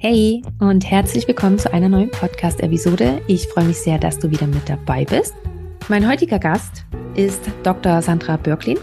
Hey 0.00 0.44
und 0.60 0.88
herzlich 0.88 1.26
willkommen 1.26 1.58
zu 1.58 1.72
einer 1.72 1.88
neuen 1.88 2.12
Podcast-Episode. 2.12 3.20
Ich 3.26 3.48
freue 3.48 3.64
mich 3.64 3.78
sehr, 3.78 3.98
dass 3.98 4.16
du 4.16 4.30
wieder 4.30 4.46
mit 4.46 4.68
dabei 4.68 5.04
bist. 5.04 5.34
Mein 5.88 6.08
heutiger 6.08 6.38
Gast 6.38 6.84
ist 7.16 7.50
Dr. 7.64 8.00
Sandra 8.00 8.36
Börklin. 8.36 8.78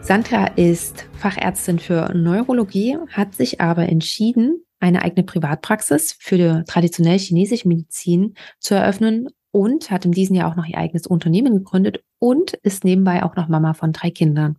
Sandra 0.00 0.46
ist 0.54 1.08
Fachärztin 1.14 1.80
für 1.80 2.14
Neurologie, 2.14 2.96
hat 3.08 3.34
sich 3.34 3.60
aber 3.60 3.88
entschieden, 3.88 4.64
eine 4.78 5.02
eigene 5.02 5.24
Privatpraxis 5.24 6.16
für 6.16 6.38
die 6.38 6.62
traditionelle 6.68 7.18
chinesische 7.18 7.66
Medizin 7.66 8.34
zu 8.60 8.76
eröffnen 8.76 9.28
und 9.50 9.90
hat 9.90 10.04
in 10.04 10.12
diesem 10.12 10.36
Jahr 10.36 10.52
auch 10.52 10.56
noch 10.56 10.66
ihr 10.66 10.78
eigenes 10.78 11.08
Unternehmen 11.08 11.52
gegründet 11.52 12.04
und 12.20 12.54
ist 12.62 12.84
nebenbei 12.84 13.24
auch 13.24 13.34
noch 13.34 13.48
Mama 13.48 13.74
von 13.74 13.90
drei 13.90 14.12
Kindern. 14.12 14.56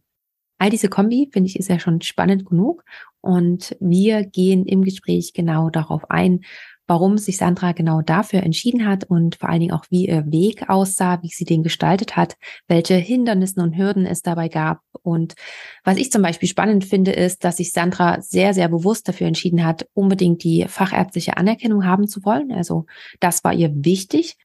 All 0.61 0.69
diese 0.69 0.89
Kombi 0.89 1.27
finde 1.33 1.49
ich 1.49 1.57
ist 1.57 1.69
ja 1.69 1.79
schon 1.79 2.01
spannend 2.01 2.45
genug 2.45 2.83
und 3.19 3.75
wir 3.79 4.23
gehen 4.23 4.67
im 4.67 4.83
Gespräch 4.83 5.33
genau 5.33 5.71
darauf 5.71 6.11
ein, 6.11 6.41
warum 6.85 7.17
sich 7.17 7.37
Sandra 7.37 7.71
genau 7.71 8.03
dafür 8.03 8.43
entschieden 8.43 8.85
hat 8.85 9.05
und 9.05 9.37
vor 9.37 9.49
allen 9.49 9.61
Dingen 9.61 9.71
auch, 9.71 9.85
wie 9.89 10.07
ihr 10.07 10.31
Weg 10.31 10.69
aussah, 10.69 11.23
wie 11.23 11.29
sie 11.29 11.45
den 11.45 11.63
gestaltet 11.63 12.15
hat, 12.15 12.35
welche 12.67 12.93
Hindernisse 12.93 13.59
und 13.59 13.75
Hürden 13.75 14.05
es 14.05 14.21
dabei 14.21 14.49
gab. 14.49 14.81
Und 15.01 15.33
was 15.83 15.97
ich 15.97 16.11
zum 16.11 16.21
Beispiel 16.21 16.47
spannend 16.47 16.85
finde, 16.85 17.11
ist, 17.11 17.43
dass 17.43 17.57
sich 17.57 17.71
Sandra 17.71 18.21
sehr, 18.21 18.53
sehr 18.53 18.69
bewusst 18.69 19.07
dafür 19.07 19.25
entschieden 19.25 19.65
hat, 19.65 19.87
unbedingt 19.95 20.43
die 20.43 20.65
fachärztliche 20.67 21.37
Anerkennung 21.37 21.87
haben 21.87 22.07
zu 22.07 22.23
wollen. 22.23 22.51
Also 22.51 22.85
das 23.19 23.43
war 23.43 23.53
ihr 23.55 23.71
wichtig. 23.73 24.35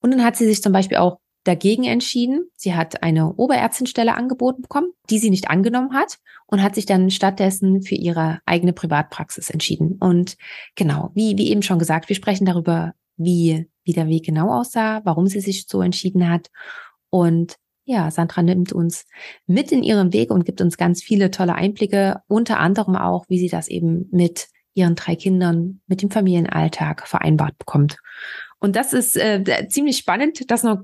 Und 0.00 0.12
dann 0.12 0.22
hat 0.22 0.36
sie 0.36 0.46
sich 0.46 0.62
zum 0.62 0.72
Beispiel 0.72 0.98
auch 0.98 1.18
dagegen 1.44 1.84
entschieden. 1.84 2.48
Sie 2.56 2.74
hat 2.74 3.02
eine 3.02 3.34
Oberärztinstelle 3.34 4.14
angeboten 4.14 4.62
bekommen, 4.62 4.92
die 5.10 5.18
sie 5.18 5.30
nicht 5.30 5.48
angenommen 5.48 5.94
hat 5.94 6.18
und 6.46 6.62
hat 6.62 6.74
sich 6.74 6.86
dann 6.86 7.10
stattdessen 7.10 7.82
für 7.82 7.94
ihre 7.94 8.40
eigene 8.46 8.72
Privatpraxis 8.72 9.50
entschieden. 9.50 9.96
Und 10.00 10.36
genau, 10.74 11.10
wie, 11.14 11.36
wie 11.38 11.50
eben 11.50 11.62
schon 11.62 11.78
gesagt, 11.78 12.08
wir 12.08 12.16
sprechen 12.16 12.46
darüber, 12.46 12.94
wie, 13.16 13.68
wie 13.84 13.92
der 13.92 14.08
Weg 14.08 14.24
genau 14.24 14.50
aussah, 14.50 15.02
warum 15.04 15.26
sie 15.26 15.40
sich 15.40 15.66
so 15.68 15.82
entschieden 15.82 16.28
hat. 16.28 16.50
Und 17.10 17.56
ja, 17.84 18.10
Sandra 18.10 18.42
nimmt 18.42 18.72
uns 18.72 19.06
mit 19.46 19.70
in 19.70 19.82
ihrem 19.82 20.12
Weg 20.12 20.30
und 20.30 20.46
gibt 20.46 20.60
uns 20.60 20.78
ganz 20.78 21.02
viele 21.02 21.30
tolle 21.30 21.54
Einblicke, 21.54 22.22
unter 22.28 22.58
anderem 22.58 22.96
auch, 22.96 23.26
wie 23.28 23.38
sie 23.38 23.48
das 23.48 23.68
eben 23.68 24.08
mit 24.10 24.48
ihren 24.72 24.94
drei 24.96 25.14
Kindern, 25.14 25.80
mit 25.86 26.02
dem 26.02 26.10
Familienalltag 26.10 27.06
vereinbart 27.06 27.58
bekommt. 27.58 27.98
Und 28.58 28.76
das 28.76 28.92
ist 28.92 29.16
äh, 29.16 29.68
ziemlich 29.68 29.98
spannend, 29.98 30.50
das 30.50 30.62
noch 30.62 30.78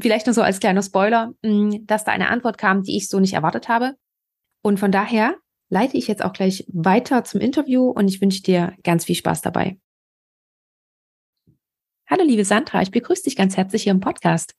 vielleicht 0.00 0.26
nur 0.26 0.34
so 0.34 0.42
als 0.42 0.60
kleiner 0.60 0.82
Spoiler, 0.82 1.32
mm, 1.42 1.84
dass 1.86 2.04
da 2.04 2.12
eine 2.12 2.28
Antwort 2.28 2.58
kam, 2.58 2.82
die 2.82 2.96
ich 2.96 3.08
so 3.08 3.20
nicht 3.20 3.34
erwartet 3.34 3.68
habe. 3.68 3.94
Und 4.62 4.78
von 4.78 4.92
daher 4.92 5.36
leite 5.68 5.96
ich 5.96 6.06
jetzt 6.06 6.24
auch 6.24 6.32
gleich 6.32 6.64
weiter 6.68 7.24
zum 7.24 7.40
Interview 7.40 7.88
und 7.88 8.08
ich 8.08 8.20
wünsche 8.20 8.42
dir 8.42 8.74
ganz 8.84 9.04
viel 9.04 9.16
Spaß 9.16 9.42
dabei. 9.42 9.78
Hallo, 12.08 12.24
liebe 12.24 12.44
Sandra, 12.44 12.82
ich 12.82 12.90
begrüße 12.90 13.24
dich 13.24 13.36
ganz 13.36 13.56
herzlich 13.56 13.84
hier 13.84 13.92
im 13.92 14.00
Podcast. 14.00 14.54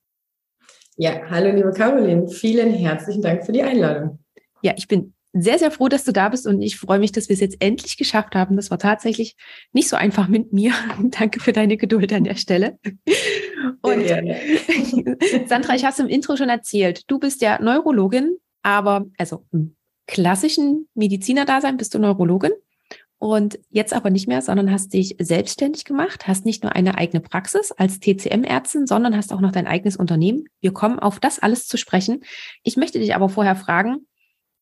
Ja, 0.97 1.22
hallo, 1.29 1.56
liebe 1.56 1.72
Caroline. 1.72 2.28
Vielen 2.28 2.73
herzlichen 2.73 3.22
Dank 3.22 3.45
für 3.45 3.51
die 3.51 3.63
Einladung. 3.63 4.19
Ja, 4.62 4.73
ich 4.75 4.88
bin 4.88 5.13
sehr, 5.33 5.57
sehr 5.57 5.72
froh, 5.72 5.88
dass 5.88 6.03
du 6.03 6.12
da 6.13 6.29
bist 6.29 6.45
und 6.45 6.62
ich 6.62 6.78
freue 6.78 7.00
mich, 7.00 7.12
dass 7.12 7.28
wir 7.28 7.33
es 7.33 7.39
jetzt 7.39 7.57
endlich 7.59 7.97
geschafft 7.97 8.35
haben. 8.35 8.56
Das 8.56 8.69
war 8.69 8.78
tatsächlich 8.78 9.35
nicht 9.72 9.89
so 9.89 9.95
einfach 9.95 10.28
mit 10.28 10.53
mir. 10.53 10.73
Danke 11.03 11.39
für 11.39 11.53
deine 11.53 11.78
Geduld 11.78 12.13
an 12.13 12.23
der 12.23 12.35
Stelle. 12.35 12.78
Und 13.81 14.07
Sandra, 15.47 15.75
ich 15.75 15.84
habe 15.84 15.94
es 15.94 16.00
im 16.00 16.07
Intro 16.07 16.35
schon 16.35 16.50
erzählt. 16.50 17.03
Du 17.07 17.19
bist 17.19 17.41
ja 17.41 17.62
Neurologin, 17.62 18.38
aber 18.62 19.06
also 19.18 19.46
im 19.51 19.75
klassischen 20.07 20.88
Medizinerdasein 20.96 21.78
bist 21.78 21.94
du 21.94 22.00
Neurologin 22.00 22.51
und 23.24 23.57
jetzt 23.69 23.94
aber 23.94 24.09
nicht 24.09 24.28
mehr, 24.28 24.41
sondern 24.41 24.69
hast 24.69 24.94
dich 24.94 25.16
selbstständig 25.18 25.85
gemacht, 25.85 26.28
hast 26.28 26.46
nicht 26.46 26.62
nur 26.62 26.75
eine 26.75 26.97
eigene 26.97 27.22
Praxis 27.22 27.72
als 27.72 28.01
TCM-Ärztin, 28.01 28.85
sondern 28.85 29.16
hast 29.16 29.31
auch 29.31 29.40
noch 29.40 29.53
dein 29.53 29.66
eigenes 29.66 29.95
Unternehmen. 29.95 30.45
Wir 30.59 30.74
kommen 30.74 31.00
auf 31.00 31.22
das 31.22 31.40
alles 31.40 31.68
zu 31.68 31.78
sprechen. 31.78 32.25
Ich 32.63 32.75
möchte 32.75 33.00
dich 33.00 33.16
aber 33.16 33.30
vorher 33.30 33.56
fragen, 33.56 34.07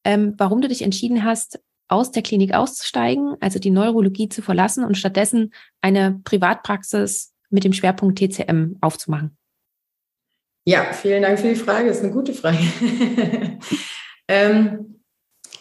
ähm, 0.03 0.35
warum 0.38 0.62
du 0.62 0.68
dich 0.68 0.83
entschieden 0.83 1.23
hast, 1.23 1.59
aus 1.88 2.12
der 2.12 2.22
Klinik 2.22 2.53
auszusteigen, 2.53 3.35
also 3.39 3.57
die 3.57 3.72
Neurologie 3.72 4.29
zu 4.29 4.44
verlassen 4.44 4.85
und 4.85 4.95
stattdessen 4.95 5.53
eine 5.81 6.22
Privatpraxis 6.23 7.31
mit 7.51 7.63
dem 7.63 7.73
Schwerpunkt 7.73 8.17
TCM 8.19 8.78
aufzumachen. 8.81 9.38
Ja, 10.66 10.94
vielen 10.94 11.23
Dank 11.23 11.39
für 11.39 11.50
die 11.50 11.56
Frage. 11.56 11.88
Das 11.88 11.97
ist 11.97 12.03
eine 12.03 12.13
gute 12.13 12.34
Frage. 12.34 12.59
ähm, 14.28 15.01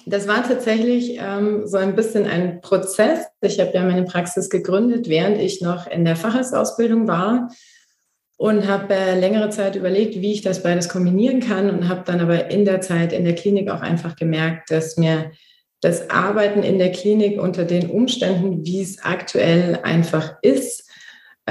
das 0.06 0.28
war 0.28 0.47
tatsächlich 0.47 1.19
ähm, 1.19 1.67
so 1.67 1.77
ein 1.77 1.95
bisschen 1.95 2.27
ein 2.27 2.61
Prozess. 2.61 3.27
Ich 3.41 3.61
habe 3.61 3.73
ja 3.73 3.83
meine 3.84 4.05
Praxis 4.05 4.51
gegründet, 4.51 5.09
während 5.09 5.39
ich 5.39 5.61
noch 5.61 5.87
in 5.87 6.05
der 6.05 6.17
Facharztausbildung 6.17 7.06
war 7.06 7.49
und 8.37 8.67
habe 8.67 8.95
äh, 8.95 9.19
längere 9.19 9.51
Zeit 9.51 9.77
überlegt, 9.77 10.17
wie 10.17 10.33
ich 10.33 10.43
das 10.43 10.62
beides 10.62 10.89
kombinieren 10.89 11.41
kann 11.41 11.71
und 11.71 11.89
habe 11.89 12.03
dann 12.05 12.21
aber 12.21 12.51
in 12.51 12.65
der 12.65 12.81
Zeit 12.81 13.12
in 13.12 13.25
der 13.25 13.34
Klinik 13.34 13.71
auch 13.71 13.83
einfach 13.83 14.17
gemerkt, 14.17 14.71
dass 14.71 14.97
mir 14.97 15.31
das 15.81 16.11
Arbeiten 16.11 16.62
in 16.62 16.78
der 16.78 16.93
Klinik 16.93 17.41
unter 17.41 17.65
den 17.65 17.91
Umständen, 17.91 18.65
wie 18.67 18.83
es 18.83 19.03
aktuell 19.03 19.81
einfach 19.83 20.37
ist, 20.43 20.90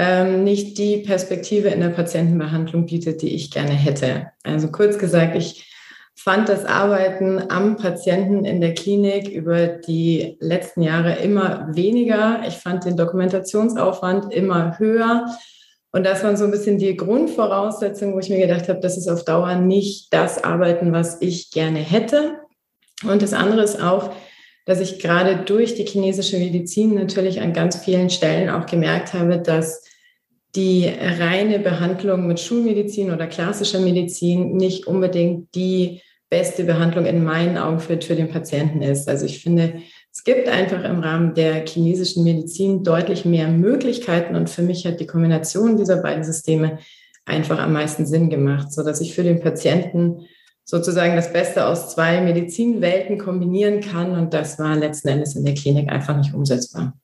ähm, 0.02 0.44
nicht 0.44 0.78
die 0.78 0.96
Perspektive 0.96 1.68
in 1.68 1.80
der 1.80 1.90
Patientenbehandlung 1.90 2.86
bietet, 2.86 3.20
die 3.20 3.34
ich 3.34 3.50
gerne 3.50 3.72
hätte. 3.72 4.28
Also 4.44 4.72
kurz 4.72 4.98
gesagt, 4.98 5.36
ich 5.36 5.70
fand 6.16 6.48
das 6.48 6.64
Arbeiten 6.64 7.38
am 7.50 7.76
Patienten 7.76 8.46
in 8.46 8.62
der 8.62 8.72
Klinik 8.72 9.28
über 9.28 9.66
die 9.66 10.38
letzten 10.40 10.80
Jahre 10.80 11.16
immer 11.16 11.68
weniger. 11.72 12.40
Ich 12.48 12.54
fand 12.54 12.86
den 12.86 12.96
Dokumentationsaufwand 12.96 14.32
immer 14.32 14.78
höher. 14.78 15.26
Und 15.92 16.06
das 16.06 16.24
waren 16.24 16.38
so 16.38 16.46
ein 16.46 16.50
bisschen 16.50 16.78
die 16.78 16.96
Grundvoraussetzungen, 16.96 18.14
wo 18.14 18.20
ich 18.20 18.30
mir 18.30 18.38
gedacht 18.38 18.70
habe, 18.70 18.80
das 18.80 18.96
ist 18.96 19.08
auf 19.08 19.26
Dauer 19.26 19.56
nicht 19.56 20.14
das 20.14 20.42
Arbeiten, 20.42 20.92
was 20.92 21.20
ich 21.20 21.50
gerne 21.50 21.80
hätte. 21.80 22.38
Und 23.02 23.20
das 23.20 23.34
andere 23.34 23.62
ist 23.62 23.82
auch, 23.82 24.12
dass 24.64 24.80
ich 24.80 24.98
gerade 24.98 25.44
durch 25.44 25.74
die 25.74 25.84
chinesische 25.84 26.38
Medizin 26.38 26.94
natürlich 26.94 27.42
an 27.42 27.52
ganz 27.52 27.76
vielen 27.76 28.08
Stellen 28.08 28.48
auch 28.48 28.64
gemerkt 28.64 29.12
habe, 29.12 29.38
dass 29.38 29.89
die 30.56 30.88
reine 30.88 31.58
Behandlung 31.58 32.26
mit 32.26 32.40
Schulmedizin 32.40 33.12
oder 33.12 33.26
klassischer 33.26 33.80
Medizin 33.80 34.56
nicht 34.56 34.86
unbedingt 34.86 35.54
die 35.54 36.00
beste 36.28 36.64
Behandlung 36.64 37.06
in 37.06 37.24
meinen 37.24 37.58
Augen 37.58 37.80
für, 37.80 38.00
für 38.00 38.14
den 38.14 38.30
Patienten 38.30 38.82
ist. 38.82 39.08
Also 39.08 39.26
ich 39.26 39.42
finde, 39.42 39.82
es 40.12 40.24
gibt 40.24 40.48
einfach 40.48 40.84
im 40.84 41.00
Rahmen 41.00 41.34
der 41.34 41.66
chinesischen 41.66 42.24
Medizin 42.24 42.82
deutlich 42.82 43.24
mehr 43.24 43.48
Möglichkeiten 43.48 44.34
und 44.34 44.50
für 44.50 44.62
mich 44.62 44.86
hat 44.86 45.00
die 45.00 45.06
Kombination 45.06 45.76
dieser 45.76 46.02
beiden 46.02 46.24
Systeme 46.24 46.78
einfach 47.26 47.58
am 47.58 47.72
meisten 47.72 48.06
Sinn 48.06 48.30
gemacht, 48.30 48.72
so 48.72 48.82
dass 48.82 49.00
ich 49.00 49.14
für 49.14 49.22
den 49.22 49.40
Patienten 49.40 50.26
sozusagen 50.64 51.16
das 51.16 51.32
Beste 51.32 51.66
aus 51.66 51.94
zwei 51.94 52.20
Medizinwelten 52.20 53.18
kombinieren 53.18 53.80
kann 53.80 54.12
und 54.12 54.34
das 54.34 54.58
war 54.58 54.76
letzten 54.76 55.08
Endes 55.08 55.34
in 55.36 55.44
der 55.44 55.54
Klinik 55.54 55.90
einfach 55.90 56.16
nicht 56.16 56.34
umsetzbar. 56.34 56.99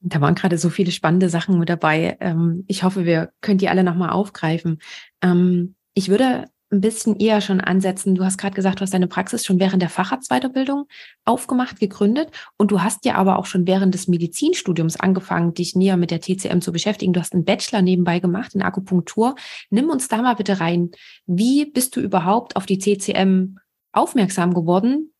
Da 0.00 0.20
waren 0.20 0.34
gerade 0.34 0.58
so 0.58 0.70
viele 0.70 0.92
spannende 0.92 1.28
Sachen 1.28 1.58
mit 1.58 1.68
dabei. 1.68 2.16
Ähm, 2.20 2.64
ich 2.68 2.82
hoffe, 2.82 3.04
wir 3.04 3.32
können 3.40 3.58
die 3.58 3.68
alle 3.68 3.82
nochmal 3.82 4.10
aufgreifen. 4.10 4.78
Ähm, 5.22 5.74
ich 5.94 6.08
würde 6.08 6.46
ein 6.70 6.80
bisschen 6.80 7.16
eher 7.16 7.40
schon 7.40 7.60
ansetzen. 7.60 8.14
Du 8.14 8.24
hast 8.24 8.38
gerade 8.38 8.54
gesagt, 8.54 8.80
du 8.80 8.82
hast 8.82 8.92
deine 8.92 9.06
Praxis 9.06 9.44
schon 9.44 9.58
während 9.58 9.80
der 9.80 9.88
Facharztweiterbildung 9.88 10.86
aufgemacht, 11.24 11.80
gegründet 11.80 12.30
und 12.56 12.70
du 12.70 12.82
hast 12.82 13.04
ja 13.04 13.14
aber 13.14 13.38
auch 13.38 13.46
schon 13.46 13.66
während 13.66 13.94
des 13.94 14.06
Medizinstudiums 14.06 15.00
angefangen, 15.00 15.54
dich 15.54 15.74
näher 15.74 15.96
mit 15.96 16.10
der 16.10 16.20
TCM 16.20 16.60
zu 16.60 16.72
beschäftigen. 16.72 17.12
Du 17.12 17.20
hast 17.20 17.32
einen 17.32 17.44
Bachelor 17.44 17.82
nebenbei 17.82 18.20
gemacht 18.20 18.54
in 18.54 18.62
Akupunktur. 18.62 19.34
Nimm 19.70 19.88
uns 19.88 20.08
da 20.08 20.20
mal 20.20 20.34
bitte 20.34 20.60
rein. 20.60 20.90
Wie 21.26 21.64
bist 21.64 21.96
du 21.96 22.00
überhaupt 22.00 22.56
auf 22.56 22.66
die 22.66 22.78
TCM 22.78 23.56
aufmerksam 23.92 24.52
geworden? 24.52 25.12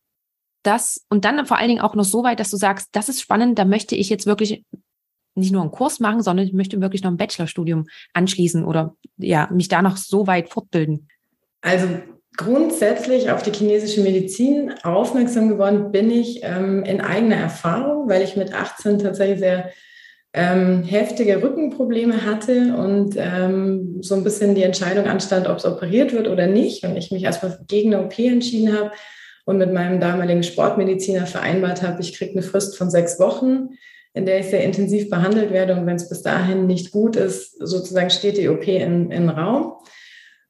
Das 0.63 1.05
und 1.09 1.25
dann 1.25 1.45
vor 1.45 1.57
allen 1.57 1.69
Dingen 1.69 1.81
auch 1.81 1.95
noch 1.95 2.03
so 2.03 2.23
weit, 2.23 2.39
dass 2.39 2.51
du 2.51 2.57
sagst, 2.57 2.89
das 2.91 3.09
ist 3.09 3.21
spannend, 3.21 3.57
da 3.57 3.65
möchte 3.65 3.95
ich 3.95 4.09
jetzt 4.09 4.25
wirklich 4.25 4.65
nicht 5.35 5.51
nur 5.51 5.61
einen 5.61 5.71
Kurs 5.71 5.99
machen, 5.99 6.21
sondern 6.21 6.45
ich 6.45 6.53
möchte 6.53 6.81
wirklich 6.81 7.03
noch 7.03 7.11
ein 7.11 7.17
Bachelorstudium 7.17 7.87
anschließen 8.13 8.65
oder 8.65 8.95
ja, 9.17 9.47
mich 9.51 9.69
da 9.69 9.81
noch 9.81 9.97
so 9.97 10.27
weit 10.27 10.49
fortbilden. 10.49 11.07
Also 11.61 11.87
grundsätzlich 12.37 13.31
auf 13.31 13.41
die 13.41 13.51
chinesische 13.51 14.01
Medizin 14.01 14.73
aufmerksam 14.83 15.49
geworden 15.49 15.91
bin 15.91 16.11
ich 16.11 16.41
ähm, 16.43 16.83
in 16.83 17.01
eigener 17.01 17.35
Erfahrung, 17.35 18.09
weil 18.09 18.21
ich 18.21 18.35
mit 18.35 18.53
18 18.53 18.99
tatsächlich 18.99 19.39
sehr 19.39 19.71
ähm, 20.33 20.83
heftige 20.83 21.41
Rückenprobleme 21.41 22.25
hatte 22.25 22.75
und 22.75 23.15
ähm, 23.17 23.97
so 24.01 24.15
ein 24.15 24.23
bisschen 24.23 24.55
die 24.55 24.63
Entscheidung 24.63 25.05
anstand, 25.05 25.47
ob 25.47 25.57
es 25.57 25.65
operiert 25.65 26.13
wird 26.13 26.27
oder 26.27 26.47
nicht. 26.47 26.83
Und 26.83 26.95
ich 26.95 27.11
mich 27.11 27.23
erstmal 27.23 27.59
gegen 27.67 27.93
eine 27.93 28.05
OP 28.05 28.19
entschieden 28.19 28.77
habe 28.77 28.91
und 29.49 29.57
mit 29.57 29.73
meinem 29.73 29.99
damaligen 29.99 30.43
Sportmediziner 30.43 31.25
vereinbart 31.25 31.81
habe, 31.81 32.01
ich 32.01 32.15
kriege 32.15 32.33
eine 32.33 32.43
Frist 32.43 32.77
von 32.77 32.91
sechs 32.91 33.19
Wochen, 33.19 33.69
in 34.13 34.27
der 34.27 34.41
ich 34.41 34.45
sehr 34.45 34.63
intensiv 34.63 35.09
behandelt 35.09 35.49
werde. 35.51 35.73
Und 35.73 35.87
wenn 35.87 35.95
es 35.95 36.07
bis 36.07 36.21
dahin 36.21 36.67
nicht 36.67 36.91
gut 36.91 37.15
ist, 37.15 37.57
sozusagen 37.57 38.11
steht 38.11 38.37
die 38.37 38.47
OP 38.47 38.67
in, 38.67 39.09
in 39.09 39.27
Raum. 39.27 39.73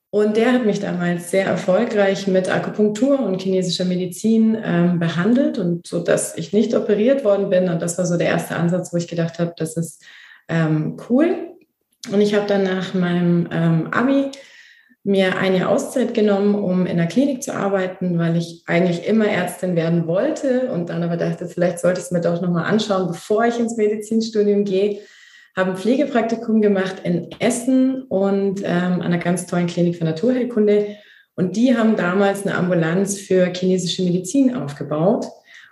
Und 0.10 0.36
der 0.36 0.52
hat 0.52 0.66
mich 0.66 0.82
damals 0.82 1.32
sehr 1.32 1.46
erfolgreich 1.46 2.28
mit 2.28 2.54
Akupunktur 2.54 3.22
und 3.22 3.42
chinesischer 3.42 3.86
Medizin 3.86 4.58
ähm, 4.62 5.00
behandelt 5.00 5.60
und 5.60 5.88
so, 5.88 6.04
dass 6.04 6.38
ich 6.38 6.52
nicht 6.52 6.76
operiert 6.76 7.24
worden 7.24 7.50
bin. 7.50 7.70
Und 7.70 7.82
das 7.82 7.98
war 7.98 8.06
so 8.06 8.18
der 8.18 8.28
erste 8.28 8.58
Ansatz, 8.58 8.92
wo 8.92 8.98
ich 8.98 9.08
gedacht 9.08 9.40
habe, 9.40 9.54
das 9.56 9.78
ist 9.78 10.04
ähm, 10.50 10.98
cool. 11.10 11.54
Und 12.12 12.20
ich 12.20 12.36
habe 12.36 12.48
dann 12.48 12.64
nach 12.64 12.94
meinem 12.94 13.48
ähm, 13.50 13.88
Abi 13.92 14.32
mir 15.04 15.38
eine 15.38 15.70
Auszeit 15.70 16.14
genommen, 16.14 16.56
um 16.56 16.86
in 16.86 16.98
der 16.98 17.08
Klinik 17.08 17.42
zu 17.42 17.54
arbeiten, 17.54 18.20
weil 18.20 18.36
ich 18.38 18.64
eigentlich 18.68 19.08
immer 19.08 19.28
Ärztin 19.28 19.76
werden 19.76 20.08
wollte 20.08 20.72
und 20.72 20.90
dann 20.90 21.04
aber 21.04 21.18
dachte, 21.18 21.48
vielleicht 21.48 21.80
sollte 21.80 22.00
ich 22.00 22.06
es 22.06 22.12
mir 22.12 22.22
doch 22.22 22.42
nochmal 22.42 22.66
anschauen, 22.66 23.08
bevor 23.08 23.46
ich 23.46 23.60
ins 23.60 23.78
Medizinstudium 23.78 24.66
gehe 24.66 25.00
habe 25.60 25.72
ein 25.72 25.78
Pflegepraktikum 25.78 26.62
gemacht 26.62 26.98
in 27.04 27.30
Essen 27.40 28.04
und 28.04 28.62
ähm, 28.64 28.94
an 28.94 29.02
einer 29.02 29.18
ganz 29.18 29.46
tollen 29.46 29.68
Klinik 29.68 29.98
für 29.98 30.06
Naturheilkunde. 30.06 30.96
Und 31.36 31.56
die 31.56 31.78
haben 31.78 31.96
damals 31.96 32.46
eine 32.46 32.56
Ambulanz 32.56 33.18
für 33.20 33.52
chinesische 33.54 34.04
Medizin 34.04 34.56
aufgebaut. 34.56 35.28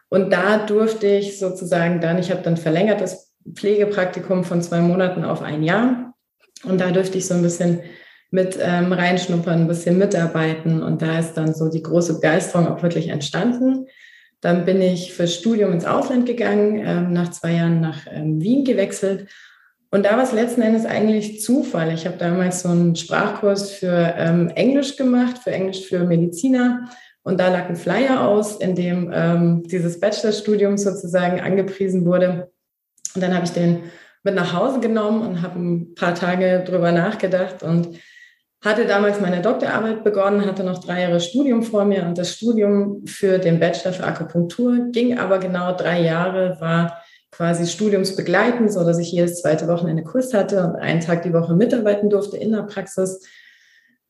Und 0.09 0.31
da 0.31 0.65
durfte 0.65 1.07
ich 1.07 1.39
sozusagen 1.39 1.99
dann, 1.99 2.19
ich 2.19 2.31
habe 2.31 2.41
dann 2.41 2.57
verlängert 2.57 3.01
das 3.01 3.33
Pflegepraktikum 3.53 4.43
von 4.43 4.61
zwei 4.61 4.81
Monaten 4.81 5.23
auf 5.23 5.41
ein 5.41 5.63
Jahr. 5.63 6.13
Und 6.63 6.79
da 6.79 6.91
durfte 6.91 7.17
ich 7.17 7.27
so 7.27 7.33
ein 7.33 7.41
bisschen 7.41 7.81
mit 8.31 8.57
ähm, 8.61 8.91
reinschnuppern, 8.91 9.61
ein 9.61 9.67
bisschen 9.67 9.97
mitarbeiten. 9.97 10.83
Und 10.83 11.01
da 11.01 11.19
ist 11.19 11.33
dann 11.33 11.53
so 11.53 11.69
die 11.69 11.83
große 11.83 12.15
Begeisterung 12.15 12.67
auch 12.67 12.83
wirklich 12.83 13.09
entstanden. 13.09 13.87
Dann 14.41 14.65
bin 14.65 14.81
ich 14.81 15.13
fürs 15.13 15.33
Studium 15.33 15.71
ins 15.71 15.85
Ausland 15.85 16.25
gegangen, 16.25 16.81
ähm, 16.85 17.13
nach 17.13 17.31
zwei 17.31 17.53
Jahren 17.53 17.81
nach 17.81 18.05
ähm, 18.11 18.41
Wien 18.41 18.63
gewechselt 18.65 19.27
und 19.89 20.05
da 20.05 20.17
war 20.17 20.23
es 20.23 20.33
letzten 20.33 20.61
Endes 20.61 20.85
eigentlich 20.85 21.41
Zufall. 21.41 21.93
Ich 21.93 22.05
habe 22.05 22.17
damals 22.17 22.61
so 22.61 22.69
einen 22.69 22.95
Sprachkurs 22.95 23.71
für 23.71 24.13
ähm, 24.17 24.49
Englisch 24.49 24.97
gemacht, 24.97 25.37
für 25.37 25.51
Englisch 25.51 25.87
für 25.87 25.99
Mediziner. 26.03 26.89
Und 27.23 27.39
da 27.39 27.49
lag 27.49 27.69
ein 27.69 27.75
Flyer 27.75 28.27
aus, 28.27 28.57
in 28.57 28.75
dem 28.75 29.11
ähm, 29.13 29.63
dieses 29.63 29.99
Bachelorstudium 29.99 30.77
sozusagen 30.77 31.39
angepriesen 31.39 32.05
wurde. 32.05 32.51
Und 33.15 33.21
dann 33.21 33.33
habe 33.33 33.45
ich 33.45 33.51
den 33.51 33.83
mit 34.23 34.35
nach 34.35 34.53
Hause 34.53 34.81
genommen 34.81 35.21
und 35.25 35.41
habe 35.41 35.59
ein 35.59 35.95
paar 35.95 36.15
Tage 36.15 36.63
drüber 36.65 36.91
nachgedacht 36.91 37.63
und 37.63 37.97
hatte 38.61 38.85
damals 38.85 39.21
meine 39.21 39.41
Doktorarbeit 39.41 40.03
begonnen, 40.03 40.45
hatte 40.45 40.63
noch 40.63 40.83
drei 40.83 41.03
Jahre 41.03 41.19
Studium 41.19 41.63
vor 41.63 41.85
mir 41.85 42.03
und 42.03 42.17
das 42.17 42.33
Studium 42.33 43.05
für 43.05 43.37
den 43.37 43.59
Bachelor 43.59 43.93
für 43.93 44.03
Akupunktur 44.03 44.89
ging 44.91 45.17
aber 45.17 45.37
genau 45.37 45.75
drei 45.75 46.01
Jahre, 46.01 46.57
war 46.59 47.01
quasi 47.31 47.67
studiumsbegleitend, 47.67 48.71
so 48.71 48.83
dass 48.83 48.97
ich 48.97 49.11
jedes 49.11 49.41
zweite 49.41 49.67
Wochenende 49.67 50.03
Kurs 50.03 50.33
hatte 50.33 50.63
und 50.63 50.75
einen 50.75 51.01
Tag 51.01 51.21
die 51.23 51.33
Woche 51.33 51.55
mitarbeiten 51.55 52.09
durfte 52.09 52.37
in 52.37 52.51
der 52.51 52.63
Praxis. 52.63 53.23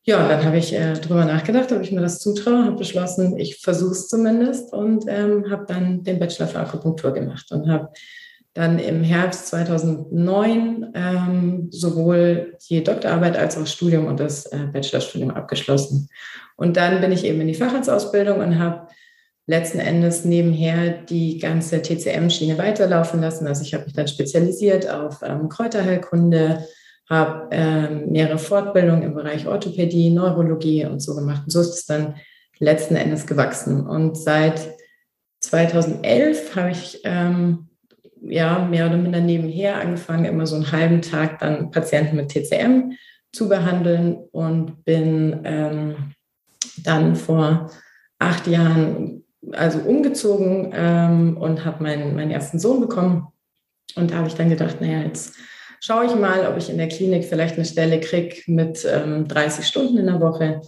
Ja, 0.04 0.24
und 0.24 0.30
dann 0.30 0.46
habe 0.46 0.58
ich 0.58 0.74
äh, 0.74 0.94
drüber 0.94 1.26
nachgedacht, 1.26 1.70
ob 1.74 1.82
ich 1.82 1.92
mir 1.92 2.00
das 2.00 2.20
zutraue, 2.20 2.64
habe 2.64 2.78
beschlossen, 2.78 3.38
ich 3.38 3.60
versuche 3.60 3.92
es 3.92 4.08
zumindest 4.08 4.72
und 4.72 5.04
ähm, 5.10 5.52
habe 5.52 5.66
dann 5.68 6.04
den 6.04 6.20
Bachelor 6.20 6.48
für 6.48 6.60
Akupunktur 6.60 7.12
gemacht 7.12 7.52
und 7.52 7.70
habe 7.70 7.90
dann 8.58 8.80
im 8.80 9.04
Herbst 9.04 9.48
2009 9.48 10.92
ähm, 10.96 11.68
sowohl 11.70 12.58
die 12.68 12.84
Doktorarbeit 12.84 13.38
als 13.38 13.56
auch 13.56 13.62
das 13.62 13.72
Studium 13.72 14.08
und 14.08 14.20
das 14.20 14.48
äh, 14.48 14.66
Bachelorstudium 14.74 15.30
abgeschlossen. 15.30 16.10
Und 16.56 16.76
dann 16.76 17.00
bin 17.00 17.12
ich 17.12 17.24
eben 17.24 17.40
in 17.40 17.48
die 17.48 17.54
Facharztausbildung 17.54 18.40
und 18.40 18.58
habe 18.58 18.88
letzten 19.46 19.78
Endes 19.78 20.26
nebenher 20.26 20.90
die 20.90 21.38
ganze 21.38 21.84
TCM-Schiene 21.84 22.58
weiterlaufen 22.58 23.22
lassen. 23.22 23.46
Also 23.46 23.62
ich 23.62 23.76
habe 23.76 23.84
mich 23.86 23.94
dann 23.94 24.08
spezialisiert 24.08 24.90
auf 24.90 25.20
ähm, 25.22 25.50
Kräuterheilkunde, 25.50 26.66
habe 27.08 27.48
ähm, 27.52 28.10
mehrere 28.10 28.40
Fortbildungen 28.40 29.04
im 29.04 29.14
Bereich 29.14 29.46
Orthopädie, 29.46 30.10
Neurologie 30.10 30.86
und 30.86 31.00
so 31.00 31.14
gemacht. 31.14 31.44
Und 31.46 31.52
so 31.52 31.62
ist 31.62 31.76
es 31.76 31.86
dann 31.86 32.16
letzten 32.58 32.96
Endes 32.96 33.28
gewachsen. 33.28 33.86
Und 33.86 34.18
seit 34.18 34.76
2011 35.42 36.56
habe 36.56 36.72
ich 36.72 37.02
ähm, 37.04 37.67
ja 38.22 38.60
mehr 38.60 38.88
oder 38.88 38.98
minder 38.98 39.20
nebenher 39.20 39.80
angefangen, 39.80 40.26
immer 40.26 40.48
so 40.48 40.56
einen 40.56 40.72
halben 40.72 41.02
Tag 41.02 41.40
dann 41.40 41.72
Patienten 41.72 42.16
mit 42.16 42.30
TCM 42.30 42.94
zu 43.32 43.50
behandeln 43.50 44.18
und 44.32 44.84
bin 44.86 45.42
ähm, 45.44 45.96
dann 46.84 47.16
vor 47.16 47.72
acht 48.20 48.48
Jahren 48.48 49.24
also 49.52 49.80
umgezogen 49.80 50.72
ähm, 50.74 51.38
und 51.38 51.64
habe 51.66 51.84
meinen, 51.84 52.16
meinen 52.16 52.32
ersten 52.32 52.60
Sohn 52.60 52.82
bekommen. 52.82 53.28
Und 53.96 54.12
da 54.12 54.16
habe 54.18 54.28
ich 54.28 54.36
dann 54.36 54.50
gedacht, 54.50 54.82
naja, 54.82 55.02
jetzt 55.02 55.36
schaue 55.80 56.06
ich 56.06 56.16
mal, 56.16 56.48
ob 56.48 56.58
ich 56.58 56.70
in 56.70 56.78
der 56.78 56.90
Klinik 56.90 57.26
vielleicht 57.26 57.56
eine 57.56 57.66
Stelle 57.66 58.00
kriege 58.00 58.36
mit 58.48 58.86
ähm, 58.90 59.28
30 59.28 59.66
Stunden 59.66 59.98
in 59.98 60.08
der 60.08 60.20
Woche 60.20 60.62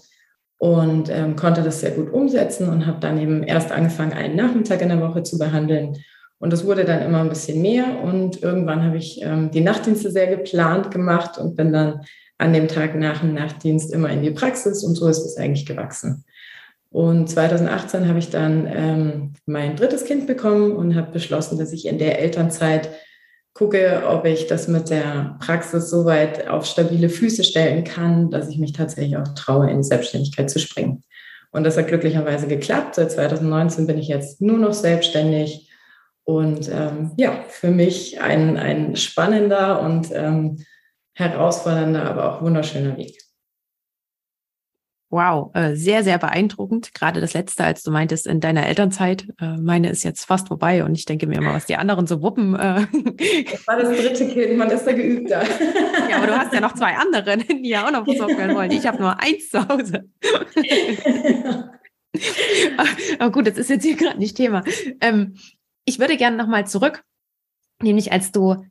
und 0.57 1.09
ähm, 1.09 1.35
konnte 1.35 1.63
das 1.63 1.79
sehr 1.79 1.91
gut 1.91 2.11
umsetzen 2.11 2.69
und 2.69 2.85
habe 2.85 2.99
dann 2.99 3.17
eben 3.17 3.43
erst 3.43 3.71
angefangen, 3.71 4.13
einen 4.13 4.35
Nachmittag 4.35 4.81
in 4.81 4.89
der 4.89 5.01
Woche 5.01 5.23
zu 5.23 5.37
behandeln. 5.37 5.97
Und 6.39 6.53
das 6.53 6.65
wurde 6.65 6.85
dann 6.85 7.01
immer 7.01 7.19
ein 7.19 7.29
bisschen 7.29 7.61
mehr 7.61 8.01
und 8.01 8.41
irgendwann 8.41 8.83
habe 8.83 8.97
ich 8.97 9.21
ähm, 9.21 9.51
die 9.51 9.61
Nachtdienste 9.61 10.09
sehr 10.09 10.27
geplant 10.27 10.89
gemacht 10.89 11.37
und 11.37 11.55
bin 11.55 11.73
dann 11.73 12.01
an 12.37 12.53
dem 12.53 12.69
Tag 12.69 12.95
nach 12.95 13.19
dem 13.19 13.33
Nachtdienst 13.33 13.93
immer 13.93 14.09
in 14.09 14.23
die 14.23 14.31
Praxis 14.31 14.83
und 14.83 14.95
so 14.95 15.07
ist 15.07 15.25
es 15.25 15.35
eigentlich 15.35 15.65
gewachsen. 15.65 16.23
Und 16.91 17.29
2018 17.29 18.07
habe 18.07 18.19
ich 18.19 18.29
dann 18.29 18.67
ähm, 18.67 19.33
mein 19.45 19.75
drittes 19.75 20.05
Kind 20.05 20.25
bekommen 20.25 20.71
und 20.71 20.95
habe 20.95 21.11
beschlossen, 21.11 21.59
dass 21.59 21.73
ich 21.73 21.85
in 21.85 21.99
der 21.99 22.19
Elternzeit 22.19 22.89
gucke, 23.53 24.03
ob 24.07 24.25
ich 24.25 24.47
das 24.47 24.67
mit 24.67 24.89
der 24.89 25.37
Praxis 25.39 25.89
so 25.89 26.05
weit 26.05 26.47
auf 26.47 26.65
stabile 26.65 27.09
Füße 27.09 27.43
stellen 27.43 27.83
kann, 27.83 28.31
dass 28.31 28.47
ich 28.47 28.57
mich 28.57 28.73
tatsächlich 28.73 29.17
auch 29.17 29.27
traue, 29.35 29.69
in 29.69 29.77
die 29.77 29.87
Selbstständigkeit 29.87 30.49
zu 30.49 30.59
springen. 30.59 31.03
Und 31.51 31.63
das 31.63 31.77
hat 31.77 31.87
glücklicherweise 31.87 32.47
geklappt. 32.47 32.95
Seit 32.95 33.11
2019 33.11 33.85
bin 33.85 33.97
ich 33.97 34.07
jetzt 34.07 34.41
nur 34.41 34.57
noch 34.57 34.73
selbstständig. 34.73 35.68
Und 36.29 36.69
ähm, 36.69 37.11
ja, 37.17 37.43
für 37.47 37.71
mich 37.71 38.21
ein, 38.21 38.55
ein 38.55 38.95
spannender 38.95 39.81
und 39.81 40.11
ähm, 40.13 40.63
herausfordernder, 41.15 42.05
aber 42.05 42.31
auch 42.31 42.43
wunderschöner 42.43 42.95
Weg. 42.97 43.19
Wow, 45.09 45.49
äh, 45.55 45.73
sehr, 45.73 46.03
sehr 46.03 46.19
beeindruckend. 46.19 46.93
Gerade 46.93 47.19
das 47.19 47.33
letzte, 47.33 47.63
als 47.63 47.81
du 47.81 47.89
meintest, 47.89 48.27
in 48.27 48.41
deiner 48.41 48.67
Elternzeit, 48.67 49.27
äh, 49.41 49.57
meine 49.57 49.89
ist 49.89 50.03
jetzt 50.03 50.25
fast 50.25 50.49
vorbei 50.49 50.83
und 50.83 50.93
ich 50.93 51.05
denke 51.05 51.25
mir 51.25 51.39
immer, 51.39 51.55
was 51.55 51.65
die 51.65 51.77
anderen 51.77 52.05
so 52.05 52.21
wuppen. 52.21 52.53
Äh. 52.53 52.85
Das 53.51 53.65
war 53.65 53.81
das 53.81 53.89
dritte 53.89 54.27
Kind, 54.27 54.55
man 54.55 54.69
ist 54.69 54.85
da 54.85 54.91
geübt 54.91 55.31
da. 55.31 55.41
Ja, 56.11 56.17
aber 56.17 56.27
du 56.27 56.37
hast 56.37 56.53
ja 56.53 56.61
noch 56.61 56.75
zwei 56.75 56.93
andere, 56.95 57.37
die 57.39 57.69
ja 57.69 57.87
auch 57.87 57.91
noch 57.91 58.05
versorgt 58.05 58.37
werden 58.37 58.55
wollen. 58.55 58.69
Ich 58.69 58.85
habe 58.85 58.99
nur 58.99 59.19
eins 59.19 59.49
zu 59.49 59.67
Hause. 59.67 60.07
aber 63.17 63.31
gut, 63.31 63.47
das 63.47 63.57
ist 63.57 63.71
jetzt 63.71 63.83
hier 63.83 63.95
gerade 63.95 64.19
nicht 64.19 64.37
Thema. 64.37 64.63
Ähm, 65.01 65.33
ich 65.85 65.99
würde 65.99 66.17
gerne 66.17 66.37
nochmal 66.37 66.67
zurück, 66.67 67.03
nämlich 67.81 68.11
als 68.11 68.31
du 68.31 68.65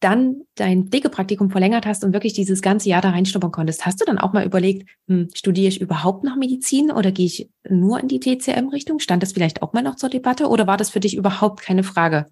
dann 0.00 0.42
dein 0.54 0.88
Pflegepraktikum 0.88 1.50
verlängert 1.50 1.86
hast 1.86 2.04
und 2.04 2.12
wirklich 2.12 2.34
dieses 2.34 2.60
ganze 2.60 2.90
Jahr 2.90 3.00
da 3.00 3.10
reinschnuppern 3.10 3.52
konntest, 3.52 3.86
hast 3.86 4.00
du 4.00 4.04
dann 4.04 4.18
auch 4.18 4.34
mal 4.34 4.44
überlegt, 4.44 4.88
hm, 5.08 5.30
studiere 5.34 5.68
ich 5.68 5.80
überhaupt 5.80 6.24
noch 6.24 6.36
Medizin 6.36 6.90
oder 6.90 7.10
gehe 7.10 7.24
ich 7.24 7.48
nur 7.66 8.00
in 8.00 8.08
die 8.08 8.20
TCM-Richtung? 8.20 8.98
Stand 8.98 9.22
das 9.22 9.32
vielleicht 9.32 9.62
auch 9.62 9.72
mal 9.72 9.82
noch 9.82 9.96
zur 9.96 10.10
Debatte 10.10 10.48
oder 10.48 10.66
war 10.66 10.76
das 10.76 10.90
für 10.90 11.00
dich 11.00 11.16
überhaupt 11.16 11.62
keine 11.62 11.84
Frage? 11.84 12.26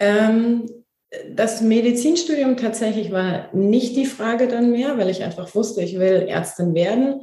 Ähm, 0.00 0.68
das 1.30 1.60
Medizinstudium 1.60 2.56
tatsächlich 2.56 3.12
war 3.12 3.54
nicht 3.54 3.94
die 3.96 4.06
Frage 4.06 4.48
dann 4.48 4.72
mehr, 4.72 4.98
weil 4.98 5.10
ich 5.10 5.22
einfach 5.22 5.54
wusste, 5.54 5.82
ich 5.82 5.98
will 5.98 6.26
Ärztin 6.28 6.74
werden. 6.74 7.22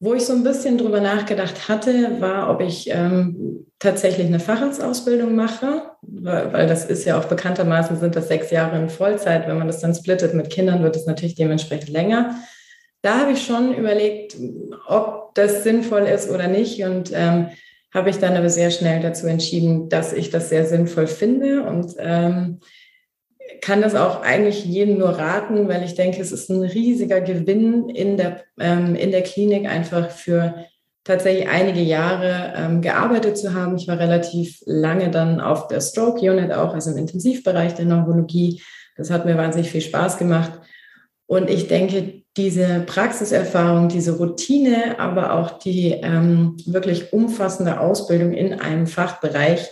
Wo 0.00 0.14
ich 0.14 0.24
so 0.24 0.32
ein 0.32 0.44
bisschen 0.44 0.78
drüber 0.78 1.00
nachgedacht 1.00 1.68
hatte, 1.68 2.20
war, 2.20 2.50
ob 2.50 2.60
ich 2.60 2.88
ähm, 2.90 3.66
tatsächlich 3.80 4.26
eine 4.26 4.38
Facharztausbildung 4.38 5.34
mache, 5.34 5.90
weil, 6.02 6.52
weil, 6.52 6.66
das 6.68 6.84
ist 6.84 7.04
ja 7.04 7.18
auch 7.18 7.24
bekanntermaßen 7.24 7.98
sind 7.98 8.14
das 8.14 8.28
sechs 8.28 8.50
Jahre 8.50 8.78
in 8.78 8.90
Vollzeit. 8.90 9.48
Wenn 9.48 9.58
man 9.58 9.66
das 9.66 9.80
dann 9.80 9.94
splittet 9.94 10.34
mit 10.34 10.50
Kindern, 10.50 10.82
wird 10.82 10.94
es 10.94 11.06
natürlich 11.06 11.34
dementsprechend 11.34 11.88
länger. 11.88 12.36
Da 13.02 13.20
habe 13.20 13.32
ich 13.32 13.44
schon 13.44 13.74
überlegt, 13.74 14.36
ob 14.86 15.34
das 15.34 15.62
sinnvoll 15.64 16.02
ist 16.02 16.30
oder 16.30 16.48
nicht 16.48 16.82
und 16.84 17.10
ähm, 17.12 17.48
habe 17.94 18.10
ich 18.10 18.18
dann 18.18 18.36
aber 18.36 18.50
sehr 18.50 18.70
schnell 18.70 19.00
dazu 19.00 19.26
entschieden, 19.26 19.88
dass 19.88 20.12
ich 20.12 20.30
das 20.30 20.48
sehr 20.48 20.66
sinnvoll 20.66 21.06
finde 21.06 21.62
und 21.62 21.94
ähm, 21.98 22.60
kann 23.60 23.82
das 23.82 23.94
auch 23.94 24.22
eigentlich 24.22 24.64
jedem 24.64 24.98
nur 24.98 25.10
raten, 25.10 25.68
weil 25.68 25.82
ich 25.82 25.94
denke, 25.94 26.20
es 26.20 26.32
ist 26.32 26.50
ein 26.50 26.62
riesiger 26.62 27.20
Gewinn 27.20 27.88
in 27.88 28.16
der, 28.16 28.44
ähm, 28.60 28.94
in 28.94 29.10
der 29.10 29.22
Klinik 29.22 29.68
einfach 29.68 30.10
für 30.10 30.66
tatsächlich 31.04 31.48
einige 31.48 31.80
Jahre 31.80 32.52
ähm, 32.56 32.82
gearbeitet 32.82 33.38
zu 33.38 33.54
haben. 33.54 33.76
Ich 33.76 33.88
war 33.88 33.98
relativ 33.98 34.60
lange 34.66 35.10
dann 35.10 35.40
auf 35.40 35.68
der 35.68 35.80
Stroke 35.80 36.20
Unit 36.30 36.52
auch, 36.52 36.74
also 36.74 36.90
im 36.90 36.98
Intensivbereich 36.98 37.74
der 37.74 37.86
Neurologie. 37.86 38.60
Das 38.96 39.10
hat 39.10 39.24
mir 39.24 39.36
wahnsinnig 39.36 39.70
viel 39.70 39.80
Spaß 39.80 40.18
gemacht. 40.18 40.52
Und 41.26 41.48
ich 41.48 41.68
denke, 41.68 42.22
diese 42.36 42.80
Praxiserfahrung, 42.80 43.88
diese 43.88 44.16
Routine, 44.16 44.98
aber 44.98 45.34
auch 45.34 45.58
die 45.58 45.92
ähm, 45.92 46.56
wirklich 46.66 47.12
umfassende 47.12 47.80
Ausbildung 47.80 48.32
in 48.32 48.60
einem 48.60 48.86
Fachbereich 48.86 49.68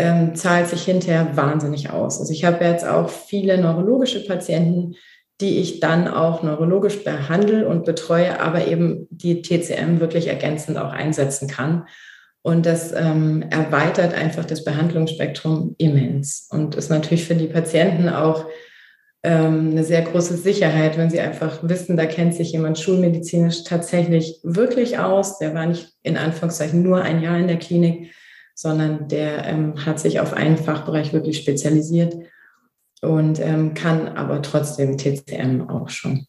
ähm, 0.00 0.34
zahlt 0.34 0.68
sich 0.68 0.84
hinterher 0.84 1.36
wahnsinnig 1.36 1.90
aus. 1.90 2.18
Also 2.20 2.32
ich 2.32 2.44
habe 2.44 2.64
jetzt 2.64 2.86
auch 2.86 3.10
viele 3.10 3.58
neurologische 3.58 4.24
Patienten, 4.24 4.94
die 5.42 5.58
ich 5.58 5.80
dann 5.80 6.08
auch 6.08 6.42
neurologisch 6.42 7.04
behandle 7.04 7.68
und 7.68 7.84
betreue, 7.84 8.40
aber 8.40 8.66
eben 8.66 9.06
die 9.10 9.42
TCM 9.42 10.00
wirklich 10.00 10.26
ergänzend 10.28 10.78
auch 10.78 10.92
einsetzen 10.92 11.48
kann. 11.48 11.86
Und 12.42 12.64
das 12.64 12.92
ähm, 12.92 13.44
erweitert 13.50 14.14
einfach 14.14 14.46
das 14.46 14.64
Behandlungsspektrum 14.64 15.74
immens 15.76 16.48
und 16.50 16.74
ist 16.74 16.88
natürlich 16.88 17.26
für 17.26 17.34
die 17.34 17.48
Patienten 17.48 18.08
auch 18.08 18.46
ähm, 19.22 19.72
eine 19.72 19.84
sehr 19.84 20.00
große 20.00 20.38
Sicherheit, 20.38 20.96
wenn 20.96 21.10
sie 21.10 21.20
einfach 21.20 21.58
wissen, 21.62 21.98
da 21.98 22.06
kennt 22.06 22.34
sich 22.34 22.52
jemand 22.52 22.78
schulmedizinisch 22.78 23.64
tatsächlich 23.64 24.40
wirklich 24.42 24.98
aus. 24.98 25.38
Der 25.38 25.54
war 25.54 25.66
nicht 25.66 25.90
in 26.02 26.16
Anführungszeichen 26.16 26.82
nur 26.82 27.02
ein 27.02 27.22
Jahr 27.22 27.38
in 27.38 27.48
der 27.48 27.58
Klinik, 27.58 28.14
sondern 28.60 29.08
der 29.08 29.46
ähm, 29.46 29.86
hat 29.86 29.98
sich 29.98 30.20
auf 30.20 30.34
einen 30.34 30.58
Fachbereich 30.58 31.14
wirklich 31.14 31.38
spezialisiert 31.38 32.14
und 33.00 33.40
ähm, 33.40 33.72
kann 33.72 34.08
aber 34.08 34.42
trotzdem 34.42 34.98
TCM 34.98 35.70
auch 35.70 35.88
schon. 35.88 36.26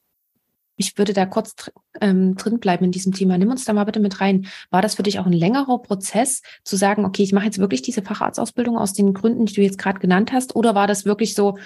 Ich 0.78 0.98
würde 0.98 1.12
da 1.12 1.26
kurz 1.26 1.54
ähm, 2.00 2.38
drin 2.38 2.62
bleiben 2.62 2.86
in 2.86 2.94
diesem 2.94 3.12
Thema. 3.12 3.38
Nimm 3.38 3.52
uns 3.52 3.66
da 3.66 3.74
mal 3.74 3.84
bitte 3.84 4.00
mit 4.00 4.22
rein. 4.22 4.48
War 4.70 4.82
das 4.82 4.96
für 4.96 5.04
dich 5.04 5.20
auch 5.20 5.26
ein 5.26 5.34
längerer 5.34 5.80
Prozess, 5.82 6.42
zu 6.64 6.78
sagen, 6.78 7.04
okay, 7.04 7.22
ich 7.22 7.34
mache 7.34 7.46
jetzt 7.46 7.60
wirklich 7.60 7.82
diese 7.82 8.02
Facharztausbildung 8.02 8.78
aus 8.78 8.94
den 8.94 9.14
Gründen, 9.14 9.46
die 9.46 9.54
du 9.54 9.62
jetzt 9.62 9.78
gerade 9.78 10.00
genannt 10.00 10.32
hast? 10.32 10.56
Oder 10.56 10.74
war 10.74 10.88
das 10.88 11.04
wirklich 11.04 11.36
so, 11.36 11.58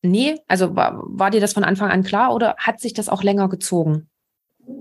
nee, 0.00 0.40
also 0.48 0.74
war, 0.74 1.02
war 1.04 1.30
dir 1.30 1.42
das 1.42 1.52
von 1.52 1.64
Anfang 1.64 1.90
an 1.90 2.02
klar 2.02 2.34
oder 2.34 2.56
hat 2.56 2.80
sich 2.80 2.94
das 2.94 3.10
auch 3.10 3.22
länger 3.22 3.50
gezogen? 3.50 4.08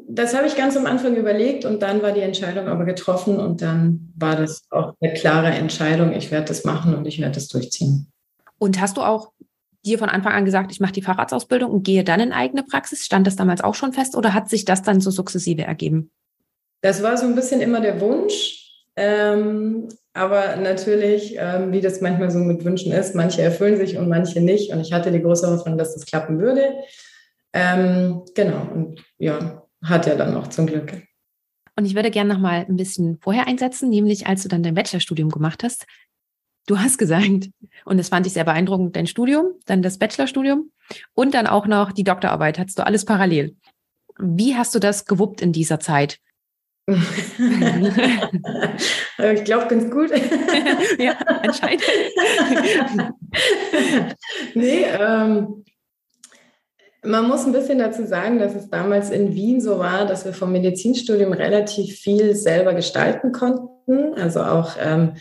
Das 0.08 0.36
habe 0.36 0.48
ich 0.48 0.56
ganz 0.56 0.78
am 0.78 0.86
Anfang 0.86 1.16
überlegt 1.16 1.66
und 1.66 1.82
dann 1.82 2.02
war 2.02 2.12
die 2.12 2.22
Entscheidung 2.22 2.68
aber 2.68 2.86
getroffen 2.86 3.38
und 3.38 3.62
dann 3.62 4.14
war 4.16 4.36
das 4.36 4.64
auch 4.70 4.94
eine 5.02 5.14
klare 5.14 5.48
Entscheidung, 5.48 6.14
ich 6.14 6.32
werde 6.32 6.48
das 6.48 6.64
machen 6.64 6.96
und 6.96 7.06
ich 7.06 7.20
werde 7.20 7.36
das 7.36 7.48
durchziehen. 7.50 8.12
Und 8.58 8.80
hast 8.80 8.98
du 8.98 9.02
auch 9.02 9.32
dir 9.86 10.00
von 10.00 10.10
Anfang 10.10 10.34
an 10.34 10.46
gesagt, 10.46 10.72
ich 10.72 10.80
mache 10.80 10.94
die 10.94 11.02
Facharztausbildung 11.02 11.70
und 11.70 11.84
gehe 11.84 12.04
dann 12.04 12.20
in 12.20 12.32
eigene 12.32 12.64
Praxis? 12.64 13.06
Stand 13.06 13.28
das 13.28 13.36
damals 13.36 13.62
auch 13.62 13.76
schon 13.76 13.94
fest 13.94 14.16
oder 14.16 14.34
hat 14.34 14.50
sich 14.50 14.66
das 14.66 14.82
dann 14.82 15.02
so 15.02 15.12
sukzessive 15.12 15.64
ergeben? 15.64 16.12
Das 16.82 17.04
war 17.04 17.18
so 17.18 17.26
ein 17.26 17.36
bisschen 17.36 17.62
immer 17.62 17.82
der 17.82 18.02
Wunsch. 18.02 18.62
Ähm, 18.96 19.90
aber 20.14 20.56
natürlich, 20.56 21.36
ähm, 21.38 21.72
wie 21.72 21.82
das 21.82 22.00
manchmal 22.00 22.32
so 22.32 22.40
mit 22.40 22.64
Wünschen 22.64 22.94
ist, 22.94 23.14
manche 23.14 23.42
erfüllen 23.42 23.78
sich 23.78 23.98
und 23.98 24.08
manche 24.08 24.40
nicht. 24.40 24.72
Und 24.72 24.80
ich 24.80 24.94
hatte 24.94 25.12
die 25.12 25.22
große 25.22 25.50
Hoffnung, 25.50 25.78
dass 25.78 25.94
das 25.94 26.06
klappen 26.06 26.40
würde. 26.40 26.76
Ähm, 27.54 28.24
genau, 28.34 28.68
und 28.74 29.04
ja, 29.18 29.65
hat 29.88 30.08
ja 30.08 30.16
dann 30.16 30.36
auch 30.36 30.48
zum 30.48 30.68
Glück. 30.68 31.04
Und 31.78 31.86
ich 31.86 31.96
würde 31.96 32.12
gerne 32.12 32.34
noch 32.34 32.40
mal 32.40 32.66
ein 32.68 32.78
bisschen 32.78 33.20
vorher 33.22 33.48
einsetzen, 33.48 33.90
nämlich 33.90 34.28
als 34.28 34.44
du 34.44 34.50
dann 34.50 34.64
dein 34.64 34.76
Bachelorstudium 34.76 35.30
gemacht 35.30 35.64
hast. 35.64 35.86
Du 36.68 36.80
hast 36.80 36.98
gesagt, 36.98 37.50
und 37.86 37.98
das 37.98 38.10
fand 38.10 38.26
ich 38.26 38.34
sehr 38.34 38.46
beeindruckend, 38.46 38.96
dein 38.96 39.08
Studium, 39.08 39.52
dann 39.66 39.82
das 39.82 40.00
Bachelorstudium 40.00 40.72
und 41.14 41.34
dann 41.34 41.48
auch 41.48 41.68
noch 41.68 41.92
die 41.92 42.04
Doktorarbeit. 42.04 42.58
Hattest 42.58 42.80
du 42.80 42.86
alles 42.86 43.06
parallel. 43.06 43.56
Wie 44.18 44.56
hast 44.56 44.74
du 44.74 44.80
das 44.80 45.06
gewuppt 45.06 45.42
in 45.42 45.52
dieser 45.52 45.80
Zeit? 45.80 46.20
ich 46.88 47.04
glaube 49.44 49.68
ganz 49.68 49.92
gut. 49.92 50.12
ja, 51.00 51.14
anscheinend. 51.42 51.84
nee, 54.54 54.84
ähm, 54.84 55.66
man 57.06 57.28
muss 57.28 57.46
ein 57.46 57.52
bisschen 57.52 57.80
dazu 57.80 58.06
sagen, 58.06 58.40
dass 58.40 58.56
es 58.56 58.70
damals 58.70 59.10
in 59.10 59.34
Wien 59.34 59.62
so 59.62 59.80
war, 59.80 60.06
dass 60.06 60.26
wir 60.26 60.34
vom 60.34 60.52
Medizinstudium 60.52 61.34
relativ 61.34 61.98
viel 62.00 62.36
selber 62.36 62.74
gestalten 62.74 63.32
konnten. 63.32 64.14
Also 64.16 64.42
auch 64.42 64.72
ähm, 64.80 65.14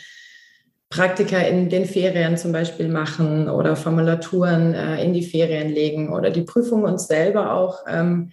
Praktika 0.89 1.39
in 1.39 1.69
den 1.69 1.85
Ferien 1.85 2.37
zum 2.37 2.51
Beispiel 2.51 2.87
machen 2.87 3.49
oder 3.49 3.75
Formulaturen 3.75 4.73
äh, 4.73 5.03
in 5.03 5.13
die 5.13 5.23
Ferien 5.23 5.69
legen 5.69 6.13
oder 6.13 6.29
die 6.29 6.43
Prüfung 6.43 6.83
uns 6.83 7.07
selber 7.07 7.53
auch 7.53 7.79
ähm, 7.87 8.31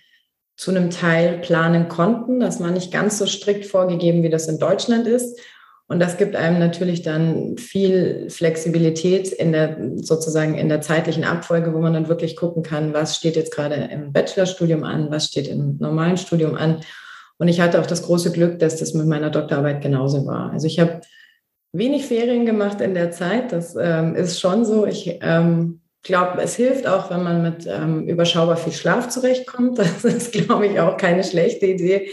zu 0.57 0.71
einem 0.71 0.91
Teil 0.91 1.39
planen 1.39 1.89
konnten. 1.89 2.41
Das 2.41 2.61
war 2.61 2.71
nicht 2.71 2.93
ganz 2.93 3.19
so 3.19 3.27
strikt 3.27 3.67
vorgegeben, 3.67 4.23
wie 4.23 4.31
das 4.31 4.49
in 4.49 4.59
Deutschland 4.59 5.07
ist. 5.07 5.41
Und 5.89 6.01
das 6.01 6.17
gibt 6.17 6.37
einem 6.37 6.59
natürlich 6.59 7.03
dann 7.03 7.59
viel 7.59 8.29
Flexibilität 8.31 9.31
in 9.31 9.53
der 9.53 9.77
sozusagen 9.97 10.55
in 10.55 10.69
der 10.69 10.81
zeitlichen 10.81 11.25
Abfolge, 11.25 11.75
wo 11.75 11.79
man 11.79 11.93
dann 11.93 12.09
wirklich 12.09 12.37
gucken 12.37 12.63
kann, 12.63 12.95
was 12.95 13.17
steht 13.17 13.37
jetzt 13.37 13.55
gerade 13.55 13.75
im 13.75 14.13
Bachelorstudium 14.13 14.85
an, 14.85 15.11
was 15.11 15.27
steht 15.27 15.49
im 15.49 15.77
normalen 15.79 16.17
Studium 16.17 16.55
an. 16.55 16.81
Und 17.39 17.49
ich 17.49 17.61
hatte 17.61 17.81
auch 17.81 17.87
das 17.87 18.03
große 18.03 18.33
Glück, 18.33 18.59
dass 18.59 18.77
das 18.77 18.95
mit 18.95 19.07
meiner 19.07 19.31
Doktorarbeit 19.31 19.83
genauso 19.83 20.27
war. 20.27 20.53
Also 20.53 20.67
ich 20.67 20.79
habe 20.79 21.01
wenig 21.73 22.07
Ferien 22.07 22.47
gemacht 22.47 22.81
in 22.81 22.95
der 22.95 23.11
Zeit. 23.11 23.53
Das 23.53 23.77
ähm, 23.79 24.15
ist 24.15 24.41
schon 24.41 24.65
so. 24.65 24.87
Ich 24.87 25.19
ähm, 25.23 25.81
glaube, 26.03 26.41
es 26.43 26.57
hilft 26.57 26.87
auch, 26.87 27.11
wenn 27.11 27.23
man 27.23 27.43
mit 27.43 27.67
ähm, 27.67 28.07
überschaubar 28.09 28.57
viel 28.57 28.73
Schlaf 28.73 29.09
zurechtkommt. 29.09 29.79
Das 30.03 30.05
ist, 30.05 30.33
glaube 30.33 30.67
ich, 30.67 30.81
auch 30.81 30.97
keine 30.97 31.25
schlechte 31.25 31.67
Idee. 31.67 32.11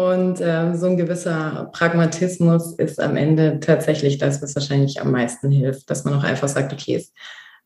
Und 0.00 0.40
ähm, 0.40 0.74
so 0.76 0.86
ein 0.86 0.96
gewisser 0.96 1.68
Pragmatismus 1.74 2.72
ist 2.72 2.98
am 2.98 3.18
Ende 3.18 3.60
tatsächlich 3.60 4.16
das, 4.16 4.40
was 4.40 4.54
wahrscheinlich 4.54 4.98
am 4.98 5.10
meisten 5.10 5.50
hilft, 5.50 5.90
dass 5.90 6.06
man 6.06 6.14
auch 6.14 6.24
einfach 6.24 6.48
sagt, 6.48 6.72
okay, 6.72 6.94
es, 6.94 7.12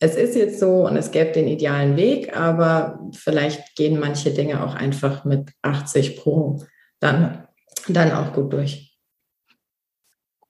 es 0.00 0.16
ist 0.16 0.34
jetzt 0.34 0.58
so 0.58 0.84
und 0.84 0.96
es 0.96 1.12
gäbe 1.12 1.30
den 1.30 1.46
idealen 1.46 1.96
Weg, 1.96 2.36
aber 2.36 2.98
vielleicht 3.12 3.76
gehen 3.76 4.00
manche 4.00 4.32
Dinge 4.32 4.64
auch 4.64 4.74
einfach 4.74 5.24
mit 5.24 5.52
80 5.62 6.16
Pro 6.16 6.60
dann, 6.98 7.46
dann 7.86 8.10
auch 8.10 8.32
gut 8.32 8.52
durch. 8.52 8.98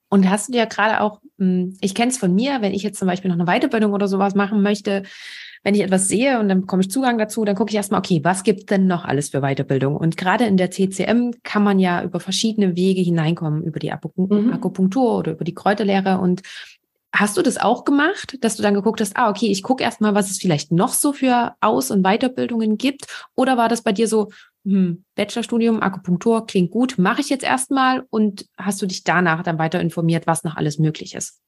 Und 0.09 0.31
hast 0.31 0.49
du 0.49 0.53
dir 0.53 0.65
gerade 0.65 1.03
auch, 1.03 1.21
hm, 1.39 1.77
ich 1.83 1.95
kenne 1.95 2.13
es 2.13 2.17
von 2.17 2.35
mir, 2.35 2.63
wenn 2.63 2.73
ich 2.73 2.83
jetzt 2.83 2.99
zum 2.99 3.09
Beispiel 3.09 3.31
noch 3.31 3.39
eine 3.39 3.61
Weiterbildung 3.61 3.93
oder 3.93 4.09
sowas 4.09 4.35
machen 4.35 4.63
möchte, 4.63 5.03
wenn 5.65 5.75
ich 5.75 5.81
etwas 5.81 6.09
sehe 6.09 6.39
und 6.39 6.49
dann 6.49 6.61
bekomme 6.61 6.83
ich 6.83 6.91
Zugang 6.91 7.19
dazu, 7.19 7.45
dann 7.45 7.57
gucke 7.57 7.71
ich 7.71 7.77
erstmal, 7.77 7.99
okay, 7.99 8.21
was 8.23 8.45
gibt 8.45 8.71
denn 8.71 8.87
noch 8.87 9.05
alles 9.05 9.31
für 9.31 9.41
Weiterbildung? 9.41 9.97
Und 9.97 10.17
gerade 10.17 10.45
in 10.45 10.57
der 10.57 10.71
TCM 10.71 11.33
kann 11.43 11.65
man 11.65 11.79
ja 11.79 12.05
über 12.05 12.21
verschiedene 12.21 12.77
Wege 12.77 13.01
hineinkommen, 13.01 13.65
über 13.65 13.81
die 13.81 13.91
mhm. 13.91 14.53
Akupunktur 14.53 15.19
oder 15.19 15.33
über 15.33 15.45
die 15.45 15.55
Kräuterlehre. 15.55 16.19
Und 16.19 16.43
Hast 17.17 17.37
du 17.37 17.43
das 17.43 17.59
auch 17.59 17.85
gemacht, 17.85 18.39
dass 18.41 18.57
du 18.57 18.65
dann 18.65 18.75
geguckt 18.75 19.01
hast, 19.01 19.17
ah, 19.17 19.31
okay, 19.31 19.47
ich 19.47 19.63
gucke 19.63 19.85
erstmal, 19.85 20.17
was 20.17 20.33
es 20.33 20.39
vielleicht 20.39 20.73
noch 20.73 20.93
so 20.93 21.13
für 21.13 21.55
Aus- 21.61 21.93
und 21.93 22.03
Weiterbildungen 22.03 22.77
gibt? 22.77 23.07
Oder 23.37 23.57
war 23.57 23.69
das 23.69 23.83
bei 23.83 23.93
dir 23.93 24.09
so, 24.09 24.31
hm, 24.65 25.05
Bachelorstudium, 25.15 25.81
Akupunktur 25.81 26.45
klingt 26.45 26.73
gut, 26.73 26.99
mache 26.99 27.21
ich 27.21 27.29
jetzt 27.29 27.45
erstmal 27.45 28.05
und 28.11 28.47
hast 28.59 28.83
du 28.83 28.87
dich 28.87 29.05
danach 29.05 29.45
dann 29.45 29.61
weiter 29.61 29.81
informiert, 29.81 30.27
was 30.27 30.43
noch 30.43 30.57
alles 30.57 30.81
möglich 30.81 31.15
ist? 31.15 31.41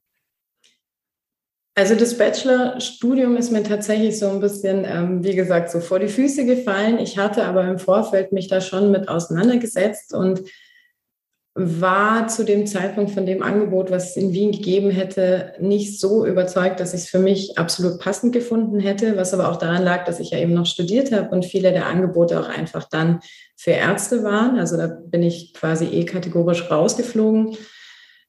Also 1.79 1.95
das 1.95 2.17
Bachelorstudium 2.17 3.37
ist 3.37 3.53
mir 3.53 3.63
tatsächlich 3.63 4.19
so 4.19 4.31
ein 4.31 4.41
bisschen, 4.41 4.87
ähm, 4.87 5.23
wie 5.23 5.37
gesagt, 5.37 5.71
so 5.71 5.81
vor 5.81 5.99
die 5.99 6.09
Füße 6.09 6.47
gefallen. 6.47 6.99
Ich 6.99 7.19
hatte 7.19 7.45
aber 7.45 7.65
im 7.65 7.79
Vorfeld 7.79 8.33
mich 8.33 8.49
da 8.49 8.63
schon 8.63 8.91
mit 8.91 9.11
auseinandergesetzt 9.11 10.15
und 10.15 10.41
war 11.55 12.29
zu 12.29 12.45
dem 12.45 12.67
Zeitpunkt 12.67 13.11
von 13.11 13.27
dem 13.27 13.43
Angebot, 13.43 13.91
was 13.91 14.11
es 14.11 14.17
in 14.17 14.33
Wien 14.33 14.53
gegeben 14.53 14.91
hätte, 14.91 15.53
nicht 15.61 16.01
so 16.01 16.25
überzeugt, 16.25 16.81
dass 16.81 16.95
ich 16.95 17.03
es 17.03 17.09
für 17.09 17.19
mich 17.19 17.59
absolut 17.59 17.99
passend 18.01 18.33
gefunden 18.33 18.81
hätte, 18.81 19.19
was 19.19 19.35
aber 19.35 19.51
auch 19.51 19.57
daran 19.57 19.83
lag, 19.83 20.05
dass 20.07 20.19
ich 20.19 20.31
ja 20.31 20.39
eben 20.39 20.55
noch 20.55 20.67
studiert 20.67 21.13
habe 21.13 21.29
und 21.29 21.45
viele 21.45 21.73
der 21.73 21.87
Angebote 21.87 22.41
auch 22.41 22.49
einfach 22.49 22.89
dann 22.89 23.21
für 23.55 23.73
Ärzte 23.73 24.23
waren. 24.23 24.59
Also 24.59 24.79
da 24.79 24.87
bin 24.87 25.23
ich 25.23 25.53
quasi 25.53 25.85
eh 25.85 26.05
kategorisch 26.07 26.71
rausgeflogen. 26.71 27.57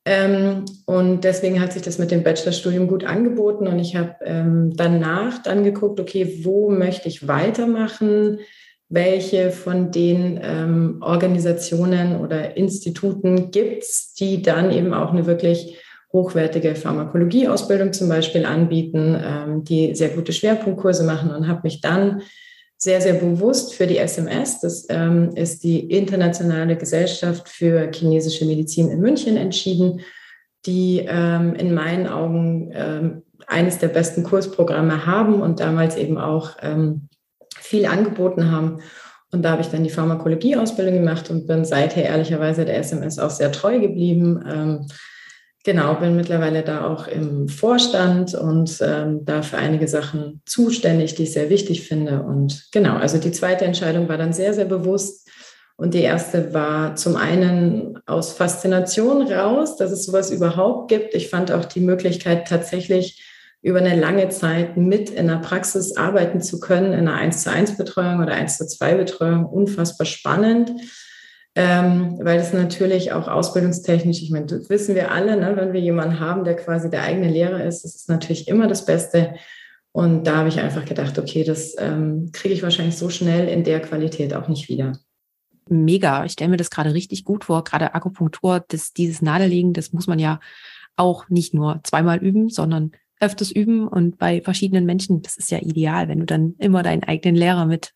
Ähm, 0.09 0.63
und 0.85 1.25
deswegen 1.25 1.59
hat 1.61 1.73
sich 1.73 1.81
das 1.81 1.99
mit 1.99 2.11
dem 2.11 2.23
Bachelorstudium 2.23 2.87
gut 2.87 3.03
angeboten 3.03 3.67
und 3.67 3.77
ich 3.77 3.97
habe 3.97 4.15
ähm, 4.23 4.71
danach 4.73 5.43
dann 5.43 5.65
geguckt, 5.65 5.99
okay, 5.99 6.39
wo 6.43 6.69
möchte 6.69 7.09
ich 7.09 7.27
weitermachen? 7.27 8.39
welche 8.89 9.51
von 9.51 9.91
den 9.91 10.39
ähm, 10.41 10.99
Organisationen 11.01 12.21
oder 12.21 12.55
Instituten 12.55 13.51
gibt 13.51 13.83
es, 13.83 14.13
die 14.13 14.41
dann 14.41 14.71
eben 14.71 14.93
auch 14.93 15.11
eine 15.11 15.25
wirklich 15.25 15.77
hochwertige 16.13 16.73
Pharmakologieausbildung 16.75 17.91
zum 17.91 18.07
Beispiel 18.07 18.45
anbieten, 18.45 19.17
ähm, 19.21 19.63
die 19.65 19.93
sehr 19.93 20.09
gute 20.09 20.31
Schwerpunktkurse 20.31 21.03
machen 21.03 21.31
und 21.31 21.47
habe 21.49 21.61
mich 21.63 21.81
dann 21.81 22.21
sehr, 22.77 23.01
sehr 23.01 23.13
bewusst 23.13 23.73
für 23.73 23.87
die 23.87 23.97
SMS, 23.97 24.59
das 24.59 24.85
ähm, 24.89 25.31
ist 25.35 25.63
die 25.63 25.79
Internationale 25.79 26.75
Gesellschaft 26.75 27.49
für 27.49 27.91
chinesische 27.91 28.45
Medizin 28.45 28.91
in 28.91 29.01
München, 29.01 29.35
entschieden, 29.35 30.01
die 30.65 31.05
ähm, 31.07 31.55
in 31.55 31.73
meinen 31.73 32.07
Augen 32.07 32.71
ähm, 32.73 33.23
eines 33.47 33.79
der 33.79 33.87
besten 33.87 34.23
Kursprogramme 34.23 35.05
haben 35.05 35.41
und 35.41 35.59
damals 35.59 35.95
eben 35.95 36.17
auch 36.17 36.51
ähm, 36.61 37.09
viel 37.59 37.85
angeboten 37.85 38.51
haben. 38.51 38.81
Und 39.31 39.43
da 39.43 39.51
habe 39.51 39.61
ich 39.61 39.69
dann 39.69 39.83
die 39.83 39.89
Pharmakologie-Ausbildung 39.89 40.95
gemacht 40.95 41.29
und 41.29 41.47
bin 41.47 41.65
seither 41.65 42.03
ehrlicherweise 42.03 42.63
der 42.63 42.77
SMS 42.77 43.17
auch 43.19 43.29
sehr 43.29 43.51
treu 43.51 43.79
geblieben. 43.79 44.87
Genau, 45.67 45.95
bin 45.95 46.15
mittlerweile 46.15 46.63
da 46.63 46.87
auch 46.87 47.09
im 47.09 47.49
Vorstand 47.49 48.33
und 48.33 48.77
ähm, 48.79 49.25
da 49.25 49.41
für 49.41 49.57
einige 49.57 49.89
Sachen 49.89 50.41
zuständig, 50.45 51.15
die 51.15 51.23
ich 51.23 51.33
sehr 51.33 51.49
wichtig 51.49 51.85
finde. 51.85 52.23
Und 52.23 52.69
genau, 52.71 52.95
also 52.95 53.17
die 53.17 53.33
zweite 53.33 53.65
Entscheidung 53.65 54.07
war 54.07 54.17
dann 54.17 54.31
sehr, 54.31 54.53
sehr 54.53 54.63
bewusst. 54.63 55.29
Und 55.75 55.93
die 55.93 56.03
erste 56.03 56.53
war 56.53 56.95
zum 56.95 57.17
einen 57.17 57.99
aus 58.05 58.31
Faszination 58.31 59.29
raus, 59.29 59.75
dass 59.75 59.91
es 59.91 60.05
sowas 60.05 60.31
überhaupt 60.31 60.87
gibt. 60.87 61.13
Ich 61.13 61.29
fand 61.29 61.51
auch 61.51 61.65
die 61.65 61.81
Möglichkeit 61.81 62.47
tatsächlich 62.47 63.21
über 63.61 63.79
eine 63.79 63.99
lange 63.99 64.29
Zeit 64.29 64.77
mit 64.77 65.09
in 65.09 65.27
der 65.27 65.39
Praxis 65.39 65.97
arbeiten 65.97 66.39
zu 66.39 66.61
können, 66.61 66.93
in 66.93 67.09
einer 67.09 67.15
1 67.15 67.43
zu 67.43 67.51
1 67.51 67.75
Betreuung 67.75 68.21
oder 68.21 68.31
1 68.31 68.57
zu 68.57 68.67
2 68.67 68.95
Betreuung, 68.95 69.45
unfassbar 69.45 70.07
spannend. 70.07 70.71
Ähm, 71.59 72.19
weil 72.21 72.39
es 72.39 72.53
natürlich 72.53 73.13
auch 73.13 73.27
ausbildungstechnisch, 73.27 74.21
ich 74.21 74.29
meine, 74.29 74.45
das 74.45 74.69
wissen 74.69 74.93
wir 74.93 75.11
alle, 75.11 75.35
ne, 75.37 75.55
wenn 75.55 75.73
wir 75.73 75.81
jemanden 75.81 76.19
haben, 76.19 76.43
der 76.43 76.55
quasi 76.55 76.87
der 76.91 77.01
eigene 77.01 77.29
Lehrer 77.29 77.63
ist, 77.63 77.83
das 77.83 77.95
ist 77.95 78.09
natürlich 78.09 78.47
immer 78.47 78.67
das 78.67 78.85
Beste. 78.85 79.33
Und 79.91 80.27
da 80.27 80.35
habe 80.35 80.49
ich 80.49 80.59
einfach 80.59 80.85
gedacht, 80.85 81.17
okay, 81.17 81.43
das 81.43 81.73
ähm, 81.79 82.29
kriege 82.31 82.53
ich 82.53 82.61
wahrscheinlich 82.61 82.95
so 82.95 83.09
schnell 83.09 83.47
in 83.47 83.63
der 83.63 83.79
Qualität 83.79 84.35
auch 84.35 84.47
nicht 84.47 84.69
wieder. 84.69 84.99
Mega. 85.67 86.25
Ich 86.25 86.33
stelle 86.33 86.51
mir 86.51 86.57
das 86.57 86.69
gerade 86.69 86.93
richtig 86.93 87.25
gut 87.25 87.45
vor. 87.45 87.63
Gerade 87.63 87.95
Akupunktur, 87.95 88.63
das, 88.67 88.93
dieses 88.93 89.23
Nadellegen, 89.23 89.73
das 89.73 89.93
muss 89.93 90.05
man 90.05 90.19
ja 90.19 90.39
auch 90.95 91.27
nicht 91.27 91.55
nur 91.55 91.79
zweimal 91.83 92.19
üben, 92.19 92.49
sondern 92.49 92.91
öfters 93.19 93.49
üben 93.49 93.87
und 93.87 94.19
bei 94.19 94.41
verschiedenen 94.41 94.85
Menschen, 94.85 95.23
das 95.23 95.37
ist 95.37 95.49
ja 95.49 95.57
ideal, 95.57 96.07
wenn 96.07 96.19
du 96.19 96.27
dann 96.27 96.53
immer 96.59 96.83
deinen 96.83 97.03
eigenen 97.03 97.35
Lehrer 97.35 97.65
mit 97.65 97.93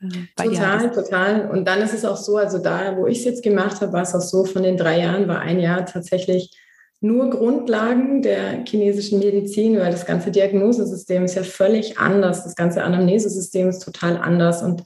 äh, 0.00 0.42
total, 0.42 0.90
total. 0.92 1.50
Und 1.50 1.66
dann 1.66 1.82
ist 1.82 1.94
es 1.94 2.04
auch 2.04 2.16
so, 2.16 2.36
also 2.36 2.58
da, 2.58 2.96
wo 2.96 3.06
ich 3.06 3.18
es 3.18 3.24
jetzt 3.24 3.42
gemacht 3.42 3.80
habe, 3.80 3.92
war 3.92 4.02
es 4.02 4.14
auch 4.14 4.20
so, 4.20 4.44
von 4.44 4.62
den 4.62 4.76
drei 4.76 5.00
Jahren 5.00 5.28
war 5.28 5.40
ein 5.40 5.58
Jahr 5.58 5.84
tatsächlich 5.86 6.56
nur 7.00 7.30
Grundlagen 7.30 8.22
der 8.22 8.64
chinesischen 8.64 9.20
Medizin, 9.20 9.78
weil 9.78 9.92
das 9.92 10.04
ganze 10.04 10.30
Diagnosesystem 10.30 11.24
ist 11.24 11.36
ja 11.36 11.44
völlig 11.44 11.98
anders. 11.98 12.44
Das 12.44 12.56
ganze 12.56 12.82
Anamnesesystem 12.82 13.68
ist 13.68 13.80
total 13.80 14.16
anders. 14.16 14.62
Und 14.62 14.82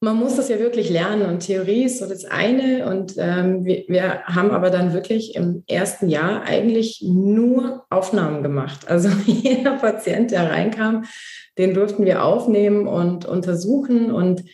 man 0.00 0.16
muss 0.16 0.36
das 0.36 0.48
ja 0.48 0.58
wirklich 0.58 0.90
lernen 0.90 1.26
und 1.26 1.40
Theorie 1.40 1.84
ist 1.84 1.98
so 1.98 2.06
das 2.06 2.24
eine 2.24 2.86
und 2.86 3.14
ähm, 3.16 3.64
wir, 3.64 3.84
wir, 3.88 4.22
haben 4.24 4.50
aber 4.50 4.70
dann 4.70 4.92
wirklich 4.92 5.34
im 5.34 5.64
ersten 5.66 6.08
Jahr 6.08 6.42
eigentlich 6.42 7.02
nur 7.06 7.84
Aufnahmen 7.90 8.42
gemacht. 8.42 8.88
Also 8.88 9.08
jeder 9.26 9.76
Patient, 9.78 10.30
der 10.30 10.50
reinkam, 10.50 11.04
den 11.56 11.74
durften 11.74 12.04
wir 12.04 12.24
aufnehmen 12.24 12.86
und 12.86 13.24
untersuchen 13.24 14.10
und 14.10 14.44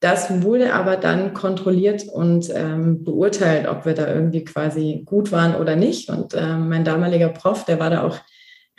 das 0.00 0.42
wurde 0.42 0.74
aber 0.74 0.96
dann 0.96 1.32
kontrolliert 1.32 2.04
und 2.06 2.52
ähm, 2.54 3.02
beurteilt, 3.02 3.66
ob 3.66 3.86
wir 3.86 3.94
da 3.94 4.12
irgendwie 4.12 4.44
quasi 4.44 5.02
gut 5.06 5.32
waren 5.32 5.54
oder 5.54 5.74
nicht. 5.74 6.10
Und 6.10 6.34
ähm, 6.34 6.68
mein 6.68 6.84
damaliger 6.84 7.30
Prof, 7.30 7.64
der 7.64 7.80
war 7.80 7.88
da 7.88 8.02
auch 8.02 8.18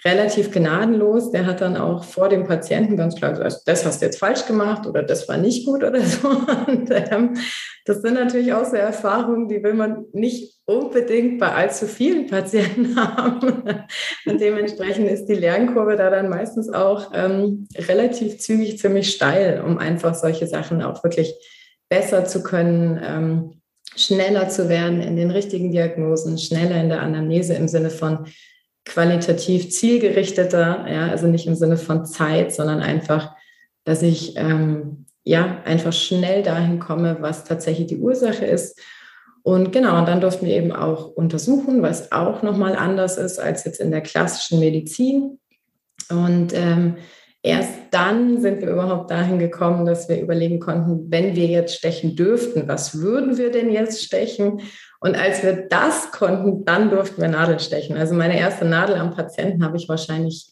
relativ 0.08 0.52
gnadenlos. 0.52 1.32
Der 1.32 1.46
hat 1.46 1.62
dann 1.62 1.76
auch 1.76 2.04
vor 2.04 2.30
dem 2.30 2.46
Patienten 2.46 2.96
ganz 2.96 3.16
klar 3.16 3.32
gesagt, 3.32 3.62
das 3.66 3.86
hast 3.86 4.02
du 4.02 4.06
jetzt 4.06 4.20
falsch 4.20 4.46
gemacht 4.46 4.88
oder 4.88 5.04
das 5.04 5.28
war 5.28 5.38
nicht 5.38 5.66
gut 5.66 5.84
oder 5.84 6.02
so. 6.02 6.30
Und, 6.68 6.90
ähm, 6.92 7.34
das 7.86 8.02
sind 8.02 8.16
natürlich 8.16 8.54
auch 8.54 8.66
so 8.66 8.76
Erfahrungen, 8.76 9.48
die 9.48 9.64
will 9.64 9.74
man 9.74 10.06
nicht 10.14 10.56
unbedingt 10.66 11.40
bei 11.40 11.54
allzu 11.54 11.86
vielen 11.86 12.28
Patienten 12.28 12.96
haben. 13.18 13.64
Und 14.26 14.42
dementsprechend 14.42 15.10
ist 15.10 15.26
die 15.26 15.36
Lernkurve 15.36 15.96
da 15.96 16.10
dann 16.10 16.30
meistens 16.30 16.70
auch 16.70 17.12
ähm, 17.14 17.68
relativ 17.78 18.40
zügig 18.40 18.80
ziemlich 18.80 19.12
steil, 19.12 19.62
um 19.66 19.78
einfach 19.78 20.16
solche 20.16 20.48
Sachen 20.48 20.82
auch 20.82 21.04
wirklich 21.04 21.34
besser 21.90 22.26
zu 22.26 22.44
können. 22.44 23.00
Ähm, 23.04 23.62
schneller 23.96 24.48
zu 24.50 24.70
werden 24.70 25.02
in 25.02 25.16
den 25.16 25.32
richtigen 25.32 25.72
Diagnosen, 25.72 26.38
schneller 26.38 26.80
in 26.82 26.90
der 26.90 27.02
Anamnese 27.02 27.56
im 27.56 27.68
Sinne 27.68 27.90
von 27.90 28.28
qualitativ 28.88 29.70
zielgerichteter, 29.70 30.86
ja, 30.90 31.08
also 31.10 31.28
nicht 31.28 31.48
im 31.48 31.56
Sinne 31.56 31.78
von 31.78 32.06
Zeit, 32.06 32.54
sondern 32.54 32.80
einfach, 32.80 33.36
dass 33.84 34.02
ich 34.02 34.36
ähm, 34.38 35.06
ja 35.24 35.62
einfach 35.66 35.94
schnell 35.94 36.44
dahin 36.44 36.80
komme, 36.80 37.18
was 37.20 37.44
tatsächlich 37.44 37.88
die 37.88 37.98
Ursache 37.98 38.46
ist. 38.46 38.80
Und 39.44 39.72
genau, 39.72 40.00
und 40.00 40.08
dann 40.08 40.22
durften 40.22 40.46
wir 40.46 40.56
eben 40.56 40.74
auch 40.74 41.08
untersuchen, 41.08 41.82
was 41.82 42.12
auch 42.12 42.44
nochmal 42.44 42.76
anders 42.76 43.18
ist 43.18 43.40
als 43.40 43.64
jetzt 43.64 43.80
in 43.80 43.92
der 43.92 44.02
klassischen 44.02 44.60
Medizin. 44.60 45.40
Und 46.10 46.54
ähm, 46.54 46.98
erst 47.44 47.74
dann 47.92 48.42
sind 48.42 48.62
wir 48.62 48.70
überhaupt 48.70 49.10
dahin 49.10 49.40
gekommen, 49.40 49.86
dass 49.86 50.10
wir 50.10 50.20
überlegen 50.20 50.60
konnten, 50.60 51.10
wenn 51.12 51.36
wir 51.36 51.48
jetzt 51.48 51.76
stechen 51.76 52.16
dürften, 52.16 52.68
was 52.68 53.00
würden 53.00 53.38
wir 53.38 53.52
denn 53.52 53.72
jetzt 53.72 54.04
stechen? 54.04 54.62
Und 55.00 55.16
als 55.16 55.44
wir 55.44 55.68
das 55.68 56.12
konnten, 56.12 56.66
dann 56.66 56.90
durften 56.90 57.22
wir 57.22 57.30
Nadeln 57.30 57.60
stechen. 57.60 57.98
Also 57.98 58.16
meine 58.16 58.38
erste 58.38 58.66
Nadel 58.66 58.96
am 58.96 59.16
Patienten 59.16 59.64
habe 59.64 59.78
ich 59.78 59.88
wahrscheinlich 59.88 60.48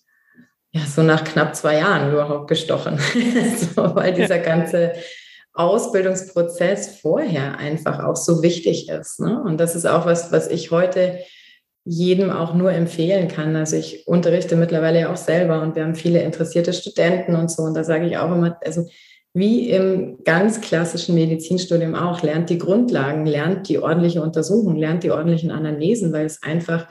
ja 0.71 0.81
so 0.81 1.01
nach 1.01 1.23
knapp 1.23 1.55
zwei 1.55 1.77
Jahren 1.77 2.12
überhaupt 2.12 2.47
gestochen, 2.47 2.99
so, 3.75 3.95
weil 3.95 4.13
dieser 4.13 4.39
ganze 4.39 4.93
Ausbildungsprozess 5.53 6.99
vorher 6.99 7.58
einfach 7.58 8.03
auch 8.03 8.17
so 8.17 8.43
wichtig 8.43 8.89
ist. 8.89 9.19
Ne? 9.19 9.41
Und 9.41 9.58
das 9.58 9.75
ist 9.75 9.86
auch 9.86 10.05
was, 10.05 10.31
was 10.31 10.47
ich 10.49 10.69
heute 10.69 11.19
jedem 11.86 12.31
auch 12.31 12.53
nur 12.53 12.71
empfehlen 12.73 13.27
kann. 13.27 13.55
Also 13.55 13.77
ich 13.77 14.08
unterrichte 14.08 14.55
mittlerweile 14.55 15.01
ja 15.01 15.13
auch 15.13 15.17
selber 15.17 15.62
und 15.62 15.75
wir 15.75 15.84
haben 15.84 15.95
viele 15.95 16.21
interessierte 16.21 16.73
Studenten 16.73 17.36
und 17.36 17.49
so. 17.49 17.63
Und 17.63 17.75
da 17.75 17.84
sage 17.84 18.08
ich 18.08 18.17
auch 18.17 18.31
immer, 18.34 18.58
also 18.65 18.86
wie 19.36 19.69
im 19.69 20.24
ganz 20.24 20.62
klassischen 20.62 21.13
Medizinstudium 21.13 21.93
auch, 21.93 22.24
lernt 22.24 22.50
die 22.50 22.58
Grundlagen, 22.58 23.26
lernt 23.26 23.67
die 23.67 23.80
ordentliche 23.80 24.21
Untersuchung, 24.21 24.78
lernt 24.78 25.04
die 25.04 25.12
ordentlichen 25.12 25.52
Analysen, 25.52 26.13
weil 26.13 26.26
es 26.26 26.41
einfach 26.41 26.88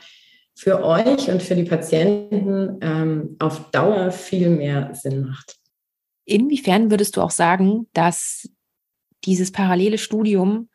für 0.54 0.84
euch 0.84 1.30
und 1.30 1.42
für 1.42 1.56
die 1.56 1.64
Patienten 1.64 2.78
ähm, 2.82 3.36
auf 3.38 3.70
Dauer 3.70 4.10
viel 4.10 4.50
mehr 4.50 4.90
Sinn 4.92 5.22
macht. 5.22 5.56
Inwiefern 6.26 6.90
würdest 6.90 7.16
du 7.16 7.22
auch 7.22 7.30
sagen, 7.30 7.86
dass 7.94 8.48
dieses 9.24 9.50
parallele 9.50 9.96
Studium 9.96 10.68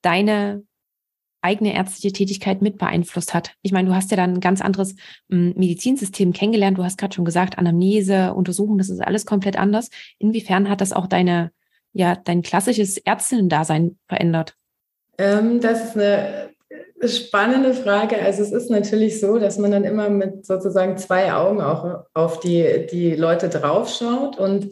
deine 0.00 0.64
eigene 1.42 1.74
ärztliche 1.74 2.12
Tätigkeit 2.12 2.62
mit 2.62 2.78
beeinflusst 2.78 3.34
hat. 3.34 3.52
Ich 3.62 3.72
meine, 3.72 3.88
du 3.88 3.94
hast 3.94 4.10
ja 4.10 4.16
dann 4.16 4.34
ein 4.34 4.40
ganz 4.40 4.60
anderes 4.60 4.94
hm, 5.28 5.54
Medizinsystem 5.56 6.32
kennengelernt. 6.32 6.78
Du 6.78 6.84
hast 6.84 6.98
gerade 6.98 7.14
schon 7.14 7.24
gesagt, 7.24 7.58
Anamnese, 7.58 8.32
Untersuchung, 8.32 8.78
das 8.78 8.88
ist 8.88 9.00
alles 9.00 9.26
komplett 9.26 9.58
anders. 9.58 9.90
Inwiefern 10.18 10.70
hat 10.70 10.80
das 10.80 10.92
auch 10.92 11.06
deine, 11.06 11.50
ja, 11.92 12.16
dein 12.16 12.42
klassisches 12.42 12.96
Ärztinnen-Dasein 12.96 13.98
verändert? 14.08 14.56
Ähm, 15.18 15.60
das 15.60 15.84
ist 15.84 15.96
eine 15.96 16.50
spannende 17.04 17.74
Frage. 17.74 18.22
Also 18.22 18.42
es 18.42 18.52
ist 18.52 18.70
natürlich 18.70 19.20
so, 19.20 19.38
dass 19.38 19.58
man 19.58 19.72
dann 19.72 19.84
immer 19.84 20.08
mit 20.08 20.46
sozusagen 20.46 20.96
zwei 20.96 21.32
Augen 21.32 21.60
auch 21.60 22.04
auf 22.14 22.40
die, 22.40 22.86
die 22.90 23.14
Leute 23.14 23.48
draufschaut 23.48 24.38
und 24.38 24.70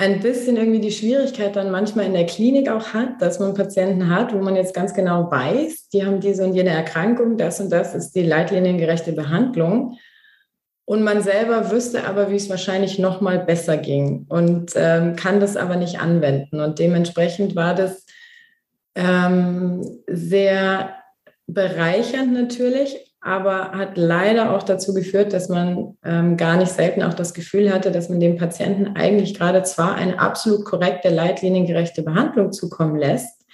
ein 0.00 0.20
bisschen 0.20 0.56
irgendwie 0.56 0.80
die 0.80 0.92
Schwierigkeit 0.92 1.54
dann 1.56 1.70
manchmal 1.70 2.06
in 2.06 2.14
der 2.14 2.24
Klinik 2.24 2.70
auch 2.70 2.94
hat, 2.94 3.20
dass 3.20 3.38
man 3.38 3.52
Patienten 3.52 4.08
hat, 4.08 4.32
wo 4.32 4.38
man 4.38 4.56
jetzt 4.56 4.72
ganz 4.72 4.94
genau 4.94 5.30
weiß, 5.30 5.90
die 5.90 6.06
haben 6.06 6.20
diese 6.20 6.42
und 6.42 6.54
jene 6.54 6.70
Erkrankung, 6.70 7.36
das 7.36 7.60
und 7.60 7.70
das 7.70 7.94
ist 7.94 8.12
die 8.12 8.22
leitliniengerechte 8.22 9.12
Behandlung. 9.12 9.98
Und 10.86 11.02
man 11.02 11.22
selber 11.22 11.70
wüsste 11.70 12.04
aber, 12.04 12.30
wie 12.30 12.36
es 12.36 12.48
wahrscheinlich 12.48 12.98
noch 12.98 13.20
mal 13.20 13.40
besser 13.40 13.76
ging 13.76 14.24
und 14.30 14.72
ähm, 14.74 15.16
kann 15.16 15.38
das 15.38 15.58
aber 15.58 15.76
nicht 15.76 16.00
anwenden. 16.00 16.60
Und 16.60 16.78
dementsprechend 16.78 17.54
war 17.54 17.74
das 17.74 18.06
ähm, 18.94 19.82
sehr 20.06 20.94
bereichernd 21.46 22.32
natürlich, 22.32 23.09
aber 23.20 23.72
hat 23.72 23.96
leider 23.98 24.54
auch 24.54 24.62
dazu 24.62 24.94
geführt, 24.94 25.32
dass 25.32 25.48
man 25.48 25.96
ähm, 26.04 26.36
gar 26.36 26.56
nicht 26.56 26.72
selten 26.72 27.02
auch 27.02 27.12
das 27.12 27.34
Gefühl 27.34 27.72
hatte, 27.72 27.90
dass 27.90 28.08
man 28.08 28.18
dem 28.18 28.36
Patienten 28.36 28.96
eigentlich 28.96 29.34
gerade 29.34 29.62
zwar 29.62 29.94
eine 29.94 30.18
absolut 30.18 30.64
korrekte, 30.64 31.10
leitliniengerechte 31.10 32.02
Behandlung 32.02 32.52
zukommen 32.52 32.96
lässt, 32.96 33.44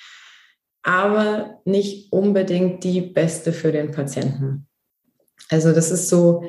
aber 0.85 1.61
nicht 1.65 2.13
unbedingt 2.13 2.85
die 2.85 3.01
beste 3.01 3.53
für 3.53 3.73
den 3.73 3.91
Patienten. 3.91 4.69
Also 5.51 5.73
das 5.73 5.91
ist 5.91 6.09
so, 6.09 6.45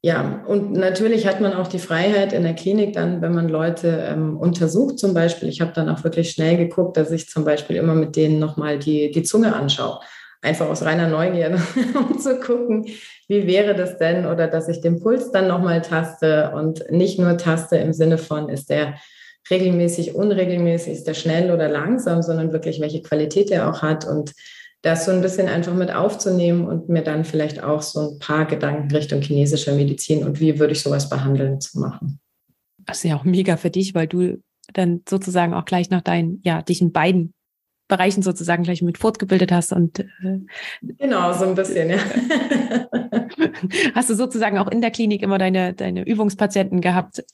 ja, 0.00 0.42
und 0.46 0.72
natürlich 0.72 1.26
hat 1.26 1.42
man 1.42 1.52
auch 1.52 1.66
die 1.66 1.78
Freiheit 1.78 2.32
in 2.32 2.44
der 2.44 2.54
Klinik 2.54 2.94
dann, 2.94 3.20
wenn 3.20 3.34
man 3.34 3.50
Leute 3.50 4.06
ähm, 4.08 4.38
untersucht 4.38 4.98
zum 4.98 5.12
Beispiel. 5.12 5.50
Ich 5.50 5.60
habe 5.60 5.72
dann 5.74 5.90
auch 5.90 6.02
wirklich 6.02 6.30
schnell 6.30 6.56
geguckt, 6.56 6.96
dass 6.96 7.10
ich 7.10 7.28
zum 7.28 7.44
Beispiel 7.44 7.76
immer 7.76 7.94
mit 7.94 8.16
denen 8.16 8.38
nochmal 8.38 8.78
die, 8.78 9.10
die 9.10 9.22
Zunge 9.22 9.54
anschaue 9.54 10.00
einfach 10.42 10.68
aus 10.68 10.82
reiner 10.82 11.08
Neugierde, 11.08 11.60
um 11.94 12.18
zu 12.18 12.38
gucken, 12.40 12.86
wie 13.28 13.46
wäre 13.46 13.74
das 13.74 13.98
denn 13.98 14.26
oder 14.26 14.46
dass 14.46 14.68
ich 14.68 14.80
den 14.80 15.00
Puls 15.00 15.30
dann 15.32 15.48
nochmal 15.48 15.82
taste 15.82 16.52
und 16.54 16.90
nicht 16.90 17.18
nur 17.18 17.36
taste 17.36 17.76
im 17.76 17.92
Sinne 17.92 18.18
von, 18.18 18.48
ist 18.48 18.70
der 18.70 18.94
regelmäßig, 19.50 20.14
unregelmäßig, 20.14 20.92
ist 20.92 21.06
der 21.06 21.14
schnell 21.14 21.50
oder 21.50 21.68
langsam, 21.68 22.22
sondern 22.22 22.52
wirklich, 22.52 22.80
welche 22.80 23.02
Qualität 23.02 23.50
er 23.50 23.70
auch 23.70 23.82
hat 23.82 24.06
und 24.06 24.32
das 24.82 25.06
so 25.06 25.10
ein 25.10 25.22
bisschen 25.22 25.48
einfach 25.48 25.74
mit 25.74 25.90
aufzunehmen 25.90 26.66
und 26.66 26.88
mir 26.88 27.02
dann 27.02 27.24
vielleicht 27.24 27.62
auch 27.62 27.82
so 27.82 28.12
ein 28.12 28.18
paar 28.18 28.46
Gedanken 28.46 28.94
Richtung 28.94 29.20
chinesischer 29.20 29.74
Medizin 29.74 30.24
und 30.24 30.38
wie 30.38 30.58
würde 30.58 30.72
ich 30.72 30.82
sowas 30.82 31.08
behandeln 31.08 31.60
zu 31.60 31.80
machen. 31.80 32.20
Das 32.78 32.98
ist 32.98 33.10
ja 33.10 33.16
auch 33.16 33.24
mega 33.24 33.56
für 33.56 33.70
dich, 33.70 33.94
weil 33.94 34.06
du 34.06 34.40
dann 34.72 35.02
sozusagen 35.08 35.54
auch 35.54 35.64
gleich 35.64 35.90
nach 35.90 36.02
deinen, 36.02 36.40
ja, 36.44 36.62
dich 36.62 36.80
in 36.80 36.92
beiden 36.92 37.34
Bereichen 37.88 38.22
sozusagen 38.22 38.62
gleich 38.62 38.82
mit 38.82 38.98
fortgebildet 38.98 39.50
hast 39.50 39.72
und 39.72 40.00
äh, 40.00 40.40
genau 40.82 41.32
so 41.32 41.46
ein 41.46 41.54
bisschen 41.54 41.90
ja 41.90 41.98
hast 43.94 44.10
du 44.10 44.14
sozusagen 44.14 44.58
auch 44.58 44.68
in 44.68 44.80
der 44.80 44.90
Klinik 44.90 45.22
immer 45.22 45.38
deine 45.38 45.74
deine 45.74 46.06
Übungspatienten 46.06 46.80
gehabt 46.80 47.24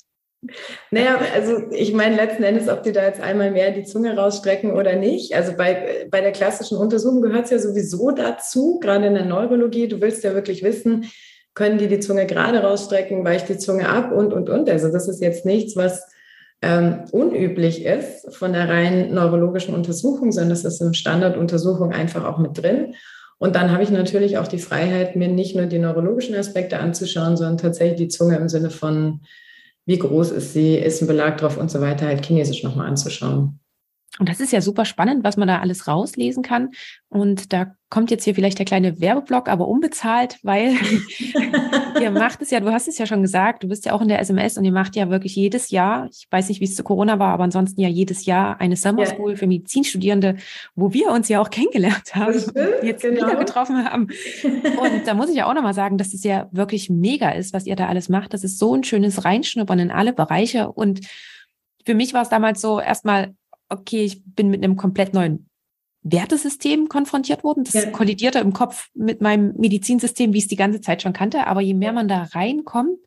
naja, 0.90 1.18
also 1.34 1.70
ich 1.70 1.94
meine 1.94 2.16
letzten 2.16 2.42
Endes, 2.42 2.68
ob 2.68 2.82
die 2.82 2.92
da 2.92 3.04
jetzt 3.04 3.20
einmal 3.20 3.50
mehr 3.50 3.70
die 3.70 3.84
Zunge 3.84 4.16
rausstrecken 4.16 4.72
oder 4.72 4.96
nicht. 4.96 5.34
Also 5.34 5.56
bei, 5.56 6.06
bei 6.10 6.20
der 6.20 6.32
klassischen 6.32 6.76
Untersuchung 6.76 7.22
gehört 7.22 7.46
es 7.46 7.50
ja 7.50 7.58
sowieso 7.58 8.10
dazu, 8.10 8.78
gerade 8.78 9.06
in 9.06 9.14
der 9.14 9.24
Neurologie. 9.24 9.88
Du 9.88 10.00
willst 10.00 10.22
ja 10.24 10.34
wirklich 10.34 10.62
wissen, 10.62 11.10
können 11.54 11.78
die 11.78 11.88
die 11.88 12.00
Zunge 12.00 12.26
gerade 12.26 12.62
rausstrecken, 12.62 13.24
weicht 13.24 13.48
die 13.48 13.58
Zunge 13.58 13.88
ab 13.88 14.12
und, 14.12 14.32
und, 14.32 14.50
und. 14.50 14.68
Also 14.68 14.90
das 14.90 15.08
ist 15.08 15.22
jetzt 15.22 15.46
nichts, 15.46 15.76
was 15.76 16.06
ähm, 16.64 17.04
unüblich 17.12 17.84
ist 17.84 18.34
von 18.34 18.54
der 18.54 18.68
rein 18.68 19.12
neurologischen 19.12 19.74
Untersuchung, 19.74 20.32
sondern 20.32 20.50
das 20.50 20.64
ist 20.64 20.80
in 20.80 20.94
Standarduntersuchung 20.94 21.92
einfach 21.92 22.24
auch 22.24 22.38
mit 22.38 22.56
drin. 22.56 22.94
Und 23.38 23.54
dann 23.54 23.70
habe 23.70 23.82
ich 23.82 23.90
natürlich 23.90 24.38
auch 24.38 24.48
die 24.48 24.58
Freiheit, 24.58 25.16
mir 25.16 25.28
nicht 25.28 25.54
nur 25.54 25.66
die 25.66 25.78
neurologischen 25.78 26.34
Aspekte 26.34 26.78
anzuschauen, 26.78 27.36
sondern 27.36 27.58
tatsächlich 27.58 27.98
die 27.98 28.08
Zunge 28.08 28.36
im 28.36 28.48
Sinne 28.48 28.70
von, 28.70 29.20
wie 29.84 29.98
groß 29.98 30.30
ist 30.30 30.54
sie, 30.54 30.76
ist 30.76 31.02
ein 31.02 31.06
Belag 31.06 31.36
drauf 31.36 31.58
und 31.58 31.70
so 31.70 31.82
weiter, 31.82 32.06
halt 32.06 32.22
kinesisch 32.22 32.62
nochmal 32.62 32.88
anzuschauen. 32.88 33.60
Und 34.20 34.28
das 34.28 34.38
ist 34.38 34.52
ja 34.52 34.60
super 34.60 34.84
spannend, 34.84 35.24
was 35.24 35.36
man 35.36 35.48
da 35.48 35.58
alles 35.58 35.88
rauslesen 35.88 36.44
kann. 36.44 36.70
Und 37.08 37.52
da 37.52 37.74
kommt 37.90 38.12
jetzt 38.12 38.22
hier 38.22 38.34
vielleicht 38.34 38.58
der 38.58 38.66
kleine 38.66 39.00
Werbeblock, 39.00 39.48
aber 39.48 39.66
unbezahlt, 39.66 40.38
weil 40.44 40.74
ihr 42.00 42.10
macht 42.12 42.40
es 42.40 42.50
ja, 42.50 42.60
du 42.60 42.70
hast 42.70 42.86
es 42.86 42.96
ja 42.98 43.06
schon 43.06 43.22
gesagt, 43.22 43.64
du 43.64 43.68
bist 43.68 43.86
ja 43.86 43.92
auch 43.92 44.00
in 44.00 44.08
der 44.08 44.20
SMS 44.20 44.56
und 44.56 44.64
ihr 44.64 44.72
macht 44.72 44.94
ja 44.94 45.10
wirklich 45.10 45.34
jedes 45.34 45.70
Jahr, 45.70 46.08
ich 46.12 46.28
weiß 46.30 46.48
nicht, 46.48 46.60
wie 46.60 46.64
es 46.64 46.76
zu 46.76 46.84
Corona 46.84 47.18
war, 47.18 47.32
aber 47.32 47.42
ansonsten 47.42 47.80
ja 47.80 47.88
jedes 47.88 48.24
Jahr 48.24 48.60
eine 48.60 48.76
Summer 48.76 49.06
School 49.06 49.32
ja. 49.32 49.36
für 49.36 49.48
Medizinstudierende, 49.48 50.36
wo 50.76 50.92
wir 50.92 51.10
uns 51.10 51.28
ja 51.28 51.40
auch 51.40 51.50
kennengelernt 51.50 52.14
haben, 52.14 52.34
jetzt 52.82 53.02
genau. 53.02 53.26
wieder 53.26 53.36
getroffen 53.36 53.84
haben. 53.84 54.08
Und 54.44 55.06
da 55.06 55.14
muss 55.14 55.28
ich 55.28 55.36
ja 55.36 55.46
auch 55.46 55.54
nochmal 55.54 55.74
sagen, 55.74 55.98
dass 55.98 56.14
es 56.14 56.22
ja 56.22 56.48
wirklich 56.52 56.88
mega 56.88 57.30
ist, 57.30 57.52
was 57.52 57.66
ihr 57.66 57.74
da 57.74 57.88
alles 57.88 58.08
macht. 58.08 58.32
Das 58.32 58.44
ist 58.44 58.60
so 58.60 58.74
ein 58.74 58.84
schönes 58.84 59.24
Reinschnuppern 59.24 59.80
in 59.80 59.90
alle 59.90 60.12
Bereiche 60.12 60.70
und 60.70 61.00
für 61.86 61.94
mich 61.94 62.14
war 62.14 62.22
es 62.22 62.28
damals 62.28 62.60
so 62.60 62.80
erstmal 62.80 63.34
okay, 63.74 64.04
ich 64.04 64.22
bin 64.24 64.50
mit 64.50 64.62
einem 64.62 64.76
komplett 64.76 65.14
neuen 65.14 65.48
Wertesystem 66.02 66.88
konfrontiert 66.88 67.44
worden. 67.44 67.64
Das 67.64 67.74
ja. 67.74 67.90
kollidierte 67.90 68.38
im 68.38 68.52
Kopf 68.52 68.88
mit 68.94 69.20
meinem 69.20 69.54
Medizinsystem, 69.56 70.32
wie 70.32 70.38
ich 70.38 70.44
es 70.44 70.48
die 70.48 70.56
ganze 70.56 70.80
Zeit 70.80 71.02
schon 71.02 71.14
kannte. 71.14 71.46
Aber 71.46 71.60
je 71.60 71.74
mehr 71.74 71.92
man 71.92 72.08
da 72.08 72.24
reinkommt 72.34 72.98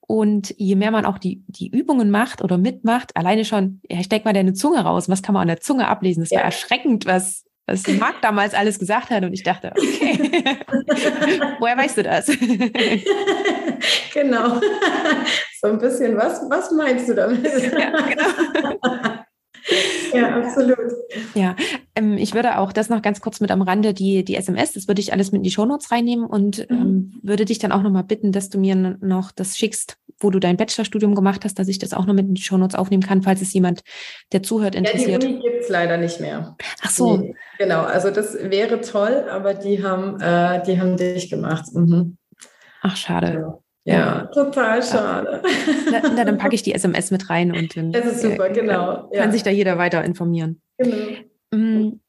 und 0.00 0.54
je 0.56 0.74
mehr 0.74 0.90
man 0.90 1.04
auch 1.04 1.18
die, 1.18 1.44
die 1.46 1.68
Übungen 1.68 2.10
macht 2.10 2.42
oder 2.42 2.56
mitmacht, 2.56 3.14
alleine 3.16 3.44
schon, 3.44 3.80
ja, 3.88 4.02
steck 4.02 4.24
mal 4.24 4.32
deine 4.32 4.54
Zunge 4.54 4.80
raus. 4.80 5.08
Was 5.08 5.22
kann 5.22 5.34
man 5.34 5.42
an 5.42 5.48
der 5.48 5.60
Zunge 5.60 5.86
ablesen? 5.86 6.22
Das 6.22 6.30
war 6.32 6.40
erschreckend, 6.40 7.04
was, 7.04 7.44
was 7.66 7.86
Marc 7.86 8.22
damals 8.22 8.54
alles 8.54 8.78
gesagt 8.78 9.10
hat. 9.10 9.22
Und 9.22 9.34
ich 9.34 9.42
dachte, 9.42 9.72
okay, 9.76 10.58
woher 11.60 11.76
weißt 11.76 11.98
du 11.98 12.02
das? 12.02 12.26
genau. 14.14 14.60
So 15.62 15.66
ein 15.66 15.78
bisschen, 15.78 16.16
was, 16.16 16.40
was 16.48 16.70
meinst 16.70 17.06
du 17.06 17.14
damit? 17.14 17.44
Ja, 17.44 17.90
genau. 18.00 19.24
Ja, 20.12 20.36
absolut. 20.36 20.78
Ja, 21.34 21.54
ähm, 21.94 22.16
ich 22.16 22.34
würde 22.34 22.58
auch 22.58 22.72
das 22.72 22.88
noch 22.88 23.02
ganz 23.02 23.20
kurz 23.20 23.40
mit 23.40 23.50
am 23.50 23.62
Rande, 23.62 23.94
die, 23.94 24.24
die 24.24 24.36
SMS, 24.36 24.72
das 24.72 24.88
würde 24.88 25.00
ich 25.00 25.12
alles 25.12 25.32
mit 25.32 25.40
in 25.40 25.42
die 25.44 25.50
Shownotes 25.50 25.90
reinnehmen 25.90 26.26
und 26.26 26.68
mhm. 26.70 26.76
ähm, 26.76 27.20
würde 27.22 27.44
dich 27.44 27.58
dann 27.58 27.72
auch 27.72 27.82
nochmal 27.82 28.04
bitten, 28.04 28.32
dass 28.32 28.48
du 28.48 28.58
mir 28.58 28.74
noch 28.74 29.32
das 29.32 29.56
schickst, 29.56 29.98
wo 30.18 30.30
du 30.30 30.38
dein 30.38 30.56
Bachelorstudium 30.56 31.14
gemacht 31.14 31.44
hast, 31.44 31.58
dass 31.58 31.68
ich 31.68 31.78
das 31.78 31.92
auch 31.92 32.06
noch 32.06 32.14
mit 32.14 32.26
in 32.26 32.34
die 32.34 32.42
Shownotes 32.42 32.76
aufnehmen 32.76 33.02
kann, 33.02 33.22
falls 33.22 33.40
es 33.40 33.52
jemand, 33.52 33.82
der 34.32 34.42
zuhört, 34.42 34.74
interessiert. 34.74 35.22
Ja, 35.22 35.28
die 35.28 35.34
Uni 35.34 35.42
gibt 35.42 35.62
es 35.62 35.68
leider 35.68 35.96
nicht 35.96 36.20
mehr. 36.20 36.56
Ach 36.82 36.90
so. 36.90 37.16
Nee, 37.16 37.34
genau, 37.58 37.82
also 37.82 38.10
das 38.10 38.34
wäre 38.34 38.80
toll, 38.80 39.26
aber 39.30 39.54
die 39.54 39.82
haben, 39.82 40.20
äh, 40.20 40.62
die 40.64 40.80
haben 40.80 40.96
dich 40.96 41.30
gemacht. 41.30 41.66
Mhm. 41.72 42.16
Ach, 42.82 42.96
schade. 42.96 43.34
Ja. 43.34 43.58
Ja, 43.84 44.26
total 44.26 44.82
schade. 44.82 45.42
Na, 45.90 46.02
na, 46.14 46.24
dann 46.24 46.38
packe 46.38 46.54
ich 46.54 46.62
die 46.62 46.74
SMS 46.74 47.10
mit 47.10 47.30
rein 47.30 47.52
und 47.52 47.76
dann 47.76 47.92
das 47.92 48.04
ist 48.04 48.22
super, 48.22 48.50
genau. 48.50 49.08
Kann, 49.08 49.10
kann 49.12 49.32
sich 49.32 49.42
da 49.42 49.50
jeder 49.50 49.78
weiter 49.78 50.04
informieren. 50.04 50.60
Genau. 50.78 50.96
Mm, 51.52 52.00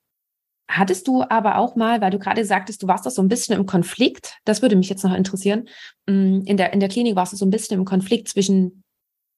hattest 0.69 1.07
du 1.07 1.23
aber 1.23 1.57
auch 1.57 1.75
mal, 1.75 2.01
weil 2.01 2.11
du 2.11 2.19
gerade 2.19 2.43
sagtest, 2.43 2.83
du 2.83 2.87
warst 2.87 3.05
doch 3.05 3.11
so 3.11 3.21
ein 3.21 3.29
bisschen 3.29 3.55
im 3.55 3.65
Konflikt, 3.65 4.37
das 4.43 4.61
würde 4.61 4.75
mich 4.75 4.89
jetzt 4.89 5.03
noch 5.03 5.15
interessieren. 5.15 5.67
Mm, 6.07 6.41
in 6.45 6.57
der, 6.57 6.73
in 6.73 6.81
der 6.81 6.89
Klinik 6.89 7.15
warst 7.15 7.33
du 7.33 7.37
so 7.37 7.45
ein 7.45 7.51
bisschen 7.51 7.79
im 7.79 7.85
Konflikt 7.85 8.27
zwischen 8.27 8.83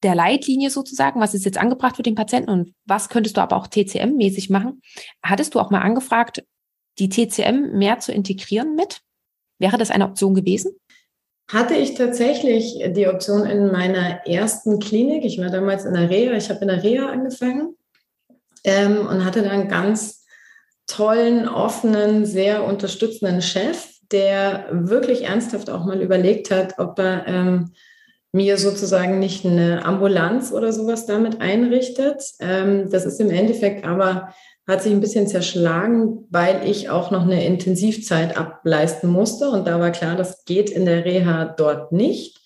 der 0.02 0.14
Leitlinie 0.14 0.70
sozusagen, 0.70 1.20
was 1.20 1.34
ist 1.34 1.44
jetzt 1.44 1.56
angebracht 1.56 1.96
für 1.96 2.02
den 2.02 2.14
Patienten 2.14 2.50
und 2.50 2.74
was 2.84 3.08
könntest 3.08 3.36
du 3.36 3.40
aber 3.40 3.56
auch 3.56 3.66
TCM-mäßig 3.66 4.52
machen. 4.52 4.82
Hattest 5.24 5.54
du 5.54 5.60
auch 5.60 5.70
mal 5.70 5.80
angefragt, 5.80 6.44
die 6.98 7.08
TCM 7.08 7.78
mehr 7.78 8.00
zu 8.00 8.12
integrieren 8.12 8.74
mit? 8.74 9.00
Wäre 9.58 9.78
das 9.78 9.90
eine 9.90 10.06
Option 10.06 10.34
gewesen? 10.34 10.72
Hatte 11.48 11.74
ich 11.74 11.94
tatsächlich 11.94 12.82
die 12.94 13.08
Option 13.08 13.46
in 13.46 13.70
meiner 13.70 14.26
ersten 14.26 14.78
Klinik. 14.78 15.24
Ich 15.24 15.38
war 15.38 15.50
damals 15.50 15.84
in 15.84 15.94
der 15.94 16.08
Reha, 16.08 16.32
ich 16.32 16.48
habe 16.48 16.60
in 16.60 16.68
der 16.68 16.82
Reha 16.82 17.06
angefangen 17.06 17.76
ähm, 18.64 19.06
und 19.06 19.24
hatte 19.24 19.42
dann 19.42 19.50
einen 19.50 19.68
ganz 19.68 20.24
tollen, 20.86 21.48
offenen, 21.48 22.24
sehr 22.26 22.64
unterstützenden 22.64 23.42
Chef, 23.42 23.88
der 24.10 24.66
wirklich 24.70 25.24
ernsthaft 25.24 25.70
auch 25.70 25.84
mal 25.84 26.00
überlegt 26.00 26.50
hat, 26.50 26.78
ob 26.78 26.98
er 26.98 27.26
ähm, 27.26 27.72
mir 28.32 28.58
sozusagen 28.58 29.18
nicht 29.18 29.44
eine 29.44 29.84
Ambulanz 29.84 30.50
oder 30.52 30.72
sowas 30.72 31.06
damit 31.06 31.40
einrichtet. 31.40 32.22
Ähm, 32.40 32.90
das 32.90 33.06
ist 33.06 33.20
im 33.20 33.30
Endeffekt 33.30 33.84
aber 33.84 34.34
hat 34.66 34.82
sich 34.82 34.92
ein 34.92 35.00
bisschen 35.00 35.26
zerschlagen, 35.26 36.26
weil 36.30 36.66
ich 36.66 36.88
auch 36.88 37.10
noch 37.10 37.22
eine 37.22 37.44
Intensivzeit 37.44 38.36
ableisten 38.36 39.10
musste. 39.10 39.50
Und 39.50 39.66
da 39.66 39.78
war 39.78 39.90
klar, 39.90 40.16
das 40.16 40.44
geht 40.44 40.70
in 40.70 40.86
der 40.86 41.04
Reha 41.04 41.44
dort 41.44 41.92
nicht. 41.92 42.40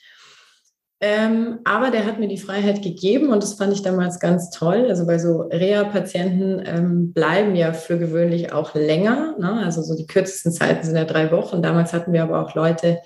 Ähm, 1.00 1.60
aber 1.62 1.92
der 1.92 2.06
hat 2.06 2.18
mir 2.18 2.26
die 2.26 2.38
Freiheit 2.38 2.82
gegeben 2.82 3.30
und 3.30 3.40
das 3.40 3.54
fand 3.54 3.72
ich 3.72 3.82
damals 3.82 4.18
ganz 4.18 4.50
toll. 4.50 4.86
Also 4.88 5.06
bei 5.06 5.18
so 5.18 5.42
Reha-Patienten 5.42 6.60
ähm, 6.66 7.12
bleiben 7.12 7.54
ja 7.54 7.72
für 7.72 8.00
gewöhnlich 8.00 8.52
auch 8.52 8.74
länger. 8.74 9.36
Ne? 9.38 9.62
Also 9.64 9.82
so 9.82 9.96
die 9.96 10.08
kürzesten 10.08 10.50
Zeiten 10.50 10.84
sind 10.84 10.96
ja 10.96 11.04
drei 11.04 11.30
Wochen. 11.30 11.62
Damals 11.62 11.92
hatten 11.92 12.12
wir 12.12 12.24
aber 12.24 12.44
auch 12.44 12.56
Leute, 12.56 12.98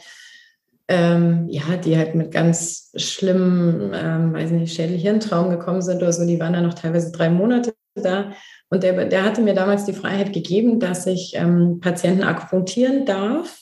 ähm, 0.89 1.49
ja, 1.51 1.77
die 1.77 1.99
halt 1.99 2.15
mit 2.15 2.33
ganz 2.33 2.93
schlimmen, 2.97 3.93
ähm, 3.95 4.33
weiß 4.33 4.53
nicht, 4.53 4.75
Schädel-Hirntraum 4.75 5.51
gekommen 5.51 5.83
sind 5.83 5.99
oder 5.99 6.15
so. 6.15 6.27
Die 6.27 6.41
waren 6.41 6.55
dann 6.55 6.65
noch 6.65 6.75
teilweise 6.75 7.13
drei 7.13 7.29
Monate 7.29 7.75
da. 7.95 8.33
Und 8.69 8.83
der, 8.83 9.07
der 9.07 9.25
hatte 9.25 9.43
mir 9.43 9.55
damals 9.55 9.85
die 9.85 9.93
Freiheit 9.93 10.33
gegeben, 10.33 10.81
dass 10.81 11.07
ich 11.07 11.35
ähm, 11.37 11.81
Patienten 11.81 12.23
akupunktieren 12.23 13.05
darf, 13.05 13.59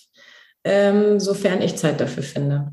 ähm, 0.65 1.19
sofern 1.19 1.63
ich 1.63 1.77
Zeit 1.77 2.01
dafür 2.01 2.23
finde. 2.23 2.73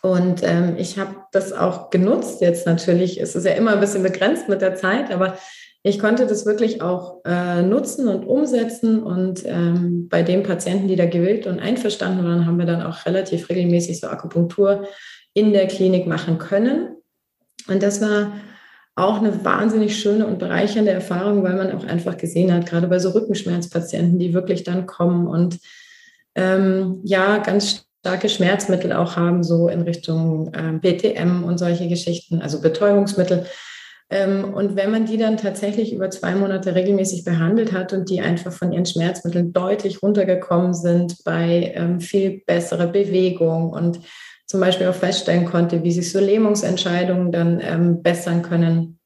Und 0.00 0.42
ähm, 0.42 0.76
ich 0.78 0.98
habe 0.98 1.16
das 1.30 1.52
auch 1.52 1.90
genutzt. 1.90 2.40
Jetzt 2.40 2.66
natürlich 2.66 3.20
ist 3.20 3.36
es 3.36 3.44
ja 3.44 3.52
immer 3.52 3.72
ein 3.74 3.80
bisschen 3.80 4.02
begrenzt 4.02 4.48
mit 4.48 4.60
der 4.60 4.74
Zeit, 4.74 5.12
aber 5.12 5.38
ich 5.84 5.98
konnte 5.98 6.26
das 6.26 6.46
wirklich 6.46 6.80
auch 6.80 7.24
äh, 7.24 7.62
nutzen 7.62 8.08
und 8.08 8.24
umsetzen. 8.24 9.02
Und 9.02 9.44
ähm, 9.44 10.08
bei 10.08 10.22
den 10.22 10.42
Patienten, 10.42 10.88
die 10.88 10.96
da 10.96 11.06
gewillt 11.06 11.46
und 11.46 11.60
einverstanden 11.60 12.24
waren, 12.24 12.46
haben 12.46 12.58
wir 12.58 12.66
dann 12.66 12.82
auch 12.82 13.04
relativ 13.06 13.48
regelmäßig 13.48 14.00
so 14.00 14.08
Akupunktur 14.08 14.86
in 15.34 15.52
der 15.52 15.66
Klinik 15.66 16.06
machen 16.06 16.38
können. 16.38 16.96
Und 17.68 17.82
das 17.82 18.00
war 18.00 18.32
auch 18.94 19.18
eine 19.18 19.44
wahnsinnig 19.44 19.98
schöne 19.98 20.26
und 20.26 20.38
bereichernde 20.38 20.90
Erfahrung, 20.90 21.42
weil 21.42 21.56
man 21.56 21.72
auch 21.72 21.84
einfach 21.84 22.16
gesehen 22.16 22.52
hat, 22.52 22.66
gerade 22.66 22.88
bei 22.88 22.98
so 22.98 23.10
Rückenschmerzpatienten, 23.10 24.18
die 24.18 24.34
wirklich 24.34 24.64
dann 24.64 24.86
kommen 24.86 25.26
und 25.26 25.58
ähm, 26.34 27.00
ja, 27.04 27.38
ganz 27.38 27.86
starke 28.00 28.28
Schmerzmittel 28.28 28.92
auch 28.92 29.16
haben, 29.16 29.42
so 29.42 29.68
in 29.68 29.82
Richtung 29.82 30.52
äh, 30.54 30.72
BTM 30.72 31.44
und 31.44 31.58
solche 31.58 31.88
Geschichten, 31.88 32.42
also 32.42 32.60
Betäubungsmittel. 32.60 33.46
Ähm, 34.10 34.52
und 34.52 34.76
wenn 34.76 34.90
man 34.90 35.06
die 35.06 35.16
dann 35.16 35.36
tatsächlich 35.36 35.92
über 35.92 36.10
zwei 36.10 36.34
Monate 36.34 36.74
regelmäßig 36.74 37.24
behandelt 37.24 37.72
hat 37.72 37.92
und 37.92 38.10
die 38.10 38.20
einfach 38.20 38.52
von 38.52 38.72
ihren 38.72 38.84
Schmerzmitteln 38.84 39.52
deutlich 39.52 40.02
runtergekommen 40.02 40.74
sind 40.74 41.24
bei 41.24 41.72
ähm, 41.74 42.00
viel 42.00 42.42
besserer 42.44 42.88
Bewegung 42.88 43.70
und 43.70 44.00
zum 44.52 44.60
Beispiel 44.60 44.86
auch 44.86 44.94
feststellen 44.94 45.46
konnte, 45.46 45.82
wie 45.82 45.92
sich 45.92 46.12
so 46.12 46.20
Lähmungsentscheidungen 46.20 47.32
dann 47.32 47.58
ähm, 47.62 48.02
bessern 48.02 48.42
können. 48.42 48.98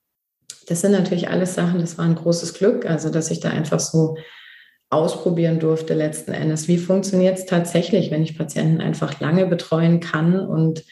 Das 0.67 0.81
sind 0.81 0.91
natürlich 0.91 1.29
alles 1.29 1.55
Sachen, 1.55 1.79
das 1.79 1.99
war 1.99 2.05
ein 2.05 2.17
großes 2.17 2.55
Glück, 2.55 2.85
also 2.85 3.11
dass 3.11 3.31
ich 3.31 3.39
da 3.39 3.51
einfach 3.51 3.79
so 3.79 4.17
ausprobieren 4.91 5.61
durfte 5.61 5.95
letzten 5.95 6.33
Endes. 6.33 6.67
Wie 6.67 6.79
funktioniert 6.79 7.39
es 7.39 7.47
tatsächlich, 7.47 8.11
wenn 8.11 8.25
ich 8.25 8.37
Patienten 8.37 8.81
einfach 8.81 9.21
lange 9.21 9.47
betreuen 9.47 10.01
kann 10.01 10.41
und 10.41 10.83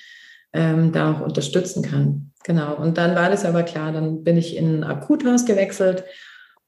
ähm, 0.53 0.93
da 0.93 1.15
auch 1.15 1.21
unterstützen 1.21 1.83
kann? 1.83 2.31
Genau. 2.45 2.77
Und 2.77 2.97
dann 2.97 3.17
war 3.17 3.31
das 3.31 3.45
aber 3.45 3.65
klar, 3.65 3.91
dann 3.91 4.23
bin 4.23 4.37
ich 4.37 4.57
in 4.57 4.85
ein 4.85 4.85
Akuthaus 4.85 5.47
gewechselt 5.47 6.05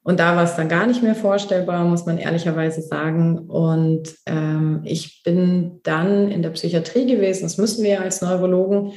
und 0.06 0.20
da 0.20 0.36
war 0.36 0.44
es 0.44 0.54
dann 0.54 0.68
gar 0.68 0.86
nicht 0.86 1.02
mehr 1.02 1.16
vorstellbar, 1.16 1.84
muss 1.84 2.06
man 2.06 2.16
ehrlicherweise 2.16 2.80
sagen. 2.80 3.40
Und 3.40 4.14
ähm, 4.26 4.82
ich 4.84 5.24
bin 5.24 5.80
dann 5.82 6.30
in 6.30 6.42
der 6.42 6.50
Psychiatrie 6.50 7.06
gewesen, 7.06 7.42
das 7.42 7.58
müssen 7.58 7.82
wir 7.82 8.00
als 8.00 8.22
Neurologen. 8.22 8.92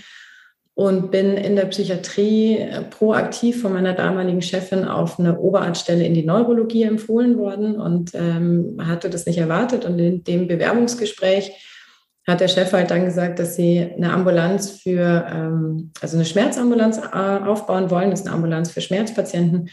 und 0.76 1.10
bin 1.10 1.34
in 1.34 1.56
der 1.56 1.66
Psychiatrie 1.66 2.60
äh, 2.60 2.84
proaktiv 2.84 3.60
von 3.60 3.74
meiner 3.74 3.94
damaligen 3.94 4.44
Chefin 4.44 4.86
auf 4.86 5.20
eine 5.20 5.40
Oberarztstelle 5.40 6.04
in 6.04 6.14
die 6.14 6.24
Neurologie 6.24 6.84
empfohlen 6.84 7.40
worden 7.40 7.82
und 7.82 8.12
ähm, 8.14 8.78
hatte 8.80 9.10
das 9.10 9.26
nicht 9.26 9.40
erwartet. 9.40 9.86
Und 9.86 9.98
in 9.98 10.24
dem 10.24 10.48
Bewerbungsgespräch 10.48 11.52
hat 12.28 12.40
der 12.40 12.50
Chef 12.50 12.72
halt 12.72 12.92
dann 12.92 13.06
gesagt, 13.06 13.40
dass 13.40 13.56
sie 13.56 13.80
eine 13.80 14.14
Ambulanz 14.14 14.70
für, 14.84 15.26
ähm, 15.28 15.92
also 16.02 16.18
eine 16.18 16.26
Schmerzambulanz 16.26 17.00
äh, 17.00 17.18
aufbauen 17.18 17.90
wollen. 17.90 18.12
Das 18.12 18.20
ist 18.20 18.28
eine 18.28 18.36
Ambulanz 18.36 18.70
für 18.70 18.82
Schmerzpatienten. 18.82 19.72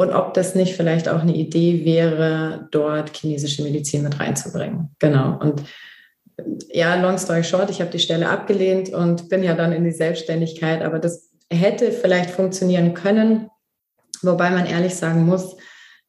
Und 0.00 0.14
ob 0.14 0.32
das 0.32 0.54
nicht 0.54 0.76
vielleicht 0.76 1.10
auch 1.10 1.20
eine 1.20 1.34
Idee 1.34 1.84
wäre, 1.84 2.68
dort 2.70 3.14
chinesische 3.14 3.62
Medizin 3.62 4.02
mit 4.02 4.18
reinzubringen. 4.18 4.88
Genau. 4.98 5.38
Und 5.38 5.62
ja, 6.72 6.94
long 6.94 7.18
story 7.18 7.44
short, 7.44 7.68
ich 7.68 7.82
habe 7.82 7.90
die 7.90 7.98
Stelle 7.98 8.30
abgelehnt 8.30 8.88
und 8.88 9.28
bin 9.28 9.42
ja 9.42 9.54
dann 9.54 9.72
in 9.72 9.84
die 9.84 9.92
Selbstständigkeit, 9.92 10.80
aber 10.80 11.00
das 11.00 11.28
hätte 11.52 11.92
vielleicht 11.92 12.30
funktionieren 12.30 12.94
können, 12.94 13.50
wobei 14.22 14.48
man 14.48 14.64
ehrlich 14.64 14.94
sagen 14.94 15.26
muss, 15.26 15.58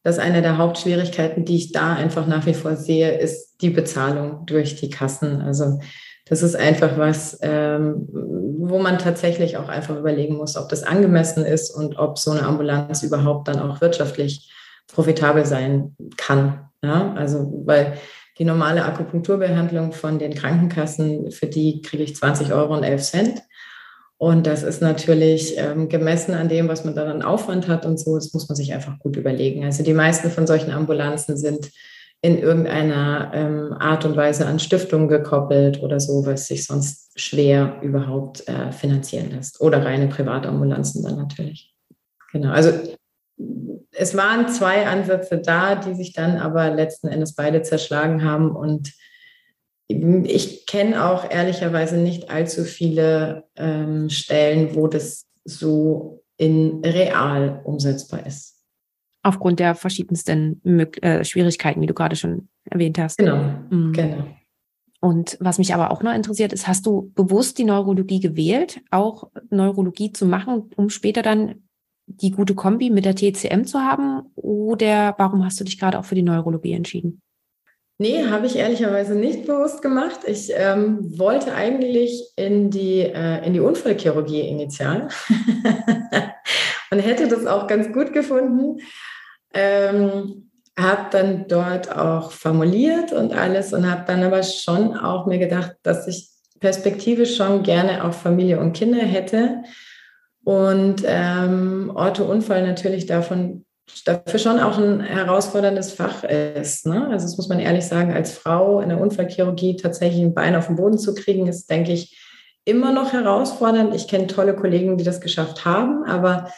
dass 0.04 0.20
eine 0.20 0.42
der 0.42 0.58
Hauptschwierigkeiten, 0.58 1.44
die 1.44 1.58
ich 1.58 1.74
da 1.74 1.94
einfach 1.94 2.28
nach 2.28 2.46
wie 2.46 2.54
vor 2.54 2.78
sehe, 2.78 3.18
ist 3.18 3.58
die 3.60 3.72
Bezahlung 3.72 4.46
durch 4.46 4.78
die 4.78 4.90
Kassen. 4.90 5.42
Also 5.42 5.82
das 6.32 6.44
ist 6.44 6.56
einfach 6.56 6.98
was, 6.98 7.38
ähm, 7.42 8.08
wo 8.10 8.80
man 8.80 9.00
tatsächlich 9.00 9.58
auch 9.58 9.68
einfach 9.68 9.98
überlegen 9.98 10.38
muss, 10.38 10.56
ob 10.56 10.70
das 10.70 10.82
angemessen 10.82 11.44
ist 11.44 11.72
und 11.72 12.00
ob 12.00 12.18
so 12.18 12.32
eine 12.32 12.44
Ambulanz 12.44 13.04
überhaupt 13.04 13.50
dann 13.50 13.60
auch 13.60 13.82
wirtschaftlich 13.82 14.50
profitabel 14.88 15.46
sein 15.46 15.94
kann. 16.16 16.70
Ja, 16.82 17.14
also 17.18 17.52
weil 17.66 17.98
die 18.40 18.46
normale 18.46 18.86
Akupunkturbehandlung 18.86 19.92
von 19.92 20.20
den 20.20 20.34
Krankenkassen, 20.34 21.32
für 21.32 21.48
die 21.48 21.82
kriege 21.82 22.04
ich 22.04 22.16
20 22.16 22.54
Euro 22.54 22.78
und 22.78 22.84
11 22.84 23.02
Cent. 23.04 23.42
Und 24.18 24.48
das 24.48 24.64
ist 24.64 24.82
natürlich 24.82 25.58
ähm, 25.58 25.90
gemessen 25.90 26.34
an 26.34 26.48
dem, 26.48 26.70
was 26.70 26.86
man 26.86 26.96
dann 26.96 27.10
an 27.10 27.24
Aufwand 27.24 27.68
hat 27.68 27.86
und 27.86 28.00
so, 28.00 28.16
das 28.16 28.32
muss 28.34 28.48
man 28.48 28.56
sich 28.56 28.74
einfach 28.74 28.98
gut 29.00 29.18
überlegen. 29.18 29.66
Also 29.66 29.84
die 29.84 29.94
meisten 29.94 30.32
von 30.32 30.48
solchen 30.48 30.72
Ambulanzen 30.72 31.36
sind 31.36 31.72
in 32.22 32.38
irgendeiner 32.38 33.32
ähm, 33.34 33.74
Art 33.80 34.06
und 34.06 34.16
Weise 34.16 34.46
an 34.46 34.60
Stiftungen 34.60 35.08
gekoppelt 35.08 35.82
oder 35.82 36.00
so, 36.00 36.26
was 36.26 36.48
sich 36.48 36.66
sonst 36.68 37.12
schwer 37.20 37.80
überhaupt 37.82 38.48
äh, 38.48 38.72
finanzieren 38.72 39.32
lässt. 39.32 39.60
Oder 39.60 39.84
reine 39.84 40.08
Privatambulanzen 40.08 41.04
dann 41.04 41.16
natürlich. 41.16 41.74
Genau. 42.32 42.52
Also 42.52 42.72
es 43.92 44.16
waren 44.16 44.48
zwei 44.50 44.88
Ansätze 44.88 45.40
da, 45.40 45.76
die 45.76 45.96
sich 45.96 46.14
dann 46.14 46.38
aber 46.38 46.70
letzten 46.70 47.08
Endes 47.08 47.36
beide 47.36 47.64
zerschlagen 47.64 48.24
haben. 48.24 48.56
Und 48.56 48.94
ich 49.88 50.66
kenne 50.68 51.06
auch 51.10 51.30
ehrlicherweise 51.30 51.98
nicht 51.98 52.30
allzu 52.30 52.64
viele 52.64 53.46
ähm, 53.56 54.10
Stellen, 54.10 54.76
wo 54.76 54.88
das 54.88 55.26
so 55.44 56.24
in 56.38 56.82
real 56.86 57.62
umsetzbar 57.64 58.26
ist. 58.26 58.51
Aufgrund 59.24 59.60
der 59.60 59.76
verschiedensten 59.76 60.62
äh, 61.02 61.24
Schwierigkeiten, 61.24 61.82
wie 61.82 61.86
du 61.86 61.94
gerade 61.94 62.16
schon 62.16 62.50
erwähnt 62.66 62.98
hast. 62.98 63.18
Genau, 63.18 63.54
mhm. 63.70 63.94
genau. 63.94 64.26
Und 65.00 65.38
was 65.40 65.58
mich 65.58 65.74
aber 65.74 65.92
auch 65.92 66.04
noch 66.04 66.14
interessiert, 66.14 66.54
ist, 66.54 66.68
hast 66.68 66.86
du 66.86 67.12
bewusst 67.16 67.58
die 67.58 67.64
Neurologie 67.64 68.20
gewählt, 68.20 68.82
auch 68.92 69.30
Neurologie 69.50 70.12
zu 70.12 70.28
machen, 70.28 70.70
um 70.76 70.90
später 70.90 71.24
dann 71.24 71.64
die 72.06 72.32
gute 72.32 72.54
Kombi 72.54 72.92
mit 72.92 73.06
der 73.06 73.16
TCM 73.16 73.64
zu 73.64 73.80
haben? 73.80 74.32
Oder 74.36 75.16
warum 75.18 75.44
hast 75.44 75.60
du 75.60 75.64
dich 75.64 75.80
gerade 75.80 75.98
auch 75.98 76.06
für 76.06 76.16
die 76.16 76.22
Neurologie 76.22 76.74
entschieden? 76.74 77.22
Nee, 77.98 78.26
habe 78.26 78.48
ich 78.48 78.56
ehrlicherweise 78.56 79.16
nicht 79.16 79.46
bewusst 79.46 79.82
gemacht. 79.82 80.22
Ich 80.26 80.52
ähm, 80.56 81.20
wollte 81.20 81.54
eigentlich 81.54 82.32
in 82.36 82.72
die, 82.72 83.02
äh, 83.02 83.46
in 83.46 83.54
die 83.54 83.60
Unfallchirurgie 83.60 84.42
initial 84.42 85.08
und 86.92 87.00
hätte 87.00 87.28
das 87.28 87.46
auch 87.46 87.68
ganz 87.68 87.92
gut 87.94 88.12
gefunden. 88.14 88.80
Ähm, 89.54 90.52
habe 90.78 91.08
dann 91.12 91.48
dort 91.48 91.96
auch 91.96 92.32
formuliert 92.32 93.12
und 93.12 93.34
alles 93.34 93.74
und 93.74 93.90
habe 93.90 94.04
dann 94.08 94.24
aber 94.24 94.44
schon 94.44 94.98
auch 94.98 95.26
mir 95.26 95.38
gedacht, 95.38 95.76
dass 95.84 96.08
ich 96.08 96.30
perspektivisch 96.60 97.36
schon 97.36 97.64
gerne 97.64 98.04
auch 98.06 98.14
Familie 98.14 98.60
und 98.60 98.74
Kinder 98.74 99.00
hätte 99.00 99.64
und 100.44 101.04
ähm, 101.06 101.92
Orthounfall 101.94 102.66
natürlich 102.66 103.06
davon 103.06 103.66
dafür 104.06 104.40
schon 104.40 104.60
auch 104.60 104.78
ein 104.78 105.02
herausforderndes 105.02 105.94
Fach 105.94 106.24
ist. 106.24 106.86
Ne? 106.86 107.08
Also 107.10 107.26
das 107.26 107.38
muss 107.38 107.50
man 107.50 107.60
ehrlich 107.60 107.86
sagen, 107.86 108.14
als 108.14 108.32
Frau 108.32 108.80
in 108.80 108.90
der 108.90 109.02
Unfallchirurgie 109.02 109.76
tatsächlich 109.76 110.24
ein 110.24 110.34
Bein 110.34 110.56
auf 110.56 110.68
den 110.68 110.78
Boden 110.78 110.98
zu 110.98 111.14
kriegen, 111.14 111.48
ist, 111.48 111.70
denke 111.70 111.92
ich, 111.92 112.18
immer 112.64 112.92
noch 112.92 113.12
herausfordernd. 113.12 113.94
Ich 113.94 114.08
kenne 114.08 114.28
tolle 114.28 114.56
Kollegen, 114.56 114.98
die 114.98 115.04
das 115.04 115.20
geschafft 115.20 115.66
haben, 115.66 116.06
aber 116.06 116.52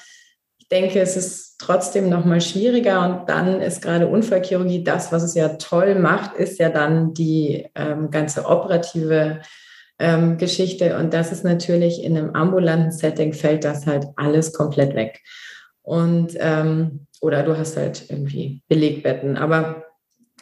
ich 0.60 0.68
denke, 0.68 1.00
es 1.00 1.18
ist 1.18 1.53
trotzdem 1.64 2.10
noch 2.10 2.26
mal 2.26 2.42
schwieriger. 2.42 3.06
Und 3.06 3.30
dann 3.30 3.62
ist 3.62 3.82
gerade 3.82 4.08
Unfallchirurgie 4.08 4.84
das, 4.84 5.12
was 5.12 5.24
es 5.24 5.34
ja 5.36 5.50
toll 5.50 5.96
macht, 5.96 6.36
ist 6.36 6.60
ja 6.60 6.70
dann 6.70 7.14
die 7.14 7.68
ähm, 7.76 8.12
ganze 8.12 8.46
operative 8.46 9.42
ähm, 10.00 10.38
Geschichte. 10.38 10.98
Und 10.98 11.14
das 11.14 11.32
ist 11.32 11.44
natürlich 11.44 12.04
in 12.04 12.18
einem 12.18 12.36
ambulanten 12.36 12.92
Setting 12.92 13.34
fällt 13.34 13.64
das 13.64 13.88
halt 13.88 14.08
alles 14.16 14.54
komplett 14.54 14.96
weg. 14.96 15.22
Und 15.82 16.36
ähm, 16.40 17.08
oder 17.22 17.44
du 17.44 17.58
hast 17.58 17.78
halt 17.78 18.10
irgendwie 18.10 18.62
Belegbetten. 18.68 19.38
Aber 19.38 19.86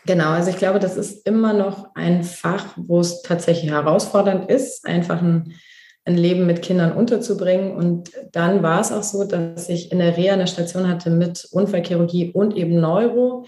genau, 0.05 0.29
also 0.29 0.49
ich 0.49 0.57
glaube, 0.57 0.79
das 0.79 0.97
ist 0.97 1.27
immer 1.27 1.53
noch 1.53 1.93
ein 1.93 2.23
Fach, 2.23 2.73
wo 2.75 2.99
es 2.99 3.21
tatsächlich 3.21 3.71
herausfordernd 3.71 4.49
ist, 4.49 4.85
einfach 4.87 5.21
ein, 5.21 5.53
ein 6.05 6.17
Leben 6.17 6.45
mit 6.45 6.61
Kindern 6.61 6.93
unterzubringen. 6.93 7.75
Und 7.75 8.11
dann 8.31 8.63
war 8.63 8.81
es 8.81 8.91
auch 8.91 9.03
so, 9.03 9.23
dass 9.23 9.69
ich 9.69 9.91
in 9.91 9.99
der 9.99 10.17
Reha 10.17 10.33
eine 10.33 10.47
Station 10.47 10.87
hatte 10.87 11.09
mit 11.09 11.47
Unfallchirurgie 11.51 12.31
und 12.31 12.55
eben 12.57 12.79
Neuro 12.79 13.45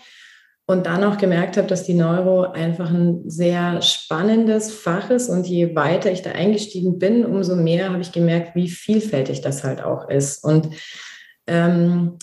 und 0.65 0.85
dann 0.85 1.03
auch 1.03 1.17
gemerkt 1.17 1.57
habe, 1.57 1.67
dass 1.67 1.83
die 1.83 1.93
Neuro 1.93 2.43
einfach 2.43 2.89
ein 2.89 3.29
sehr 3.29 3.81
spannendes 3.81 4.71
Fach 4.71 5.09
ist 5.09 5.29
und 5.29 5.45
je 5.45 5.75
weiter 5.75 6.11
ich 6.11 6.21
da 6.21 6.31
eingestiegen 6.31 6.99
bin, 6.99 7.25
umso 7.25 7.55
mehr 7.55 7.91
habe 7.91 8.01
ich 8.01 8.11
gemerkt, 8.11 8.55
wie 8.55 8.69
vielfältig 8.69 9.41
das 9.41 9.63
halt 9.63 9.83
auch 9.83 10.09
ist. 10.09 10.43
Und 10.43 10.69
ähm, 11.47 12.17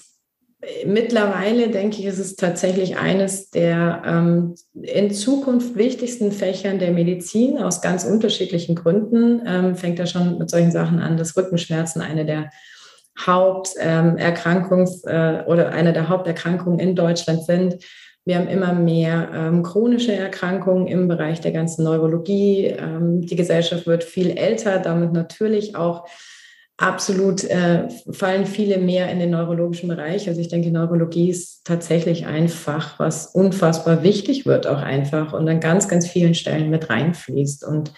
mittlerweile 0.87 1.68
denke 1.68 1.99
ich, 1.99 2.07
ist 2.07 2.18
es 2.18 2.37
tatsächlich 2.37 2.96
eines 2.99 3.51
der 3.51 4.03
ähm, 4.05 4.55
in 4.75 5.11
Zukunft 5.11 5.77
wichtigsten 5.77 6.33
Fächern 6.33 6.79
der 6.79 6.92
Medizin 6.92 7.59
aus 7.59 7.81
ganz 7.81 8.05
unterschiedlichen 8.05 8.75
Gründen. 8.75 9.42
Ähm, 9.46 9.77
fängt 9.77 9.99
ja 9.99 10.07
schon 10.07 10.38
mit 10.38 10.51
solchen 10.51 10.73
Sachen 10.73 10.99
an, 10.99 11.16
dass 11.16 11.37
Rückenschmerzen 11.37 12.03
eine 12.03 12.27
der 12.27 12.51
Haupterkrankungs- 13.18 15.07
äh, 15.07 15.44
oder 15.46 15.70
eine 15.70 15.92
der 15.92 16.09
Haupterkrankungen 16.09 16.79
in 16.79 16.94
Deutschland 16.94 17.44
sind 17.44 17.83
wir 18.27 18.37
haben 18.37 18.49
immer 18.49 18.75
mehr 18.75 19.31
ähm, 19.35 19.62
chronische 19.62 20.12
Erkrankungen 20.12 20.87
im 20.87 21.09
Bereich 21.09 21.40
der 21.40 21.53
ganzen 21.53 21.85
Neurologie. 21.85 22.66
Ähm, 22.66 23.23
die 23.23 23.37
Gesellschaft 23.37 23.87
wird 23.87 24.05
viel 24.05 24.37
älter, 24.37 24.79
damit 24.79 25.12
natürlich 25.12 25.75
auch 25.75 26.07
absolut 26.80 27.44
äh, 27.44 27.88
fallen 28.10 28.46
viele 28.46 28.78
mehr 28.78 29.10
in 29.10 29.18
den 29.18 29.30
neurologischen 29.30 29.88
Bereich. 29.88 30.28
Also 30.28 30.40
ich 30.40 30.48
denke, 30.48 30.70
Neurologie 30.70 31.28
ist 31.28 31.64
tatsächlich 31.64 32.26
ein 32.26 32.48
Fach, 32.48 32.98
was 32.98 33.26
unfassbar 33.26 34.02
wichtig 34.02 34.46
wird, 34.46 34.66
auch 34.66 34.80
einfach 34.80 35.34
und 35.34 35.48
an 35.48 35.60
ganz, 35.60 35.88
ganz 35.88 36.08
vielen 36.08 36.34
Stellen 36.34 36.70
mit 36.70 36.88
reinfließt. 36.88 37.64
Und 37.64 37.92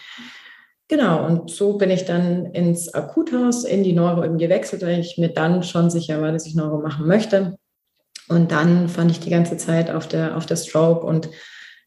Genau, 0.89 1.25
und 1.25 1.49
so 1.49 1.79
bin 1.79 1.91
ich 1.91 2.05
dann 2.05 2.45
ins 2.45 2.93
Akuthaus 2.93 3.65
in 3.65 3.83
die 3.83 3.95
Neuro 3.95 4.27
eben 4.27 4.37
gewechselt, 4.37 4.83
weil 4.83 5.01
ich 5.01 5.17
mir 5.17 5.31
dann 5.31 5.63
schon 5.63 5.89
sicher 5.89 6.21
war, 6.21 6.33
dass 6.33 6.45
ich 6.45 6.55
Neuro 6.55 6.83
machen 6.83 7.07
möchte. 7.07 7.57
Und 8.29 8.53
dann 8.53 8.91
fand 8.91 9.11
ich 9.11 9.19
die 9.19 9.31
ganze 9.31 9.57
Zeit 9.57 9.91
auf 9.91 10.07
der, 10.07 10.37
auf 10.37 10.45
der 10.45 10.57
Stroke 10.57 11.07
und 11.07 11.31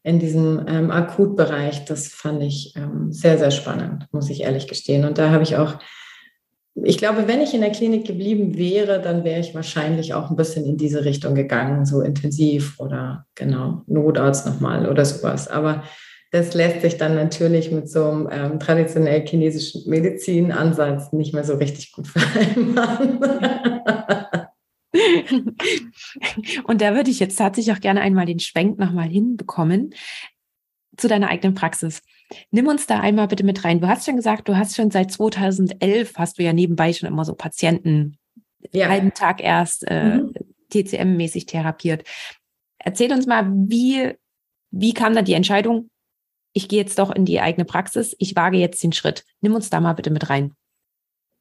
in 0.02 0.18
diesem 0.18 0.64
ähm, 0.66 0.90
Akutbereich, 0.90 1.84
das 1.84 2.08
fand 2.08 2.42
ich 2.42 2.74
ähm, 2.74 3.12
sehr, 3.12 3.38
sehr 3.38 3.52
spannend, 3.52 4.08
muss 4.10 4.28
ich 4.28 4.42
ehrlich 4.42 4.66
gestehen. 4.66 5.04
Und 5.04 5.18
da 5.18 5.30
habe 5.30 5.44
ich 5.44 5.56
auch, 5.56 5.78
ich 6.84 6.98
glaube, 6.98 7.26
wenn 7.26 7.40
ich 7.40 7.54
in 7.54 7.62
der 7.62 7.72
Klinik 7.72 8.06
geblieben 8.06 8.56
wäre, 8.56 9.00
dann 9.00 9.24
wäre 9.24 9.40
ich 9.40 9.54
wahrscheinlich 9.54 10.12
auch 10.14 10.30
ein 10.30 10.36
bisschen 10.36 10.66
in 10.66 10.76
diese 10.76 11.04
Richtung 11.04 11.34
gegangen, 11.34 11.86
so 11.86 12.02
intensiv 12.02 12.78
oder 12.78 13.26
genau, 13.34 13.82
Notarzt 13.86 14.46
nochmal 14.46 14.88
oder 14.88 15.04
sowas. 15.04 15.48
Aber 15.48 15.84
das 16.32 16.54
lässt 16.54 16.82
sich 16.82 16.98
dann 16.98 17.14
natürlich 17.14 17.70
mit 17.70 17.88
so 17.88 18.04
einem 18.04 18.28
ähm, 18.30 18.60
traditionell 18.60 19.26
chinesischen 19.26 19.88
Medizinansatz 19.88 21.12
nicht 21.12 21.32
mehr 21.32 21.44
so 21.44 21.54
richtig 21.54 21.92
gut 21.92 22.06
vereinbaren. 22.08 23.20
Und 26.64 26.80
da 26.80 26.94
würde 26.94 27.10
ich 27.10 27.20
jetzt 27.20 27.36
tatsächlich 27.36 27.74
auch 27.74 27.80
gerne 27.80 28.00
einmal 28.02 28.26
den 28.26 28.40
Schwenk 28.40 28.78
nochmal 28.78 29.08
hinbekommen 29.08 29.94
zu 30.96 31.08
deiner 31.08 31.28
eigenen 31.28 31.54
Praxis. 31.54 32.02
Nimm 32.50 32.66
uns 32.66 32.86
da 32.86 33.00
einmal 33.00 33.28
bitte 33.28 33.44
mit 33.44 33.64
rein. 33.64 33.80
Du 33.80 33.88
hast 33.88 34.04
schon 34.04 34.16
gesagt, 34.16 34.48
du 34.48 34.56
hast 34.56 34.76
schon 34.76 34.90
seit 34.90 35.12
2011, 35.12 36.14
hast 36.16 36.38
du 36.38 36.42
ja 36.42 36.52
nebenbei 36.52 36.92
schon 36.92 37.08
immer 37.08 37.24
so 37.24 37.34
Patienten, 37.34 38.18
ja. 38.72 38.88
halben 38.88 39.14
Tag 39.14 39.42
erst 39.42 39.84
äh, 39.88 40.16
mhm. 40.16 40.34
TCM-mäßig 40.72 41.46
therapiert. 41.46 42.04
Erzähl 42.78 43.12
uns 43.12 43.26
mal, 43.26 43.46
wie, 43.48 44.14
wie 44.70 44.94
kam 44.94 45.14
da 45.14 45.22
die 45.22 45.34
Entscheidung, 45.34 45.90
ich 46.52 46.68
gehe 46.68 46.80
jetzt 46.80 46.98
doch 46.98 47.10
in 47.10 47.24
die 47.24 47.40
eigene 47.40 47.64
Praxis, 47.64 48.16
ich 48.18 48.34
wage 48.34 48.56
jetzt 48.56 48.82
den 48.82 48.92
Schritt. 48.92 49.24
Nimm 49.40 49.54
uns 49.54 49.70
da 49.70 49.80
mal 49.80 49.92
bitte 49.92 50.10
mit 50.10 50.30
rein. 50.30 50.54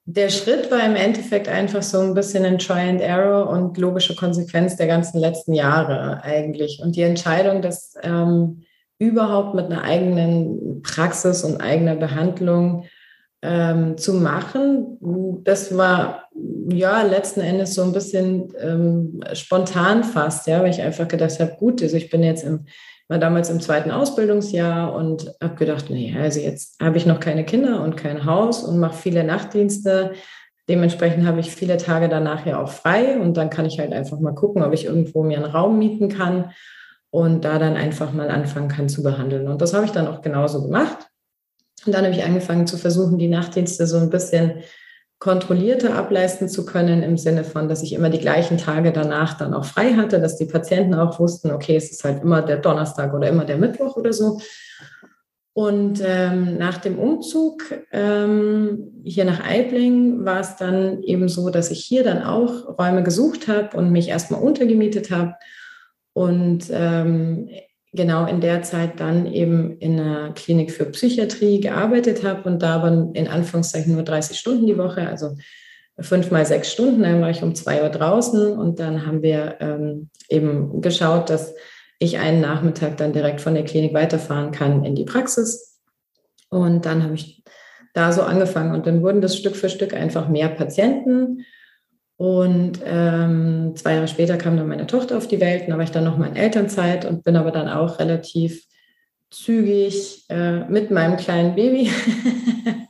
der 0.05 0.29
Schritt 0.29 0.69
war 0.69 0.85
im 0.85 0.95
Endeffekt 0.95 1.47
einfach 1.47 1.81
so 1.81 1.99
ein 1.99 2.13
bisschen 2.13 2.45
ein 2.45 2.59
Try 2.59 2.89
and 2.89 3.01
Error 3.01 3.49
und 3.49 3.77
logische 3.77 4.15
Konsequenz 4.15 4.75
der 4.75 4.87
ganzen 4.87 5.19
letzten 5.19 5.53
Jahre 5.53 6.21
eigentlich. 6.21 6.79
Und 6.83 6.95
die 6.95 7.01
Entscheidung, 7.01 7.61
das 7.61 7.95
ähm, 8.03 8.63
überhaupt 8.99 9.55
mit 9.55 9.65
einer 9.65 9.83
eigenen 9.83 10.81
Praxis 10.81 11.43
und 11.43 11.61
eigener 11.61 11.95
Behandlung 11.95 12.85
ähm, 13.41 13.97
zu 13.97 14.13
machen, 14.13 14.97
das 15.43 15.77
war 15.77 16.29
ja 16.69 17.03
letzten 17.03 17.41
Endes 17.41 17.75
so 17.75 17.83
ein 17.83 17.93
bisschen 17.93 18.53
ähm, 18.59 19.21
spontan 19.33 20.03
fast, 20.03 20.47
ja, 20.47 20.61
weil 20.61 20.71
ich 20.71 20.81
einfach 20.81 21.07
gedacht 21.07 21.39
habe, 21.39 21.55
gut, 21.57 21.81
also 21.81 21.95
ich 21.97 22.09
bin 22.09 22.23
jetzt 22.23 22.43
im 22.43 22.65
war 23.07 23.19
damals 23.19 23.49
im 23.49 23.61
zweiten 23.61 23.91
Ausbildungsjahr 23.91 24.93
und 24.93 25.31
habe 25.41 25.55
gedacht, 25.55 25.89
nee, 25.89 26.15
also 26.19 26.39
jetzt 26.39 26.81
habe 26.81 26.97
ich 26.97 27.05
noch 27.05 27.19
keine 27.19 27.45
Kinder 27.45 27.83
und 27.83 27.95
kein 27.95 28.25
Haus 28.25 28.63
und 28.63 28.79
mache 28.79 28.95
viele 28.95 29.23
Nachtdienste. 29.23 30.13
Dementsprechend 30.67 31.27
habe 31.27 31.39
ich 31.39 31.51
viele 31.51 31.77
Tage 31.77 32.09
danach 32.09 32.47
ja 32.47 32.59
auch 32.59 32.69
frei 32.71 33.19
und 33.19 33.37
dann 33.37 33.51
kann 33.51 33.67
ich 33.67 33.79
halt 33.79 33.93
einfach 33.93 34.19
mal 34.19 34.33
gucken, 34.33 34.63
ob 34.63 34.73
ich 34.73 34.85
irgendwo 34.85 35.21
mir 35.21 35.37
einen 35.37 35.45
Raum 35.45 35.77
mieten 35.77 36.09
kann 36.09 36.51
und 37.15 37.45
da 37.45 37.59
dann 37.59 37.77
einfach 37.77 38.11
mal 38.11 38.29
anfangen 38.29 38.67
kann 38.67 38.89
zu 38.89 39.01
behandeln. 39.01 39.47
Und 39.47 39.61
das 39.61 39.73
habe 39.73 39.85
ich 39.85 39.91
dann 39.91 40.05
auch 40.05 40.21
genauso 40.21 40.61
gemacht. 40.61 41.07
Und 41.85 41.95
dann 41.95 42.03
habe 42.03 42.13
ich 42.13 42.25
angefangen 42.25 42.67
zu 42.67 42.75
versuchen, 42.75 43.17
die 43.17 43.29
Nachtdienste 43.29 43.87
so 43.87 43.97
ein 43.97 44.09
bisschen 44.09 44.63
kontrollierter 45.17 45.95
ableisten 45.95 46.49
zu 46.49 46.65
können, 46.65 47.03
im 47.03 47.17
Sinne 47.17 47.45
von, 47.45 47.69
dass 47.69 47.83
ich 47.83 47.93
immer 47.93 48.09
die 48.09 48.19
gleichen 48.19 48.57
Tage 48.57 48.91
danach 48.91 49.37
dann 49.37 49.53
auch 49.53 49.63
frei 49.63 49.93
hatte, 49.93 50.19
dass 50.19 50.35
die 50.35 50.45
Patienten 50.45 50.93
auch 50.93 51.17
wussten, 51.17 51.51
okay, 51.51 51.77
es 51.77 51.89
ist 51.89 52.03
halt 52.03 52.21
immer 52.21 52.41
der 52.41 52.57
Donnerstag 52.57 53.13
oder 53.13 53.29
immer 53.29 53.45
der 53.45 53.57
Mittwoch 53.57 53.95
oder 53.95 54.11
so. 54.11 54.41
Und 55.53 56.01
ähm, 56.05 56.57
nach 56.57 56.79
dem 56.79 56.99
Umzug 56.99 57.63
ähm, 57.93 58.91
hier 59.05 59.23
nach 59.23 59.41
Eibling 59.41 60.25
war 60.25 60.41
es 60.41 60.57
dann 60.57 61.01
eben 61.01 61.29
so, 61.29 61.49
dass 61.49 61.71
ich 61.71 61.81
hier 61.81 62.03
dann 62.03 62.23
auch 62.23 62.77
Räume 62.77 63.03
gesucht 63.03 63.47
habe 63.47 63.77
und 63.77 63.93
mich 63.93 64.09
erstmal 64.09 64.41
untergemietet 64.41 65.11
habe. 65.11 65.35
Und 66.15 66.69
ähm, 66.71 67.49
genau 67.91 68.25
in 68.25 68.39
der 68.39 68.61
Zeit 68.61 69.01
dann 69.01 69.25
eben 69.25 69.77
in 69.79 69.99
einer 69.99 70.31
Klinik 70.33 70.71
für 70.71 70.85
Psychiatrie 70.85 71.59
gearbeitet 71.59 72.23
habe 72.23 72.49
und 72.49 72.61
da 72.61 72.75
aber 72.75 73.09
in 73.13 73.27
Anführungszeichen 73.27 73.93
nur 73.93 74.03
30 74.03 74.39
Stunden 74.39 74.65
die 74.65 74.77
Woche, 74.77 75.07
also 75.09 75.35
fünf 75.99 76.31
mal 76.31 76.45
sechs 76.45 76.71
Stunden. 76.71 77.03
Dann 77.03 77.21
war 77.21 77.31
ich 77.31 77.43
um 77.43 77.53
zwei 77.53 77.83
Uhr 77.83 77.89
draußen 77.89 78.57
und 78.57 78.79
dann 78.79 79.05
haben 79.05 79.21
wir 79.23 79.57
ähm, 79.59 80.09
eben 80.29 80.81
geschaut, 80.81 81.29
dass 81.29 81.53
ich 81.99 82.17
einen 82.17 82.39
Nachmittag 82.39 82.95
dann 82.95 83.11
direkt 83.11 83.41
von 83.41 83.53
der 83.53 83.65
Klinik 83.65 83.93
weiterfahren 83.93 84.51
kann 84.51 84.85
in 84.85 84.95
die 84.95 85.03
Praxis. 85.03 85.81
Und 86.49 86.85
dann 86.85 87.03
habe 87.03 87.15
ich 87.15 87.43
da 87.93 88.13
so 88.13 88.21
angefangen 88.21 88.73
und 88.73 88.87
dann 88.87 89.01
wurden 89.01 89.19
das 89.19 89.35
Stück 89.35 89.57
für 89.57 89.69
Stück 89.69 89.93
einfach 89.93 90.29
mehr 90.29 90.47
Patienten. 90.47 91.45
Und 92.17 92.79
ähm, 92.85 93.73
zwei 93.75 93.95
Jahre 93.95 94.07
später 94.07 94.37
kam 94.37 94.55
dann 94.55 94.69
meine 94.69 94.87
Tochter 94.87 95.17
auf 95.17 95.27
die 95.27 95.41
Welt, 95.41 95.65
da 95.67 95.75
war 95.75 95.83
ich 95.83 95.91
dann 95.91 96.05
noch 96.05 96.17
mal 96.17 96.29
in 96.29 96.37
Elternzeit 96.37 97.03
und 97.03 97.23
bin 97.23 97.35
aber 97.35 97.51
dann 97.51 97.67
auch 97.67 97.99
relativ 97.99 98.63
zügig 99.31 100.23
äh, 100.29 100.59
mit 100.69 100.91
meinem 100.91 101.17
kleinen 101.17 101.55
Baby 101.55 101.91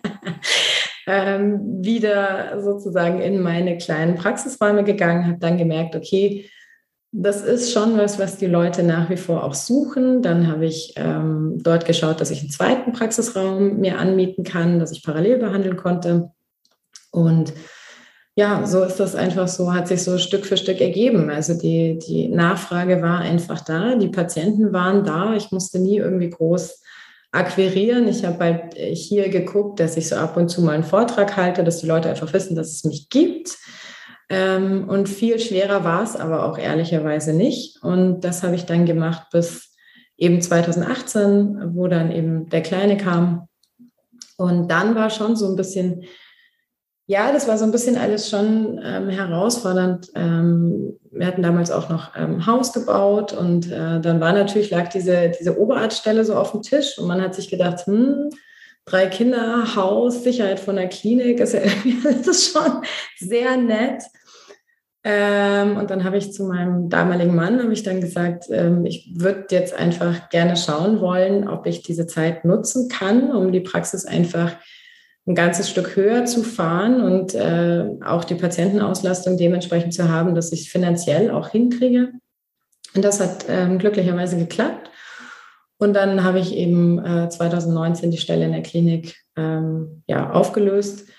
ähm, 1.08 1.84
wieder 1.84 2.62
sozusagen 2.62 3.20
in 3.20 3.42
meine 3.42 3.78
kleinen 3.78 4.16
Praxisräume 4.16 4.84
gegangen, 4.84 5.26
habe 5.26 5.40
dann 5.40 5.58
gemerkt, 5.58 5.96
okay, 5.96 6.50
das 7.18 7.42
ist 7.42 7.72
schon 7.72 7.98
was, 7.98 8.20
was 8.20 8.38
die 8.38 8.46
Leute 8.46 8.84
nach 8.84 9.10
wie 9.10 9.18
vor 9.18 9.44
auch 9.44 9.54
suchen. 9.54 10.22
Dann 10.22 10.48
habe 10.52 10.66
ich 10.66 10.94
ähm, 10.98 11.58
dort 11.64 11.86
geschaut, 11.86 12.20
dass 12.20 12.30
ich 12.30 12.42
einen 12.42 12.50
zweiten 12.50 12.92
Praxisraum 12.92 13.78
mir 13.78 13.98
anmieten 13.98 14.44
kann, 14.44 14.80
dass 14.80 14.92
ich 14.92 15.02
parallel 15.02 15.38
behandeln 15.38 15.78
konnte. 15.78 16.32
Und 17.12 17.54
ja, 18.38 18.65
so 18.65 18.84
ist 18.84 19.00
das 19.00 19.15
einfach 19.15 19.48
so, 19.48 19.74
hat 19.74 19.88
sich 19.88 20.04
so 20.04 20.17
Stück 20.17 20.45
für 20.45 20.58
Stück 20.58 20.82
ergeben. 20.82 21.30
Also 21.30 21.58
die, 21.58 21.98
die 21.98 22.28
Nachfrage 22.28 23.02
war 23.02 23.19
einfach 23.19 23.62
da, 23.62 23.95
die 23.95 24.10
Patienten 24.10 24.74
waren 24.74 25.06
da. 25.06 25.36
Ich 25.36 25.52
musste 25.52 25.80
nie 25.80 25.98
irgendwie 25.98 26.30
groß 26.30 26.82
akquirieren. 27.32 28.10
Ich 28.10 28.26
habe 28.26 28.43
halt 28.43 28.74
hier 28.76 29.30
geguckt, 29.30 29.80
dass 29.80 29.95
ich 29.95 30.10
so 30.10 30.17
ab 30.17 30.36
und 30.36 30.50
zu 30.50 30.62
mal 30.62 30.74
einen 30.74 30.84
Vortrag 30.84 31.38
halte, 31.38 31.63
dass 31.63 31.80
die 31.80 31.88
Leute 31.88 32.10
einfach 32.10 32.34
wissen, 32.34 32.58
dass 32.58 32.71
es 32.71 32.84
mich 32.84 33.10
gibt. 33.10 33.58
Ähm, 34.28 34.89
und 34.89 35.08
viel 35.08 35.39
schwerer 35.39 35.86
war 35.86 36.04
es 36.04 36.17
aber 36.17 36.45
auch 36.45 36.58
ehrlicherweise 36.58 37.32
nicht. 37.32 37.82
Und 37.84 38.21
das 38.21 38.43
habe 38.43 38.56
ich 38.56 38.65
dann 38.65 38.86
gemacht 38.86 39.28
bis 39.32 39.76
eben 40.17 40.41
2018, 40.41 41.74
wo 41.74 41.88
dann 41.88 42.12
eben 42.12 42.50
der 42.50 42.62
Kleine 42.62 42.98
kam. 42.98 43.48
Und 44.38 44.69
dann 44.69 44.95
war 44.95 45.10
schon 45.10 45.38
so 45.38 45.48
ein 45.48 45.56
bisschen 45.56 46.04
ja, 47.08 47.32
das 47.32 47.48
war 47.48 47.58
so 47.58 47.65
ein 47.65 47.72
bisschen 47.72 47.98
alles 47.98 48.30
schon 48.30 48.80
ähm, 48.84 49.10
herausfordernd. 49.10 50.12
Ähm, 50.15 50.98
wir 51.12 51.28
hatten 51.28 51.44
damals 51.44 51.70
auch 51.70 51.88
noch 51.89 52.15
ähm, 52.15 52.46
Haus 52.48 52.74
gebaut 52.74 53.32
und 53.32 53.72
äh, 53.72 54.02
dann 54.02 54.20
war 54.20 54.34
natürlich, 54.34 54.72
lag 54.72 54.89
diese, 54.89 55.32
diese 55.38 55.60
Oberarztstelle 55.60 56.26
so 56.26 56.36
auf 56.36 56.52
dem 56.52 56.63
Tisch 56.63 56.98
und 56.98 57.08
man 57.08 57.22
hat 57.22 57.36
sich 57.36 57.50
gedacht, 57.50 57.86
hm, 57.86 58.32
drei 58.86 59.06
Kinder, 59.08 59.76
Haus, 59.76 60.24
Sicherheit 60.24 60.60
von 60.60 60.78
der 60.78 60.89
Klinik, 60.89 61.39
ist 61.39 61.54
ja 61.54 61.62
das 62.04 62.28
ist 62.28 62.52
schon 62.52 62.82
sehr 63.20 63.56
nett. 63.58 64.04
Ähm, 65.04 65.78
und 65.78 65.91
dann 65.91 66.04
habe 66.04 66.18
ich 66.18 66.34
zu 66.34 66.46
meinem 66.46 66.89
damaligen 66.89 67.36
Mann, 67.36 67.62
habe 67.62 67.74
ich 67.74 67.84
dann 67.84 68.02
gesagt, 68.02 68.46
ähm, 68.50 68.84
ich 68.88 69.12
würde 69.13 69.46
jetzt 69.52 69.76
einfach 69.76 70.30
gerne 70.30 70.58
schauen 70.58 71.00
wollen, 71.00 71.48
ob 71.48 71.68
ich 71.68 71.84
diese 71.84 72.08
Zeit 72.08 72.44
nutzen 72.44 72.89
kann, 72.89 73.32
um 73.32 73.52
die 73.52 73.60
Praxis 73.60 74.06
einfach 74.06 74.56
ein 75.28 75.36
ganzes 75.36 75.70
Stück 75.70 75.96
höher 75.96 76.26
zu 76.26 76.44
fahren 76.44 77.02
und 77.02 77.34
äh, 77.34 77.86
auch 78.06 78.24
die 78.24 78.36
Patientenauslastung 78.36 79.38
dementsprechend 79.38 79.94
zu 79.94 80.10
haben, 80.10 80.36
dass 80.36 80.52
ich 80.52 80.70
finanziell 80.70 81.32
auch 81.32 81.50
hinkriege. 81.50 82.12
Und 82.96 83.04
das 83.04 83.20
hat 83.20 83.46
ähm, 83.50 83.80
glücklicherweise 83.80 84.38
geklappt. 84.38 84.92
Und 85.78 85.94
dann 85.94 86.24
habe 86.24 86.40
ich 86.40 86.56
eben 86.56 87.04
äh, 87.04 87.28
2019 87.28 88.12
die 88.12 88.18
Stelle 88.18 88.46
in 88.46 88.54
der 88.54 88.62
Klinik 88.62 89.16
ähm, 89.36 90.04
ja, 90.08 90.32
aufgelöst 90.32 91.10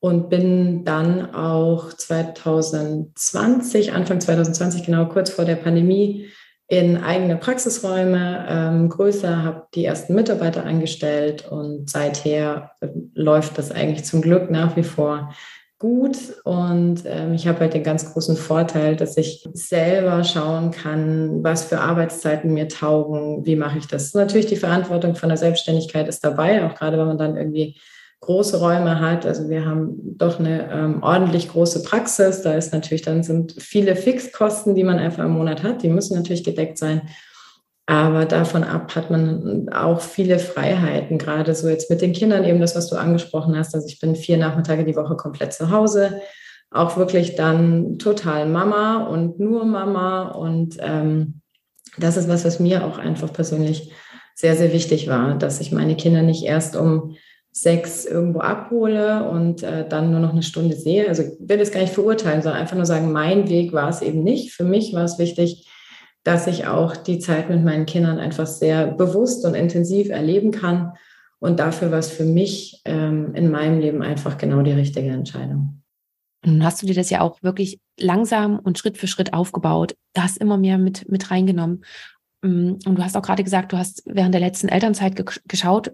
und 0.00 0.30
bin 0.30 0.84
dann 0.84 1.34
auch 1.34 1.92
2020, 1.92 3.92
Anfang 3.92 4.20
2020, 4.20 4.84
genau 4.84 5.06
kurz 5.06 5.30
vor 5.30 5.44
der 5.44 5.56
Pandemie, 5.56 6.28
in 6.72 6.96
eigene 6.96 7.36
Praxisräume 7.36 8.46
ähm, 8.48 8.88
größer, 8.88 9.44
habe 9.44 9.66
die 9.74 9.84
ersten 9.84 10.14
Mitarbeiter 10.14 10.64
angestellt 10.64 11.46
und 11.46 11.90
seither 11.90 12.70
äh, 12.80 12.88
läuft 13.12 13.58
das 13.58 13.70
eigentlich 13.70 14.06
zum 14.06 14.22
Glück 14.22 14.50
nach 14.50 14.74
wie 14.74 14.82
vor 14.82 15.34
gut. 15.78 16.16
Und 16.44 17.02
ähm, 17.04 17.34
ich 17.34 17.46
habe 17.46 17.60
halt 17.60 17.74
den 17.74 17.82
ganz 17.82 18.10
großen 18.14 18.38
Vorteil, 18.38 18.96
dass 18.96 19.18
ich 19.18 19.46
selber 19.52 20.24
schauen 20.24 20.70
kann, 20.70 21.44
was 21.44 21.64
für 21.64 21.78
Arbeitszeiten 21.78 22.54
mir 22.54 22.68
taugen, 22.68 23.44
wie 23.44 23.56
mache 23.56 23.76
ich 23.76 23.86
das. 23.86 24.14
Natürlich 24.14 24.46
die 24.46 24.56
Verantwortung 24.56 25.14
von 25.14 25.28
der 25.28 25.36
Selbstständigkeit 25.36 26.08
ist 26.08 26.24
dabei, 26.24 26.64
auch 26.64 26.74
gerade 26.74 26.96
wenn 26.96 27.06
man 27.06 27.18
dann 27.18 27.36
irgendwie 27.36 27.76
große 28.22 28.60
Räume 28.60 29.00
hat. 29.00 29.26
Also 29.26 29.48
wir 29.50 29.66
haben 29.66 30.16
doch 30.16 30.38
eine 30.38 30.70
ähm, 30.72 31.02
ordentlich 31.02 31.48
große 31.48 31.82
Praxis. 31.82 32.42
Da 32.42 32.54
ist 32.54 32.72
natürlich 32.72 33.02
dann 33.02 33.22
sind 33.22 33.54
viele 33.58 33.96
Fixkosten, 33.96 34.74
die 34.74 34.84
man 34.84 34.98
einfach 34.98 35.24
im 35.24 35.32
Monat 35.32 35.62
hat. 35.62 35.82
Die 35.82 35.88
müssen 35.88 36.16
natürlich 36.16 36.44
gedeckt 36.44 36.78
sein. 36.78 37.02
Aber 37.86 38.24
davon 38.24 38.62
ab 38.62 38.94
hat 38.94 39.10
man 39.10 39.68
auch 39.70 40.00
viele 40.00 40.38
Freiheiten, 40.38 41.18
gerade 41.18 41.52
so 41.54 41.68
jetzt 41.68 41.90
mit 41.90 42.00
den 42.00 42.12
Kindern 42.12 42.44
eben 42.44 42.60
das, 42.60 42.76
was 42.76 42.88
du 42.88 42.96
angesprochen 42.96 43.58
hast. 43.58 43.74
Also 43.74 43.88
ich 43.88 43.98
bin 43.98 44.14
vier 44.14 44.36
Nachmittage 44.36 44.84
die 44.84 44.96
Woche 44.96 45.16
komplett 45.16 45.52
zu 45.52 45.72
Hause, 45.72 46.20
auch 46.70 46.96
wirklich 46.96 47.34
dann 47.34 47.98
total 47.98 48.48
Mama 48.48 49.04
und 49.08 49.40
nur 49.40 49.64
Mama. 49.64 50.28
Und 50.28 50.76
ähm, 50.78 51.40
das 51.98 52.16
ist 52.16 52.28
was, 52.28 52.44
was 52.44 52.60
mir 52.60 52.86
auch 52.86 52.98
einfach 52.98 53.32
persönlich 53.32 53.92
sehr, 54.36 54.54
sehr 54.54 54.72
wichtig 54.72 55.08
war, 55.08 55.36
dass 55.36 55.60
ich 55.60 55.72
meine 55.72 55.96
Kinder 55.96 56.22
nicht 56.22 56.44
erst 56.44 56.76
um 56.76 57.16
sechs 57.52 58.06
irgendwo 58.06 58.40
abhole 58.40 59.28
und 59.28 59.62
äh, 59.62 59.86
dann 59.86 60.10
nur 60.10 60.20
noch 60.20 60.32
eine 60.32 60.42
Stunde 60.42 60.74
sehe. 60.74 61.06
Also 61.08 61.22
ich 61.22 61.32
will 61.38 61.58
das 61.58 61.70
gar 61.70 61.80
nicht 61.80 61.92
verurteilen, 61.92 62.40
sondern 62.40 62.60
einfach 62.60 62.76
nur 62.76 62.86
sagen, 62.86 63.12
mein 63.12 63.48
Weg 63.50 63.74
war 63.74 63.90
es 63.90 64.00
eben 64.00 64.22
nicht. 64.22 64.52
Für 64.52 64.64
mich 64.64 64.94
war 64.94 65.04
es 65.04 65.18
wichtig, 65.18 65.68
dass 66.24 66.46
ich 66.46 66.66
auch 66.66 66.96
die 66.96 67.18
Zeit 67.18 67.50
mit 67.50 67.62
meinen 67.62 67.84
Kindern 67.84 68.18
einfach 68.18 68.46
sehr 68.46 68.86
bewusst 68.86 69.44
und 69.44 69.54
intensiv 69.54 70.08
erleben 70.08 70.50
kann. 70.50 70.94
Und 71.40 71.60
dafür 71.60 71.90
war 71.90 71.98
es 71.98 72.10
für 72.10 72.24
mich 72.24 72.80
ähm, 72.86 73.34
in 73.34 73.50
meinem 73.50 73.80
Leben 73.80 74.02
einfach 74.02 74.38
genau 74.38 74.62
die 74.62 74.72
richtige 74.72 75.10
Entscheidung. 75.10 75.82
Nun 76.44 76.64
hast 76.64 76.80
du 76.82 76.86
dir 76.86 76.94
das 76.94 77.10
ja 77.10 77.20
auch 77.20 77.42
wirklich 77.42 77.80
langsam 78.00 78.58
und 78.58 78.78
Schritt 78.78 78.96
für 78.96 79.06
Schritt 79.06 79.34
aufgebaut. 79.34 79.94
Du 80.14 80.22
hast 80.22 80.38
immer 80.38 80.56
mehr 80.56 80.78
mit, 80.78 81.08
mit 81.10 81.30
reingenommen. 81.30 81.84
Mm, 82.42 82.74
und 82.86 82.94
du 82.96 83.04
hast 83.04 83.16
auch 83.16 83.22
gerade 83.22 83.44
gesagt, 83.44 83.72
du 83.72 83.78
hast 83.78 84.02
während 84.06 84.32
der 84.34 84.40
letzten 84.40 84.68
Elternzeit 84.68 85.16
ge 85.16 85.26
geschaut, 85.46 85.92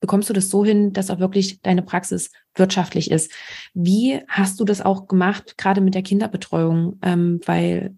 bekommst 0.00 0.28
du 0.28 0.32
das 0.32 0.50
so 0.50 0.64
hin, 0.64 0.92
dass 0.92 1.10
auch 1.10 1.18
wirklich 1.18 1.60
deine 1.62 1.82
Praxis 1.82 2.30
wirtschaftlich 2.54 3.10
ist. 3.10 3.32
Wie 3.74 4.20
hast 4.28 4.60
du 4.60 4.64
das 4.64 4.82
auch 4.82 5.08
gemacht, 5.08 5.56
gerade 5.58 5.80
mit 5.80 5.94
der 5.94 6.02
Kinderbetreuung? 6.02 6.98
Ähm, 7.02 7.40
weil 7.46 7.96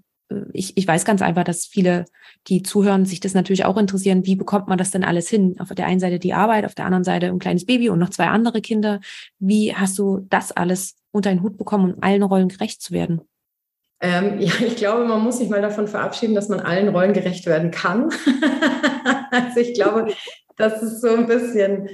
ich, 0.52 0.76
ich 0.76 0.86
weiß 0.86 1.04
ganz 1.04 1.22
einfach, 1.22 1.44
dass 1.44 1.64
viele, 1.64 2.04
die 2.48 2.62
zuhören, 2.62 3.06
sich 3.06 3.20
das 3.20 3.34
natürlich 3.34 3.64
auch 3.64 3.76
interessieren, 3.76 4.26
wie 4.26 4.36
bekommt 4.36 4.68
man 4.68 4.78
das 4.78 4.90
denn 4.90 5.04
alles 5.04 5.28
hin? 5.28 5.56
Auf 5.58 5.68
der 5.68 5.86
einen 5.86 6.00
Seite 6.00 6.18
die 6.18 6.34
Arbeit, 6.34 6.64
auf 6.64 6.74
der 6.74 6.84
anderen 6.84 7.04
Seite 7.04 7.26
ein 7.26 7.38
kleines 7.38 7.64
Baby 7.64 7.88
und 7.88 7.98
noch 7.98 8.10
zwei 8.10 8.26
andere 8.26 8.60
Kinder. 8.60 9.00
Wie 9.38 9.74
hast 9.74 9.98
du 9.98 10.26
das 10.28 10.52
alles 10.52 10.96
unter 11.12 11.30
einen 11.30 11.42
Hut 11.42 11.56
bekommen, 11.56 11.94
um 11.94 12.02
allen 12.02 12.22
Rollen 12.22 12.48
gerecht 12.48 12.82
zu 12.82 12.92
werden? 12.92 13.22
Ähm, 14.00 14.36
ja, 14.40 14.52
ich 14.60 14.76
glaube, 14.76 15.04
man 15.06 15.22
muss 15.22 15.38
sich 15.38 15.48
mal 15.48 15.62
davon 15.62 15.88
verabschieden, 15.88 16.34
dass 16.34 16.48
man 16.48 16.60
allen 16.60 16.88
Rollen 16.88 17.14
gerecht 17.14 17.46
werden 17.46 17.70
kann. 17.70 18.10
also 19.30 19.60
ich 19.60 19.74
glaube, 19.74 20.12
das 20.58 20.82
ist 20.82 21.00
so 21.00 21.08
ein 21.08 21.26
bisschen 21.26 21.88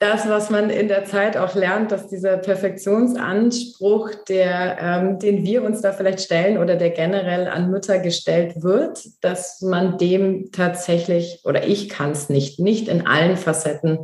das, 0.00 0.28
was 0.28 0.48
man 0.48 0.70
in 0.70 0.86
der 0.86 1.04
Zeit 1.06 1.36
auch 1.36 1.56
lernt, 1.56 1.90
dass 1.90 2.06
dieser 2.06 2.36
Perfektionsanspruch, 2.36 4.10
der, 4.28 4.78
ähm, 4.80 5.18
den 5.18 5.44
wir 5.44 5.64
uns 5.64 5.80
da 5.80 5.92
vielleicht 5.92 6.20
stellen 6.20 6.58
oder 6.58 6.76
der 6.76 6.90
generell 6.90 7.48
an 7.48 7.70
Mütter 7.70 7.98
gestellt 7.98 8.62
wird, 8.62 9.04
dass 9.22 9.60
man 9.60 9.98
dem 9.98 10.52
tatsächlich, 10.52 11.40
oder 11.44 11.66
ich 11.66 11.88
kann 11.88 12.12
es 12.12 12.28
nicht, 12.28 12.60
nicht 12.60 12.86
in 12.86 13.08
allen 13.08 13.36
Facetten 13.36 13.98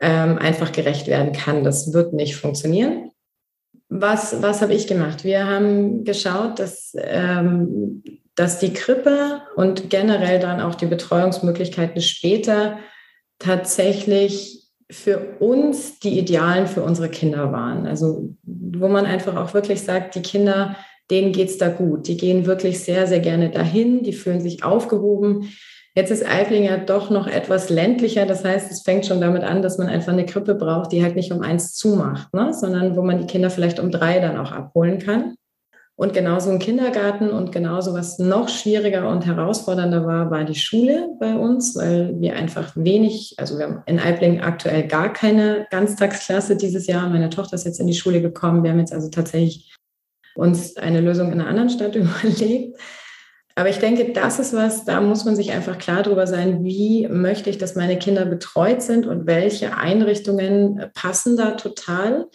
ähm, 0.00 0.38
einfach 0.38 0.72
gerecht 0.72 1.08
werden 1.08 1.32
kann. 1.32 1.62
Das 1.62 1.92
wird 1.92 2.14
nicht 2.14 2.36
funktionieren. 2.36 3.10
Was, 3.90 4.40
was 4.42 4.62
habe 4.62 4.72
ich 4.72 4.86
gemacht? 4.86 5.24
Wir 5.24 5.46
haben 5.46 6.04
geschaut, 6.04 6.58
dass, 6.58 6.94
ähm, 6.96 8.02
dass 8.34 8.60
die 8.60 8.72
Krippe 8.72 9.42
und 9.56 9.90
generell 9.90 10.38
dann 10.38 10.62
auch 10.62 10.74
die 10.74 10.86
Betreuungsmöglichkeiten 10.86 12.00
später 12.00 12.78
tatsächlich 13.38 14.68
für 14.90 15.36
uns 15.40 15.98
die 16.00 16.18
Idealen 16.18 16.66
für 16.66 16.82
unsere 16.82 17.08
Kinder 17.08 17.52
waren. 17.52 17.86
Also 17.86 18.34
wo 18.42 18.88
man 18.88 19.04
einfach 19.04 19.36
auch 19.36 19.52
wirklich 19.54 19.82
sagt, 19.82 20.14
die 20.14 20.22
Kinder, 20.22 20.76
denen 21.10 21.32
geht 21.32 21.50
es 21.50 21.58
da 21.58 21.68
gut. 21.68 22.08
Die 22.08 22.16
gehen 22.16 22.46
wirklich 22.46 22.80
sehr, 22.80 23.06
sehr 23.06 23.20
gerne 23.20 23.50
dahin, 23.50 24.02
die 24.02 24.12
fühlen 24.12 24.40
sich 24.40 24.64
aufgehoben. 24.64 25.50
Jetzt 25.94 26.10
ist 26.10 26.24
Eibling 26.24 26.64
ja 26.64 26.76
doch 26.76 27.10
noch 27.10 27.26
etwas 27.26 27.70
ländlicher. 27.70 28.24
Das 28.24 28.44
heißt, 28.44 28.70
es 28.70 28.82
fängt 28.82 29.04
schon 29.04 29.20
damit 29.20 29.42
an, 29.42 29.62
dass 29.62 29.78
man 29.78 29.88
einfach 29.88 30.12
eine 30.12 30.26
Krippe 30.26 30.54
braucht, 30.54 30.92
die 30.92 31.02
halt 31.02 31.16
nicht 31.16 31.32
um 31.32 31.42
eins 31.42 31.74
zumacht, 31.74 32.32
ne? 32.32 32.54
sondern 32.54 32.96
wo 32.96 33.02
man 33.02 33.18
die 33.18 33.26
Kinder 33.26 33.50
vielleicht 33.50 33.80
um 33.80 33.90
drei 33.90 34.20
dann 34.20 34.38
auch 34.38 34.52
abholen 34.52 34.98
kann. 34.98 35.34
Und 35.98 36.12
genauso 36.12 36.50
ein 36.50 36.60
Kindergarten 36.60 37.30
und 37.30 37.50
genauso 37.50 37.92
was 37.92 38.20
noch 38.20 38.48
schwieriger 38.48 39.08
und 39.08 39.26
herausfordernder 39.26 40.06
war, 40.06 40.30
war 40.30 40.44
die 40.44 40.54
Schule 40.54 41.08
bei 41.18 41.34
uns, 41.34 41.74
weil 41.74 42.14
wir 42.20 42.36
einfach 42.36 42.70
wenig, 42.76 43.34
also 43.36 43.58
wir 43.58 43.64
haben 43.64 43.82
in 43.86 43.98
Eibling 43.98 44.40
aktuell 44.40 44.86
gar 44.86 45.12
keine 45.12 45.66
Ganztagsklasse 45.72 46.56
dieses 46.56 46.86
Jahr. 46.86 47.08
Meine 47.08 47.30
Tochter 47.30 47.56
ist 47.56 47.64
jetzt 47.64 47.80
in 47.80 47.88
die 47.88 47.94
Schule 47.94 48.22
gekommen. 48.22 48.62
Wir 48.62 48.70
haben 48.70 48.78
jetzt 48.78 48.92
also 48.92 49.10
tatsächlich 49.10 49.74
uns 50.36 50.76
eine 50.76 51.00
Lösung 51.00 51.32
in 51.32 51.40
einer 51.40 51.50
anderen 51.50 51.68
Stadt 51.68 51.96
überlegt. 51.96 52.78
Aber 53.56 53.68
ich 53.68 53.80
denke, 53.80 54.12
das 54.12 54.38
ist 54.38 54.54
was, 54.54 54.84
da 54.84 55.00
muss 55.00 55.24
man 55.24 55.34
sich 55.34 55.50
einfach 55.50 55.78
klar 55.78 56.04
darüber 56.04 56.28
sein, 56.28 56.62
wie 56.62 57.08
möchte 57.08 57.50
ich, 57.50 57.58
dass 57.58 57.74
meine 57.74 57.98
Kinder 57.98 58.24
betreut 58.24 58.82
sind 58.82 59.04
und 59.04 59.26
welche 59.26 59.76
Einrichtungen 59.76 60.80
passen 60.94 61.36
da 61.36 61.56
total. 61.56 62.28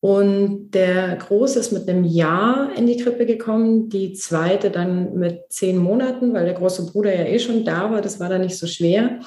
Und 0.00 0.70
der 0.70 1.14
Große 1.16 1.58
ist 1.58 1.72
mit 1.72 1.86
einem 1.86 2.04
Jahr 2.04 2.70
in 2.74 2.86
die 2.86 2.96
Krippe 2.96 3.26
gekommen, 3.26 3.90
die 3.90 4.14
zweite 4.14 4.70
dann 4.70 5.14
mit 5.14 5.42
zehn 5.50 5.76
Monaten, 5.76 6.32
weil 6.32 6.46
der 6.46 6.54
große 6.54 6.86
Bruder 6.86 7.14
ja 7.14 7.24
eh 7.24 7.38
schon 7.38 7.66
da 7.66 7.90
war, 7.90 8.00
das 8.00 8.18
war 8.18 8.30
dann 8.30 8.40
nicht 8.40 8.56
so 8.56 8.66
schwer. 8.66 9.20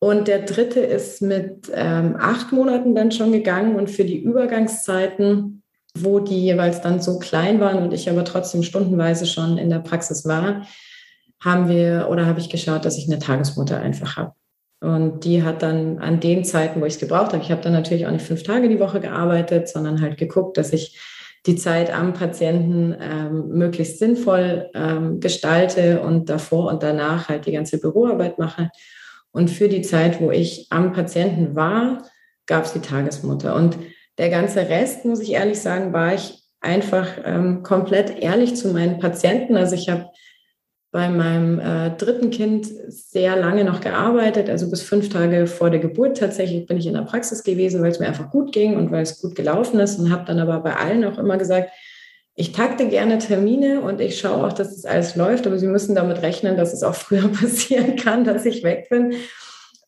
Und 0.00 0.28
der 0.28 0.40
dritte 0.40 0.80
ist 0.80 1.22
mit 1.22 1.72
ähm, 1.72 2.16
acht 2.18 2.52
Monaten 2.52 2.94
dann 2.94 3.12
schon 3.12 3.32
gegangen 3.32 3.76
und 3.76 3.88
für 3.88 4.04
die 4.04 4.18
Übergangszeiten, 4.18 5.62
wo 5.98 6.20
die 6.20 6.44
jeweils 6.44 6.82
dann 6.82 7.00
so 7.00 7.18
klein 7.18 7.58
waren 7.60 7.82
und 7.82 7.94
ich 7.94 8.10
aber 8.10 8.26
trotzdem 8.26 8.62
stundenweise 8.62 9.24
schon 9.24 9.56
in 9.56 9.70
der 9.70 9.78
Praxis 9.78 10.26
war, 10.26 10.66
haben 11.40 11.70
wir 11.70 12.08
oder 12.10 12.26
habe 12.26 12.40
ich 12.40 12.50
geschaut, 12.50 12.84
dass 12.84 12.98
ich 12.98 13.06
eine 13.06 13.18
Tagesmutter 13.18 13.80
einfach 13.80 14.18
habe. 14.18 14.34
Und 14.84 15.24
die 15.24 15.42
hat 15.42 15.62
dann 15.62 15.98
an 15.98 16.20
den 16.20 16.44
Zeiten, 16.44 16.80
wo 16.80 16.84
ich 16.84 16.94
es 16.94 17.00
gebraucht 17.00 17.32
habe, 17.32 17.42
ich 17.42 17.50
habe 17.50 17.62
dann 17.62 17.72
natürlich 17.72 18.06
auch 18.06 18.10
nicht 18.10 18.26
fünf 18.26 18.42
Tage 18.42 18.68
die 18.68 18.80
Woche 18.80 19.00
gearbeitet, 19.00 19.68
sondern 19.68 20.00
halt 20.00 20.18
geguckt, 20.18 20.58
dass 20.58 20.72
ich 20.72 20.98
die 21.46 21.56
Zeit 21.56 21.92
am 21.92 22.12
Patienten 22.12 22.94
ähm, 23.00 23.48
möglichst 23.48 23.98
sinnvoll 23.98 24.70
ähm, 24.74 25.20
gestalte 25.20 26.00
und 26.00 26.28
davor 26.28 26.70
und 26.70 26.82
danach 26.82 27.28
halt 27.28 27.46
die 27.46 27.52
ganze 27.52 27.78
Büroarbeit 27.78 28.38
mache. 28.38 28.70
Und 29.30 29.50
für 29.50 29.68
die 29.68 29.82
Zeit, 29.82 30.20
wo 30.20 30.30
ich 30.30 30.66
am 30.70 30.92
Patienten 30.92 31.54
war, 31.54 32.02
gab 32.46 32.64
es 32.64 32.72
die 32.72 32.80
Tagesmutter. 32.80 33.54
Und 33.56 33.76
der 34.18 34.30
ganze 34.30 34.68
Rest, 34.68 35.04
muss 35.04 35.20
ich 35.20 35.32
ehrlich 35.32 35.60
sagen, 35.60 35.92
war 35.92 36.14
ich 36.14 36.44
einfach 36.60 37.08
ähm, 37.24 37.62
komplett 37.62 38.18
ehrlich 38.22 38.54
zu 38.54 38.68
meinen 38.68 38.98
Patienten. 38.98 39.56
Also 39.56 39.74
ich 39.74 39.88
habe 39.88 40.06
bei 40.94 41.08
meinem 41.08 41.58
äh, 41.58 41.90
dritten 41.96 42.30
Kind 42.30 42.68
sehr 42.86 43.34
lange 43.34 43.64
noch 43.64 43.80
gearbeitet, 43.80 44.48
also 44.48 44.70
bis 44.70 44.80
fünf 44.80 45.08
Tage 45.08 45.48
vor 45.48 45.68
der 45.68 45.80
Geburt 45.80 46.18
tatsächlich 46.18 46.66
bin 46.66 46.76
ich 46.76 46.86
in 46.86 46.94
der 46.94 47.02
Praxis 47.02 47.42
gewesen, 47.42 47.82
weil 47.82 47.90
es 47.90 47.98
mir 47.98 48.06
einfach 48.06 48.30
gut 48.30 48.52
ging 48.52 48.76
und 48.76 48.92
weil 48.92 49.02
es 49.02 49.20
gut 49.20 49.34
gelaufen 49.34 49.80
ist 49.80 49.98
und 49.98 50.12
habe 50.12 50.24
dann 50.24 50.38
aber 50.38 50.60
bei 50.60 50.76
allen 50.76 51.04
auch 51.04 51.18
immer 51.18 51.36
gesagt, 51.36 51.72
ich 52.36 52.52
takte 52.52 52.86
gerne 52.88 53.18
Termine 53.18 53.80
und 53.80 54.00
ich 54.00 54.20
schaue 54.20 54.46
auch, 54.46 54.52
dass 54.52 54.72
das 54.72 54.84
alles 54.84 55.16
läuft, 55.16 55.48
aber 55.48 55.58
Sie 55.58 55.66
müssen 55.66 55.96
damit 55.96 56.22
rechnen, 56.22 56.56
dass 56.56 56.72
es 56.72 56.84
auch 56.84 56.94
früher 56.94 57.26
passieren 57.26 57.96
kann, 57.96 58.22
dass 58.22 58.46
ich 58.46 58.62
weg 58.62 58.86
bin. 58.88 59.14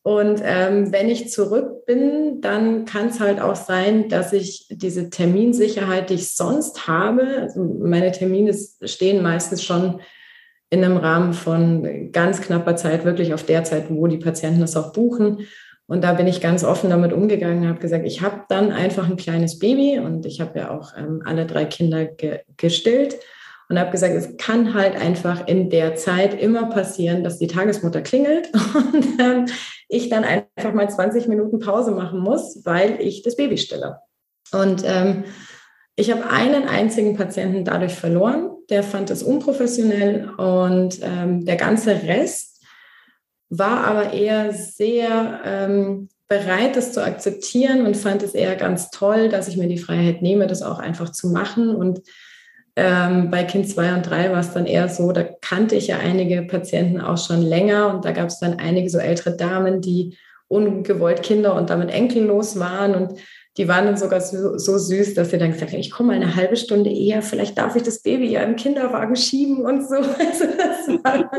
Und 0.03 0.41
ähm, 0.43 0.91
wenn 0.91 1.07
ich 1.07 1.29
zurück 1.29 1.85
bin, 1.85 2.41
dann 2.41 2.83
kann 2.83 3.07
es 3.07 3.21
halt 3.21 3.39
auch 3.39 3.55
sein, 3.55 4.09
dass 4.09 4.33
ich 4.33 4.67
diese 4.69 5.09
Terminsicherheit, 5.09 6.09
die 6.09 6.15
ich 6.15 6.35
sonst 6.35 6.85
habe, 6.85 7.23
also 7.43 7.63
meine 7.63 8.11
Termine 8.11 8.53
stehen 8.83 9.23
meistens 9.23 9.63
schon 9.63 10.01
in 10.69 10.83
einem 10.83 10.97
Rahmen 10.97 11.33
von 11.33 12.11
ganz 12.11 12.41
knapper 12.41 12.75
Zeit, 12.75 13.05
wirklich 13.05 13.33
auf 13.33 13.43
der 13.43 13.63
Zeit, 13.63 13.85
wo 13.89 14.07
die 14.07 14.17
Patienten 14.17 14.61
das 14.61 14.75
auch 14.75 14.91
buchen. 14.91 15.47
Und 15.87 16.03
da 16.03 16.13
bin 16.13 16.27
ich 16.27 16.41
ganz 16.41 16.65
offen 16.65 16.89
damit 16.89 17.13
umgegangen, 17.13 17.67
habe 17.67 17.79
gesagt, 17.79 18.05
ich 18.05 18.21
habe 18.21 18.41
dann 18.49 18.71
einfach 18.73 19.07
ein 19.09 19.15
kleines 19.15 19.57
Baby 19.59 19.99
und 19.99 20.25
ich 20.25 20.41
habe 20.41 20.59
ja 20.59 20.71
auch 20.71 20.91
ähm, 20.97 21.21
alle 21.25 21.45
drei 21.45 21.63
Kinder 21.63 22.05
ge 22.05 22.41
gestillt 22.57 23.17
und 23.69 23.79
habe 23.79 23.91
gesagt, 23.91 24.13
es 24.13 24.35
kann 24.37 24.73
halt 24.73 24.95
einfach 24.95 25.47
in 25.47 25.69
der 25.69 25.95
Zeit 25.95 26.39
immer 26.39 26.69
passieren, 26.69 27.23
dass 27.23 27.37
die 27.37 27.47
Tagesmutter 27.47 28.01
klingelt 28.01 28.49
und 28.75 29.05
ähm, 29.19 29.45
ich 29.87 30.09
dann 30.09 30.25
einfach 30.25 30.73
mal 30.73 30.89
20 30.89 31.27
Minuten 31.29 31.59
Pause 31.59 31.91
machen 31.91 32.19
muss, 32.19 32.61
weil 32.65 32.99
ich 32.99 33.23
das 33.23 33.37
Baby 33.37 33.57
stille. 33.57 33.99
Und 34.51 34.83
ähm, 34.85 35.23
ich 35.95 36.11
habe 36.11 36.29
einen 36.29 36.67
einzigen 36.67 37.15
Patienten 37.15 37.65
dadurch 37.65 37.93
verloren. 37.93 38.51
Der 38.69 38.83
fand 38.83 39.09
es 39.09 39.23
unprofessionell 39.23 40.29
und 40.37 40.99
ähm, 41.01 41.45
der 41.45 41.55
ganze 41.55 41.91
Rest 41.91 42.61
war 43.49 43.85
aber 43.85 44.13
eher 44.13 44.51
sehr 44.53 45.39
ähm, 45.45 46.09
bereit, 46.27 46.75
das 46.75 46.91
zu 46.91 47.03
akzeptieren 47.03 47.85
und 47.85 47.95
fand 47.95 48.23
es 48.23 48.33
eher 48.33 48.55
ganz 48.55 48.89
toll, 48.89 49.29
dass 49.29 49.47
ich 49.47 49.57
mir 49.57 49.67
die 49.67 49.77
Freiheit 49.77 50.21
nehme, 50.21 50.47
das 50.47 50.61
auch 50.61 50.79
einfach 50.79 51.11
zu 51.11 51.29
machen. 51.29 51.73
Und 51.73 52.01
ähm, 52.75 53.31
bei 53.31 53.43
Kind 53.43 53.69
2 53.69 53.95
und 53.95 54.03
3 54.03 54.31
war 54.31 54.39
es 54.41 54.53
dann 54.53 54.65
eher 54.65 54.89
so, 54.89 55.11
da 55.11 55.23
kannte 55.23 55.75
ich 55.75 55.87
ja 55.87 55.97
einige 55.99 56.41
Patienten 56.43 56.99
auch 56.99 57.17
schon 57.17 57.41
länger 57.41 57.93
und 57.93 58.05
da 58.05 58.11
gab 58.11 58.27
es 58.27 58.39
dann 58.39 58.59
einige 58.59 58.89
so 58.89 58.97
ältere 58.97 59.37
Damen, 59.37 59.81
die 59.81 60.17
ungewollt 60.49 61.23
Kinder 61.23 61.55
und 61.55 61.69
damit 61.69 61.89
enkellos 61.89 62.59
waren 62.59 62.95
und 62.95 63.19
die 63.57 63.67
waren 63.67 63.85
dann 63.85 63.97
sogar 63.97 64.21
so, 64.21 64.57
so 64.57 64.77
süß, 64.77 65.15
dass 65.15 65.31
sie 65.31 65.39
dann 65.39 65.51
gesagt 65.51 65.71
haben, 65.71 65.79
ich 65.79 65.89
komme 65.89 66.09
mal 66.09 66.21
eine 66.21 66.35
halbe 66.35 66.55
Stunde 66.55 66.91
eher, 66.91 67.23
vielleicht 67.23 67.57
darf 67.57 67.75
ich 67.75 67.81
das 67.81 68.03
Baby 68.03 68.27
ja 68.27 68.43
im 68.43 68.55
Kinderwagen 68.55 69.15
schieben 69.15 69.65
und 69.65 69.87
so. 69.87 69.95
Also 70.27 70.45
das 70.45 70.87
war 71.03 71.29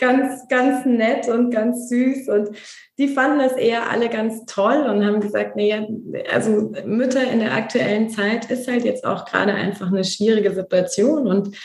ganz, 0.00 0.46
ganz 0.48 0.84
nett 0.84 1.28
und 1.28 1.50
ganz 1.50 1.88
süß. 1.88 2.28
Und 2.28 2.50
die 2.98 3.08
fanden 3.08 3.38
das 3.38 3.52
eher 3.52 3.90
alle 3.90 4.08
ganz 4.08 4.44
toll 4.46 4.82
und 4.82 5.04
haben 5.04 5.20
gesagt, 5.20 5.56
naja, 5.56 5.86
also 6.32 6.72
Mütter 6.84 7.22
in 7.30 7.40
der 7.40 7.54
aktuellen 7.54 8.10
Zeit 8.10 8.50
ist 8.50 8.68
halt 8.68 8.84
jetzt 8.84 9.04
auch 9.04 9.24
gerade 9.24 9.54
einfach 9.54 9.88
eine 9.88 10.04
schwierige 10.04 10.54
Situation 10.54 11.26
und 11.26 11.56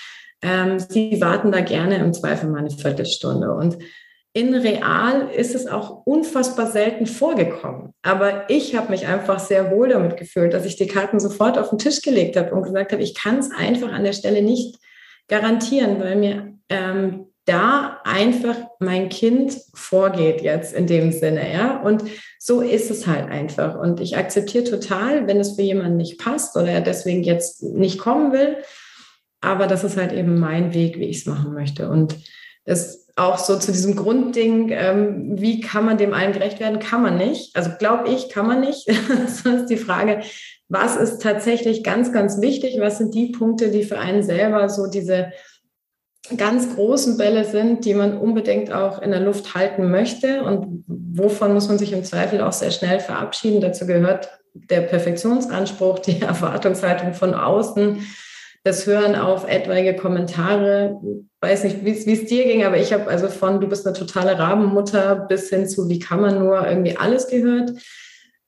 ähm, 0.41 0.79
sie 0.79 1.19
warten 1.21 1.51
da 1.51 1.61
gerne 1.61 1.97
im 1.97 2.13
Zweifel 2.13 2.49
mal 2.49 2.59
eine 2.59 2.71
Viertelstunde. 2.71 3.53
Und 3.53 3.77
in 4.33 4.55
real 4.55 5.29
ist 5.35 5.55
es 5.55 5.67
auch 5.67 6.05
unfassbar 6.05 6.71
selten 6.71 7.05
vorgekommen. 7.05 7.93
Aber 8.01 8.49
ich 8.49 8.75
habe 8.75 8.91
mich 8.91 9.07
einfach 9.07 9.39
sehr 9.39 9.71
wohl 9.71 9.89
damit 9.89 10.15
gefühlt, 10.15 10.53
dass 10.53 10.65
ich 10.65 10.77
die 10.77 10.87
Karten 10.87 11.19
sofort 11.19 11.57
auf 11.57 11.69
den 11.69 11.79
Tisch 11.79 12.01
gelegt 12.01 12.37
habe 12.37 12.51
und 12.55 12.63
gesagt 12.63 12.93
habe, 12.93 13.03
ich 13.03 13.13
kann 13.13 13.39
es 13.39 13.51
einfach 13.51 13.91
an 13.91 14.05
der 14.05 14.13
Stelle 14.13 14.41
nicht 14.41 14.77
garantieren, 15.27 15.99
weil 15.99 16.15
mir 16.15 16.53
ähm, 16.69 17.27
da 17.45 17.99
einfach 18.05 18.55
mein 18.79 19.09
Kind 19.09 19.57
vorgeht 19.73 20.41
jetzt 20.41 20.73
in 20.73 20.87
dem 20.87 21.11
Sinne, 21.11 21.51
ja. 21.51 21.81
Und 21.81 22.03
so 22.39 22.61
ist 22.61 22.89
es 22.91 23.07
halt 23.07 23.29
einfach. 23.29 23.77
Und 23.77 23.99
ich 23.99 24.15
akzeptiere 24.15 24.63
total, 24.63 25.27
wenn 25.27 25.39
es 25.39 25.55
für 25.55 25.61
jemanden 25.61 25.97
nicht 25.97 26.19
passt 26.19 26.55
oder 26.55 26.69
er 26.69 26.81
deswegen 26.81 27.23
jetzt 27.23 27.63
nicht 27.63 27.99
kommen 27.99 28.31
will. 28.31 28.57
Aber 29.41 29.67
das 29.67 29.83
ist 29.83 29.97
halt 29.97 30.13
eben 30.13 30.39
mein 30.39 30.73
Weg, 30.73 30.99
wie 30.99 31.09
ich 31.09 31.17
es 31.17 31.25
machen 31.25 31.53
möchte. 31.53 31.89
Und 31.89 32.15
das 32.65 33.00
auch 33.15 33.37
so 33.37 33.57
zu 33.57 33.71
diesem 33.71 33.95
Grundding, 33.95 34.69
ähm, 34.71 35.39
wie 35.39 35.61
kann 35.61 35.85
man 35.85 35.97
dem 35.97 36.13
allen 36.13 36.33
gerecht 36.33 36.59
werden? 36.59 36.79
Kann 36.79 37.01
man 37.01 37.17
nicht. 37.17 37.55
Also 37.55 37.71
glaube 37.77 38.09
ich, 38.09 38.29
kann 38.29 38.47
man 38.47 38.61
nicht. 38.61 38.87
das 39.25 39.41
ist 39.41 39.69
die 39.69 39.77
Frage, 39.77 40.21
was 40.69 40.95
ist 40.95 41.21
tatsächlich 41.21 41.83
ganz, 41.83 42.13
ganz 42.13 42.41
wichtig? 42.41 42.77
Was 42.79 42.97
sind 42.97 43.13
die 43.13 43.31
Punkte, 43.31 43.71
die 43.71 43.83
für 43.83 43.99
einen 43.99 44.23
selber 44.23 44.69
so 44.69 44.87
diese 44.87 45.31
ganz 46.37 46.75
großen 46.75 47.17
Bälle 47.17 47.43
sind, 47.43 47.83
die 47.85 47.93
man 47.93 48.17
unbedingt 48.17 48.71
auch 48.71 49.01
in 49.01 49.11
der 49.11 49.19
Luft 49.19 49.53
halten 49.53 49.89
möchte 49.89 50.43
und 50.43 50.85
wovon 50.87 51.53
muss 51.53 51.67
man 51.67 51.77
sich 51.77 51.91
im 51.91 52.03
Zweifel 52.03 52.41
auch 52.41 52.53
sehr 52.53 52.71
schnell 52.71 52.99
verabschieden. 52.99 53.59
Dazu 53.59 53.85
gehört 53.85 54.29
der 54.53 54.81
Perfektionsanspruch, 54.81 55.99
die 55.99 56.21
Erwartungshaltung 56.21 57.13
von 57.13 57.33
außen, 57.33 58.05
das 58.63 58.85
Hören 58.85 59.15
auf 59.15 59.47
etwaige 59.47 59.95
Kommentare. 59.95 60.99
Weiß 61.41 61.63
nicht, 61.63 61.83
wie 61.83 61.91
es 61.91 62.25
dir 62.25 62.43
ging, 62.43 62.63
aber 62.63 62.77
ich 62.77 62.93
habe 62.93 63.07
also 63.07 63.27
von 63.27 63.59
du 63.59 63.67
bist 63.67 63.87
eine 63.87 63.95
totale 63.95 64.37
Rabenmutter 64.37 65.15
bis 65.15 65.49
hin 65.49 65.67
zu 65.67 65.89
wie 65.89 65.99
kann 65.99 66.21
man 66.21 66.39
nur 66.39 66.67
irgendwie 66.67 66.97
alles 66.97 67.27
gehört. 67.27 67.71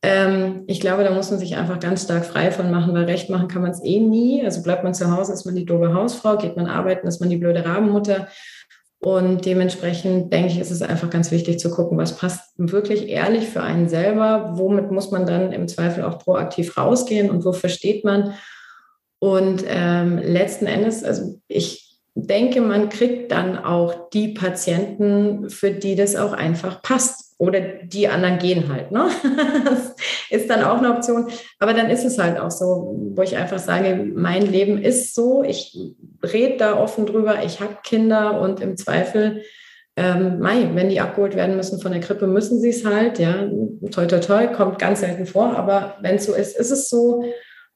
Ähm, 0.03 0.65
ich 0.67 0.81
glaube, 0.81 1.03
da 1.03 1.11
muss 1.11 1.31
man 1.31 1.39
sich 1.39 1.55
einfach 1.55 1.79
ganz 1.79 2.03
stark 2.03 2.25
frei 2.25 2.51
von 2.51 2.69
machen, 2.69 2.93
weil 2.93 3.05
recht 3.05 3.29
machen 3.29 3.47
kann 3.47 3.61
man 3.61 3.71
es 3.71 3.83
eh 3.83 3.99
nie. 3.99 4.43
Also 4.43 4.61
bleibt 4.61 4.83
man 4.83 4.93
zu 4.93 5.15
Hause, 5.15 5.33
ist 5.33 5.45
man 5.45 5.55
die 5.55 5.65
doofe 5.65 5.93
Hausfrau, 5.93 6.37
geht 6.37 6.57
man 6.57 6.67
arbeiten, 6.67 7.07
ist 7.07 7.21
man 7.21 7.29
die 7.29 7.37
blöde 7.37 7.65
Rabenmutter. 7.65 8.27
Und 8.99 9.45
dementsprechend 9.45 10.31
denke 10.31 10.49
ich, 10.49 10.59
ist 10.59 10.71
es 10.71 10.81
einfach 10.81 11.09
ganz 11.09 11.31
wichtig 11.31 11.59
zu 11.59 11.69
gucken, 11.71 11.97
was 11.97 12.15
passt 12.15 12.53
wirklich 12.57 13.09
ehrlich 13.09 13.49
für 13.49 13.61
einen 13.61 13.89
selber, 13.89 14.51
womit 14.53 14.91
muss 14.91 15.11
man 15.11 15.25
dann 15.25 15.51
im 15.51 15.67
Zweifel 15.67 16.03
auch 16.03 16.19
proaktiv 16.19 16.77
rausgehen 16.77 17.29
und 17.29 17.43
wo 17.43 17.51
versteht 17.51 18.05
man. 18.05 18.33
Und 19.23 19.63
ähm, 19.69 20.17
letzten 20.17 20.65
Endes, 20.65 21.01
also 21.01 21.39
ich 21.47 21.97
denke, 22.13 22.59
man 22.59 22.89
kriegt 22.89 23.31
dann 23.31 23.57
auch 23.57 24.09
die 24.09 24.33
Patienten, 24.33 25.49
für 25.49 25.71
die 25.71 25.95
das 25.95 26.17
auch 26.17 26.33
einfach 26.33 26.81
passt. 26.81 27.33
Oder 27.37 27.61
die 27.61 28.09
anderen 28.09 28.37
gehen 28.37 28.67
halt. 28.67 28.91
Ne? 28.91 29.07
Das 29.63 29.95
ist 30.41 30.49
dann 30.49 30.65
auch 30.65 30.79
eine 30.79 30.91
Option. 30.91 31.29
Aber 31.59 31.73
dann 31.73 31.89
ist 31.89 32.03
es 32.03 32.19
halt 32.19 32.37
auch 32.37 32.51
so, 32.51 32.99
wo 33.15 33.21
ich 33.21 33.37
einfach 33.37 33.59
sage, 33.59 33.95
mein 34.13 34.41
Leben 34.41 34.77
ist 34.77 35.15
so. 35.15 35.41
Ich 35.41 35.73
rede 36.21 36.57
da 36.57 36.77
offen 36.77 37.05
drüber. 37.05 37.45
Ich 37.45 37.61
habe 37.61 37.77
Kinder 37.81 38.41
und 38.41 38.59
im 38.59 38.75
Zweifel, 38.75 39.43
ähm, 39.95 40.39
mei, 40.39 40.69
wenn 40.73 40.89
die 40.89 40.99
abgeholt 40.99 41.37
werden 41.37 41.55
müssen 41.55 41.79
von 41.79 41.93
der 41.93 42.01
Krippe, 42.01 42.27
müssen 42.27 42.59
sie 42.59 42.71
es 42.71 42.83
halt. 42.83 43.19
Ja, 43.19 43.47
toi, 43.89 44.05
toi, 44.05 44.19
toi, 44.19 44.47
kommt 44.47 44.79
ganz 44.79 44.99
selten 44.99 45.25
vor. 45.25 45.55
Aber 45.55 45.95
wenn 46.01 46.15
es 46.15 46.25
so 46.25 46.33
ist, 46.33 46.57
ist 46.57 46.71
es 46.71 46.89
so. 46.89 47.23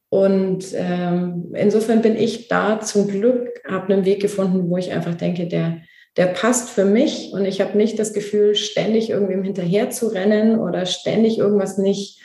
Und 0.09 0.65
ähm, 0.73 1.51
insofern 1.53 2.01
bin 2.01 2.15
ich 2.15 2.47
da 2.47 2.79
zum 2.79 3.07
Glück, 3.07 3.61
habe 3.67 3.93
einen 3.93 4.05
Weg 4.05 4.21
gefunden, 4.21 4.69
wo 4.69 4.77
ich 4.77 4.91
einfach 4.91 5.15
denke, 5.15 5.47
der, 5.47 5.81
der 6.15 6.27
passt 6.27 6.69
für 6.69 6.85
mich 6.85 7.31
und 7.33 7.45
ich 7.45 7.59
habe 7.59 7.77
nicht 7.77 7.99
das 7.99 8.13
Gefühl, 8.13 8.55
ständig 8.55 9.09
irgendwem 9.09 9.43
hinterher 9.43 9.89
zu 9.89 10.07
rennen 10.07 10.59
oder 10.59 10.85
ständig 10.85 11.37
irgendwas 11.37 11.77
nicht 11.77 12.21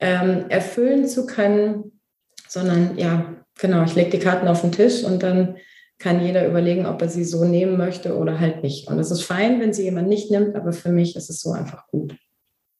ähm, 0.00 0.46
erfüllen 0.48 1.06
zu 1.06 1.26
können, 1.26 2.00
sondern 2.48 2.96
ja, 2.96 3.36
genau, 3.60 3.84
ich 3.84 3.94
lege 3.94 4.10
die 4.10 4.18
Karten 4.18 4.48
auf 4.48 4.62
den 4.62 4.72
Tisch 4.72 5.04
und 5.04 5.22
dann 5.22 5.56
kann 5.98 6.24
jeder 6.24 6.46
überlegen, 6.46 6.86
ob 6.86 7.02
er 7.02 7.08
sie 7.08 7.24
so 7.24 7.44
nehmen 7.44 7.76
möchte 7.76 8.16
oder 8.16 8.38
halt 8.40 8.62
nicht. 8.62 8.88
Und 8.88 8.98
es 8.98 9.10
ist 9.10 9.22
fein, 9.22 9.60
wenn 9.60 9.72
sie 9.72 9.82
jemand 9.82 10.08
nicht 10.08 10.30
nimmt, 10.30 10.54
aber 10.54 10.72
für 10.72 10.90
mich 10.90 11.16
ist 11.16 11.28
es 11.28 11.40
so 11.40 11.50
einfach 11.50 11.88
gut. 11.88 12.14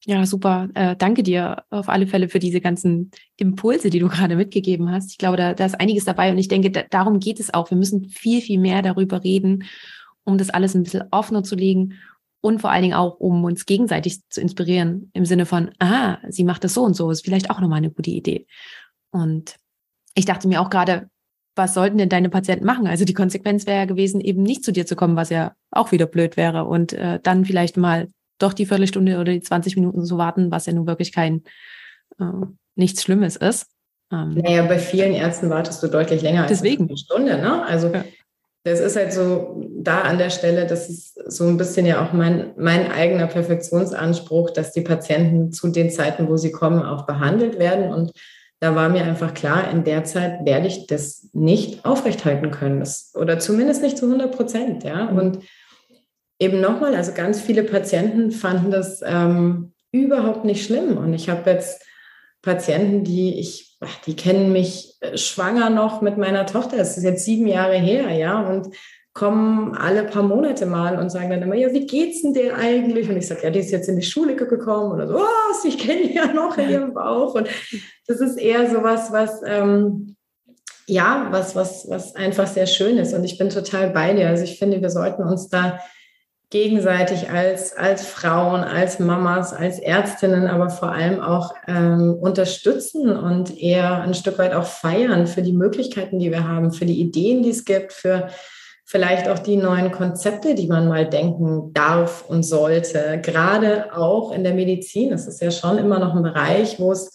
Ja, 0.05 0.24
super. 0.26 0.68
Äh, 0.74 0.96
danke 0.96 1.22
dir 1.22 1.64
auf 1.70 1.88
alle 1.88 2.07
Fälle 2.07 2.28
für 2.28 2.38
diese 2.38 2.61
ganzen 2.61 3.11
Impulse, 3.36 3.90
die 3.90 3.99
du 3.99 4.09
gerade 4.09 4.36
mitgegeben 4.36 4.90
hast. 4.90 5.11
Ich 5.11 5.18
glaube, 5.18 5.36
da, 5.36 5.55
da 5.55 5.66
ist 5.66 5.78
einiges 5.80 6.05
dabei 6.05 6.30
und 6.30 6.38
ich 6.38 6.49
denke, 6.49 6.70
da, 6.70 6.82
darum 6.88 7.18
geht 7.18 7.40
es 7.40 7.53
auch. 7.53 7.70
Wir 7.70 7.76
müssen 7.76 8.09
viel, 8.09 8.40
viel 8.40 8.59
mehr 8.59 8.82
darüber 8.82 9.22
reden 9.24 9.64
um 10.28 10.36
das 10.36 10.51
alles 10.51 10.74
ein 10.74 10.82
bisschen 10.82 11.05
offener 11.11 11.42
zu 11.42 11.57
legen 11.57 11.94
und 12.40 12.61
vor 12.61 12.70
allen 12.70 12.82
Dingen 12.82 12.94
auch, 12.94 13.18
um 13.18 13.42
uns 13.44 13.64
gegenseitig 13.66 14.20
zu 14.28 14.40
inspirieren 14.40 15.11
im 15.14 15.24
Sinne 15.24 15.46
von, 15.46 15.70
aha, 15.78 16.18
sie 16.28 16.44
macht 16.44 16.62
das 16.64 16.74
so 16.74 16.84
und 16.84 16.94
so, 16.94 17.11
ist 17.11 17.24
vielleicht 17.24 17.51
auch 17.51 17.61
nochmal 17.61 17.78
eine 17.78 17.90
gute 17.90 18.11
Idee. 18.11 18.46
Und 19.11 19.57
ich 20.14 20.26
dachte 20.26 20.46
mir 20.46 20.61
auch 20.61 20.70
gerade, 20.70 21.09
was 21.57 21.74
sollten 21.74 21.99
denn 21.99 22.11
deine 22.11 22.28
Patienten 22.28 22.66
machen? 22.66 22.86
Also 22.86 23.05
die 23.05 23.14
Konsequenz 23.14 23.66
wäre 23.66 23.78
ja 23.78 23.84
gewesen, 23.86 24.20
eben 24.20 24.42
nicht 24.42 24.64
zu 24.64 24.70
dir 24.70 24.86
zu 24.86 24.94
kommen, 24.94 25.16
was 25.16 25.30
ja 25.30 25.55
auch 25.70 25.90
wieder 25.90 26.07
blöd 26.07 26.36
wäre 26.36 26.66
und 26.66 26.92
äh, 26.92 27.18
dann 27.20 27.46
vielleicht 27.46 27.76
mal 27.76 28.09
doch 28.39 28.53
die 28.53 28.66
Viertelstunde 28.66 29.18
oder 29.18 29.32
die 29.32 29.41
20 29.41 29.76
Minuten 29.76 30.05
zu 30.05 30.18
warten, 30.18 30.51
was 30.51 30.66
ja 30.66 30.72
nun 30.72 30.86
wirklich 30.86 31.12
kein 31.12 31.43
äh, 32.18 32.24
nichts 32.74 33.03
Schlimmes 33.03 33.36
ist. 33.36 33.66
Ähm, 34.12 34.34
naja, 34.34 34.62
bei 34.62 34.78
vielen 34.78 35.12
Ärzten 35.12 35.51
wartest 35.51 35.82
du 35.82 35.89
deutlich 35.89 36.22
länger 36.22 36.47
deswegen. 36.49 36.84
als 36.84 36.91
eine 36.91 36.99
Stunde. 36.99 37.39
Ne? 37.39 37.66
Also 37.66 37.89
ja 37.89 38.05
das 38.68 38.80
ist 38.80 38.97
halt 38.97 39.12
so 39.12 39.62
da 39.78 40.03
an 40.03 40.18
der 40.18 40.30
Stelle, 40.30 40.66
das 40.66 40.89
ist 40.89 41.14
so 41.30 41.45
ein 41.45 41.57
bisschen 41.57 41.86
ja 41.86 42.05
auch 42.05 42.12
mein, 42.12 42.53
mein 42.57 42.91
eigener 42.91 43.26
Perfektionsanspruch, 43.26 44.51
dass 44.51 44.72
die 44.72 44.82
Patienten 44.82 45.53
zu 45.53 45.68
den 45.68 45.91
Zeiten, 45.91 46.28
wo 46.28 46.36
sie 46.36 46.53
kommen, 46.53 46.82
auch 46.82 47.07
behandelt 47.07 47.59
werden. 47.59 47.93
Und 47.93 48.12
da 48.61 48.74
war 48.74 48.89
mir 48.89 49.05
einfach 49.05 49.34
klar, 49.34 49.70
in 49.70 49.84
der 49.84 50.05
Zeit 50.05 50.45
werde 50.45 50.66
ich 50.66 50.86
das 50.86 51.28
nicht 51.32 51.84
aufrechthalten 51.84 52.51
können. 52.51 52.80
Das, 52.80 53.12
oder 53.14 53.39
zumindest 53.39 53.82
nicht 53.82 53.97
zu 53.97 54.07
100 54.07 54.36
Prozent. 54.36 54.84
Ja? 54.84 55.11
Mhm. 55.11 55.18
Und 55.18 55.39
eben 56.39 56.61
nochmal, 56.61 56.95
also 56.95 57.12
ganz 57.12 57.41
viele 57.41 57.64
Patienten 57.64 58.30
fanden 58.30 58.70
das 58.70 59.01
ähm, 59.05 59.72
überhaupt 59.93 60.45
nicht 60.45 60.64
schlimm. 60.64 60.97
Und 60.97 61.14
ich 61.14 61.28
habe 61.28 61.51
jetzt 61.51 61.82
Patienten, 62.43 63.05
die 63.05 63.39
ich, 63.39 63.78
die 64.07 64.16
kennen 64.16 64.53
mich 64.53 64.97
äh, 65.01 65.16
schwanger 65.16 65.70
noch 65.70 66.01
mit 66.01 66.16
meiner 66.16 66.47
Tochter. 66.47 66.76
Das 66.76 66.97
ist 66.97 67.05
jetzt 67.05 67.24
sieben 67.24 67.47
Jahre 67.47 67.76
her, 67.76 68.11
ja, 68.12 68.41
und 68.41 68.68
kommen 69.14 69.74
alle 69.74 70.05
paar 70.05 70.22
Monate 70.22 70.64
mal 70.64 70.97
und 70.97 71.11
sagen 71.11 71.30
dann 71.30 71.43
immer, 71.43 71.57
ja, 71.57 71.72
wie 71.72 71.86
geht's 71.86 72.22
denn 72.22 72.34
dir 72.34 72.57
eigentlich? 72.57 73.11
Und 73.11 73.16
ich 73.16 73.26
sage, 73.26 73.43
ja, 73.43 73.51
die 73.51 73.59
ist 73.59 73.72
jetzt 73.72 73.89
in 73.89 73.97
die 73.97 74.07
Schule 74.07 74.36
gekommen 74.36 74.93
oder 74.93 75.09
so, 75.09 75.14
was, 75.14 75.64
ich 75.64 75.76
kenne 75.76 76.14
ja 76.14 76.32
noch 76.32 76.57
in 76.57 76.70
ihrem 76.70 76.95
Bauch. 76.95 77.34
Und 77.34 77.49
das 78.07 78.20
ist 78.20 78.39
eher 78.39 78.70
sowas, 78.70 79.11
was, 79.11 79.41
ähm, 79.45 80.14
ja, 80.86 81.26
was, 81.32 81.57
was, 81.57 81.91
was 81.91 82.14
einfach 82.14 82.47
sehr 82.47 82.66
schön 82.66 82.97
ist. 82.97 83.12
Und 83.12 83.24
ich 83.24 83.39
bin 83.39 83.51
total 83.51 83.91
bei 83.91 84.14
dir. 84.14 84.28
Also 84.28 84.45
ich 84.45 84.57
finde, 84.57 84.80
wir 84.80 84.91
sollten 84.91 85.24
uns 85.24 85.49
da 85.49 85.80
gegenseitig 86.51 87.30
als, 87.30 87.76
als 87.76 88.07
Frauen, 88.07 88.64
als 88.64 88.99
Mamas, 88.99 89.53
als 89.53 89.78
Ärztinnen, 89.78 90.46
aber 90.46 90.70
vor 90.70 90.92
allem 90.92 91.20
auch 91.20 91.55
ähm, 91.66 92.16
unterstützen 92.18 93.11
und 93.11 93.59
eher 93.59 94.01
ein 94.01 94.14
Stück 94.14 94.38
weit 94.38 94.55
auch 94.55 94.64
feiern 94.64 95.26
für 95.26 95.42
die 95.42 95.53
Möglichkeiten, 95.53 96.18
die 96.18 96.30
wir 96.30 96.49
haben, 96.49 96.72
für 96.72 96.86
die 96.86 97.01
Ideen, 97.01 97.42
die 97.42 97.51
es 97.51 97.66
gibt, 97.66 97.92
für 97.92 98.28
vielleicht 98.86 99.28
auch 99.28 99.38
die 99.38 99.59
neuen 99.59 99.92
Konzepte, 99.92 100.55
die 100.55 100.66
man 100.66 100.88
mal 100.88 101.07
denken 101.07 101.74
darf 101.74 102.24
und 102.26 102.42
sollte. 102.42 103.20
Gerade 103.22 103.94
auch 103.94 104.32
in 104.32 104.42
der 104.42 104.55
Medizin. 104.55 105.12
Es 105.12 105.26
ist 105.26 105.42
ja 105.42 105.51
schon 105.51 105.76
immer 105.76 105.99
noch 105.99 106.14
ein 106.14 106.22
Bereich, 106.22 106.80
wo 106.80 106.92
es 106.92 107.12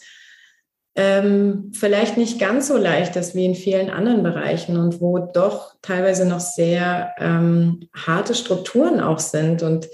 ähm, 0.96 1.72
vielleicht 1.74 2.18
nicht 2.18 2.40
ganz 2.40 2.68
so 2.68 2.78
leicht 2.78 3.16
ist 3.16 3.34
wie 3.34 3.46
in 3.46 3.56
vielen 3.56 3.90
anderen 3.90 4.22
Bereichen 4.22 4.78
und 4.78 5.02
wo 5.02 5.18
doch 5.18 5.74
teilweise 5.82 6.28
noch 6.28 6.40
sehr 6.40 7.14
ähm, 7.18 7.90
harte 7.96 8.36
Strukturen 8.36 9.00
auch 9.00 9.20
sind 9.20 9.64
und 9.64 9.88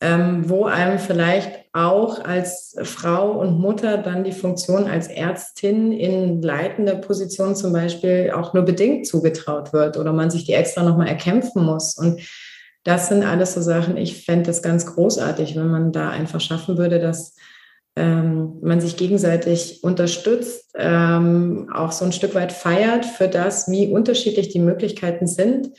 ähm, 0.00 0.48
wo 0.50 0.64
einem 0.64 0.98
vielleicht 0.98 1.62
auch 1.72 2.24
als 2.24 2.74
Frau 2.82 3.38
und 3.38 3.60
Mutter 3.60 3.98
dann 3.98 4.24
die 4.24 4.32
Funktion 4.32 4.88
als 4.88 5.06
Ärztin 5.06 5.92
in 5.92 6.42
leitender 6.42 6.96
Position 6.96 7.54
zum 7.54 7.72
Beispiel 7.72 8.32
auch 8.34 8.52
nur 8.52 8.64
bedingt 8.64 9.06
zugetraut 9.06 9.72
wird 9.72 9.96
oder 9.96 10.12
man 10.12 10.28
sich 10.28 10.44
die 10.44 10.54
extra 10.54 10.82
nochmal 10.82 11.06
erkämpfen 11.06 11.64
muss. 11.64 11.96
Und 11.96 12.20
das 12.82 13.08
sind 13.08 13.22
alles 13.22 13.54
so 13.54 13.62
Sachen, 13.62 13.96
ich 13.96 14.24
fände 14.24 14.50
es 14.50 14.60
ganz 14.60 14.86
großartig, 14.86 15.54
wenn 15.54 15.68
man 15.68 15.92
da 15.92 16.10
einfach 16.10 16.40
schaffen 16.40 16.78
würde, 16.78 16.98
dass 16.98 17.36
ähm, 17.96 18.58
man 18.62 18.80
sich 18.80 18.96
gegenseitig 18.96 19.80
unterstützt, 19.82 20.72
ähm, 20.76 21.70
auch 21.74 21.92
so 21.92 22.04
ein 22.04 22.12
Stück 22.12 22.34
weit 22.34 22.52
feiert 22.52 23.04
für 23.04 23.28
das, 23.28 23.70
wie 23.70 23.88
unterschiedlich 23.88 24.48
die 24.48 24.60
Möglichkeiten 24.60 25.26
sind 25.26 25.70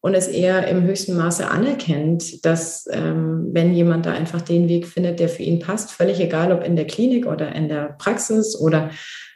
und 0.00 0.14
es 0.14 0.28
eher 0.28 0.68
im 0.68 0.84
höchsten 0.84 1.16
Maße 1.16 1.48
anerkennt, 1.50 2.44
dass 2.44 2.86
ähm, 2.92 3.48
wenn 3.50 3.74
jemand 3.74 4.06
da 4.06 4.12
einfach 4.12 4.40
den 4.40 4.68
Weg 4.68 4.86
findet, 4.86 5.18
der 5.18 5.28
für 5.28 5.42
ihn 5.42 5.58
passt, 5.58 5.90
völlig 5.90 6.20
egal, 6.20 6.52
ob 6.52 6.62
in 6.62 6.76
der 6.76 6.86
Klinik 6.86 7.26
oder 7.26 7.52
in 7.52 7.68
der 7.68 7.96
Praxis 7.98 8.56
oder 8.58 8.90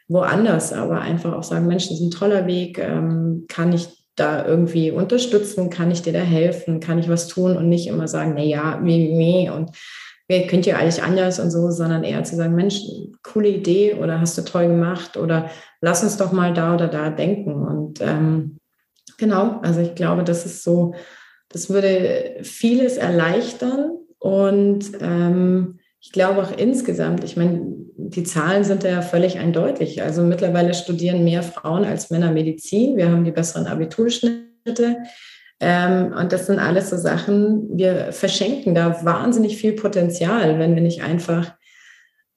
woanders, 0.07 0.73
aber 0.73 1.01
einfach 1.01 1.33
auch 1.33 1.43
sagen, 1.43 1.67
Mensch, 1.67 1.89
das 1.89 1.99
ist 1.99 2.07
ein 2.07 2.11
toller 2.13 2.47
Weg, 2.47 2.79
ähm, 2.79 3.47
kann 3.49 3.73
ich 3.73 3.89
da 4.15 4.47
irgendwie 4.47 4.91
unterstützen, 4.91 5.71
kann 5.71 5.91
ich 5.91 6.03
dir 6.03 6.13
da 6.13 6.21
helfen, 6.21 6.79
kann 6.79 6.99
ich 6.99 7.09
was 7.09 7.27
tun? 7.27 7.57
Und 7.57 7.69
nicht 7.69 7.87
immer 7.87 8.07
sagen, 8.07 8.35
na 8.37 8.43
ja, 8.43 8.81
wie, 8.83 9.19
wie 9.19 9.51
und 9.51 9.71
könnt 10.47 10.67
ihr 10.67 10.79
eigentlich 10.79 11.03
anders 11.03 11.41
und 11.41 11.51
so, 11.51 11.71
sondern 11.71 12.05
eher 12.05 12.23
zu 12.25 12.37
sagen, 12.37 12.55
Mensch, 12.55 12.83
coole 13.23 13.49
Idee 13.49 13.95
oder 13.95 14.21
hast 14.21 14.39
du 14.39 14.43
toll 14.43 14.69
gemacht 14.69 15.17
oder 15.17 15.51
lass 15.81 16.03
uns 16.03 16.17
doch 16.17 16.33
mal 16.33 16.55
da 16.55 16.75
oder 16.75 16.89
da 16.89 17.11
denken. 17.11 17.55
Und 17.55 18.01
ähm, 18.01 18.59
genau, 19.19 19.61
also 19.63 19.81
ich 19.81 19.95
glaube, 19.95 20.25
das 20.25 20.47
ist 20.47 20.63
so, 20.63 20.95
das 21.49 21.69
würde 21.69 22.37
vieles 22.43 22.97
erleichtern 22.97 23.91
und 24.19 24.93
ähm, 25.01 25.79
ich 26.01 26.13
glaube 26.13 26.43
auch 26.43 26.57
insgesamt, 26.57 27.25
ich 27.25 27.37
meine, 27.37 27.61
die 27.97 28.25
Zahlen 28.25 28.65
sind 28.65 28.85
ja 28.85 29.03
völlig 29.03 29.39
eindeutig. 29.39 30.03
Also 30.03 30.23
mittlerweile 30.23 30.75
studieren 30.75 31.25
mehr 31.25 31.43
Frauen 31.43 31.85
als 31.85 32.11
Männer 32.11 32.33
Medizin. 32.33 32.97
Wir 32.97 33.11
haben 33.11 33.25
die 33.25 33.31
besseren 33.31 33.67
Abiturschnitte. 33.67 34.97
Ähm, 35.61 36.15
und 36.19 36.33
das 36.33 36.47
sind 36.47 36.59
alles 36.59 36.91
so 36.91 36.97
Sachen, 36.97 37.69
wir 37.77 38.13
verschenken 38.13 38.75
da 38.75 39.05
wahnsinnig 39.05 39.59
viel 39.59 39.73
Potenzial, 39.73 40.59
wenn 40.59 40.75
wir 40.75 40.83
nicht 40.83 41.03
einfach 41.03 41.53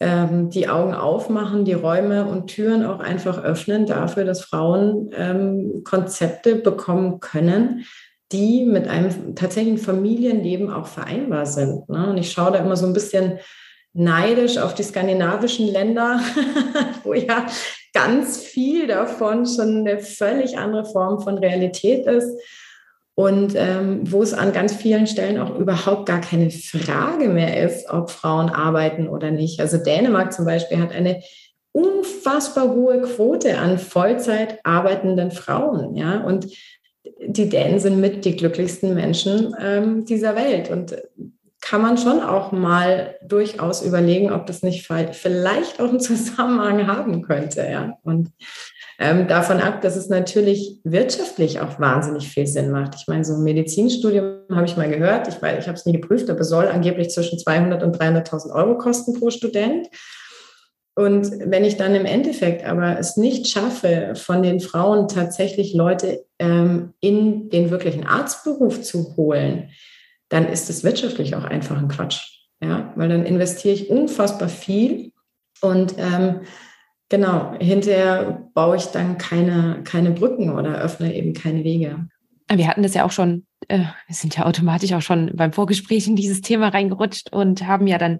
ähm, 0.01 0.49
die 0.49 0.67
Augen 0.67 0.93
aufmachen, 0.93 1.63
die 1.63 1.73
Räume 1.73 2.25
und 2.25 2.47
Türen 2.47 2.85
auch 2.85 2.99
einfach 2.99 3.41
öffnen 3.41 3.85
dafür, 3.85 4.25
dass 4.25 4.41
Frauen 4.41 5.09
ähm, 5.15 5.83
Konzepte 5.85 6.55
bekommen 6.55 7.21
können, 7.21 7.85
die 8.33 8.65
mit 8.65 8.89
einem 8.89 9.35
tatsächlichen 9.35 9.77
Familienleben 9.77 10.69
auch 10.69 10.87
vereinbar 10.87 11.45
sind. 11.45 11.87
Ne? 11.87 12.09
Und 12.09 12.17
ich 12.17 12.31
schaue 12.31 12.51
da 12.51 12.59
immer 12.59 12.75
so 12.75 12.85
ein 12.85 12.93
bisschen 12.93 13.39
neidisch 13.93 14.57
auf 14.57 14.73
die 14.73 14.83
skandinavischen 14.83 15.71
Länder, 15.71 16.19
wo 17.03 17.13
ja 17.13 17.45
ganz 17.93 18.39
viel 18.39 18.87
davon 18.87 19.45
schon 19.45 19.87
eine 19.87 19.99
völlig 19.99 20.57
andere 20.57 20.83
Form 20.83 21.21
von 21.21 21.37
Realität 21.37 22.05
ist 22.07 22.37
und 23.15 23.53
ähm, 23.55 24.11
wo 24.11 24.23
es 24.23 24.33
an 24.33 24.53
ganz 24.53 24.73
vielen 24.73 25.05
Stellen 25.07 25.39
auch 25.39 25.55
überhaupt 25.57 26.07
gar 26.07 26.21
keine 26.21 26.49
Frage 26.49 27.29
mehr 27.29 27.63
ist, 27.63 27.89
ob 27.89 28.09
Frauen 28.09 28.49
arbeiten 28.49 29.07
oder 29.07 29.29
nicht. 29.29 29.59
Also 29.59 29.77
Dänemark 29.77 30.33
zum 30.33 30.45
Beispiel 30.45 30.79
hat 30.79 30.91
eine 30.91 31.21
unfassbar 31.71 32.69
hohe 32.73 33.01
Quote 33.01 33.57
an 33.57 33.77
Vollzeit 33.79 34.59
arbeitenden 34.63 35.31
Frauen, 35.31 35.95
ja, 35.95 36.21
und 36.21 36.47
die 37.25 37.49
Dänen 37.49 37.79
sind 37.79 37.99
mit 37.99 38.25
die 38.25 38.35
glücklichsten 38.35 38.93
Menschen 38.93 39.55
ähm, 39.59 40.05
dieser 40.05 40.35
Welt 40.35 40.69
und 40.69 40.95
kann 41.61 41.81
man 41.81 41.97
schon 41.97 42.21
auch 42.21 42.51
mal 42.51 43.15
durchaus 43.25 43.83
überlegen, 43.83 44.31
ob 44.31 44.45
das 44.47 44.63
nicht 44.63 44.85
vielleicht 44.85 45.79
auch 45.79 45.89
einen 45.89 45.99
Zusammenhang 45.99 46.87
haben 46.87 47.21
könnte, 47.21 47.65
ja. 47.69 47.97
Und 48.03 48.31
ähm, 48.99 49.27
davon 49.27 49.59
ab, 49.59 49.81
dass 49.81 49.95
es 49.95 50.09
natürlich 50.09 50.79
wirtschaftlich 50.83 51.59
auch 51.59 51.79
wahnsinnig 51.79 52.29
viel 52.29 52.47
Sinn 52.47 52.71
macht. 52.71 52.95
Ich 52.95 53.07
meine, 53.07 53.25
so 53.25 53.33
ein 53.33 53.43
Medizinstudium 53.43 54.41
habe 54.51 54.65
ich 54.65 54.77
mal 54.77 54.89
gehört, 54.89 55.27
ich, 55.27 55.35
ich 55.35 55.67
habe 55.67 55.77
es 55.77 55.85
nie 55.85 55.93
geprüft, 55.93 56.29
aber 56.29 56.43
soll 56.43 56.67
angeblich 56.67 57.09
zwischen 57.09 57.39
200 57.39 57.83
und 57.83 57.99
300.000 57.99 58.53
Euro 58.53 58.77
kosten 58.77 59.19
pro 59.19 59.29
Student. 59.29 59.87
Und 60.95 61.31
wenn 61.39 61.63
ich 61.63 61.77
dann 61.77 61.95
im 61.95 62.05
Endeffekt 62.05 62.65
aber 62.65 62.99
es 62.99 63.17
nicht 63.17 63.47
schaffe, 63.47 64.13
von 64.15 64.43
den 64.43 64.59
Frauen 64.59 65.07
tatsächlich 65.07 65.73
Leute 65.73 66.23
ähm, 66.37 66.93
in 66.99 67.49
den 67.49 67.71
wirklichen 67.71 68.05
Arztberuf 68.05 68.83
zu 68.83 69.15
holen, 69.17 69.69
dann 70.29 70.47
ist 70.47 70.69
es 70.69 70.83
wirtschaftlich 70.83 71.35
auch 71.35 71.45
einfach 71.45 71.77
ein 71.77 71.87
Quatsch. 71.87 72.29
Ja, 72.61 72.93
weil 72.95 73.09
dann 73.09 73.25
investiere 73.25 73.73
ich 73.73 73.89
unfassbar 73.89 74.47
viel 74.47 75.11
und 75.61 75.95
ähm, 75.97 76.41
genau, 77.09 77.53
hinterher 77.59 78.49
baue 78.53 78.77
ich 78.77 78.85
dann 78.85 79.17
keine, 79.17 79.81
keine 79.83 80.11
Brücken 80.11 80.51
oder 80.51 80.79
öffne 80.79 81.13
eben 81.15 81.33
keine 81.33 81.63
Wege. 81.63 82.07
Wir 82.51 82.67
hatten 82.67 82.83
das 82.83 82.93
ja 82.93 83.05
auch 83.05 83.11
schon, 83.11 83.45
äh, 83.67 83.79
wir 84.07 84.15
sind 84.15 84.37
ja 84.37 84.45
automatisch 84.45 84.93
auch 84.93 85.01
schon 85.01 85.31
beim 85.35 85.53
Vorgespräch 85.53 86.07
in 86.07 86.15
dieses 86.15 86.41
Thema 86.41 86.69
reingerutscht 86.69 87.31
und 87.31 87.65
haben 87.65 87.87
ja 87.87 87.97
dann 87.97 88.19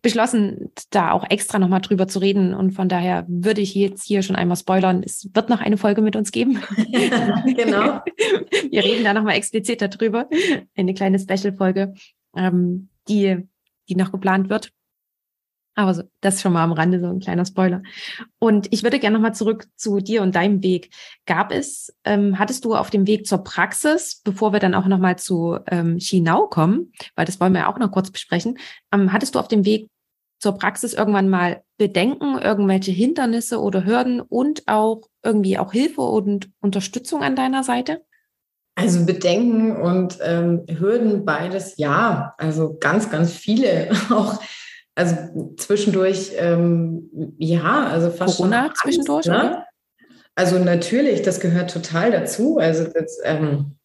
beschlossen, 0.00 0.72
da 0.90 1.12
auch 1.12 1.28
extra 1.28 1.58
nochmal 1.58 1.80
drüber 1.80 2.08
zu 2.08 2.18
reden. 2.18 2.54
Und 2.54 2.72
von 2.72 2.88
daher 2.88 3.24
würde 3.28 3.60
ich 3.60 3.74
jetzt 3.74 4.04
hier 4.04 4.22
schon 4.22 4.36
einmal 4.36 4.56
spoilern. 4.56 5.02
Es 5.04 5.28
wird 5.34 5.48
noch 5.48 5.60
eine 5.60 5.76
Folge 5.76 6.00
mit 6.00 6.16
uns 6.16 6.32
geben. 6.32 6.60
Ja, 6.88 7.44
genau. 7.46 8.00
Wir 8.70 8.84
reden 8.84 9.04
da 9.04 9.12
nochmal 9.12 9.36
explizit 9.36 9.82
darüber. 9.82 10.28
Eine 10.76 10.94
kleine 10.94 11.18
Special-Folge, 11.18 11.94
ähm, 12.36 12.88
die, 13.08 13.36
die 13.88 13.94
noch 13.94 14.12
geplant 14.12 14.48
wird. 14.48 14.70
Aber 15.74 15.94
so, 15.94 16.02
das 16.20 16.42
schon 16.42 16.52
mal 16.52 16.64
am 16.64 16.72
Rande, 16.72 17.00
so 17.00 17.06
ein 17.06 17.20
kleiner 17.20 17.46
Spoiler. 17.46 17.82
Und 18.38 18.68
ich 18.72 18.82
würde 18.82 18.98
gerne 18.98 19.14
nochmal 19.14 19.34
zurück 19.34 19.66
zu 19.76 20.00
dir 20.00 20.22
und 20.22 20.34
deinem 20.34 20.62
Weg. 20.62 20.90
Gab 21.26 21.50
es, 21.50 21.94
ähm, 22.04 22.38
hattest 22.38 22.64
du 22.64 22.74
auf 22.74 22.90
dem 22.90 23.06
Weg 23.06 23.26
zur 23.26 23.42
Praxis, 23.42 24.20
bevor 24.22 24.52
wir 24.52 24.60
dann 24.60 24.74
auch 24.74 24.86
nochmal 24.86 25.16
zu 25.18 25.58
ähm, 25.68 25.98
Chinau 25.98 26.46
kommen, 26.46 26.92
weil 27.16 27.24
das 27.24 27.40
wollen 27.40 27.54
wir 27.54 27.60
ja 27.60 27.72
auch 27.72 27.78
noch 27.78 27.90
kurz 27.90 28.10
besprechen, 28.10 28.58
ähm, 28.92 29.12
hattest 29.12 29.34
du 29.34 29.38
auf 29.38 29.48
dem 29.48 29.64
Weg 29.64 29.88
zur 30.42 30.58
Praxis 30.58 30.92
irgendwann 30.92 31.28
mal 31.28 31.62
Bedenken, 31.78 32.36
irgendwelche 32.36 32.90
Hindernisse 32.90 33.60
oder 33.60 33.86
Hürden 33.86 34.20
und 34.20 34.64
auch 34.66 35.02
irgendwie 35.22 35.56
auch 35.56 35.72
Hilfe 35.72 36.02
und 36.02 36.50
Unterstützung 36.60 37.22
an 37.22 37.36
deiner 37.36 37.62
Seite? 37.62 38.02
Also 38.74 39.06
Bedenken 39.06 39.76
und 39.76 40.18
ähm, 40.22 40.64
Hürden 40.66 41.24
beides 41.24 41.76
ja. 41.76 42.34
Also 42.38 42.76
ganz, 42.80 43.10
ganz 43.10 43.32
viele 43.32 43.90
auch 44.10 44.42
also 44.94 45.54
zwischendurch, 45.56 46.32
ähm, 46.36 47.34
ja, 47.38 47.86
also 47.86 48.10
fast 48.10 48.36
Corona 48.36 48.66
Angst, 48.66 48.82
zwischendurch, 48.82 49.26
ne? 49.26 49.32
oder? 49.32 49.66
Also 50.34 50.58
natürlich, 50.58 51.22
das 51.22 51.40
gehört 51.40 51.70
total 51.70 52.10
dazu. 52.10 52.58
Also 52.58 52.84
das, 52.84 53.18
ähm, 53.24 53.76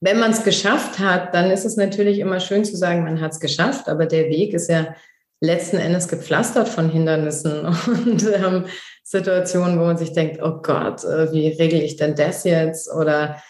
wenn 0.00 0.18
man 0.18 0.30
es 0.30 0.44
geschafft 0.44 0.98
hat, 0.98 1.34
dann 1.34 1.50
ist 1.50 1.64
es 1.64 1.76
natürlich 1.76 2.18
immer 2.20 2.40
schön 2.40 2.64
zu 2.64 2.76
sagen, 2.76 3.04
man 3.04 3.20
hat 3.20 3.32
es 3.32 3.40
geschafft, 3.40 3.88
aber 3.88 4.06
der 4.06 4.28
Weg 4.28 4.54
ist 4.54 4.68
ja 4.68 4.94
letzten 5.40 5.76
Endes 5.76 6.08
gepflastert 6.08 6.68
von 6.68 6.90
Hindernissen 6.90 7.66
und 7.86 8.24
ähm, 8.24 8.66
Situationen, 9.04 9.78
wo 9.78 9.84
man 9.84 9.96
sich 9.96 10.12
denkt, 10.12 10.40
oh 10.42 10.60
Gott, 10.62 11.04
äh, 11.04 11.32
wie 11.32 11.48
regle 11.48 11.82
ich 11.82 11.96
denn 11.96 12.14
das 12.14 12.44
jetzt? 12.44 12.92
Oder 12.92 13.42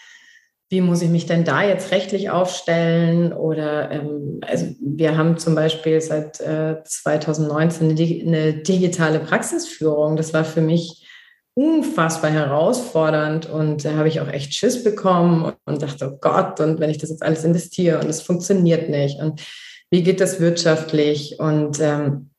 wie 0.69 0.81
muss 0.81 1.01
ich 1.01 1.09
mich 1.09 1.25
denn 1.25 1.43
da 1.43 1.63
jetzt 1.63 1.91
rechtlich 1.91 2.29
aufstellen? 2.29 3.33
Oder 3.33 3.91
ähm, 3.91 4.39
also 4.47 4.67
wir 4.79 5.17
haben 5.17 5.37
zum 5.37 5.55
Beispiel 5.55 5.99
seit 5.99 6.39
äh, 6.39 6.83
2019 6.83 7.89
eine, 7.89 7.99
eine, 7.99 8.53
digitale 8.53 9.19
Praxisführung. 9.19 10.15
Das 10.15 10.33
war 10.33 10.45
für 10.45 10.61
mich 10.61 11.07
unfassbar 11.55 12.29
herausfordernd 12.29 13.47
und 13.47 13.83
da 13.83 13.95
habe 13.95 14.07
ich 14.07 14.21
auch 14.21 14.29
echt 14.29 14.53
Schiss 14.53 14.83
bekommen 14.83 15.53
und 15.65 15.81
dachte, 15.81 16.09
oh 16.13 16.17
Gott, 16.21 16.59
und 16.61 16.79
wenn 16.79 16.89
ich 16.89 16.99
das 16.99 17.09
jetzt 17.09 17.23
alles 17.23 17.43
investiere 17.43 17.99
und 17.99 18.07
es 18.07 18.21
funktioniert 18.21 18.89
nicht 18.89 19.19
und 19.19 19.41
wie 19.89 20.03
geht 20.03 20.21
das 20.21 20.39
wirtschaftlich? 20.39 21.39
Und 21.39 21.79
ähm, 21.81 22.29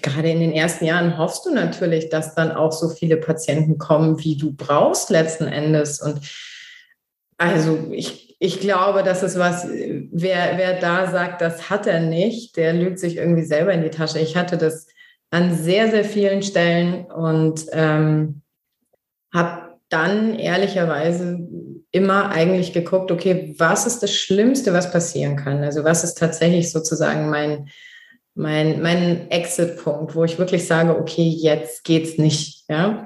gerade 0.00 0.30
in 0.30 0.40
den 0.40 0.52
ersten 0.52 0.84
Jahren 0.84 1.16
hoffst 1.18 1.46
du 1.46 1.52
natürlich, 1.52 2.10
dass 2.10 2.34
dann 2.34 2.52
auch 2.52 2.72
so 2.72 2.90
viele 2.90 3.16
Patienten 3.16 3.78
kommen, 3.78 4.22
wie 4.22 4.36
du 4.36 4.52
brauchst 4.52 5.10
letzten 5.10 5.46
Endes 5.46 6.00
und 6.00 6.20
also 7.42 7.88
ich, 7.90 8.36
ich 8.38 8.60
glaube, 8.60 9.02
das 9.02 9.22
ist 9.22 9.38
was, 9.38 9.66
wer, 9.66 10.56
wer 10.56 10.78
da 10.78 11.10
sagt, 11.10 11.40
das 11.40 11.70
hat 11.70 11.86
er 11.86 12.00
nicht, 12.00 12.56
der 12.56 12.72
lügt 12.72 12.98
sich 12.98 13.16
irgendwie 13.16 13.44
selber 13.44 13.72
in 13.72 13.82
die 13.82 13.90
Tasche. 13.90 14.20
Ich 14.20 14.36
hatte 14.36 14.56
das 14.56 14.86
an 15.30 15.54
sehr, 15.54 15.90
sehr 15.90 16.04
vielen 16.04 16.42
Stellen 16.42 17.06
und 17.06 17.66
ähm, 17.72 18.42
habe 19.34 19.78
dann 19.88 20.38
ehrlicherweise 20.38 21.38
immer 21.90 22.30
eigentlich 22.30 22.72
geguckt, 22.72 23.10
okay, 23.10 23.54
was 23.58 23.86
ist 23.86 24.02
das 24.02 24.14
Schlimmste, 24.14 24.72
was 24.72 24.92
passieren 24.92 25.36
kann? 25.36 25.62
Also 25.64 25.84
was 25.84 26.04
ist 26.04 26.18
tatsächlich 26.18 26.70
sozusagen 26.70 27.28
mein, 27.28 27.68
mein, 28.34 28.80
mein 28.80 29.30
Exit-Punkt, 29.30 30.14
wo 30.14 30.24
ich 30.24 30.38
wirklich 30.38 30.66
sage, 30.66 30.96
okay, 30.96 31.28
jetzt 31.28 31.84
geht's 31.84 32.18
nicht, 32.18 32.64
ja. 32.68 33.04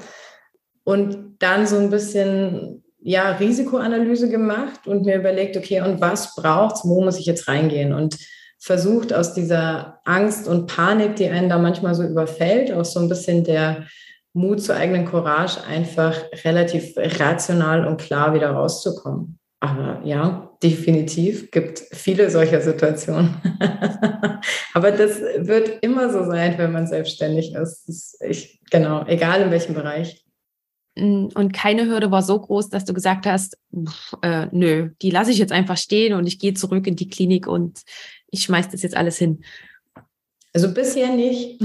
Und 0.85 1.37
dann 1.41 1.67
so 1.67 1.79
ein 1.79 1.91
bisschen 1.91 2.85
ja, 3.07 3.31
Risikoanalyse 3.37 4.29
gemacht 4.29 4.89
und 4.89 5.05
mir 5.05 5.15
überlegt, 5.15 5.57
okay, 5.57 5.81
und 5.81 6.01
was 6.01 6.35
braucht's, 6.35 6.81
wo 6.85 7.05
muss 7.05 7.21
ich 7.21 7.27
jetzt 7.27 7.47
reingehen? 7.47 7.93
Und 7.93 8.19
versucht 8.59 9.13
aus 9.13 9.33
dieser 9.33 10.01
Angst 10.05 10.49
und 10.49 10.67
Panik, 10.67 11.15
die 11.15 11.29
einen 11.29 11.49
da 11.49 11.57
manchmal 11.57 11.95
so 11.95 12.03
überfällt, 12.03 12.73
auch 12.73 12.85
so 12.85 12.99
ein 12.99 13.09
bisschen 13.09 13.45
der 13.45 13.87
Mut 14.33 14.61
zur 14.61 14.75
eigenen 14.75 15.05
Courage, 15.05 15.63
einfach 15.63 16.17
relativ 16.45 16.95
rational 16.97 17.87
und 17.87 18.01
klar 18.01 18.35
wieder 18.35 18.51
rauszukommen. 18.51 19.39
Aber 19.61 20.01
ja, 20.05 20.51
definitiv 20.61 21.53
gibt 21.53 21.79
viele 21.93 22.29
solcher 22.29 22.61
Situationen. 22.61 23.37
Aber 24.75 24.91
das 24.91 25.21
wird 25.39 25.79
immer 25.83 26.11
so 26.11 26.25
sein, 26.25 26.59
wenn 26.59 26.73
man 26.73 26.89
selbstständig 26.89 27.55
ist. 27.55 27.89
ist 27.89 28.21
ich, 28.21 28.61
genau, 28.69 29.07
egal 29.07 29.43
in 29.43 29.53
welchem 29.53 29.75
Bereich. 29.75 30.26
Und 30.99 31.53
keine 31.53 31.87
Hürde 31.87 32.11
war 32.11 32.23
so 32.23 32.41
groß, 32.41 32.71
dass 32.71 32.87
du 32.87 32.95
gesagt 32.95 33.27
hast, 33.27 33.59
äh, 34.23 34.47
nö, 34.51 34.91
die 35.03 35.11
lasse 35.11 35.31
ich 35.31 35.39
jetzt 35.39 35.53
einfach 35.53 35.77
stehen 35.77 36.15
und 36.15 36.27
ich 36.27 36.39
gehe 36.39 36.55
zurück 36.55 36.87
in 36.87 36.97
die 36.97 37.09
Klinik 37.09 37.47
und 37.47 37.83
ich 38.31 38.45
schmeiße 38.45 38.71
das 38.73 38.83
jetzt 38.83 38.97
alles 38.97 39.19
hin. 39.19 39.45
Also 40.55 40.73
bisher 40.73 41.09
nicht. 41.09 41.61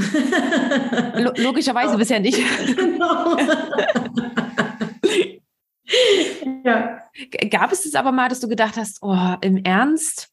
Logischerweise 1.37 1.97
bisher 1.97 2.19
nicht. 2.19 2.39
Genau. 2.75 3.37
ja. 6.65 6.99
Gab 7.49 7.71
es 7.71 7.85
es 7.85 7.95
aber 7.95 8.11
mal, 8.11 8.27
dass 8.27 8.41
du 8.41 8.49
gedacht 8.49 8.75
hast, 8.75 8.97
oh, 9.01 9.35
im 9.39 9.63
Ernst? 9.63 10.29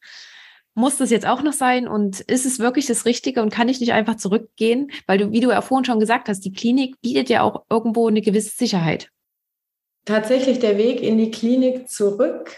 Muss 0.78 0.96
das 0.96 1.10
jetzt 1.10 1.26
auch 1.26 1.42
noch 1.42 1.52
sein 1.52 1.88
und 1.88 2.20
ist 2.20 2.46
es 2.46 2.60
wirklich 2.60 2.86
das 2.86 3.04
Richtige 3.04 3.42
und 3.42 3.52
kann 3.52 3.68
ich 3.68 3.80
nicht 3.80 3.92
einfach 3.92 4.14
zurückgehen? 4.14 4.90
Weil 5.06 5.18
du, 5.18 5.32
wie 5.32 5.40
du 5.40 5.50
ja 5.50 5.60
vorhin 5.60 5.84
schon 5.84 5.98
gesagt 5.98 6.28
hast, 6.28 6.44
die 6.44 6.52
Klinik 6.52 7.00
bietet 7.00 7.28
ja 7.28 7.42
auch 7.42 7.64
irgendwo 7.68 8.06
eine 8.06 8.22
gewisse 8.22 8.56
Sicherheit. 8.56 9.10
Tatsächlich 10.04 10.60
der 10.60 10.78
Weg 10.78 11.02
in 11.02 11.18
die 11.18 11.32
Klinik 11.32 11.88
zurück, 11.88 12.56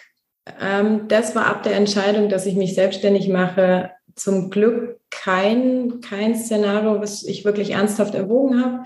ähm, 0.60 1.08
das 1.08 1.34
war 1.34 1.46
ab 1.46 1.62
der 1.62 1.74
Entscheidung, 1.74 2.28
dass 2.28 2.46
ich 2.46 2.56
mich 2.56 2.74
selbstständig 2.74 3.28
mache, 3.28 3.90
zum 4.14 4.50
Glück 4.50 5.00
kein, 5.10 6.00
kein 6.02 6.36
Szenario, 6.36 7.00
was 7.00 7.22
ich 7.22 7.46
wirklich 7.46 7.70
ernsthaft 7.70 8.14
erwogen 8.14 8.62
habe. 8.62 8.84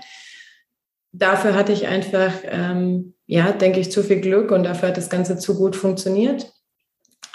Dafür 1.11 1.55
hatte 1.55 1.73
ich 1.73 1.87
einfach, 1.87 2.31
ähm, 2.45 3.13
ja, 3.25 3.51
denke 3.51 3.81
ich, 3.81 3.91
zu 3.91 4.01
viel 4.01 4.21
Glück 4.21 4.51
und 4.51 4.63
dafür 4.63 4.89
hat 4.89 4.97
das 4.97 5.09
Ganze 5.09 5.37
zu 5.37 5.57
gut 5.57 5.75
funktioniert 5.75 6.54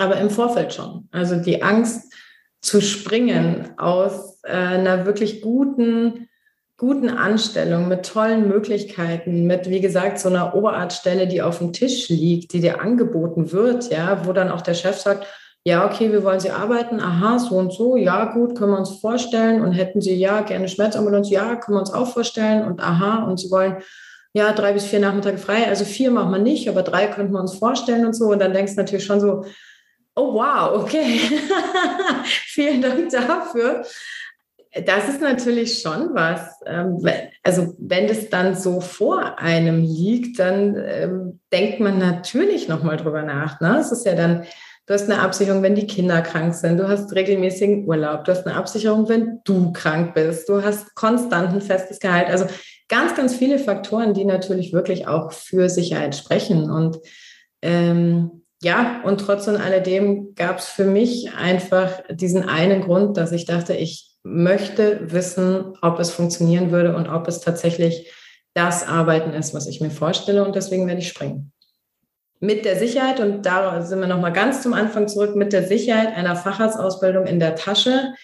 aber 0.01 0.17
im 0.17 0.31
Vorfeld 0.31 0.75
schon. 0.75 1.09
Also 1.13 1.37
die 1.37 1.63
Angst 1.63 2.13
zu 2.61 2.81
springen 2.81 3.71
aus 3.79 4.41
äh, 4.43 4.53
einer 4.53 5.07
wirklich 5.07 5.41
guten 5.41 6.29
guten 6.81 7.11
Anstellung, 7.11 7.89
mit 7.89 8.07
tollen 8.07 8.49
Möglichkeiten, 8.49 9.47
mit, 9.47 9.69
wie 9.69 9.83
gesagt, 9.83 10.19
so 10.19 10.31
einer 10.31 10.55
Oberarztstelle, 10.55 11.29
die 11.29 11.43
auf 11.43 11.59
dem 11.59 11.75
Tisch 11.75 12.09
liegt, 12.09 12.55
die 12.55 12.61
dir 12.63 12.81
angeboten 12.81 13.53
wird, 13.53 13.91
ja, 13.93 14.25
wo 14.25 14.33
dann 14.33 14.51
auch 14.51 14.63
der 14.63 14.73
Chef 14.73 14.97
sagt, 14.97 15.27
ja, 15.63 15.85
okay, 15.85 16.11
wir 16.11 16.25
wollen 16.25 16.41
Sie 16.41 16.51
arbeiten, 16.51 16.99
aha, 16.99 17.39
so 17.39 17.57
und 17.57 17.71
so, 17.75 17.99
ja, 17.99 18.33
gut, 18.33 18.57
können 18.57 18.73
wir 18.73 18.79
uns 18.79 18.99
vorstellen. 18.99 19.61
Und 19.61 19.73
hätten 19.73 20.01
Sie, 20.01 20.15
ja, 20.15 20.41
gerne 20.41 20.69
Schmerzambulanz, 20.69 21.29
ja, 21.29 21.57
können 21.57 21.77
wir 21.77 21.81
uns 21.81 21.93
auch 21.93 22.11
vorstellen. 22.11 22.65
Und 22.65 22.81
aha, 22.81 23.25
und 23.25 23.39
Sie 23.39 23.51
wollen, 23.51 23.77
ja, 24.33 24.55
drei 24.55 24.73
bis 24.73 24.87
vier 24.87 25.01
Nachmittage 25.01 25.37
frei, 25.37 25.67
also 25.69 25.85
vier 25.85 26.11
machen 26.11 26.33
wir 26.33 26.39
nicht, 26.39 26.67
aber 26.67 26.83
drei 26.83 27.09
könnten 27.09 27.35
wir 27.35 27.41
uns 27.41 27.59
vorstellen 27.59 28.07
und 28.07 28.15
so. 28.15 28.29
Und 28.29 28.39
dann 28.39 28.55
denkst 28.55 28.75
du 28.75 28.81
natürlich 28.81 29.05
schon 29.05 29.21
so, 29.21 29.45
oh 30.21 30.35
wow, 30.35 30.83
okay, 30.83 31.19
vielen 32.25 32.83
Dank 32.83 33.11
dafür. 33.11 33.85
Das 34.85 35.09
ist 35.09 35.21
natürlich 35.21 35.81
schon 35.81 36.15
was. 36.15 36.61
Ähm, 36.65 37.03
also 37.43 37.75
wenn 37.79 38.05
es 38.05 38.31
dann 38.31 38.55
so 38.55 38.81
vor 38.81 39.41
einem 39.41 39.83
liegt, 39.83 40.39
dann 40.39 40.77
ähm, 40.77 41.41
denkt 41.53 41.81
man 41.81 41.99
natürlich 41.99 42.69
nochmal 42.69 42.97
drüber 42.97 43.23
nach. 43.23 43.61
Ne? 43.61 43.79
Es 43.81 43.91
ist 43.91 44.07
ja 44.07 44.15
dann, 44.15 44.45
du 44.87 44.95
hast 44.95 45.11
eine 45.11 45.21
Absicherung, 45.21 45.63
wenn 45.65 45.75
die 45.75 45.89
Kinder 45.89 46.23
krank 46.23 46.55
sind, 46.55 46.79
du 46.79 46.89
hast 46.89 47.13
regelmäßigen 47.13 47.85
Urlaub, 47.89 48.25
du 48.25 48.33
hast 48.33 48.47
eine 48.47 48.57
Absicherung, 48.57 49.09
wenn 49.09 49.41
du 49.45 49.73
krank 49.73 50.15
bist, 50.15 50.49
du 50.49 50.63
hast 50.63 50.95
konstant 50.95 51.53
ein 51.53 51.63
festes 51.63 51.99
Gehalt. 51.99 52.29
Also 52.29 52.47
ganz, 52.89 53.17
ganz 53.17 53.35
viele 53.35 53.59
Faktoren, 53.59 54.15
die 54.15 54.25
natürlich 54.25 54.73
wirklich 54.73 55.09
auch 55.09 55.33
für 55.33 55.69
Sicherheit 55.69 56.15
sprechen. 56.15 56.71
Und 56.71 56.99
ähm, 57.61 58.40
ja, 58.63 59.01
und 59.05 59.19
trotz 59.19 59.49
und 59.49 59.57
alledem 59.57 60.35
gab 60.35 60.59
es 60.59 60.67
für 60.67 60.85
mich 60.85 61.33
einfach 61.35 62.03
diesen 62.11 62.49
einen 62.49 62.83
Grund, 62.83 63.17
dass 63.17 63.33
ich 63.33 63.47
dachte, 63.47 63.75
ich 63.75 64.11
möchte 64.23 65.13
wissen, 65.13 65.75
ob 65.81 65.99
es 65.99 66.11
funktionieren 66.11 66.71
würde 66.71 66.95
und 66.95 67.09
ob 67.09 67.27
es 67.27 67.41
tatsächlich 67.41 68.13
das 68.53 68.87
Arbeiten 68.87 69.33
ist, 69.33 69.55
was 69.55 69.67
ich 69.67 69.81
mir 69.81 69.91
vorstelle. 69.91 70.45
Und 70.45 70.57
deswegen 70.57 70.87
werde 70.87 71.01
ich 71.01 71.09
springen. 71.09 71.53
Mit 72.39 72.65
der 72.65 72.77
Sicherheit, 72.77 73.21
und 73.21 73.47
da 73.47 73.81
sind 73.83 74.01
wir 74.01 74.07
nochmal 74.07 74.33
ganz 74.33 74.63
zum 74.63 74.75
Anfang 74.75 75.09
zurück, 75.09 75.37
mit 75.37 75.53
der 75.53 75.67
Sicherheit 75.67 76.15
einer 76.15 76.37
Facharztausbildung 76.37 77.27
in 77.27 77.39
der 77.39 77.55
Tasche, 77.55 78.15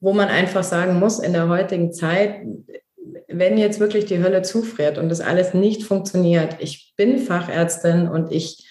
wo 0.00 0.12
man 0.12 0.28
einfach 0.28 0.64
sagen 0.64 0.98
muss, 0.98 1.18
in 1.18 1.32
der 1.32 1.48
heutigen 1.48 1.92
Zeit, 1.92 2.42
wenn 3.28 3.58
jetzt 3.58 3.80
wirklich 3.80 4.04
die 4.06 4.22
Hölle 4.22 4.42
zufriert 4.42 4.96
und 4.96 5.08
das 5.08 5.20
alles 5.20 5.54
nicht 5.54 5.82
funktioniert, 5.82 6.56
ich 6.60 6.94
bin 6.96 7.18
Fachärztin 7.18 8.08
und 8.08 8.32
ich 8.32 8.63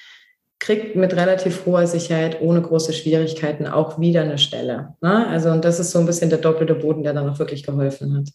kriegt 0.64 0.95
mit 0.95 1.14
relativ 1.14 1.66
hoher 1.66 1.88
Sicherheit 1.88 2.39
ohne 2.39 2.61
große 2.61 2.93
Schwierigkeiten 2.93 3.68
auch 3.68 3.99
wieder 3.99 4.22
eine 4.22 4.38
Stelle. 4.38 4.95
Ne? 5.01 5.28
Also 5.28 5.51
und 5.51 5.66
das 5.66 5.78
ist 5.78 5.91
so 5.91 5.99
ein 5.99 6.05
bisschen 6.05 6.30
der 6.30 6.39
doppelte 6.39 6.74
Boden, 6.74 7.03
der 7.03 7.11
dann 7.11 7.28
auch 7.28 7.38
wirklich 7.38 7.64
geholfen 7.64 8.16
hat. 8.16 8.30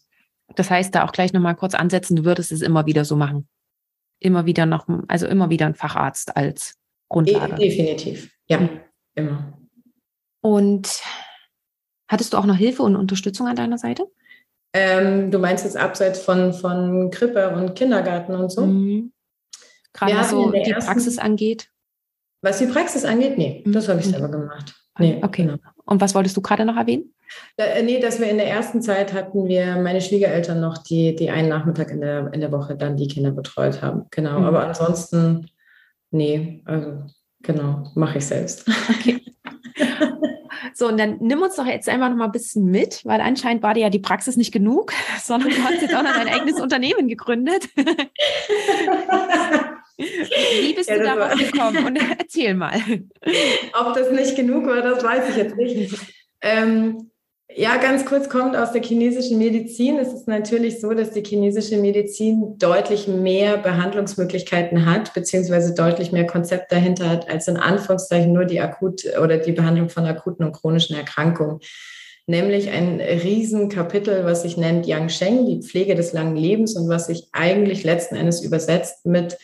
Das 0.55 0.69
heißt, 0.69 0.93
da 0.93 1.05
auch 1.05 1.11
gleich 1.11 1.33
nochmal 1.33 1.55
kurz 1.55 1.73
ansetzen, 1.73 2.15
du 2.15 2.25
würdest 2.25 2.51
es 2.51 2.61
immer 2.61 2.85
wieder 2.85 3.03
so 3.03 3.15
machen. 3.15 3.47
Immer 4.19 4.45
wieder 4.45 4.67
noch, 4.67 4.87
also 5.07 5.25
immer 5.25 5.49
wieder 5.49 5.65
ein 5.65 5.73
Facharzt 5.73 6.37
als 6.37 6.75
Grundlage. 7.09 7.55
definitiv, 7.55 8.29
ja, 8.47 8.59
mhm. 8.59 8.69
immer. 9.15 9.57
Und 10.41 11.01
hattest 12.07 12.33
du 12.33 12.37
auch 12.37 12.45
noch 12.45 12.57
Hilfe 12.57 12.83
und 12.83 12.95
Unterstützung 12.95 13.47
an 13.47 13.55
deiner 13.55 13.79
Seite? 13.79 14.05
Ähm, 14.73 15.31
du 15.31 15.39
meinst 15.39 15.63
jetzt 15.63 15.77
abseits 15.77 16.19
von, 16.19 16.53
von 16.53 17.09
Krippe 17.09 17.49
und 17.49 17.73
Kindergarten 17.73 18.35
und 18.35 18.51
so? 18.51 18.67
Mhm. 18.67 19.13
Gerade 19.93 20.15
was 20.15 20.29
so 20.29 20.51
die 20.51 20.73
Praxis 20.73 21.17
angeht. 21.17 21.71
Was 22.41 22.59
die 22.59 22.67
Praxis 22.67 23.05
angeht, 23.05 23.37
nee, 23.37 23.63
mhm. 23.65 23.71
das 23.71 23.89
habe 23.89 23.99
ich 23.99 24.07
selber 24.07 24.29
gemacht. 24.29 24.75
Nee, 24.97 25.19
okay. 25.21 25.43
Genau. 25.43 25.57
Und 25.85 26.01
was 26.01 26.13
wolltest 26.13 26.35
du 26.37 26.41
gerade 26.41 26.65
noch 26.65 26.75
erwähnen? 26.75 27.13
Da, 27.57 27.65
äh, 27.65 27.83
nee, 27.83 27.99
dass 27.99 28.19
wir 28.19 28.29
in 28.29 28.37
der 28.37 28.47
ersten 28.47 28.81
Zeit 28.81 29.13
hatten 29.13 29.47
wir 29.47 29.77
meine 29.77 30.01
Schwiegereltern 30.01 30.59
noch, 30.59 30.77
die, 30.77 31.15
die 31.15 31.29
einen 31.29 31.49
Nachmittag 31.49 31.91
in 31.91 32.01
der, 32.01 32.33
in 32.33 32.41
der 32.41 32.51
Woche 32.51 32.75
dann 32.75 32.97
die 32.97 33.07
Kinder 33.07 33.31
betreut 33.31 33.81
haben. 33.81 34.05
Genau. 34.11 34.39
Mhm. 34.39 34.45
Aber 34.45 34.67
ansonsten, 34.67 35.49
nee, 36.11 36.61
also 36.65 37.03
genau, 37.41 37.91
mache 37.95 38.17
ich 38.17 38.25
selbst. 38.25 38.67
Okay. 38.89 39.21
So, 40.79 40.87
und 40.87 40.97
dann 40.97 41.17
nimm 41.19 41.41
uns 41.41 41.57
doch 41.57 41.65
jetzt 41.65 41.89
einfach 41.89 42.09
noch 42.09 42.15
mal 42.15 42.25
ein 42.25 42.31
bisschen 42.31 42.65
mit, 42.65 43.03
weil 43.03 43.19
anscheinend 43.19 43.63
war 43.63 43.73
dir 43.73 43.81
ja 43.81 43.89
die 43.89 43.99
Praxis 43.99 44.37
nicht 44.37 44.53
genug, 44.53 44.93
sondern 45.21 45.49
du 45.49 45.57
hast 45.61 45.81
jetzt 45.81 45.93
auch 45.93 46.03
noch 46.03 46.13
dein 46.13 46.29
eigenes 46.29 46.59
Unternehmen 46.61 47.09
gegründet. 47.09 47.67
Wie 49.99 50.73
bist 50.73 50.89
ja, 50.89 50.97
du 50.97 51.03
darauf 51.03 51.37
gekommen? 51.37 51.85
Und 51.85 51.99
erzähl 52.19 52.53
mal. 52.53 52.79
Ob 53.73 53.93
das 53.93 54.11
nicht 54.11 54.35
genug 54.35 54.65
war, 54.65 54.81
das 54.81 55.03
weiß 55.03 55.29
ich 55.29 55.35
jetzt 55.35 55.55
nicht. 55.55 55.95
Ähm, 56.41 57.11
ja, 57.55 57.77
ganz 57.77 58.05
kurz 58.05 58.29
kommt 58.29 58.55
aus 58.55 58.71
der 58.71 58.83
chinesischen 58.83 59.39
Medizin. 59.39 59.97
Es 59.97 60.13
ist 60.13 60.27
natürlich 60.27 60.79
so, 60.79 60.93
dass 60.93 61.11
die 61.11 61.23
chinesische 61.23 61.77
Medizin 61.77 62.57
deutlich 62.59 63.07
mehr 63.07 63.57
Behandlungsmöglichkeiten 63.57 64.85
hat, 64.85 65.13
beziehungsweise 65.13 65.73
deutlich 65.73 66.11
mehr 66.11 66.27
Konzept 66.27 66.71
dahinter 66.71 67.09
hat, 67.09 67.27
als 67.29 67.47
in 67.47 67.57
Anführungszeichen 67.57 68.31
nur 68.31 68.45
die 68.45 68.61
akut 68.61 69.01
oder 69.21 69.37
die 69.37 69.51
Behandlung 69.51 69.89
von 69.89 70.05
akuten 70.05 70.45
und 70.45 70.53
chronischen 70.53 70.95
Erkrankungen. 70.95 71.59
Nämlich 72.27 72.69
ein 72.69 73.01
Riesenkapitel, 73.01 74.23
was 74.23 74.43
sich 74.43 74.55
nennt 74.55 74.85
Yang 74.85 75.09
Sheng, 75.09 75.45
die 75.47 75.63
Pflege 75.63 75.95
des 75.95 76.13
langen 76.13 76.35
Lebens 76.35 76.77
und 76.77 76.87
was 76.87 77.07
sich 77.07 77.29
eigentlich 77.31 77.83
letzten 77.83 78.15
Endes 78.15 78.43
übersetzt 78.43 79.07
mit 79.07 79.39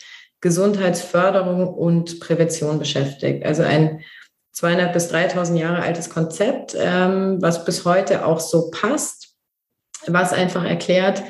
Gesundheitsförderung 0.46 1.74
und 1.74 2.20
Prävention 2.20 2.78
beschäftigt. 2.78 3.44
Also 3.44 3.64
ein 3.64 4.02
200 4.52 4.94
bis 4.94 5.08
3000 5.08 5.60
Jahre 5.60 5.82
altes 5.82 6.12
Konzept, 6.12 6.78
ähm, 6.80 7.42
was 7.42 7.66
bis 7.66 7.84
heute 7.84 8.28
auch 8.28 8.40
so 8.40 8.70
passt, 8.70 9.34
was 10.06 10.34
einfach 10.34 10.64
erklärt, 10.64 11.24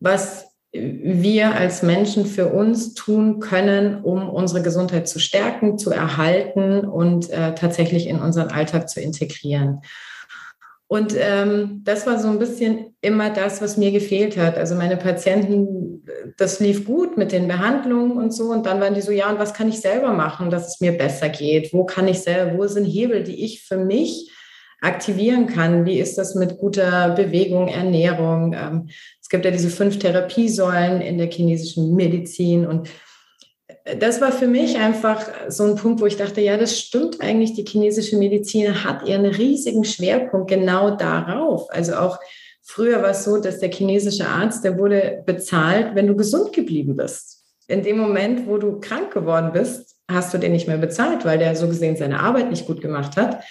was 0.00 0.46
wir 0.72 1.54
als 1.54 1.82
Menschen 1.82 2.24
für 2.24 2.54
uns 2.54 2.94
tun 2.94 3.38
können, 3.38 4.02
um 4.02 4.30
unsere 4.30 4.62
Gesundheit 4.62 5.10
zu 5.10 5.18
stärken, 5.18 5.76
zu 5.76 5.90
erhalten 5.90 6.86
und 6.86 7.28
äh, 7.28 7.54
tatsächlich 7.54 8.06
in 8.06 8.18
unseren 8.18 8.48
Alltag 8.48 8.88
zu 8.88 8.98
integrieren. 8.98 9.82
Und 10.86 11.14
ähm, 11.18 11.80
das 11.84 12.06
war 12.06 12.18
so 12.18 12.28
ein 12.28 12.38
bisschen 12.38 12.94
immer 13.00 13.30
das, 13.30 13.62
was 13.62 13.76
mir 13.76 13.90
gefehlt 13.90 14.36
hat. 14.36 14.58
Also 14.58 14.74
meine 14.74 14.96
Patienten, 14.96 16.04
das 16.36 16.60
lief 16.60 16.84
gut 16.84 17.16
mit 17.16 17.32
den 17.32 17.48
Behandlungen 17.48 18.12
und 18.12 18.32
so. 18.32 18.50
Und 18.50 18.66
dann 18.66 18.80
waren 18.80 18.94
die 18.94 19.00
so, 19.00 19.10
ja, 19.10 19.30
und 19.30 19.38
was 19.38 19.54
kann 19.54 19.68
ich 19.68 19.80
selber 19.80 20.12
machen, 20.12 20.50
dass 20.50 20.68
es 20.68 20.80
mir 20.80 20.92
besser 20.92 21.30
geht? 21.30 21.72
Wo 21.72 21.84
kann 21.84 22.06
ich 22.06 22.20
selber, 22.20 22.58
wo 22.58 22.66
sind 22.66 22.84
Hebel, 22.84 23.22
die 23.24 23.44
ich 23.44 23.64
für 23.64 23.78
mich 23.78 24.30
aktivieren 24.82 25.46
kann? 25.46 25.86
Wie 25.86 25.98
ist 25.98 26.18
das 26.18 26.34
mit 26.34 26.58
guter 26.58 27.10
Bewegung, 27.10 27.68
Ernährung? 27.68 28.52
Ähm, 28.52 28.88
es 29.22 29.30
gibt 29.30 29.46
ja 29.46 29.50
diese 29.50 29.70
fünf 29.70 29.98
Therapiesäulen 29.98 31.00
in 31.00 31.16
der 31.16 31.30
chinesischen 31.30 31.94
Medizin 31.94 32.66
und 32.66 32.90
das 33.84 34.20
war 34.20 34.32
für 34.32 34.46
mich 34.46 34.78
einfach 34.78 35.26
so 35.48 35.64
ein 35.64 35.76
Punkt, 35.76 36.00
wo 36.00 36.06
ich 36.06 36.16
dachte, 36.16 36.40
ja, 36.40 36.56
das 36.56 36.78
stimmt 36.78 37.20
eigentlich. 37.20 37.52
Die 37.52 37.66
chinesische 37.66 38.16
Medizin 38.16 38.82
hat 38.82 39.06
ihren 39.06 39.26
riesigen 39.26 39.84
Schwerpunkt 39.84 40.48
genau 40.48 40.96
darauf. 40.96 41.70
Also 41.70 41.96
auch 41.96 42.18
früher 42.62 43.02
war 43.02 43.10
es 43.10 43.24
so, 43.24 43.38
dass 43.38 43.58
der 43.58 43.70
chinesische 43.70 44.26
Arzt, 44.26 44.64
der 44.64 44.78
wurde 44.78 45.22
bezahlt, 45.26 45.94
wenn 45.94 46.06
du 46.06 46.16
gesund 46.16 46.54
geblieben 46.54 46.96
bist. 46.96 47.42
In 47.68 47.82
dem 47.82 47.98
Moment, 47.98 48.46
wo 48.46 48.56
du 48.56 48.80
krank 48.80 49.12
geworden 49.12 49.50
bist, 49.52 49.96
hast 50.10 50.32
du 50.32 50.38
den 50.38 50.52
nicht 50.52 50.66
mehr 50.66 50.78
bezahlt, 50.78 51.26
weil 51.26 51.38
der 51.38 51.54
so 51.54 51.66
gesehen 51.66 51.96
seine 51.96 52.20
Arbeit 52.20 52.50
nicht 52.50 52.66
gut 52.66 52.80
gemacht 52.80 53.16
hat. 53.16 53.42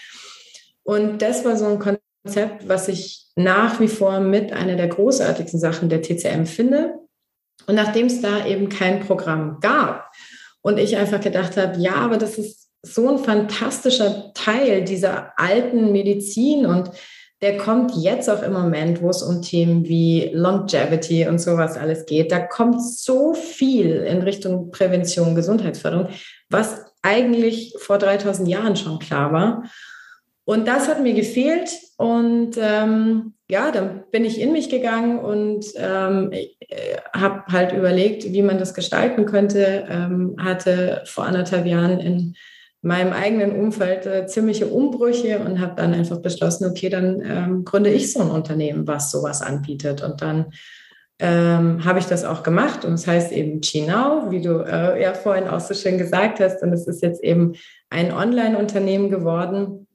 Und 0.82 1.22
das 1.22 1.46
war 1.46 1.58
so 1.58 1.66
ein 1.66 1.80
Konzept, 1.80 2.68
was 2.68 2.88
ich 2.88 3.28
nach 3.36 3.80
wie 3.80 3.88
vor 3.88 4.20
mit 4.20 4.52
einer 4.52 4.76
der 4.76 4.88
großartigsten 4.88 5.60
Sachen 5.60 5.90
der 5.90 6.02
TCM 6.02 6.46
finde 6.46 7.03
und 7.68 7.76
nachdem 7.76 8.08
es 8.08 8.22
da 8.22 8.46
eben 8.46 8.70
kein 8.70 9.00
Programm 9.00 9.60
gab 9.62 10.12
und 10.62 10.78
ich 10.78 10.98
einfach 10.98 11.22
gedacht 11.22 11.58
habe, 11.58 11.80
ja, 11.80 11.96
aber 11.96 12.18
das 12.18 12.38
ist 12.38 12.70
so 12.82 13.10
ein 13.10 13.20
fantastischer 13.20 14.34
Teil 14.34 14.84
dieser 14.84 15.32
alten 15.38 15.92
Medizin 15.92 16.66
und 16.66 16.92
der 17.42 17.58
kommt 17.58 17.92
jetzt 17.98 18.30
auch 18.30 18.42
im 18.42 18.54
Moment, 18.54 19.02
wo 19.02 19.10
es 19.10 19.22
um 19.22 19.42
Themen 19.42 19.86
wie 19.86 20.32
Longevity 20.34 21.28
und 21.28 21.40
sowas 21.40 21.78
alles 21.78 22.06
geht. 22.06 22.32
Da 22.32 22.40
kommt 22.40 22.82
so 22.82 23.34
viel 23.34 23.98
in 23.98 24.22
Richtung 24.22 24.72
Prävention, 24.72 25.36
Gesundheitsförderung, 25.36 26.08
was 26.50 26.86
eigentlich 27.02 27.76
vor 27.80 27.98
3000 27.98 28.48
Jahren 28.48 28.78
schon 28.78 28.98
klar 28.98 29.34
war. 29.34 29.64
Und 30.46 30.70
das 30.70 30.88
hat 30.88 31.04
mir 31.04 31.14
gefehlt. 31.14 31.70
Und 31.98 32.56
ähm, 32.58 33.34
ja, 33.54 33.70
dann 33.70 34.04
bin 34.10 34.26
ich 34.26 34.42
in 34.42 34.52
mich 34.52 34.70
gegangen 34.70 35.20
und 35.20 35.64
ähm, 35.76 36.32
äh, 36.32 36.48
habe 37.16 37.44
halt 37.52 37.72
überlegt, 37.72 38.24
wie 38.34 38.42
man 38.42 38.58
das 38.58 38.74
gestalten 38.74 39.28
könnte. 39.28 39.86
Ähm, 39.88 40.36
hatte 40.40 41.04
vor 41.06 41.26
anderthalb 41.26 41.68
Jahren 41.68 42.00
in 42.00 42.34
meinem 42.82 43.14
eigenen 43.14 43.52
Umfeld 43.52 44.08
äh, 44.08 44.26
ziemliche 44.26 44.66
Umbrüche 44.66 45.38
und 45.38 45.62
habe 45.62 45.76
dann 45.76 45.94
einfach 45.94 46.20
beschlossen, 46.20 46.66
okay, 46.66 46.90
dann 46.90 47.22
ähm, 47.22 47.64
gründe 47.64 47.92
ich 47.92 48.12
so 48.12 48.22
ein 48.22 48.32
Unternehmen, 48.32 48.88
was 48.88 49.12
sowas 49.12 49.44
anbietet. 49.44 50.02
Und 50.02 50.24
dann 50.24 50.48
ähm, 51.20 51.86
habe 51.86 52.00
ich 52.00 52.06
das 52.06 52.26
auch 52.26 52.42
gemacht 52.42 52.86
und 52.86 52.94
es 52.94 53.04
das 53.04 53.14
heißt 53.14 53.32
eben 53.34 53.62
Chinao, 53.62 54.32
wie 54.32 54.42
du 54.42 54.66
äh, 54.66 55.00
ja 55.00 55.14
vorhin 55.14 55.48
auch 55.48 55.60
so 55.60 55.76
schön 55.76 56.00
gesagt 56.00 56.40
hast. 56.40 56.64
Und 56.64 56.74
es 56.74 56.88
ist 56.88 57.04
jetzt 57.04 57.24
eben 57.24 57.54
ein 57.92 58.12
Online-Unternehmen 58.12 59.12
geworden, 59.12 59.86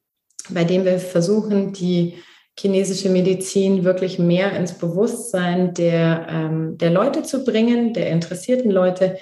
bei 0.48 0.62
dem 0.62 0.84
wir 0.84 1.00
versuchen, 1.00 1.72
die 1.72 2.22
chinesische 2.58 3.08
Medizin 3.08 3.84
wirklich 3.84 4.18
mehr 4.18 4.56
ins 4.56 4.72
Bewusstsein 4.72 5.74
der, 5.74 6.26
ähm, 6.28 6.78
der 6.78 6.90
Leute 6.90 7.22
zu 7.22 7.44
bringen, 7.44 7.94
der 7.94 8.10
interessierten 8.10 8.70
Leute 8.70 9.18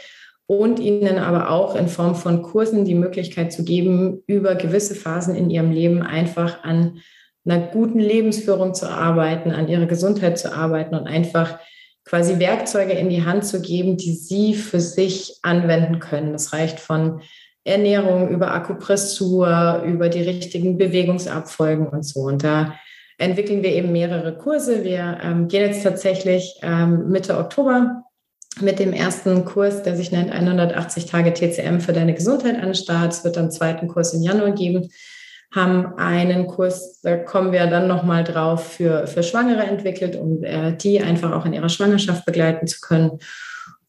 und 0.47 0.79
ihnen 0.79 1.19
aber 1.19 1.51
auch 1.51 1.75
in 1.75 1.89
Form 1.89 2.15
von 2.15 2.43
Kursen 2.43 2.85
die 2.85 2.95
Möglichkeit 2.95 3.53
zu 3.53 3.65
geben, 3.65 4.23
über 4.27 4.55
gewisse 4.55 4.95
Phasen 4.95 5.35
in 5.35 5.51
ihrem 5.51 5.73
Leben 5.73 6.03
einfach 6.03 6.63
an 6.63 7.01
einer 7.45 7.67
guten 7.67 7.99
Lebensführung 7.99 8.75
zu 8.75 8.89
arbeiten, 8.89 9.51
an 9.51 9.69
ihrer 9.69 9.87
Gesundheit 9.87 10.39
zu 10.39 10.53
arbeiten 10.53 10.95
und 10.95 11.07
einfach 11.07 11.59
quasi 12.05 12.39
Werkzeuge 12.39 12.93
in 12.93 13.11
die 13.11 13.25
Hand 13.25 13.45
zu 13.45 13.61
geben, 13.61 13.97
die 13.97 14.15
sie 14.15 14.55
für 14.55 14.81
sich 14.81 15.39
anwenden 15.43 15.99
können. 15.99 16.33
Das 16.33 16.53
reicht 16.53 16.81
von 16.81 17.21
Ernährung 17.65 18.29
über 18.29 18.53
Akupressur, 18.53 19.83
über 19.85 20.09
die 20.09 20.23
richtigen 20.23 20.79
Bewegungsabfolgen 20.79 21.89
und 21.89 22.05
so. 22.05 22.21
Und 22.21 22.45
da 22.45 22.75
entwickeln 23.19 23.63
wir 23.63 23.71
eben 23.71 23.93
mehrere 23.93 24.37
Kurse. 24.37 24.85
Wir 24.85 25.19
ähm, 25.23 25.49
gehen 25.49 25.63
jetzt 25.63 25.83
tatsächlich 25.83 26.59
ähm, 26.63 27.09
Mitte 27.09 27.39
Oktober 27.39 28.05
mit 28.61 28.79
dem 28.79 28.93
ersten 28.93 29.45
Kurs, 29.45 29.83
der 29.83 29.97
sich 29.97 30.13
nennt 30.13 30.31
180 30.31 31.07
Tage 31.07 31.33
TCM 31.33 31.81
für 31.81 31.93
deine 31.93 32.15
Gesundheit 32.15 32.57
an 32.57 32.67
den 32.67 32.75
Start. 32.75 33.13
Es 33.13 33.25
wird 33.25 33.37
dann 33.37 33.45
einen 33.45 33.53
zweiten 33.53 33.89
Kurs 33.89 34.15
im 34.15 34.23
Januar 34.23 34.53
geben. 34.53 34.91
Haben 35.55 35.95
einen 35.97 36.47
Kurs, 36.47 37.01
da 37.03 37.17
kommen 37.17 37.53
wir 37.53 37.67
dann 37.67 37.87
nochmal 37.87 38.25
drauf, 38.25 38.73
für, 38.73 39.07
für 39.07 39.23
Schwangere 39.23 39.63
entwickelt, 39.63 40.17
um 40.17 40.43
äh, 40.43 40.77
die 40.77 41.01
einfach 41.01 41.33
auch 41.33 41.47
in 41.47 41.53
ihrer 41.53 41.69
Schwangerschaft 41.69 42.27
begleiten 42.27 42.67
zu 42.67 42.81
können. 42.81 43.19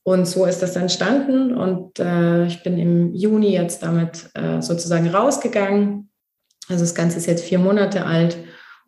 Und 0.03 0.25
so 0.25 0.45
ist 0.45 0.61
das 0.61 0.77
entstanden 0.77 1.53
und 1.53 1.99
äh, 1.99 2.45
ich 2.45 2.63
bin 2.63 2.77
im 2.77 3.13
Juni 3.13 3.51
jetzt 3.51 3.83
damit 3.83 4.29
äh, 4.35 4.61
sozusagen 4.61 5.09
rausgegangen. 5.09 6.09
Also 6.69 6.83
das 6.83 6.95
Ganze 6.95 7.17
ist 7.17 7.25
jetzt 7.25 7.43
vier 7.43 7.59
Monate 7.59 8.05
alt 8.05 8.37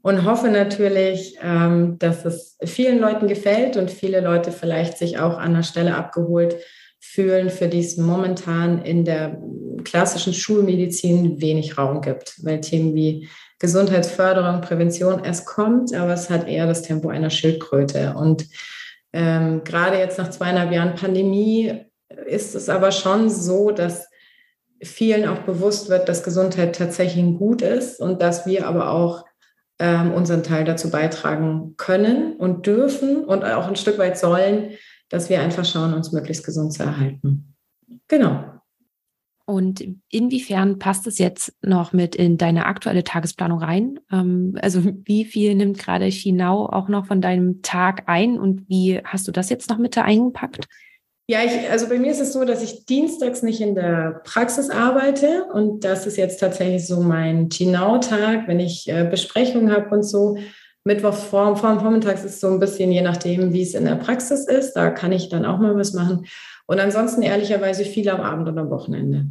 und 0.02 0.26
hoffe 0.26 0.50
natürlich, 0.50 1.38
ähm, 1.42 1.98
dass 2.00 2.26
es 2.26 2.58
vielen 2.64 3.00
Leuten 3.00 3.28
gefällt 3.28 3.76
und 3.76 3.92
viele 3.92 4.22
Leute 4.22 4.52
vielleicht 4.52 4.98
sich 4.98 5.20
auch 5.20 5.38
an 5.38 5.54
der 5.54 5.64
Stelle 5.64 5.96
abgeholt 5.96 6.56
fühlen, 7.00 7.50
für 7.50 7.68
die 7.68 7.80
es 7.80 7.98
momentan 7.98 8.82
in 8.84 9.04
der 9.04 9.42
klassischen 9.84 10.34
Schulmedizin 10.34 11.42
wenig 11.42 11.78
Raum 11.78 12.02
gibt, 12.02 12.36
weil 12.44 12.62
Themen 12.62 12.94
wie 12.94 13.28
Gesundheitsförderung, 13.60 14.62
Prävention, 14.62 15.24
es 15.26 15.46
kommt, 15.46 15.94
aber 15.94 16.14
es 16.14 16.30
hat 16.30 16.48
eher 16.48 16.66
das 16.66 16.82
Tempo 16.82 17.10
einer 17.10 17.30
Schildkröte. 17.30 18.14
Und 18.16 18.46
ähm, 19.12 19.64
gerade 19.64 19.98
jetzt 19.98 20.18
nach 20.18 20.30
zweieinhalb 20.30 20.72
Jahren 20.72 20.96
Pandemie 20.96 21.86
ist 22.26 22.56
es 22.56 22.70
aber 22.70 22.92
schon 22.92 23.30
so, 23.30 23.72
dass 23.72 24.08
vielen 24.82 25.28
auch 25.28 25.40
bewusst 25.40 25.90
wird, 25.90 26.08
dass 26.08 26.24
Gesundheit 26.24 26.76
tatsächlich 26.76 27.26
Gut 27.38 27.62
ist 27.62 28.00
und 28.00 28.22
dass 28.22 28.46
wir 28.46 28.66
aber 28.66 28.92
auch 28.92 29.26
ähm, 29.80 30.12
unseren 30.12 30.44
Teil 30.44 30.66
dazu 30.66 30.92
beitragen 30.92 31.76
können 31.78 32.36
und 32.36 32.68
dürfen 32.68 33.24
und 33.24 33.44
auch 33.44 33.68
ein 33.68 33.76
Stück 33.76 33.98
weit 33.98 34.18
sollen, 34.18 34.72
dass 35.10 35.30
wir 35.30 35.42
einfach 35.42 35.66
schauen, 35.66 35.94
uns 35.94 36.12
möglichst 36.12 36.46
gesund 36.46 36.74
zu 36.74 36.84
erhalten. 36.84 37.56
Genau. 38.08 38.44
Und 39.46 39.84
inwiefern 40.12 40.78
passt 40.78 41.08
es 41.08 41.18
jetzt 41.18 41.56
noch 41.64 41.92
mit 41.92 42.16
in 42.16 42.38
deine 42.38 42.68
aktuelle 42.68 43.04
Tagesplanung 43.04 43.58
rein? 43.64 44.00
Ähm, 44.12 44.56
also 44.62 44.84
wie 45.06 45.26
viel 45.26 45.56
nimmt 45.56 45.80
gerade 45.80 46.06
Chinau 46.06 46.68
auch 46.68 46.88
noch 46.88 47.08
von 47.08 47.20
deinem 47.20 47.64
Tag 47.64 48.04
ein 48.06 48.40
und 48.40 48.70
wie 48.70 49.00
hast 49.04 49.28
du 49.28 49.32
das 49.32 49.50
jetzt 49.50 49.70
noch 49.72 49.80
mit 49.80 49.98
da 49.98 50.04
eingepackt? 50.04 50.68
Ja, 51.30 51.42
ich, 51.44 51.70
also 51.70 51.88
bei 51.88 52.00
mir 52.00 52.10
ist 52.10 52.22
es 52.22 52.34
so, 52.34 52.44
dass 52.44 52.64
ich 52.64 52.88
dienstags 52.88 53.44
nicht 53.44 53.62
in 53.62 53.76
der 53.76 54.20
Praxis 54.24 54.72
arbeite 54.72 55.46
und 55.54 55.84
das 55.84 56.08
ist 56.08 56.18
jetzt 56.18 56.40
tatsächlich 56.40 56.88
so 56.88 57.02
mein 57.02 57.52
Chinau-Tag, 57.52 58.48
wenn 58.48 58.60
ich 58.60 58.90
äh, 58.90 59.08
Besprechungen 59.08 59.72
habe 59.72 59.96
und 59.96 60.02
so. 60.02 60.40
Mittwoch 60.84 61.14
vor, 61.14 61.56
vor 61.56 61.80
Vormittags 61.80 62.24
ist 62.24 62.40
so 62.40 62.48
ein 62.48 62.60
bisschen 62.60 62.92
je 62.92 63.04
nachdem, 63.04 63.54
wie 63.54 63.62
es 63.62 63.76
in 63.76 63.86
der 63.86 63.98
Praxis 63.98 64.48
ist. 64.48 64.74
Da 64.74 64.90
kann 64.90 65.12
ich 65.12 65.30
dann 65.30 65.46
auch 65.46 65.60
mal 65.60 65.76
was 65.76 65.94
machen. 65.94 66.26
Und 66.66 66.80
ansonsten 66.80 67.22
ehrlicherweise 67.22 67.86
viel 67.86 68.10
am 68.10 68.22
Abend 68.22 68.50
und 68.50 68.58
am 68.58 68.72
Wochenende. 68.72 69.28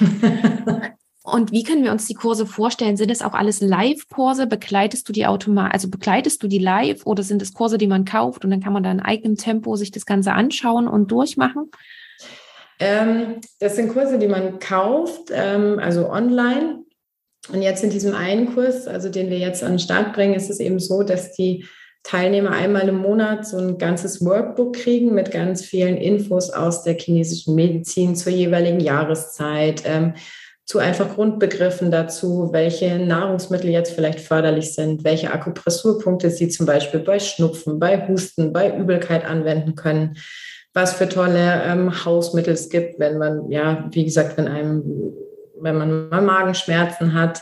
Und 1.32 1.52
wie 1.52 1.62
können 1.62 1.84
wir 1.84 1.92
uns 1.92 2.06
die 2.06 2.14
Kurse 2.14 2.46
vorstellen? 2.46 2.96
Sind 2.96 3.10
es 3.10 3.22
auch 3.22 3.34
alles 3.34 3.60
Live-Kurse? 3.60 4.46
Begleitest 4.46 5.08
du 5.08 5.12
die 5.12 5.26
automatisch, 5.26 5.74
also 5.74 5.90
begleitest 5.90 6.42
du 6.42 6.48
die 6.48 6.58
live 6.58 7.04
oder 7.06 7.22
sind 7.22 7.42
es 7.42 7.52
Kurse, 7.52 7.78
die 7.78 7.86
man 7.86 8.04
kauft 8.04 8.44
und 8.44 8.50
dann 8.50 8.62
kann 8.62 8.72
man 8.72 8.82
da 8.82 8.90
in 8.90 9.00
eigenem 9.00 9.36
Tempo 9.36 9.76
sich 9.76 9.90
das 9.90 10.06
Ganze 10.06 10.32
anschauen 10.32 10.88
und 10.88 11.10
durchmachen? 11.10 11.70
Ähm, 12.80 13.40
das 13.60 13.76
sind 13.76 13.92
Kurse, 13.92 14.18
die 14.18 14.28
man 14.28 14.58
kauft, 14.58 15.30
ähm, 15.32 15.78
also 15.78 16.10
online. 16.10 16.84
Und 17.52 17.62
jetzt 17.62 17.82
in 17.82 17.90
diesem 17.90 18.14
einen 18.14 18.54
Kurs, 18.54 18.86
also 18.86 19.08
den 19.08 19.30
wir 19.30 19.38
jetzt 19.38 19.62
an 19.62 19.72
den 19.72 19.78
Start 19.78 20.12
bringen, 20.12 20.34
ist 20.34 20.50
es 20.50 20.60
eben 20.60 20.78
so, 20.78 21.02
dass 21.02 21.32
die 21.32 21.64
Teilnehmer 22.02 22.52
einmal 22.52 22.88
im 22.88 22.98
Monat 22.98 23.46
so 23.46 23.58
ein 23.58 23.78
ganzes 23.78 24.24
Workbook 24.24 24.76
kriegen 24.76 25.14
mit 25.14 25.30
ganz 25.30 25.64
vielen 25.64 25.96
Infos 25.96 26.50
aus 26.50 26.84
der 26.84 26.96
chinesischen 26.96 27.54
Medizin 27.54 28.16
zur 28.16 28.32
jeweiligen 28.32 28.80
Jahreszeit. 28.80 29.82
Ähm, 29.84 30.14
zu 30.68 30.78
einfach 30.78 31.14
Grundbegriffen 31.14 31.90
dazu, 31.90 32.50
welche 32.52 32.98
Nahrungsmittel 32.98 33.70
jetzt 33.70 33.92
vielleicht 33.92 34.20
förderlich 34.20 34.74
sind, 34.74 35.02
welche 35.02 35.32
Akupressurpunkte 35.32 36.30
Sie 36.30 36.50
zum 36.50 36.66
Beispiel 36.66 37.00
bei 37.00 37.18
Schnupfen, 37.18 37.78
bei 37.78 38.06
Husten, 38.06 38.52
bei 38.52 38.76
Übelkeit 38.76 39.24
anwenden 39.24 39.76
können, 39.76 40.18
was 40.74 40.92
für 40.92 41.08
tolle 41.08 41.62
ähm, 41.64 42.04
Hausmittel 42.04 42.52
es 42.52 42.68
gibt, 42.68 42.98
wenn 42.98 43.16
man, 43.16 43.50
ja, 43.50 43.88
wie 43.92 44.04
gesagt, 44.04 44.36
wenn 44.36 44.46
einem, 44.46 45.14
wenn 45.58 45.78
man 45.78 46.10
mal 46.10 46.20
Magenschmerzen 46.20 47.14
hat. 47.14 47.40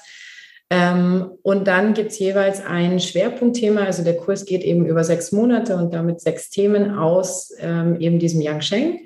Ähm, 0.71 1.33
und 1.43 1.67
dann 1.67 1.95
gibt 1.95 2.13
es 2.13 2.21
jeweils 2.21 2.65
ein 2.65 3.01
Schwerpunktthema. 3.01 3.81
Also 3.81 4.05
der 4.05 4.19
Kurs 4.19 4.45
geht 4.45 4.63
eben 4.63 4.87
über 4.87 5.03
sechs 5.03 5.33
Monate 5.33 5.75
und 5.75 5.93
damit 5.93 6.21
sechs 6.21 6.49
Themen 6.49 6.97
aus 6.97 7.53
ähm, 7.59 7.97
eben 8.01 8.21
diesem 8.21 8.41
Yangsheng 8.41 9.01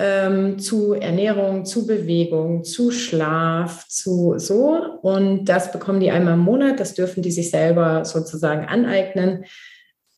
ähm, 0.00 0.58
zu 0.58 0.94
Ernährung, 0.94 1.66
zu 1.66 1.86
Bewegung, 1.86 2.64
zu 2.64 2.90
Schlaf, 2.90 3.86
zu 3.86 4.34
so. 4.38 4.78
Und 5.02 5.44
das 5.44 5.72
bekommen 5.72 6.00
die 6.00 6.10
einmal 6.10 6.34
im 6.34 6.40
Monat. 6.40 6.80
Das 6.80 6.94
dürfen 6.94 7.22
die 7.22 7.30
sich 7.30 7.50
selber 7.50 8.04
sozusagen 8.06 8.64
aneignen. 8.64 9.44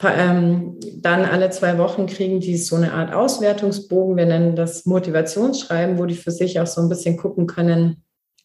Ähm, 0.05 0.79
dann 0.97 1.25
alle 1.25 1.51
zwei 1.51 1.79
Wochen 1.79 2.07
kriegen 2.07 2.41
die 2.41 2.57
so 2.57 2.77
eine 2.77 2.93
Art 2.93 3.13
Auswertungsbogen. 3.13 4.17
Wir 4.17 4.27
nennen 4.27 4.57
das 4.57 4.87
Motivationsschreiben, 4.87 5.99
wo 5.99 6.07
die 6.07 6.15
für 6.15 6.31
sich 6.31 6.61
auch 6.61 6.67
so 6.67 6.81
ein 6.81 6.89
bisschen 6.89 7.17
gucken 7.17 7.47
können, 7.47 8.05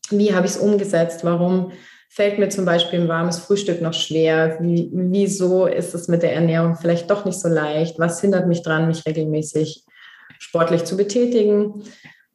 wie 0.10 0.34
habe 0.34 0.46
ich 0.46 0.54
es 0.54 0.58
umgesetzt, 0.58 1.24
warum 1.24 1.72
fällt 2.10 2.40
mir 2.40 2.50
zum 2.50 2.66
Beispiel 2.66 3.02
ein 3.02 3.08
warmes 3.08 3.40
Frühstück 3.40 3.82
noch 3.82 3.94
schwer, 3.94 4.58
wie, 4.62 4.90
wieso 4.94 5.66
ist 5.66 5.94
es 5.94 6.08
mit 6.08 6.24
der 6.24 6.34
Ernährung 6.34 6.76
vielleicht 6.76 7.12
doch 7.12 7.26
nicht 7.26 7.40
so 7.40 7.50
leicht, 7.50 8.00
was 8.00 8.22
hindert 8.22 8.48
mich 8.48 8.62
dran, 8.64 8.88
mich 8.88 9.06
regelmäßig 9.06 9.84
sportlich 10.40 10.86
zu 10.86 10.98
betätigen. 10.98 11.84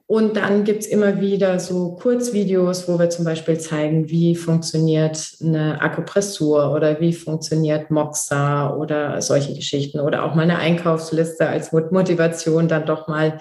Und 0.07 0.37
dann 0.37 0.65
gibt 0.65 0.83
es 0.83 0.89
immer 0.89 1.21
wieder 1.23 1.59
so 1.59 1.95
Kurzvideos, 1.95 2.87
wo 2.87 2.99
wir 2.99 3.09
zum 3.09 3.25
Beispiel 3.25 3.59
zeigen, 3.59 4.11
wie 4.11 4.37
funktioniert 4.37 5.37
eine 5.41 5.81
Akupressur 5.81 6.73
oder 6.75 7.01
wie 7.01 7.15
funktioniert 7.15 7.91
Moxa 7.91 8.75
oder 8.77 9.23
solche 9.23 9.55
Geschichten 9.55 10.01
oder 10.01 10.25
auch 10.25 10.35
mal 10.35 10.43
eine 10.43 10.59
Einkaufsliste 10.59 11.49
als 11.49 11.73
Motivation, 11.73 12.69
dann 12.69 12.85
doch 12.85 13.09
mal 13.09 13.41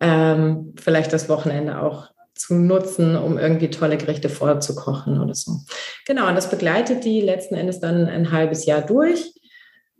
ähm, 0.00 0.72
vielleicht 0.80 1.12
das 1.12 1.28
Wochenende 1.28 1.82
auch 1.82 2.08
zu 2.34 2.54
nutzen, 2.54 3.16
um 3.16 3.36
irgendwie 3.36 3.68
tolle 3.68 3.98
Gerichte 3.98 4.28
vorzukochen 4.28 5.20
oder 5.20 5.34
so. 5.34 5.58
Genau, 6.06 6.28
und 6.28 6.36
das 6.36 6.48
begleitet 6.48 7.04
die 7.04 7.20
letzten 7.20 7.56
Endes 7.56 7.80
dann 7.80 8.06
ein 8.06 8.32
halbes 8.32 8.64
Jahr 8.64 8.80
durch, 8.80 9.34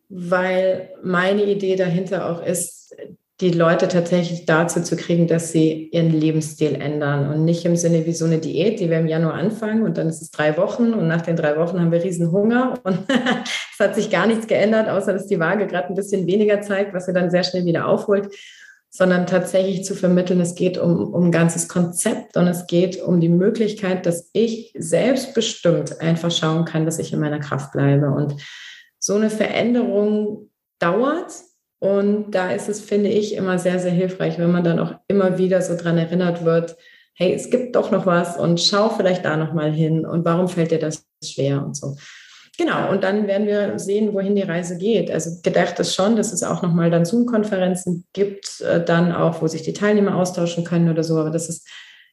weil 0.08 0.90
meine 1.02 1.44
Idee 1.44 1.76
dahinter 1.76 2.30
auch 2.30 2.42
ist, 2.42 2.94
die 3.40 3.50
Leute 3.50 3.86
tatsächlich 3.86 4.46
dazu 4.46 4.82
zu 4.82 4.96
kriegen, 4.96 5.28
dass 5.28 5.52
sie 5.52 5.90
ihren 5.92 6.10
Lebensstil 6.10 6.74
ändern 6.74 7.32
und 7.32 7.44
nicht 7.44 7.64
im 7.64 7.76
Sinne 7.76 8.04
wie 8.04 8.12
so 8.12 8.24
eine 8.24 8.38
Diät, 8.38 8.80
die 8.80 8.90
wir 8.90 8.98
im 8.98 9.06
Januar 9.06 9.34
anfangen 9.34 9.84
und 9.84 9.96
dann 9.96 10.08
ist 10.08 10.20
es 10.20 10.32
drei 10.32 10.56
Wochen 10.56 10.92
und 10.92 11.06
nach 11.06 11.22
den 11.22 11.36
drei 11.36 11.56
Wochen 11.56 11.80
haben 11.80 11.92
wir 11.92 12.02
riesen 12.02 12.32
Hunger 12.32 12.74
und 12.82 12.98
es 13.08 13.78
hat 13.78 13.94
sich 13.94 14.10
gar 14.10 14.26
nichts 14.26 14.48
geändert, 14.48 14.88
außer 14.88 15.12
dass 15.12 15.26
die 15.26 15.38
Waage 15.38 15.68
gerade 15.68 15.88
ein 15.88 15.94
bisschen 15.94 16.26
weniger 16.26 16.60
zeigt, 16.62 16.92
was 16.94 17.06
sie 17.06 17.12
dann 17.12 17.30
sehr 17.30 17.44
schnell 17.44 17.64
wieder 17.64 17.86
aufholt, 17.86 18.34
sondern 18.90 19.26
tatsächlich 19.26 19.84
zu 19.84 19.94
vermitteln, 19.94 20.40
es 20.40 20.56
geht 20.56 20.76
um, 20.76 21.14
um 21.14 21.26
ein 21.26 21.32
ganzes 21.32 21.68
Konzept 21.68 22.36
und 22.36 22.48
es 22.48 22.66
geht 22.66 23.00
um 23.00 23.20
die 23.20 23.28
Möglichkeit, 23.28 24.06
dass 24.06 24.30
ich 24.32 24.74
selbstbestimmt 24.76 26.00
einfach 26.00 26.32
schauen 26.32 26.64
kann, 26.64 26.86
dass 26.86 26.98
ich 26.98 27.12
in 27.12 27.20
meiner 27.20 27.38
Kraft 27.38 27.70
bleibe. 27.72 28.10
Und 28.10 28.34
so 28.98 29.14
eine 29.14 29.30
Veränderung 29.30 30.50
dauert, 30.78 31.32
und 31.80 32.32
da 32.32 32.50
ist 32.50 32.68
es, 32.68 32.80
finde 32.80 33.08
ich, 33.08 33.34
immer 33.34 33.58
sehr, 33.58 33.78
sehr 33.78 33.92
hilfreich, 33.92 34.38
wenn 34.38 34.50
man 34.50 34.64
dann 34.64 34.78
auch 34.78 34.94
immer 35.06 35.38
wieder 35.38 35.62
so 35.62 35.76
dran 35.76 35.96
erinnert 35.96 36.44
wird, 36.44 36.76
hey, 37.14 37.32
es 37.32 37.50
gibt 37.50 37.76
doch 37.76 37.90
noch 37.90 38.06
was 38.06 38.36
und 38.36 38.60
schau 38.60 38.88
vielleicht 38.90 39.24
da 39.24 39.36
noch 39.36 39.52
mal 39.52 39.72
hin 39.72 40.06
und 40.06 40.24
warum 40.24 40.48
fällt 40.48 40.70
dir 40.70 40.78
das 40.78 41.06
schwer 41.22 41.64
und 41.64 41.76
so. 41.76 41.96
Genau, 42.56 42.90
und 42.90 43.04
dann 43.04 43.28
werden 43.28 43.46
wir 43.46 43.78
sehen, 43.78 44.14
wohin 44.14 44.34
die 44.34 44.42
Reise 44.42 44.78
geht. 44.78 45.12
Also 45.12 45.40
gedacht 45.44 45.78
ist 45.78 45.94
schon, 45.94 46.16
dass 46.16 46.32
es 46.32 46.42
auch 46.42 46.62
nochmal 46.62 46.90
dann 46.90 47.04
Zoom-Konferenzen 47.04 48.04
gibt, 48.12 48.60
äh, 48.62 48.84
dann 48.84 49.12
auch, 49.12 49.40
wo 49.40 49.46
sich 49.46 49.62
die 49.62 49.72
Teilnehmer 49.72 50.16
austauschen 50.16 50.64
können 50.64 50.90
oder 50.90 51.04
so, 51.04 51.18
aber 51.18 51.30
das 51.30 51.48
ist 51.48 51.68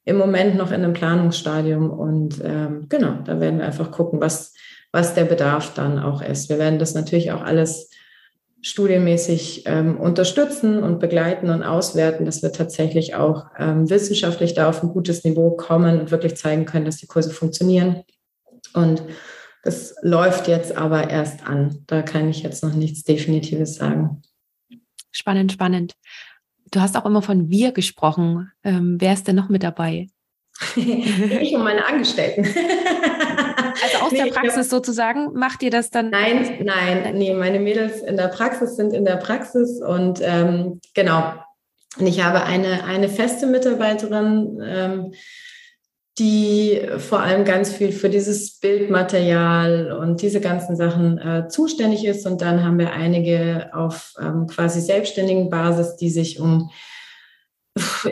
im 0.05 0.17
Moment 0.17 0.55
noch 0.55 0.69
in 0.69 0.83
einem 0.83 0.93
Planungsstadium 0.93 1.89
und 1.89 2.39
ähm, 2.43 2.85
genau, 2.89 3.15
da 3.25 3.39
werden 3.39 3.57
wir 3.57 3.65
einfach 3.65 3.89
gucken, 3.89 4.21
was, 4.21 4.53
was 4.91 5.15
der 5.15 5.25
Bedarf 5.25 5.73
dann 5.73 5.97
auch 5.97 6.21
ist. 6.21 6.49
Wir 6.49 6.59
werden 6.59 6.77
das 6.77 6.93
natürlich 6.93 7.31
auch 7.31 7.41
alles 7.41 7.89
studienmäßig 8.65 9.61
ähm, 9.67 9.97
unterstützen 9.97 10.81
und 10.81 10.99
begleiten 10.99 11.51
und 11.51 11.61
auswerten, 11.61 12.25
dass 12.25 12.41
wir 12.41 12.51
tatsächlich 12.51 13.13
auch 13.13 13.45
ähm, 13.59 13.87
wissenschaftlich 13.91 14.55
da 14.55 14.67
auf 14.67 14.81
ein 14.81 14.89
gutes 14.89 15.23
Niveau 15.23 15.51
kommen 15.51 16.01
und 16.01 16.09
wirklich 16.09 16.35
zeigen 16.35 16.65
können, 16.65 16.85
dass 16.85 16.97
die 16.97 17.05
Kurse 17.05 17.29
funktionieren. 17.29 18.01
Und 18.73 19.03
das 19.63 19.93
läuft 20.01 20.47
jetzt 20.47 20.75
aber 20.75 21.11
erst 21.11 21.45
an. 21.45 21.83
Da 21.85 22.01
kann 22.01 22.27
ich 22.27 22.41
jetzt 22.41 22.63
noch 22.63 22.73
nichts 22.73 23.03
Definitives 23.03 23.75
sagen. 23.75 24.23
Spannend, 25.11 25.51
spannend. 25.51 25.93
Du 26.71 26.81
hast 26.81 26.97
auch 26.97 27.05
immer 27.05 27.21
von 27.21 27.51
wir 27.51 27.71
gesprochen. 27.71 28.51
Ähm, 28.63 28.97
wer 28.99 29.13
ist 29.13 29.27
denn 29.27 29.35
noch 29.35 29.49
mit 29.49 29.61
dabei? 29.61 30.07
ich 30.75 31.55
und 31.55 31.63
meine 31.63 31.85
Angestellten. 31.85 32.45
Also 33.83 34.05
aus 34.05 34.11
der 34.11 34.31
Praxis 34.31 34.69
sozusagen, 34.69 35.33
macht 35.33 35.61
ihr 35.61 35.69
das 35.69 35.91
dann? 35.91 36.09
Nein, 36.09 36.59
nein, 36.63 37.17
nee, 37.17 37.33
meine 37.33 37.59
Mädels 37.59 38.01
in 38.01 38.15
der 38.15 38.29
Praxis 38.29 38.77
sind 38.77 38.93
in 38.93 39.03
der 39.03 39.17
Praxis 39.17 39.81
und 39.81 40.21
ähm, 40.23 40.79
genau. 40.93 41.33
Und 41.99 42.07
ich 42.07 42.23
habe 42.23 42.43
eine, 42.43 42.85
eine 42.85 43.09
feste 43.09 43.47
Mitarbeiterin, 43.47 44.61
ähm, 44.65 45.13
die 46.17 46.81
vor 46.97 47.19
allem 47.19 47.43
ganz 47.43 47.73
viel 47.73 47.91
für 47.91 48.09
dieses 48.09 48.59
Bildmaterial 48.59 49.91
und 49.91 50.21
diese 50.21 50.39
ganzen 50.39 50.77
Sachen 50.77 51.17
äh, 51.17 51.47
zuständig 51.49 52.05
ist. 52.05 52.25
Und 52.25 52.41
dann 52.41 52.63
haben 52.63 52.79
wir 52.79 52.93
einige 52.93 53.71
auf 53.73 54.13
ähm, 54.21 54.47
quasi 54.47 54.79
selbstständigen 54.79 55.49
Basis, 55.49 55.97
die 55.97 56.09
sich 56.09 56.39
um 56.39 56.71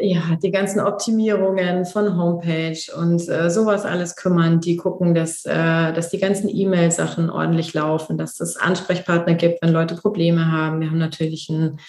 ja, 0.01 0.35
die 0.41 0.51
ganzen 0.51 0.81
Optimierungen 0.81 1.85
von 1.85 2.17
Homepage 2.17 2.79
und 2.97 3.27
äh, 3.29 3.49
sowas 3.49 3.85
alles 3.85 4.15
kümmern, 4.15 4.59
die 4.59 4.75
gucken, 4.75 5.15
dass, 5.15 5.45
äh, 5.45 5.93
dass 5.93 6.09
die 6.09 6.19
ganzen 6.19 6.49
E-Mail-Sachen 6.49 7.29
ordentlich 7.29 7.73
laufen, 7.73 8.17
dass 8.17 8.39
es 8.41 8.57
Ansprechpartner 8.57 9.35
gibt, 9.35 9.61
wenn 9.61 9.71
Leute 9.71 9.95
Probleme 9.95 10.51
haben. 10.51 10.81
Wir 10.81 10.89
haben 10.89 10.97
natürlich 10.97 11.49
einen 11.49 11.79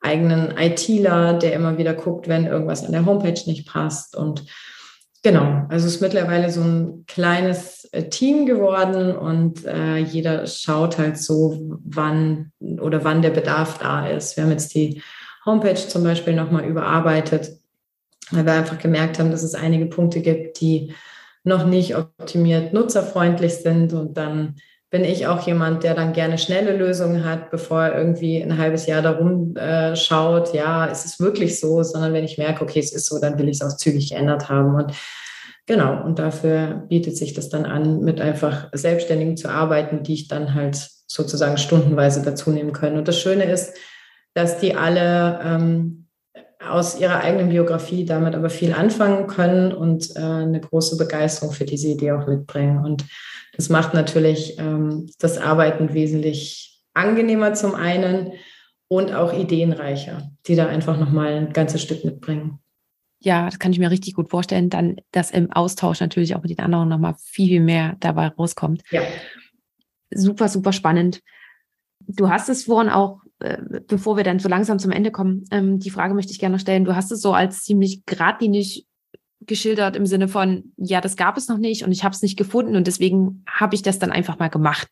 eigenen 0.00 0.56
ITler, 0.56 1.34
der 1.34 1.52
immer 1.52 1.78
wieder 1.78 1.94
guckt, 1.94 2.26
wenn 2.26 2.46
irgendwas 2.46 2.84
an 2.84 2.92
der 2.92 3.06
Homepage 3.06 3.40
nicht 3.46 3.68
passt. 3.68 4.16
Und 4.16 4.44
genau, 5.22 5.66
also 5.68 5.86
es 5.86 5.96
ist 5.96 6.00
mittlerweile 6.00 6.50
so 6.50 6.62
ein 6.62 7.04
kleines 7.06 7.84
äh, 7.92 8.08
Team 8.08 8.46
geworden 8.46 9.16
und 9.16 9.64
äh, 9.66 9.98
jeder 9.98 10.48
schaut 10.48 10.98
halt 10.98 11.16
so, 11.18 11.78
wann 11.84 12.50
oder 12.58 13.04
wann 13.04 13.22
der 13.22 13.30
Bedarf 13.30 13.78
da 13.78 14.08
ist. 14.08 14.36
Wir 14.36 14.44
haben 14.44 14.50
jetzt 14.50 14.74
die 14.74 15.00
Homepage 15.46 15.74
zum 15.74 16.04
Beispiel 16.04 16.34
nochmal 16.34 16.64
überarbeitet, 16.64 17.52
weil 18.30 18.46
wir 18.46 18.52
einfach 18.52 18.78
gemerkt 18.78 19.18
haben, 19.18 19.30
dass 19.30 19.42
es 19.42 19.54
einige 19.54 19.86
Punkte 19.86 20.20
gibt, 20.20 20.60
die 20.60 20.94
noch 21.44 21.66
nicht 21.66 21.96
optimiert 21.96 22.72
nutzerfreundlich 22.72 23.54
sind. 23.56 23.92
Und 23.92 24.16
dann 24.16 24.56
bin 24.90 25.04
ich 25.04 25.26
auch 25.26 25.46
jemand, 25.46 25.84
der 25.84 25.94
dann 25.94 26.12
gerne 26.12 26.36
schnelle 26.36 26.76
Lösungen 26.76 27.24
hat, 27.24 27.50
bevor 27.50 27.84
er 27.84 27.98
irgendwie 27.98 28.42
ein 28.42 28.58
halbes 28.58 28.86
Jahr 28.86 29.02
darum 29.02 29.56
äh, 29.56 29.96
schaut, 29.96 30.52
ja, 30.52 30.86
ist 30.86 31.06
es 31.06 31.20
wirklich 31.20 31.60
so, 31.60 31.82
sondern 31.82 32.12
wenn 32.12 32.24
ich 32.24 32.38
merke, 32.38 32.64
okay, 32.64 32.80
es 32.80 32.92
ist 32.92 33.06
so, 33.06 33.20
dann 33.20 33.38
will 33.38 33.48
ich 33.48 33.60
es 33.60 33.62
auch 33.62 33.76
zügig 33.76 34.10
geändert 34.10 34.48
haben. 34.48 34.74
Und 34.74 34.92
genau, 35.66 36.04
und 36.04 36.18
dafür 36.18 36.84
bietet 36.88 37.16
sich 37.16 37.34
das 37.34 37.48
dann 37.48 37.66
an, 37.66 38.00
mit 38.00 38.20
einfach 38.20 38.68
Selbstständigen 38.72 39.36
zu 39.36 39.48
arbeiten, 39.48 40.02
die 40.02 40.14
ich 40.14 40.28
dann 40.28 40.54
halt 40.54 40.90
sozusagen 41.06 41.56
stundenweise 41.56 42.22
dazu 42.22 42.50
nehmen 42.50 42.72
können. 42.72 42.98
Und 42.98 43.08
das 43.08 43.18
Schöne 43.18 43.44
ist, 43.44 43.72
dass 44.34 44.58
die 44.58 44.74
alle 44.74 45.40
ähm, 45.42 46.06
aus 46.60 47.00
ihrer 47.00 47.20
eigenen 47.20 47.48
Biografie 47.48 48.04
damit 48.04 48.34
aber 48.34 48.50
viel 48.50 48.72
anfangen 48.72 49.26
können 49.26 49.72
und 49.72 50.14
äh, 50.16 50.20
eine 50.20 50.60
große 50.60 50.96
Begeisterung 50.96 51.52
für 51.52 51.64
diese 51.64 51.88
Idee 51.88 52.12
auch 52.12 52.26
mitbringen. 52.26 52.84
Und 52.84 53.06
das 53.56 53.68
macht 53.68 53.94
natürlich 53.94 54.58
ähm, 54.58 55.10
das 55.18 55.38
Arbeiten 55.38 55.94
wesentlich 55.94 56.82
angenehmer 56.92 57.54
zum 57.54 57.74
einen 57.74 58.32
und 58.88 59.14
auch 59.14 59.32
ideenreicher, 59.32 60.30
die 60.46 60.56
da 60.56 60.66
einfach 60.66 60.98
nochmal 60.98 61.34
ein 61.34 61.52
ganzes 61.52 61.82
Stück 61.82 62.04
mitbringen. 62.04 62.58
Ja, 63.22 63.44
das 63.44 63.58
kann 63.58 63.72
ich 63.72 63.78
mir 63.78 63.90
richtig 63.90 64.14
gut 64.14 64.30
vorstellen, 64.30 64.70
dann, 64.70 64.96
dass 65.12 65.30
im 65.30 65.52
Austausch 65.52 66.00
natürlich 66.00 66.34
auch 66.34 66.42
mit 66.42 66.50
den 66.50 66.60
anderen 66.60 66.88
nochmal 66.88 67.14
viel, 67.22 67.48
viel 67.48 67.60
mehr 67.60 67.96
dabei 68.00 68.28
rauskommt. 68.28 68.82
Ja. 68.90 69.02
Super, 70.10 70.48
super 70.48 70.72
spannend. 70.72 71.20
Du 72.06 72.30
hast 72.30 72.48
es 72.48 72.64
vorhin 72.64 72.90
auch 72.90 73.20
bevor 73.86 74.16
wir 74.16 74.24
dann 74.24 74.38
so 74.38 74.48
langsam 74.48 74.78
zum 74.78 74.90
Ende 74.90 75.10
kommen, 75.10 75.44
ähm, 75.50 75.78
die 75.78 75.90
Frage 75.90 76.14
möchte 76.14 76.32
ich 76.32 76.38
gerne 76.38 76.54
noch 76.56 76.60
stellen. 76.60 76.84
Du 76.84 76.94
hast 76.94 77.10
es 77.10 77.22
so 77.22 77.32
als 77.32 77.64
ziemlich 77.64 78.04
geradlinig 78.04 78.86
geschildert 79.40 79.96
im 79.96 80.06
Sinne 80.06 80.28
von, 80.28 80.72
ja, 80.76 81.00
das 81.00 81.16
gab 81.16 81.36
es 81.36 81.48
noch 81.48 81.58
nicht 81.58 81.84
und 81.84 81.92
ich 81.92 82.04
habe 82.04 82.14
es 82.14 82.22
nicht 82.22 82.36
gefunden 82.36 82.76
und 82.76 82.86
deswegen 82.86 83.44
habe 83.48 83.74
ich 83.74 83.82
das 83.82 83.98
dann 83.98 84.12
einfach 84.12 84.38
mal 84.38 84.48
gemacht. 84.48 84.88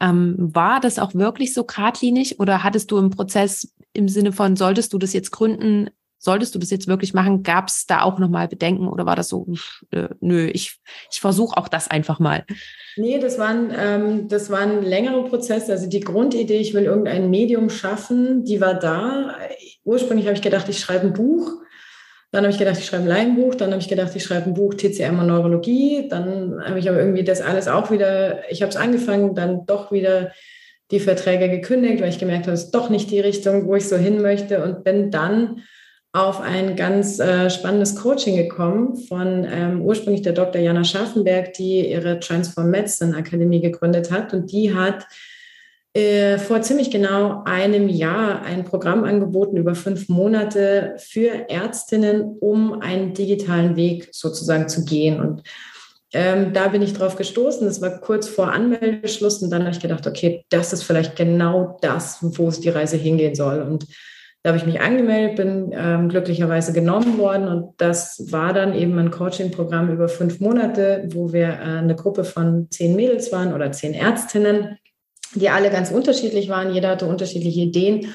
Ähm, 0.00 0.34
war 0.38 0.80
das 0.80 0.98
auch 0.98 1.14
wirklich 1.14 1.54
so 1.54 1.64
geradlinig 1.64 2.40
oder 2.40 2.64
hattest 2.64 2.90
du 2.90 2.98
im 2.98 3.10
Prozess 3.10 3.72
im 3.92 4.08
Sinne 4.08 4.32
von, 4.32 4.56
solltest 4.56 4.92
du 4.92 4.98
das 4.98 5.12
jetzt 5.12 5.30
gründen, 5.30 5.90
solltest 6.18 6.54
du 6.54 6.58
das 6.58 6.70
jetzt 6.70 6.88
wirklich 6.88 7.14
machen, 7.14 7.44
gab 7.44 7.68
es 7.68 7.86
da 7.86 8.02
auch 8.02 8.18
nochmal 8.18 8.48
Bedenken 8.48 8.88
oder 8.88 9.06
war 9.06 9.14
das 9.14 9.28
so, 9.28 9.46
äh, 9.90 10.08
nö, 10.20 10.46
ich, 10.46 10.80
ich 11.12 11.20
versuche 11.20 11.56
auch 11.56 11.68
das 11.68 11.86
einfach 11.86 12.18
mal? 12.18 12.44
Nee, 12.96 13.18
das 13.18 13.38
war, 13.38 13.48
ein, 13.48 13.72
ähm, 13.76 14.28
das 14.28 14.50
war 14.50 14.60
ein 14.60 14.82
längerer 14.82 15.24
Prozess. 15.24 15.68
Also 15.68 15.88
die 15.88 16.00
Grundidee, 16.00 16.58
ich 16.58 16.74
will 16.74 16.84
irgendein 16.84 17.30
Medium 17.30 17.70
schaffen, 17.70 18.44
die 18.44 18.60
war 18.60 18.74
da. 18.74 19.36
Ursprünglich 19.84 20.26
habe 20.26 20.36
ich 20.36 20.42
gedacht, 20.42 20.68
ich 20.68 20.78
schreibe 20.78 21.06
ein 21.06 21.12
Buch. 21.12 21.52
Dann 22.30 22.44
habe 22.44 22.52
ich 22.52 22.58
gedacht, 22.58 22.78
ich 22.78 22.86
schreibe 22.86 23.04
ein 23.04 23.08
Laienbuch. 23.08 23.54
Dann 23.54 23.70
habe 23.70 23.80
ich 23.80 23.88
gedacht, 23.88 24.14
ich 24.14 24.24
schreibe 24.24 24.46
ein 24.46 24.54
Buch 24.54 24.74
TCM 24.74 25.18
und 25.18 25.26
Neurologie. 25.26 26.08
Dann 26.08 26.60
habe 26.64 26.78
ich 26.78 26.88
aber 26.88 26.98
irgendwie 26.98 27.24
das 27.24 27.40
alles 27.40 27.68
auch 27.68 27.90
wieder, 27.90 28.50
ich 28.50 28.62
habe 28.62 28.70
es 28.70 28.76
angefangen, 28.76 29.34
dann 29.34 29.66
doch 29.66 29.90
wieder 29.92 30.32
die 30.90 31.00
Verträge 31.00 31.48
gekündigt, 31.48 32.00
weil 32.00 32.10
ich 32.10 32.18
gemerkt 32.18 32.46
habe, 32.46 32.54
es 32.54 32.64
ist 32.64 32.74
doch 32.74 32.90
nicht 32.90 33.10
die 33.10 33.20
Richtung, 33.20 33.66
wo 33.66 33.74
ich 33.74 33.88
so 33.88 33.96
hin 33.96 34.20
möchte 34.20 34.62
und 34.62 34.84
bin 34.84 35.10
dann 35.10 35.62
auf 36.14 36.40
ein 36.40 36.76
ganz 36.76 37.18
äh, 37.18 37.50
spannendes 37.50 37.96
Coaching 37.96 38.36
gekommen 38.36 38.96
von 38.96 39.44
ähm, 39.50 39.82
ursprünglich 39.82 40.22
der 40.22 40.32
Dr. 40.32 40.62
Jana 40.62 40.84
Schaffenberg, 40.84 41.54
die 41.54 41.90
ihre 41.90 42.20
Transform 42.20 42.70
Medicine 42.70 43.16
Akademie 43.16 43.60
gegründet 43.60 44.12
hat. 44.12 44.32
Und 44.32 44.52
die 44.52 44.72
hat 44.72 45.08
äh, 45.92 46.38
vor 46.38 46.62
ziemlich 46.62 46.92
genau 46.92 47.42
einem 47.46 47.88
Jahr 47.88 48.42
ein 48.42 48.64
Programm 48.64 49.02
angeboten 49.02 49.56
über 49.56 49.74
fünf 49.74 50.08
Monate 50.08 50.94
für 50.98 51.50
Ärztinnen, 51.50 52.38
um 52.38 52.80
einen 52.80 53.12
digitalen 53.12 53.74
Weg 53.74 54.10
sozusagen 54.12 54.68
zu 54.68 54.84
gehen. 54.84 55.18
Und 55.18 55.42
ähm, 56.12 56.52
da 56.52 56.68
bin 56.68 56.82
ich 56.82 56.92
drauf 56.92 57.16
gestoßen. 57.16 57.66
Das 57.66 57.82
war 57.82 57.98
kurz 57.98 58.28
vor 58.28 58.52
Anmeldeschluss. 58.52 59.42
Und 59.42 59.50
dann 59.50 59.62
habe 59.62 59.72
ich 59.72 59.80
gedacht, 59.80 60.06
okay, 60.06 60.44
das 60.48 60.72
ist 60.72 60.84
vielleicht 60.84 61.16
genau 61.16 61.76
das, 61.82 62.18
wo 62.20 62.46
es 62.46 62.60
die 62.60 62.68
Reise 62.68 62.96
hingehen 62.96 63.34
soll. 63.34 63.62
Und 63.62 63.88
da 64.44 64.50
habe 64.50 64.58
ich 64.58 64.66
mich 64.66 64.82
angemeldet, 64.82 65.36
bin 65.36 65.72
ähm, 65.74 66.10
glücklicherweise 66.10 66.74
genommen 66.74 67.16
worden 67.16 67.48
und 67.48 67.72
das 67.78 68.30
war 68.30 68.52
dann 68.52 68.74
eben 68.74 68.98
ein 68.98 69.10
Coaching-Programm 69.10 69.90
über 69.90 70.06
fünf 70.06 70.38
Monate, 70.38 71.08
wo 71.12 71.32
wir 71.32 71.48
äh, 71.48 71.78
eine 71.78 71.96
Gruppe 71.96 72.24
von 72.24 72.68
zehn 72.70 72.94
Mädels 72.94 73.32
waren 73.32 73.54
oder 73.54 73.72
zehn 73.72 73.94
Ärztinnen, 73.94 74.76
die 75.34 75.48
alle 75.48 75.70
ganz 75.70 75.90
unterschiedlich 75.90 76.50
waren. 76.50 76.74
Jeder 76.74 76.90
hatte 76.90 77.06
unterschiedliche 77.06 77.60
Ideen. 77.60 78.12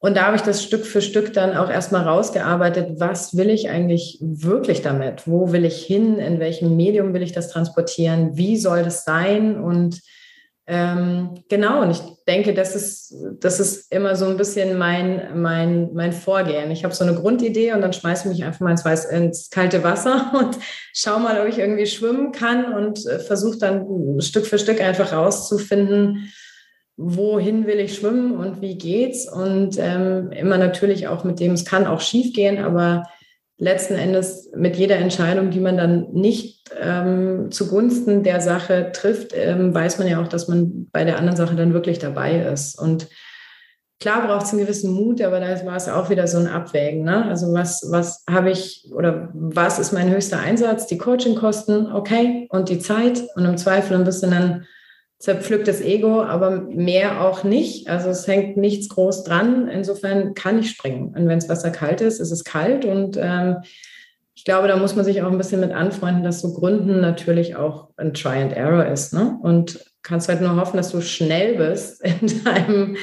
Und 0.00 0.16
da 0.16 0.26
habe 0.26 0.34
ich 0.34 0.42
das 0.42 0.64
Stück 0.64 0.84
für 0.84 1.00
Stück 1.00 1.32
dann 1.32 1.56
auch 1.56 1.70
erstmal 1.70 2.02
rausgearbeitet, 2.02 2.98
was 2.98 3.36
will 3.36 3.48
ich 3.48 3.70
eigentlich 3.70 4.18
wirklich 4.20 4.82
damit? 4.82 5.28
Wo 5.28 5.52
will 5.52 5.64
ich 5.64 5.80
hin? 5.80 6.18
In 6.18 6.40
welchem 6.40 6.76
Medium 6.76 7.14
will 7.14 7.22
ich 7.22 7.32
das 7.32 7.50
transportieren? 7.50 8.36
Wie 8.36 8.56
soll 8.56 8.82
das 8.82 9.04
sein? 9.04 9.60
Und 9.60 10.00
ähm, 10.68 11.44
genau, 11.48 11.82
und 11.82 11.92
ich 11.92 12.00
denke, 12.26 12.52
das 12.52 12.74
ist, 12.74 13.14
das 13.38 13.60
ist 13.60 13.92
immer 13.92 14.16
so 14.16 14.26
ein 14.26 14.36
bisschen 14.36 14.76
mein, 14.76 15.40
mein, 15.40 15.94
mein 15.94 16.12
Vorgehen. 16.12 16.72
Ich 16.72 16.82
habe 16.82 16.92
so 16.92 17.04
eine 17.04 17.14
Grundidee 17.14 17.72
und 17.72 17.82
dann 17.82 17.92
schmeiße 17.92 18.24
ich 18.24 18.34
mich 18.34 18.44
einfach 18.44 18.60
mal 18.60 18.72
ins, 18.72 18.84
Weiß, 18.84 19.04
ins 19.04 19.50
kalte 19.50 19.84
Wasser 19.84 20.32
und 20.38 20.58
schaue 20.92 21.20
mal, 21.20 21.40
ob 21.40 21.46
ich 21.46 21.58
irgendwie 21.58 21.86
schwimmen 21.86 22.32
kann 22.32 22.72
und 22.72 23.06
äh, 23.06 23.20
versuche 23.20 23.58
dann 23.58 24.20
Stück 24.20 24.44
für 24.44 24.58
Stück 24.58 24.80
einfach 24.80 25.12
rauszufinden, 25.12 26.32
wohin 26.96 27.68
will 27.68 27.78
ich 27.78 27.94
schwimmen 27.94 28.36
und 28.36 28.60
wie 28.60 28.76
geht's. 28.76 29.30
Und 29.30 29.76
ähm, 29.78 30.32
immer 30.32 30.58
natürlich 30.58 31.06
auch 31.06 31.22
mit 31.22 31.38
dem, 31.38 31.52
es 31.52 31.64
kann 31.64 31.86
auch 31.86 32.00
schief 32.00 32.32
gehen, 32.32 32.58
aber 32.58 33.04
letzten 33.58 33.94
Endes 33.94 34.50
mit 34.54 34.76
jeder 34.76 34.96
Entscheidung, 34.96 35.50
die 35.50 35.60
man 35.60 35.76
dann 35.76 36.12
nicht 36.12 36.70
ähm, 36.78 37.50
zugunsten 37.50 38.22
der 38.22 38.40
Sache 38.40 38.90
trifft, 38.92 39.32
ähm, 39.34 39.74
weiß 39.74 39.98
man 39.98 40.08
ja 40.08 40.20
auch, 40.20 40.28
dass 40.28 40.48
man 40.48 40.88
bei 40.92 41.04
der 41.04 41.18
anderen 41.18 41.36
Sache 41.36 41.56
dann 41.56 41.72
wirklich 41.72 41.98
dabei 41.98 42.40
ist. 42.40 42.78
Und 42.78 43.08
klar 43.98 44.26
braucht 44.26 44.44
es 44.44 44.52
einen 44.52 44.60
gewissen 44.60 44.92
Mut, 44.92 45.22
aber 45.22 45.40
da 45.40 45.64
war 45.64 45.76
es 45.76 45.88
auch 45.88 46.10
wieder 46.10 46.26
so 46.26 46.38
ein 46.38 46.48
Abwägen. 46.48 47.04
Ne? 47.04 47.24
Also 47.24 47.52
was, 47.54 47.86
was 47.90 48.24
habe 48.28 48.50
ich 48.50 48.90
oder 48.94 49.30
was 49.32 49.78
ist 49.78 49.92
mein 49.92 50.10
höchster 50.10 50.38
Einsatz? 50.38 50.86
Die 50.86 50.98
Coachingkosten, 50.98 51.92
okay, 51.92 52.46
und 52.50 52.68
die 52.68 52.78
Zeit 52.78 53.22
und 53.36 53.46
im 53.46 53.56
Zweifel 53.56 53.96
ein 53.96 54.04
bisschen 54.04 54.32
dann 54.32 54.66
zerpflücktes 55.18 55.80
Ego, 55.80 56.22
aber 56.22 56.50
mehr 56.50 57.22
auch 57.22 57.42
nicht. 57.42 57.88
Also 57.88 58.10
es 58.10 58.26
hängt 58.26 58.56
nichts 58.56 58.88
groß 58.88 59.24
dran. 59.24 59.68
Insofern 59.68 60.34
kann 60.34 60.58
ich 60.58 60.70
springen. 60.70 61.14
Und 61.16 61.28
wenn 61.28 61.38
das 61.38 61.48
Wasser 61.48 61.70
kalt 61.70 62.00
ist, 62.00 62.20
ist 62.20 62.30
es 62.30 62.44
kalt 62.44 62.84
und 62.84 63.16
ähm, 63.20 63.56
ich 64.34 64.44
glaube, 64.44 64.68
da 64.68 64.76
muss 64.76 64.94
man 64.94 65.04
sich 65.06 65.22
auch 65.22 65.32
ein 65.32 65.38
bisschen 65.38 65.60
mit 65.60 65.72
anfreunden, 65.72 66.22
dass 66.22 66.42
so 66.42 66.52
Gründen 66.52 67.00
natürlich 67.00 67.56
auch 67.56 67.88
ein 67.96 68.12
Try 68.12 68.42
and 68.42 68.52
Error 68.52 68.84
ist. 68.84 69.14
Ne? 69.14 69.38
Und 69.42 69.80
kannst 70.02 70.28
halt 70.28 70.42
nur 70.42 70.56
hoffen, 70.56 70.76
dass 70.76 70.92
du 70.92 71.00
schnell 71.00 71.56
bist 71.56 72.04
in 72.20 72.44
deinem 72.44 72.96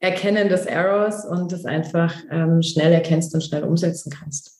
Erkennen 0.00 0.48
des 0.48 0.64
Errors 0.64 1.26
und 1.26 1.52
das 1.52 1.66
einfach 1.66 2.14
ähm, 2.30 2.62
schnell 2.62 2.92
erkennst 2.92 3.34
und 3.34 3.44
schnell 3.44 3.64
umsetzen 3.64 4.10
kannst 4.10 4.57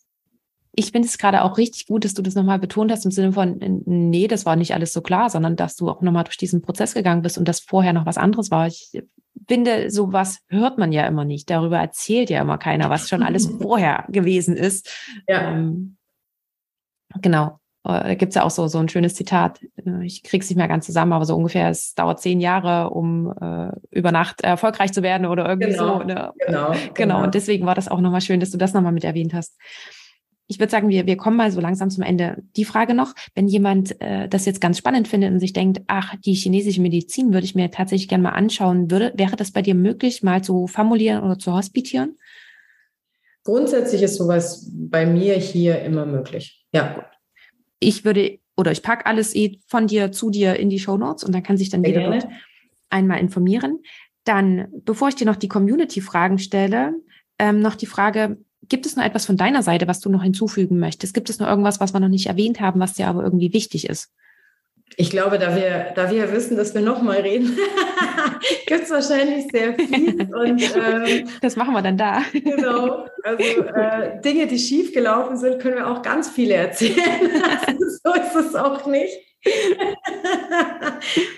ich 0.79 0.93
finde 0.93 1.09
es 1.09 1.19
gerade 1.19 1.43
auch 1.43 1.59
richtig 1.59 1.87
gut, 1.87 2.05
dass 2.05 2.15
du 2.15 2.23
das 2.23 2.37
nochmal 2.37 2.61
betont 2.61 2.93
hast 2.93 3.05
im 3.05 3.11
Sinne 3.11 3.33
von, 3.33 3.59
nee, 3.85 4.29
das 4.29 4.47
war 4.47 4.55
nicht 4.55 4.75
alles 4.75 4.93
so 4.93 5.01
klar, 5.01 5.29
sondern 5.29 5.57
dass 5.57 5.75
du 5.75 5.91
auch 5.91 6.03
nochmal 6.03 6.23
durch 6.23 6.37
diesen 6.37 6.63
Prozess 6.63 6.95
gegangen 6.95 7.23
bist 7.23 7.37
und 7.37 7.49
das 7.49 7.59
vorher 7.59 7.93
noch 7.93 8.07
was 8.07 8.17
anderes 8.17 8.53
war. 8.53 8.69
Ich 8.69 9.03
finde, 9.49 9.91
sowas 9.91 10.39
hört 10.47 10.79
man 10.79 10.93
ja 10.93 11.05
immer 11.09 11.25
nicht. 11.25 11.51
Darüber 11.51 11.79
erzählt 11.79 12.31
ja 12.31 12.41
immer 12.41 12.59
keiner, 12.59 12.91
was 12.91 13.09
schon 13.09 13.25
alles 13.25 13.47
vorher 13.61 14.05
gewesen 14.09 14.57
ist. 14.57 14.89
Ja. 15.27 15.51
Ähm, 15.51 15.97
genau. 17.21 17.59
Äh, 17.83 18.05
da 18.05 18.15
gibt 18.15 18.31
es 18.31 18.37
ja 18.37 18.45
auch 18.45 18.51
so, 18.51 18.69
so 18.69 18.79
ein 18.79 18.89
schönes 18.89 19.15
Zitat. 19.15 19.61
Äh, 19.85 20.05
ich 20.05 20.23
kriege 20.23 20.45
es 20.45 20.49
nicht 20.49 20.59
mehr 20.59 20.69
ganz 20.69 20.87
zusammen, 20.87 21.13
aber 21.13 21.25
so 21.25 21.35
ungefähr, 21.35 21.71
es 21.71 21.95
dauert 21.95 22.21
zehn 22.21 22.39
Jahre, 22.39 22.91
um 22.91 23.33
äh, 23.41 23.73
über 23.91 24.13
Nacht 24.13 24.43
erfolgreich 24.43 24.93
zu 24.93 25.03
werden 25.03 25.27
oder 25.27 25.49
irgendwie 25.49 25.73
genau, 25.73 25.99
so. 25.99 26.05
Ne? 26.05 26.15
Genau, 26.15 26.33
genau. 26.47 26.75
genau. 26.95 27.23
Und 27.25 27.35
deswegen 27.35 27.67
war 27.67 27.75
das 27.75 27.89
auch 27.89 28.01
nochmal 28.01 28.21
schön, 28.21 28.39
dass 28.39 28.53
du 28.53 28.59
das 28.59 28.75
nochmal 28.75 28.93
mit 28.93 29.03
erwähnt 29.03 29.35
hast 29.35 29.57
ich 30.51 30.59
würde 30.59 30.71
sagen, 30.71 30.89
wir, 30.89 31.07
wir 31.07 31.19
kommen 31.19 31.37
mal 31.37 31.53
so 31.53 31.61
langsam 31.61 31.91
zum 31.91 32.03
Ende. 32.03 32.43
Die 32.57 32.65
Frage 32.65 32.95
noch, 32.95 33.15
wenn 33.35 33.49
jemand 33.49 34.01
äh, 34.01 34.29
das 34.29 34.47
jetzt 34.47 34.63
ganz 34.63 34.79
spannend 34.79 35.07
findet 35.07 35.31
und 35.31 35.41
sich 35.41 35.53
denkt, 35.53 35.83
ach, 35.87 36.15
die 36.25 36.33
chinesische 36.33 36.81
Medizin 36.81 37.35
würde 37.35 37.45
ich 37.45 37.55
mir 37.55 37.71
tatsächlich 37.71 38.09
gerne 38.09 38.23
mal 38.23 38.31
anschauen, 38.31 38.91
würde, 38.91 39.13
wäre 39.15 39.37
das 39.37 39.53
bei 39.53 39.61
dir 39.61 39.75
möglich, 39.75 40.23
mal 40.23 40.43
zu 40.43 40.67
formulieren 40.67 41.23
oder 41.23 41.39
zu 41.39 41.53
hospitieren? 41.53 42.17
Grundsätzlich 43.45 44.03
ist 44.03 44.17
sowas 44.17 44.71
bei 44.73 45.05
mir 45.05 45.35
hier 45.35 45.83
immer 45.83 46.07
möglich. 46.07 46.67
Ja. 46.73 47.11
Ich 47.79 48.07
würde, 48.07 48.39
oder 48.57 48.73
ich 48.73 48.83
packe 48.83 49.05
alles 49.05 49.37
eh 49.37 49.61
von 49.67 49.87
dir 49.87 50.13
zu 50.13 50.31
dir 50.31 50.57
in 50.57 50.71
die 50.71 50.79
Show 50.79 50.97
Notes 50.97 51.25
und 51.25 51.35
dann 51.35 51.43
kann 51.43 51.59
sich 51.59 51.69
dann 51.69 51.85
jeder 51.85 52.11
dort 52.11 52.27
einmal 52.89 53.21
informieren. 53.21 53.81
Dann, 54.25 54.69
bevor 54.85 55.09
ich 55.09 55.15
dir 55.15 55.27
noch 55.27 55.37
die 55.37 55.49
Community-Fragen 55.49 56.39
stelle, 56.39 56.95
ähm, 57.39 57.61
noch 57.61 57.75
die 57.75 57.87
Frage, 57.87 58.39
Gibt 58.69 58.87
es 58.87 58.97
noch 58.97 59.05
etwas 59.05 59.27
von 59.27 59.37
deiner 59.37 59.63
Seite, 59.63 59.87
was 59.87 60.01
du 60.01 60.11
noch 60.11 60.23
hinzufügen 60.23 60.79
möchtest? 60.79 61.15
Gibt 61.15 61.31
es 61.31 61.39
noch 61.39 61.49
irgendwas, 61.49 61.81
was 61.81 61.93
wir 61.93 62.01
noch 62.01 62.09
nicht 62.09 62.27
erwähnt 62.27 62.61
haben, 62.61 62.81
was 62.81 62.95
dir 62.95 63.07
aber 63.07 63.23
irgendwie 63.23 63.53
wichtig 63.53 63.89
ist? 63.89 64.11
Ich 64.97 65.11
glaube, 65.11 65.39
da 65.39 65.55
wir, 65.55 65.93
da 65.95 66.11
wir 66.11 66.33
wissen, 66.33 66.57
dass 66.57 66.75
wir 66.75 66.81
nochmal 66.81 67.19
reden, 67.19 67.57
gibt 68.67 68.85
es 68.85 68.91
wahrscheinlich 68.91 69.47
sehr 69.53 69.75
viel. 69.75 70.23
Und, 70.35 70.77
ähm, 70.77 71.29
das 71.41 71.57
machen 71.57 71.75
wir 71.75 71.83
dann 71.83 71.99
da. 71.99 72.23
Genau. 72.33 73.07
Also 73.23 73.63
äh, 73.63 74.21
Dinge, 74.23 74.47
die 74.47 74.59
schief 74.59 74.93
gelaufen 74.93 75.37
sind, 75.37 75.61
können 75.61 75.77
wir 75.77 75.89
auch 75.89 76.03
ganz 76.03 76.31
viele 76.31 76.55
erzählen. 76.55 76.97
so 77.79 78.13
ist 78.15 78.35
es 78.35 78.55
auch 78.55 78.87
nicht. 78.87 79.15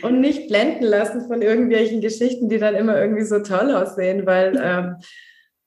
und 0.02 0.20
nicht 0.20 0.48
blenden 0.48 0.84
lassen 0.84 1.26
von 1.26 1.42
irgendwelchen 1.42 2.00
Geschichten, 2.00 2.48
die 2.48 2.58
dann 2.58 2.74
immer 2.74 2.98
irgendwie 2.98 3.24
so 3.24 3.40
toll 3.40 3.74
aussehen, 3.74 4.24
weil 4.24 4.58
ähm, 4.62 4.96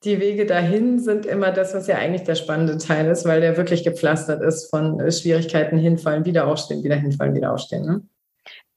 die 0.04 0.20
Wege 0.20 0.45
dahin 0.45 0.99
sind 0.99 1.26
immer 1.26 1.51
das, 1.51 1.74
was 1.74 1.88
ja 1.88 1.97
eigentlich 1.97 2.24
der 2.24 2.36
spannende 2.36 2.78
Teil 2.78 3.10
ist, 3.10 3.26
weil 3.26 3.41
der 3.41 3.58
wirklich 3.58 3.84
gepflastert 3.84 4.41
ist 4.41 4.70
von 4.70 4.99
äh, 4.99 5.12
Schwierigkeiten, 5.12 5.78
hinfallen, 5.78 6.26
wieder 6.26 6.47
aufstehen, 6.47 6.84
wieder 6.84 6.95
hinfallen, 6.95 7.36
wieder 7.36 7.54
aufstehen. 7.54 7.86
Ne? 7.86 8.01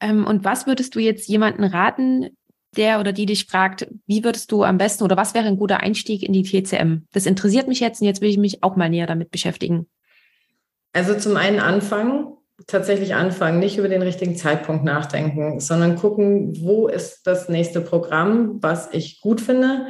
Ähm, 0.01 0.27
und 0.27 0.45
was 0.45 0.66
würdest 0.66 0.95
du 0.95 1.01
jetzt 1.01 1.29
jemanden 1.29 1.64
raten, 1.64 2.37
der 2.77 3.01
oder 3.01 3.12
die 3.12 3.27
dich 3.27 3.47
fragt, 3.47 3.89
wie 4.07 4.22
würdest 4.22 4.53
du 4.53 4.62
am 4.62 4.79
besten 4.79 5.05
oder 5.05 5.16
was 5.16 5.35
wäre 5.35 5.47
ein 5.47 5.57
guter 5.57 5.81
Einstieg 5.81 6.22
in 6.22 6.33
die 6.33 6.43
TCM? 6.43 7.07
Das 7.12 7.27
interessiert 7.27 7.68
mich 7.68 7.81
jetzt 7.81 8.01
und 8.01 8.07
jetzt 8.07 8.20
will 8.20 8.29
ich 8.29 8.39
mich 8.39 8.62
auch 8.62 8.77
mal 8.77 8.91
näher 8.91 9.07
damit 9.07 9.31
beschäftigen. 9.31 9.87
Also 10.93 11.14
zum 11.14 11.37
einen 11.37 11.59
anfangen, 11.59 12.37
tatsächlich 12.66 13.14
anfangen, 13.14 13.59
nicht 13.59 13.79
über 13.79 13.89
den 13.89 14.03
richtigen 14.03 14.37
Zeitpunkt 14.37 14.85
nachdenken, 14.85 15.61
sondern 15.61 15.97
gucken, 15.97 16.57
wo 16.61 16.89
ist 16.89 17.27
das 17.27 17.49
nächste 17.49 17.81
Programm, 17.81 18.62
was 18.62 18.93
ich 18.93 19.20
gut 19.20 19.41
finde 19.41 19.87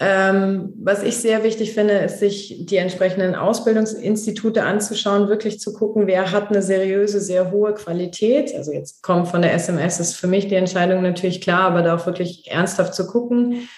ähm, 0.00 0.72
was 0.76 1.04
ich 1.04 1.16
sehr 1.18 1.44
wichtig 1.44 1.72
finde, 1.72 1.94
ist, 1.94 2.18
sich 2.18 2.66
die 2.66 2.78
entsprechenden 2.78 3.36
Ausbildungsinstitute 3.36 4.64
anzuschauen, 4.64 5.28
wirklich 5.28 5.60
zu 5.60 5.72
gucken, 5.72 6.08
wer 6.08 6.32
hat 6.32 6.48
eine 6.48 6.62
seriöse, 6.62 7.20
sehr 7.20 7.52
hohe 7.52 7.74
Qualität. 7.74 8.52
Also 8.54 8.72
jetzt 8.72 9.02
kommt 9.02 9.28
von 9.28 9.42
der 9.42 9.54
SMS, 9.54 10.00
ist 10.00 10.14
für 10.14 10.26
mich 10.26 10.48
die 10.48 10.56
Entscheidung 10.56 11.02
natürlich 11.02 11.40
klar, 11.40 11.62
aber 11.70 11.82
da 11.82 11.94
auch 11.94 12.06
wirklich 12.06 12.50
ernsthaft 12.50 12.94
zu 12.94 13.06
gucken. 13.06 13.68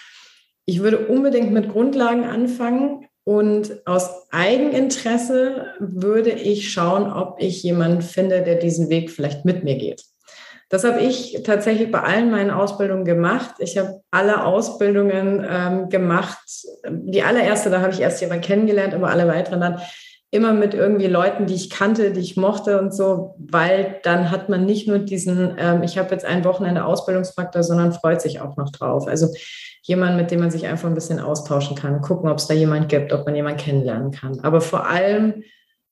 Ich 0.65 0.81
würde 0.81 1.07
unbedingt 1.07 1.51
mit 1.51 1.69
Grundlagen 1.69 2.25
anfangen 2.25 3.05
und 3.23 3.85
aus 3.85 4.09
Eigeninteresse 4.31 5.67
würde 5.79 6.31
ich 6.31 6.71
schauen, 6.71 7.11
ob 7.11 7.35
ich 7.39 7.61
jemanden 7.61 8.01
finde, 8.01 8.41
der 8.41 8.55
diesen 8.55 8.89
Weg 8.89 9.11
vielleicht 9.11 9.45
mit 9.45 9.63
mir 9.63 9.75
geht. 9.75 10.03
Das 10.69 10.83
habe 10.83 10.99
ich 10.99 11.43
tatsächlich 11.45 11.91
bei 11.91 12.01
allen 12.01 12.29
meinen 12.29 12.51
Ausbildungen 12.51 13.05
gemacht. 13.05 13.55
Ich 13.59 13.77
habe 13.77 14.01
alle 14.11 14.43
Ausbildungen 14.43 15.45
ähm, 15.49 15.89
gemacht. 15.89 16.39
Die 16.89 17.23
allererste, 17.23 17.69
da 17.69 17.81
habe 17.81 17.93
ich 17.93 18.01
erst 18.01 18.19
jemanden 18.19 18.43
kennengelernt, 18.43 18.93
aber 18.93 19.09
alle 19.09 19.27
weiteren 19.27 19.61
dann 19.61 19.81
immer 20.29 20.53
mit 20.53 20.73
irgendwie 20.73 21.07
Leuten, 21.07 21.45
die 21.45 21.53
ich 21.53 21.69
kannte, 21.69 22.11
die 22.11 22.19
ich 22.19 22.35
mochte 22.35 22.79
und 22.79 22.93
so, 22.93 23.35
weil 23.39 23.99
dann 24.03 24.29
hat 24.29 24.49
man 24.49 24.65
nicht 24.65 24.87
nur 24.87 24.99
diesen, 24.99 25.55
ähm, 25.57 25.83
ich 25.83 25.97
habe 25.97 26.11
jetzt 26.11 26.25
ein 26.25 26.43
Wochenende 26.43 26.83
Ausbildungsfaktor, 26.83 27.63
sondern 27.63 27.93
freut 27.93 28.21
sich 28.21 28.41
auch 28.41 28.57
noch 28.57 28.71
drauf. 28.71 29.07
Also 29.07 29.29
jemand, 29.83 30.17
mit 30.17 30.31
dem 30.31 30.41
man 30.41 30.51
sich 30.51 30.67
einfach 30.67 30.89
ein 30.89 30.95
bisschen 30.95 31.21
austauschen 31.21 31.77
kann, 31.77 32.01
gucken, 32.01 32.29
ob 32.29 32.39
es 32.39 32.47
da 32.47 32.53
jemand 32.53 32.89
gibt, 32.89 33.13
ob 33.13 33.25
man 33.25 33.35
jemanden 33.35 33.59
kennenlernen 33.59 34.11
kann. 34.11 34.41
Aber 34.41 34.59
vor 34.59 34.85
allem 34.85 35.43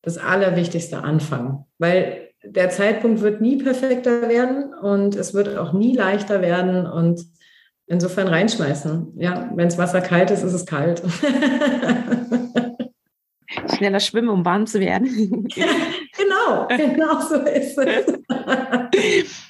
das 0.01 0.17
Allerwichtigste 0.17 1.01
anfangen, 1.01 1.65
weil 1.79 2.24
der 2.47 2.69
Zeitpunkt 2.69 3.21
wird 3.21 3.41
nie 3.41 3.57
perfekter 3.57 4.29
werden 4.29 4.73
und 4.73 5.15
es 5.15 5.33
wird 5.33 5.57
auch 5.57 5.73
nie 5.73 5.95
leichter 5.95 6.41
werden 6.41 6.85
und 6.85 7.25
insofern 7.87 8.27
reinschmeißen. 8.27 9.13
Ja, 9.17 9.49
wenn 9.55 9.67
das 9.67 9.77
Wasser 9.77 10.01
kalt 10.01 10.31
ist, 10.31 10.43
ist 10.43 10.53
es 10.53 10.65
kalt. 10.65 11.03
Schneller 13.75 13.99
schwimmen, 13.99 14.29
um 14.29 14.45
warm 14.45 14.65
zu 14.67 14.79
werden. 14.79 15.47
Ja, 15.55 15.65
genau, 16.17 16.67
genau 16.67 17.19
so 17.21 17.35
ist 17.35 17.77
es. 17.77 18.05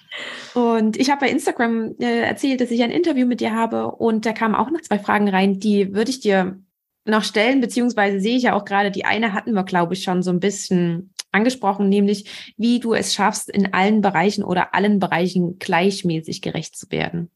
Und 0.54 0.96
ich 0.96 1.10
habe 1.10 1.26
bei 1.26 1.30
Instagram 1.30 1.96
äh, 2.00 2.22
erzählt, 2.22 2.62
dass 2.62 2.72
ich 2.72 2.82
ein 2.82 2.92
Interview 2.92 3.28
mit 3.28 3.42
dir 3.42 3.54
habe 3.54 3.92
und 3.92 4.26
da 4.26 4.32
kamen 4.32 4.56
auch 4.56 4.72
noch 4.72 4.80
zwei 4.80 4.98
Fragen 4.98 5.28
rein, 5.28 5.60
die 5.60 5.94
würde 5.94 6.10
ich 6.10 6.22
dir 6.22 6.58
noch 7.04 7.24
stellen, 7.26 7.60
beziehungsweise 7.60 8.22
sehe 8.22 8.38
ich 8.38 8.44
ja 8.44 8.54
auch 8.54 8.64
gerade, 8.64 8.90
die 8.90 9.04
eine 9.04 9.34
hatten 9.34 9.52
wir, 9.52 9.66
glaube 9.66 9.96
ich, 9.96 10.04
schon 10.04 10.24
so 10.24 10.32
ein 10.32 10.40
bisschen 10.40 11.14
angesprochen, 11.36 11.90
nämlich 11.90 12.54
wie 12.58 12.80
du 12.80 12.94
es 12.94 13.14
schaffst, 13.14 13.50
in 13.50 13.74
allen 13.74 14.02
Bereichen 14.02 14.44
oder 14.44 14.74
allen 14.74 15.00
Bereichen 15.00 15.60
gleichmäßig 15.60 16.42
gerecht 16.42 16.76
zu 16.76 16.90
werden. 16.90 17.30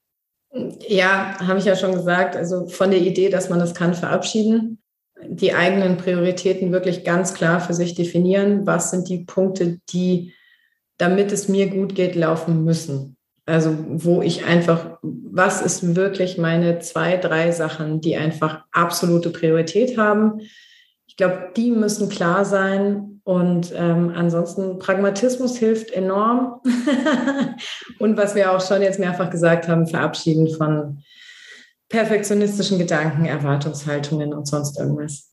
Ja, 0.88 1.36
habe 1.40 1.60
ich 1.60 1.66
ja 1.66 1.76
schon 1.76 1.94
gesagt. 1.94 2.36
Also 2.36 2.68
von 2.68 2.90
der 2.90 3.02
Idee, 3.02 3.30
dass 3.30 3.50
man 3.50 3.60
das 3.60 3.76
kann, 3.76 3.94
verabschieden. 3.94 4.82
Die 5.28 5.54
eigenen 5.54 5.98
Prioritäten 5.98 6.72
wirklich 6.72 7.04
ganz 7.04 7.34
klar 7.34 7.60
für 7.60 7.74
sich 7.74 7.94
definieren. 7.94 8.66
Was 8.66 8.90
sind 8.90 9.10
die 9.10 9.26
Punkte, 9.26 9.80
die, 9.90 10.34
damit 10.98 11.32
es 11.32 11.50
mir 11.50 11.70
gut 11.70 11.94
geht, 11.94 12.16
laufen 12.16 12.64
müssen? 12.64 13.18
Also 13.46 13.76
wo 13.88 14.22
ich 14.22 14.46
einfach, 14.46 15.00
was 15.02 15.62
ist 15.62 15.96
wirklich 15.96 16.38
meine 16.38 16.80
zwei, 16.80 17.18
drei 17.18 17.52
Sachen, 17.52 18.00
die 18.00 18.16
einfach 18.16 18.64
absolute 18.72 19.32
Priorität 19.32 19.98
haben? 19.98 20.42
Ich 21.08 21.18
glaube, 21.18 21.52
die 21.58 21.72
müssen 21.72 22.10
klar 22.10 22.46
sein 22.46 23.19
und 23.30 23.72
ähm, 23.76 24.12
ansonsten, 24.16 24.80
Pragmatismus 24.80 25.56
hilft 25.56 25.92
enorm. 25.92 26.62
und 28.00 28.18
was 28.18 28.34
wir 28.34 28.52
auch 28.52 28.60
schon 28.60 28.82
jetzt 28.82 29.00
mehrfach 29.00 29.30
gesagt 29.30 29.68
haben, 29.68 29.86
verabschieden 29.86 30.50
von 30.50 31.04
perfektionistischen 31.90 32.80
Gedanken, 32.80 33.26
Erwartungshaltungen 33.26 34.34
und 34.34 34.48
sonst 34.48 34.80
irgendwas. 34.80 35.32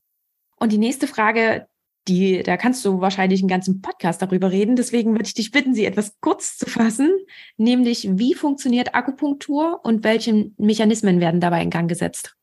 Und 0.59 0.73
die 0.73 0.77
nächste 0.77 1.07
Frage, 1.07 1.65
die, 2.07 2.43
da 2.43 2.55
kannst 2.55 2.85
du 2.85 3.01
wahrscheinlich 3.01 3.41
einen 3.41 3.49
ganzen 3.49 3.81
Podcast 3.81 4.21
darüber 4.21 4.51
reden. 4.51 4.75
Deswegen 4.75 5.13
würde 5.13 5.25
ich 5.25 5.33
dich 5.33 5.49
bitten, 5.49 5.73
sie 5.73 5.85
etwas 5.85 6.19
kurz 6.21 6.55
zu 6.55 6.67
fassen, 6.67 7.09
nämlich 7.57 8.07
wie 8.11 8.35
funktioniert 8.35 8.93
Akupunktur 8.93 9.79
und 9.81 10.03
welche 10.03 10.51
Mechanismen 10.59 11.19
werden 11.19 11.41
dabei 11.41 11.63
in 11.63 11.71
Gang 11.71 11.89
gesetzt? 11.89 12.36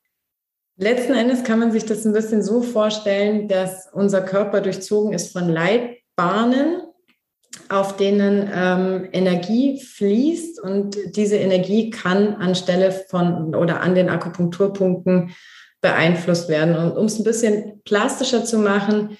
Letzten 0.76 1.14
Endes 1.14 1.44
kann 1.44 1.60
man 1.60 1.70
sich 1.70 1.84
das 1.84 2.04
ein 2.04 2.12
bisschen 2.12 2.42
so 2.42 2.60
vorstellen, 2.60 3.46
dass 3.46 3.88
unser 3.92 4.22
Körper 4.22 4.60
durchzogen 4.60 5.12
ist 5.12 5.32
von 5.32 5.48
Leitbahnen, 5.48 6.82
auf 7.68 7.96
denen 7.96 8.50
ähm, 8.52 9.08
Energie 9.12 9.80
fließt 9.80 10.60
und 10.60 10.96
diese 11.16 11.36
Energie 11.36 11.90
kann 11.90 12.34
anstelle 12.34 12.90
von 12.90 13.54
oder 13.54 13.80
an 13.82 13.94
den 13.94 14.08
Akupunkturpunkten 14.08 15.30
beeinflusst 15.80 16.48
werden. 16.48 16.74
Und 16.74 16.96
um 16.96 17.06
es 17.06 17.20
ein 17.20 17.24
bisschen 17.24 17.80
plastischer 17.84 18.44
zu 18.44 18.58
machen, 18.58 19.16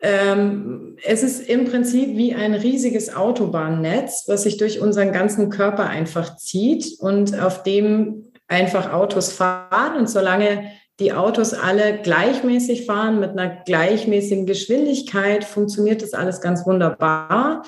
ähm, 0.00 0.98
es 1.02 1.22
ist 1.22 1.48
im 1.48 1.64
Prinzip 1.64 2.18
wie 2.18 2.34
ein 2.34 2.52
riesiges 2.52 3.14
Autobahnnetz, 3.16 4.24
was 4.26 4.42
sich 4.42 4.58
durch 4.58 4.80
unseren 4.80 5.10
ganzen 5.12 5.48
Körper 5.48 5.86
einfach 5.86 6.36
zieht 6.36 6.98
und 6.98 7.38
auf 7.40 7.62
dem 7.62 8.26
einfach 8.48 8.92
Autos 8.92 9.32
fahren 9.32 9.96
und 9.98 10.08
solange 10.08 10.70
die 10.98 11.12
Autos 11.12 11.52
alle 11.52 11.98
gleichmäßig 11.98 12.86
fahren 12.86 13.20
mit 13.20 13.30
einer 13.30 13.48
gleichmäßigen 13.48 14.46
Geschwindigkeit, 14.46 15.44
funktioniert 15.44 16.02
das 16.02 16.14
alles 16.14 16.40
ganz 16.40 16.64
wunderbar. 16.66 17.64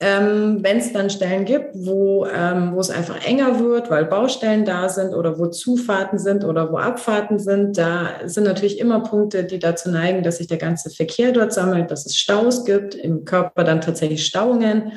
Ähm, 0.00 0.58
Wenn 0.62 0.76
es 0.76 0.92
dann 0.92 1.10
Stellen 1.10 1.44
gibt, 1.44 1.70
wo, 1.74 2.26
ähm, 2.26 2.72
wo 2.74 2.80
es 2.80 2.90
einfach 2.90 3.24
enger 3.26 3.58
wird, 3.58 3.90
weil 3.90 4.04
Baustellen 4.04 4.64
da 4.64 4.88
sind 4.88 5.12
oder 5.12 5.38
wo 5.40 5.46
Zufahrten 5.46 6.20
sind 6.20 6.44
oder 6.44 6.70
wo 6.70 6.76
Abfahrten 6.76 7.40
sind, 7.40 7.78
da 7.78 8.10
sind 8.24 8.44
natürlich 8.44 8.78
immer 8.78 9.00
Punkte, 9.00 9.42
die 9.42 9.58
dazu 9.58 9.90
neigen, 9.90 10.22
dass 10.22 10.38
sich 10.38 10.46
der 10.46 10.58
ganze 10.58 10.90
Verkehr 10.90 11.32
dort 11.32 11.52
sammelt, 11.52 11.90
dass 11.90 12.06
es 12.06 12.16
Staus 12.16 12.64
gibt, 12.64 12.94
im 12.94 13.24
Körper 13.24 13.64
dann 13.64 13.80
tatsächlich 13.80 14.24
Stauungen. 14.24 14.92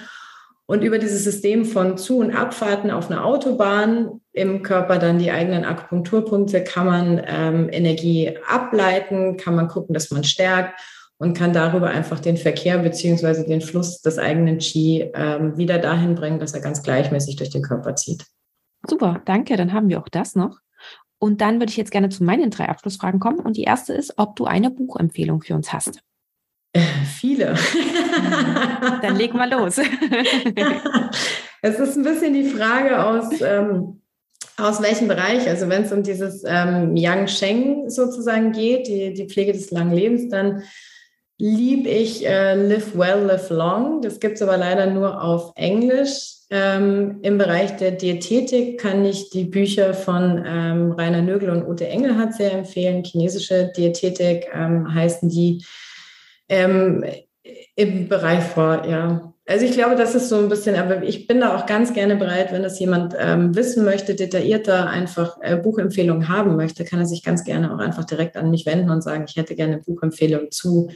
Und 0.71 0.83
über 0.83 0.99
dieses 0.99 1.25
System 1.25 1.65
von 1.65 1.97
Zu- 1.97 2.19
und 2.19 2.31
Abfahrten 2.31 2.91
auf 2.91 3.11
einer 3.11 3.25
Autobahn 3.25 4.21
im 4.31 4.63
Körper 4.63 4.99
dann 4.99 5.19
die 5.19 5.29
eigenen 5.29 5.65
Akupunkturpunkte 5.65 6.63
kann 6.63 6.85
man 6.85 7.21
ähm, 7.27 7.67
Energie 7.69 8.37
ableiten, 8.47 9.35
kann 9.35 9.53
man 9.53 9.67
gucken, 9.67 9.93
dass 9.93 10.11
man 10.11 10.23
stärkt 10.23 10.79
und 11.17 11.37
kann 11.37 11.51
darüber 11.51 11.89
einfach 11.89 12.21
den 12.21 12.37
Verkehr 12.37 12.77
beziehungsweise 12.77 13.45
den 13.45 13.59
Fluss 13.59 14.01
des 14.01 14.17
eigenen 14.17 14.59
Qi 14.59 15.11
ähm, 15.13 15.57
wieder 15.57 15.77
dahin 15.77 16.15
bringen, 16.15 16.39
dass 16.39 16.53
er 16.53 16.61
ganz 16.61 16.81
gleichmäßig 16.83 17.35
durch 17.35 17.49
den 17.49 17.63
Körper 17.63 17.97
zieht. 17.97 18.23
Super, 18.87 19.21
danke. 19.25 19.57
Dann 19.57 19.73
haben 19.73 19.89
wir 19.89 19.99
auch 19.99 20.07
das 20.07 20.37
noch. 20.37 20.57
Und 21.19 21.41
dann 21.41 21.59
würde 21.59 21.71
ich 21.71 21.75
jetzt 21.75 21.91
gerne 21.91 22.07
zu 22.07 22.23
meinen 22.23 22.49
drei 22.49 22.69
Abschlussfragen 22.69 23.19
kommen. 23.19 23.39
Und 23.39 23.57
die 23.57 23.63
erste 23.63 23.91
ist, 23.91 24.13
ob 24.15 24.37
du 24.37 24.45
eine 24.45 24.71
Buchempfehlung 24.71 25.41
für 25.41 25.53
uns 25.53 25.73
hast. 25.73 26.01
Äh, 26.73 26.79
viele. 27.19 27.55
dann 29.01 29.15
leg 29.15 29.33
mal 29.33 29.49
los. 29.49 29.77
es 31.61 31.79
ist 31.79 31.97
ein 31.97 32.03
bisschen 32.03 32.33
die 32.33 32.49
Frage 32.49 33.03
aus, 33.03 33.41
ähm, 33.41 34.01
aus 34.57 34.81
welchem 34.81 35.07
Bereich. 35.07 35.47
Also 35.47 35.69
wenn 35.69 35.83
es 35.83 35.91
um 35.91 36.03
dieses 36.03 36.43
ähm, 36.45 36.95
Yang 36.95 37.27
Sheng 37.27 37.89
sozusagen 37.89 38.51
geht, 38.51 38.87
die, 38.87 39.13
die 39.13 39.27
Pflege 39.27 39.53
des 39.53 39.71
langen 39.71 39.93
Lebens, 39.93 40.29
dann 40.29 40.63
liebe 41.37 41.89
ich 41.89 42.25
äh, 42.25 42.53
Live 42.53 42.95
Well, 42.95 43.25
Live 43.25 43.49
Long. 43.49 44.01
Das 44.01 44.19
gibt 44.19 44.35
es 44.35 44.41
aber 44.41 44.57
leider 44.57 44.85
nur 44.85 45.23
auf 45.23 45.53
Englisch. 45.55 46.35
Ähm, 46.51 47.19
Im 47.21 47.37
Bereich 47.37 47.77
der 47.77 47.91
Diätetik 47.91 48.79
kann 48.79 49.05
ich 49.05 49.29
die 49.29 49.45
Bücher 49.45 49.93
von 49.93 50.43
ähm, 50.45 50.91
Rainer 50.91 51.21
Nögel 51.21 51.49
und 51.49 51.65
Ute 51.65 51.87
Engelhardt 51.87 52.35
sehr 52.35 52.51
empfehlen. 52.51 53.03
Chinesische 53.03 53.71
Diätetik 53.75 54.47
ähm, 54.53 54.93
heißen 54.93 55.29
die 55.29 55.63
ähm, 56.51 57.03
im 57.75 58.07
Bereich 58.07 58.43
vor, 58.43 58.85
ja. 58.85 59.33
Also 59.47 59.65
ich 59.65 59.71
glaube, 59.71 59.95
das 59.95 60.13
ist 60.15 60.29
so 60.29 60.37
ein 60.37 60.49
bisschen, 60.49 60.75
aber 60.75 61.03
ich 61.03 61.27
bin 61.27 61.39
da 61.39 61.55
auch 61.55 61.65
ganz 61.65 61.93
gerne 61.93 62.15
bereit, 62.15 62.51
wenn 62.51 62.61
das 62.61 62.79
jemand 62.79 63.15
ähm, 63.17 63.55
wissen 63.55 63.83
möchte, 63.83 64.15
detaillierter 64.15 64.87
einfach 64.87 65.37
äh, 65.41 65.57
Buchempfehlungen 65.57 66.29
haben 66.29 66.55
möchte, 66.55 66.85
kann 66.85 66.99
er 66.99 67.05
sich 67.05 67.23
ganz 67.23 67.43
gerne 67.43 67.73
auch 67.73 67.79
einfach 67.79 68.05
direkt 68.05 68.37
an 68.37 68.51
mich 68.51 68.65
wenden 68.65 68.91
und 68.91 69.01
sagen, 69.01 69.25
ich 69.27 69.35
hätte 69.35 69.55
gerne 69.55 69.73
eine 69.73 69.81
Buchempfehlung 69.81 70.51
zu 70.51 70.89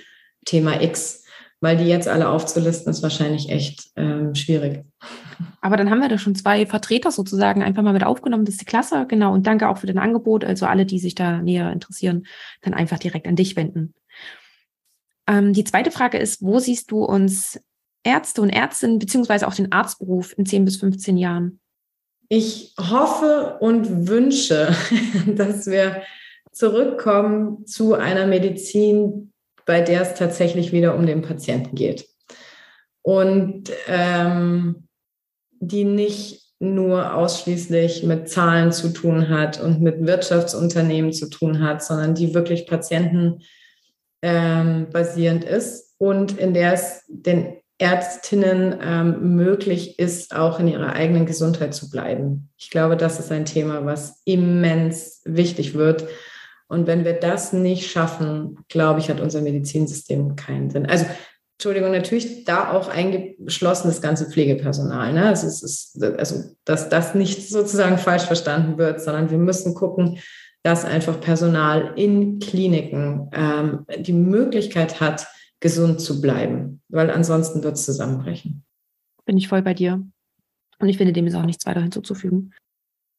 Thema 0.46 0.82
X, 0.82 1.24
weil 1.60 1.78
die 1.78 1.86
jetzt 1.86 2.08
alle 2.08 2.30
aufzulisten 2.30 2.92
ist 2.92 3.02
wahrscheinlich 3.02 3.50
echt 3.50 3.88
ähm, 3.96 4.36
schwierig. 4.36 4.86
Aber 5.62 5.76
dann 5.76 5.90
haben 5.90 6.00
wir 6.00 6.10
da 6.10 6.18
schon 6.18 6.36
zwei 6.36 6.66
Vertreter 6.66 7.12
sozusagen 7.12 7.64
einfach 7.64 7.82
mal 7.82 7.94
mit 7.94 8.06
aufgenommen. 8.06 8.46
Das 8.46 8.54
ist 8.54 8.62
die 8.62 8.66
Klasse, 8.66 9.06
genau. 9.08 9.34
Und 9.34 9.48
danke 9.48 9.68
auch 9.68 9.80
für 9.80 9.88
dein 9.88 9.98
Angebot. 9.98 10.46
Also 10.46 10.66
alle, 10.66 10.86
die 10.86 11.00
sich 11.00 11.16
da 11.16 11.42
näher 11.42 11.72
interessieren, 11.72 12.26
dann 12.62 12.74
einfach 12.74 13.00
direkt 13.00 13.28
an 13.28 13.36
dich 13.36 13.56
wenden. 13.56 13.94
Ähm, 15.28 15.54
die 15.54 15.64
zweite 15.64 15.92
Frage 15.92 16.18
ist, 16.18 16.42
wo 16.42 16.60
siehst 16.60 16.92
du 16.92 17.04
uns 17.04 17.60
Ärzte 18.04 18.42
und 18.42 18.50
Ärztinnen 18.50 19.00
beziehungsweise 19.00 19.48
auch 19.48 19.56
den 19.56 19.72
Arztberuf 19.72 20.38
in 20.38 20.46
10 20.46 20.66
bis 20.66 20.78
15 20.78 21.18
Jahren? 21.18 21.60
Ich 22.30 22.74
hoffe 22.80 23.58
und 23.60 24.08
wünsche, 24.08 24.76
dass 25.36 25.68
wir 25.68 26.04
zurückkommen 26.52 27.66
zu 27.66 27.96
einer 27.96 28.28
Medizin, 28.28 29.34
bei 29.66 29.82
der 29.82 30.02
es 30.02 30.14
tatsächlich 30.14 30.72
wieder 30.72 30.96
um 30.96 31.06
den 31.06 31.22
Patienten 31.22 31.76
geht. 31.76 32.08
Und 33.02 33.72
ähm, 33.88 34.88
die 35.60 35.84
nicht 35.84 36.54
nur 36.60 37.16
ausschließlich 37.16 38.04
mit 38.04 38.30
Zahlen 38.30 38.72
zu 38.72 38.90
tun 38.90 39.30
hat 39.30 39.60
und 39.60 39.82
mit 39.82 40.06
Wirtschaftsunternehmen 40.06 41.12
zu 41.12 41.30
tun 41.30 41.62
hat, 41.62 41.84
sondern 41.84 42.16
die 42.16 42.34
wirklich 42.34 42.66
patientenbasierend 42.66 43.44
ähm, 44.26 44.88
ist 45.44 45.94
und 45.98 46.38
in 46.38 46.54
der 46.54 46.74
es 46.74 47.04
den 47.08 47.58
Ärztinnen 47.78 48.80
ähm, 48.82 49.36
möglich 49.36 50.00
ist, 50.00 50.34
auch 50.34 50.60
in 50.60 50.68
ihrer 50.68 50.94
eigenen 50.94 51.26
Gesundheit 51.26 51.74
zu 51.74 51.90
bleiben. 51.90 52.50
Ich 52.58 52.70
glaube, 52.70 52.96
das 52.96 53.20
ist 53.20 53.32
ein 53.32 53.46
Thema, 53.46 53.86
was 53.86 54.22
immens 54.24 55.22
wichtig 55.26 55.74
wird 55.74 56.06
und 56.68 56.88
wenn 56.88 57.06
wir 57.06 57.14
das 57.14 57.54
nicht 57.54 57.92
schaffen, 57.92 58.58
glaube 58.70 59.00
ich, 59.00 59.10
hat 59.10 59.20
unser 59.20 59.42
Medizinsystem 59.42 60.36
keinen 60.36 60.70
Sinn. 60.70 60.86
Also, 60.86 61.06
Entschuldigung, 61.58 61.92
natürlich 61.92 62.44
da 62.44 62.72
auch 62.72 62.90
eingeschlossen 62.90 63.88
das 63.88 64.02
ganze 64.02 64.26
Pflegepersonal. 64.26 65.14
Ne? 65.14 65.28
Also, 65.28 65.48
ist, 65.48 66.02
also, 66.02 66.44
dass 66.66 66.90
das 66.90 67.14
nicht 67.14 67.50
sozusagen 67.50 67.98
falsch 67.98 68.24
verstanden 68.24 68.78
wird, 68.78 69.02
sondern 69.02 69.30
wir 69.30 69.38
müssen 69.38 69.76
gucken, 69.76 70.20
dass 70.66 70.84
einfach 70.84 71.22
Personal 71.22 71.94
in 71.96 72.40
Kliniken 72.40 73.30
ähm, 73.34 73.86
die 74.00 74.14
Möglichkeit 74.14 75.00
hat, 75.00 75.28
gesund 75.60 76.02
zu 76.02 76.22
bleiben, 76.22 76.82
weil 76.90 77.12
ansonsten 77.12 77.64
wird 77.64 77.76
es 77.76 77.86
zusammenbrechen. 77.86 78.64
Bin 79.26 79.38
ich 79.38 79.48
voll 79.48 79.62
bei 79.62 79.76
dir. 79.76 80.04
Und 80.80 80.90
ich 80.90 80.98
finde, 80.98 81.14
dem 81.14 81.28
ist 81.28 81.36
auch 81.36 81.46
nichts 81.46 81.68
weiter 81.68 81.82
hinzuzufügen. 81.82 82.52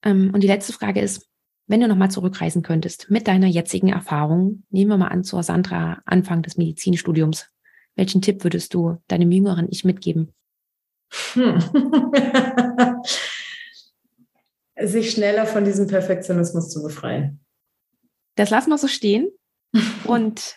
Ähm, 0.04 0.32
und 0.34 0.42
die 0.42 0.48
letzte 0.48 0.72
Frage 0.72 1.00
ist, 1.00 1.28
wenn 1.68 1.80
du 1.80 1.86
nochmal 1.86 2.10
zurückreisen 2.10 2.62
könntest 2.62 3.12
mit 3.12 3.28
deiner 3.28 3.46
jetzigen 3.46 3.90
Erfahrung, 3.90 4.64
nehmen 4.70 4.90
wir 4.90 4.98
mal 4.98 5.08
an 5.08 5.22
zur 5.22 5.44
Sandra 5.44 6.02
Anfang 6.04 6.42
des 6.42 6.56
Medizinstudiums, 6.56 7.46
welchen 7.94 8.22
Tipp 8.22 8.42
würdest 8.42 8.74
du 8.74 8.96
deinem 9.06 9.30
jüngeren 9.30 9.68
Ich 9.70 9.84
mitgeben? 9.84 10.32
Hm. 11.34 11.60
Sich 14.80 15.10
schneller 15.10 15.46
von 15.46 15.64
diesem 15.64 15.86
Perfektionismus 15.86 16.70
zu 16.70 16.82
befreien. 16.82 17.40
Das 18.36 18.50
lassen 18.50 18.70
wir 18.70 18.78
so 18.78 18.88
stehen. 18.88 19.30
Und 20.04 20.56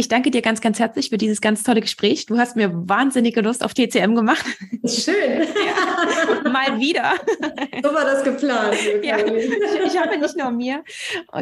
ich 0.00 0.08
danke 0.08 0.30
dir 0.30 0.40
ganz, 0.40 0.62
ganz 0.62 0.78
herzlich 0.78 1.10
für 1.10 1.18
dieses 1.18 1.42
ganz 1.42 1.62
tolle 1.62 1.82
Gespräch. 1.82 2.24
Du 2.24 2.38
hast 2.38 2.56
mir 2.56 2.70
wahnsinnige 2.72 3.42
Lust 3.42 3.62
auf 3.62 3.74
TCM 3.74 4.14
gemacht. 4.14 4.46
Schön. 4.86 5.42
Ja, 5.42 6.50
mal 6.50 6.80
wieder. 6.80 7.12
So 7.82 7.92
war 7.92 8.06
das 8.06 8.24
geplant. 8.24 8.78
Ja, 9.02 9.18
ich, 9.18 9.44
ich 9.44 10.00
hoffe 10.00 10.18
nicht 10.18 10.38
nur 10.38 10.50
mir. 10.52 10.82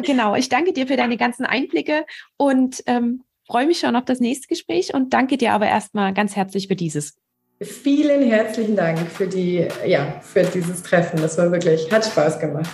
Genau. 0.03 0.35
Ich 0.35 0.49
danke 0.49 0.73
dir 0.73 0.87
für 0.87 0.97
deine 0.97 1.15
ganzen 1.15 1.45
Einblicke 1.45 2.05
und 2.35 2.83
ähm, 2.85 3.23
freue 3.47 3.65
mich 3.65 3.79
schon 3.79 3.95
auf 3.95 4.03
das 4.03 4.19
nächste 4.19 4.49
Gespräch 4.49 4.93
und 4.93 5.13
danke 5.13 5.37
dir 5.37 5.53
aber 5.53 5.67
erstmal 5.67 6.13
ganz 6.13 6.35
herzlich 6.35 6.67
für 6.67 6.75
dieses. 6.75 7.15
Vielen 7.61 8.21
herzlichen 8.21 8.77
Dank 8.77 8.99
für 8.99 9.27
die, 9.27 9.67
ja, 9.85 10.21
für 10.21 10.43
dieses 10.43 10.81
Treffen. 10.81 11.21
Das 11.21 11.37
war 11.37 11.51
wirklich, 11.51 11.91
hat 11.91 12.05
Spaß 12.05 12.39
gemacht. 12.39 12.69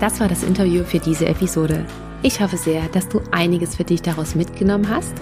Das 0.00 0.18
war 0.18 0.26
das 0.26 0.42
Interview 0.42 0.82
für 0.82 0.98
diese 0.98 1.26
Episode. 1.26 1.86
Ich 2.24 2.40
hoffe 2.40 2.56
sehr, 2.56 2.88
dass 2.88 3.08
du 3.08 3.20
einiges 3.30 3.76
für 3.76 3.84
dich 3.84 4.02
daraus 4.02 4.34
mitgenommen 4.34 4.90
hast. 4.90 5.14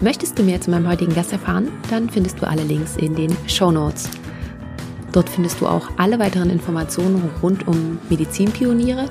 Möchtest 0.00 0.38
du 0.38 0.42
mehr 0.42 0.58
zu 0.58 0.70
meinem 0.70 0.88
heutigen 0.88 1.14
Gast 1.14 1.32
erfahren? 1.32 1.70
Dann 1.90 2.08
findest 2.08 2.40
du 2.40 2.48
alle 2.48 2.62
Links 2.62 2.96
in 2.96 3.14
den 3.14 3.36
Show 3.46 3.70
Notes. 3.70 4.08
Dort 5.12 5.28
findest 5.28 5.60
du 5.60 5.66
auch 5.66 5.90
alle 5.98 6.18
weiteren 6.18 6.48
Informationen 6.48 7.30
rund 7.42 7.68
um 7.68 7.98
Medizinpioniere 8.08 9.10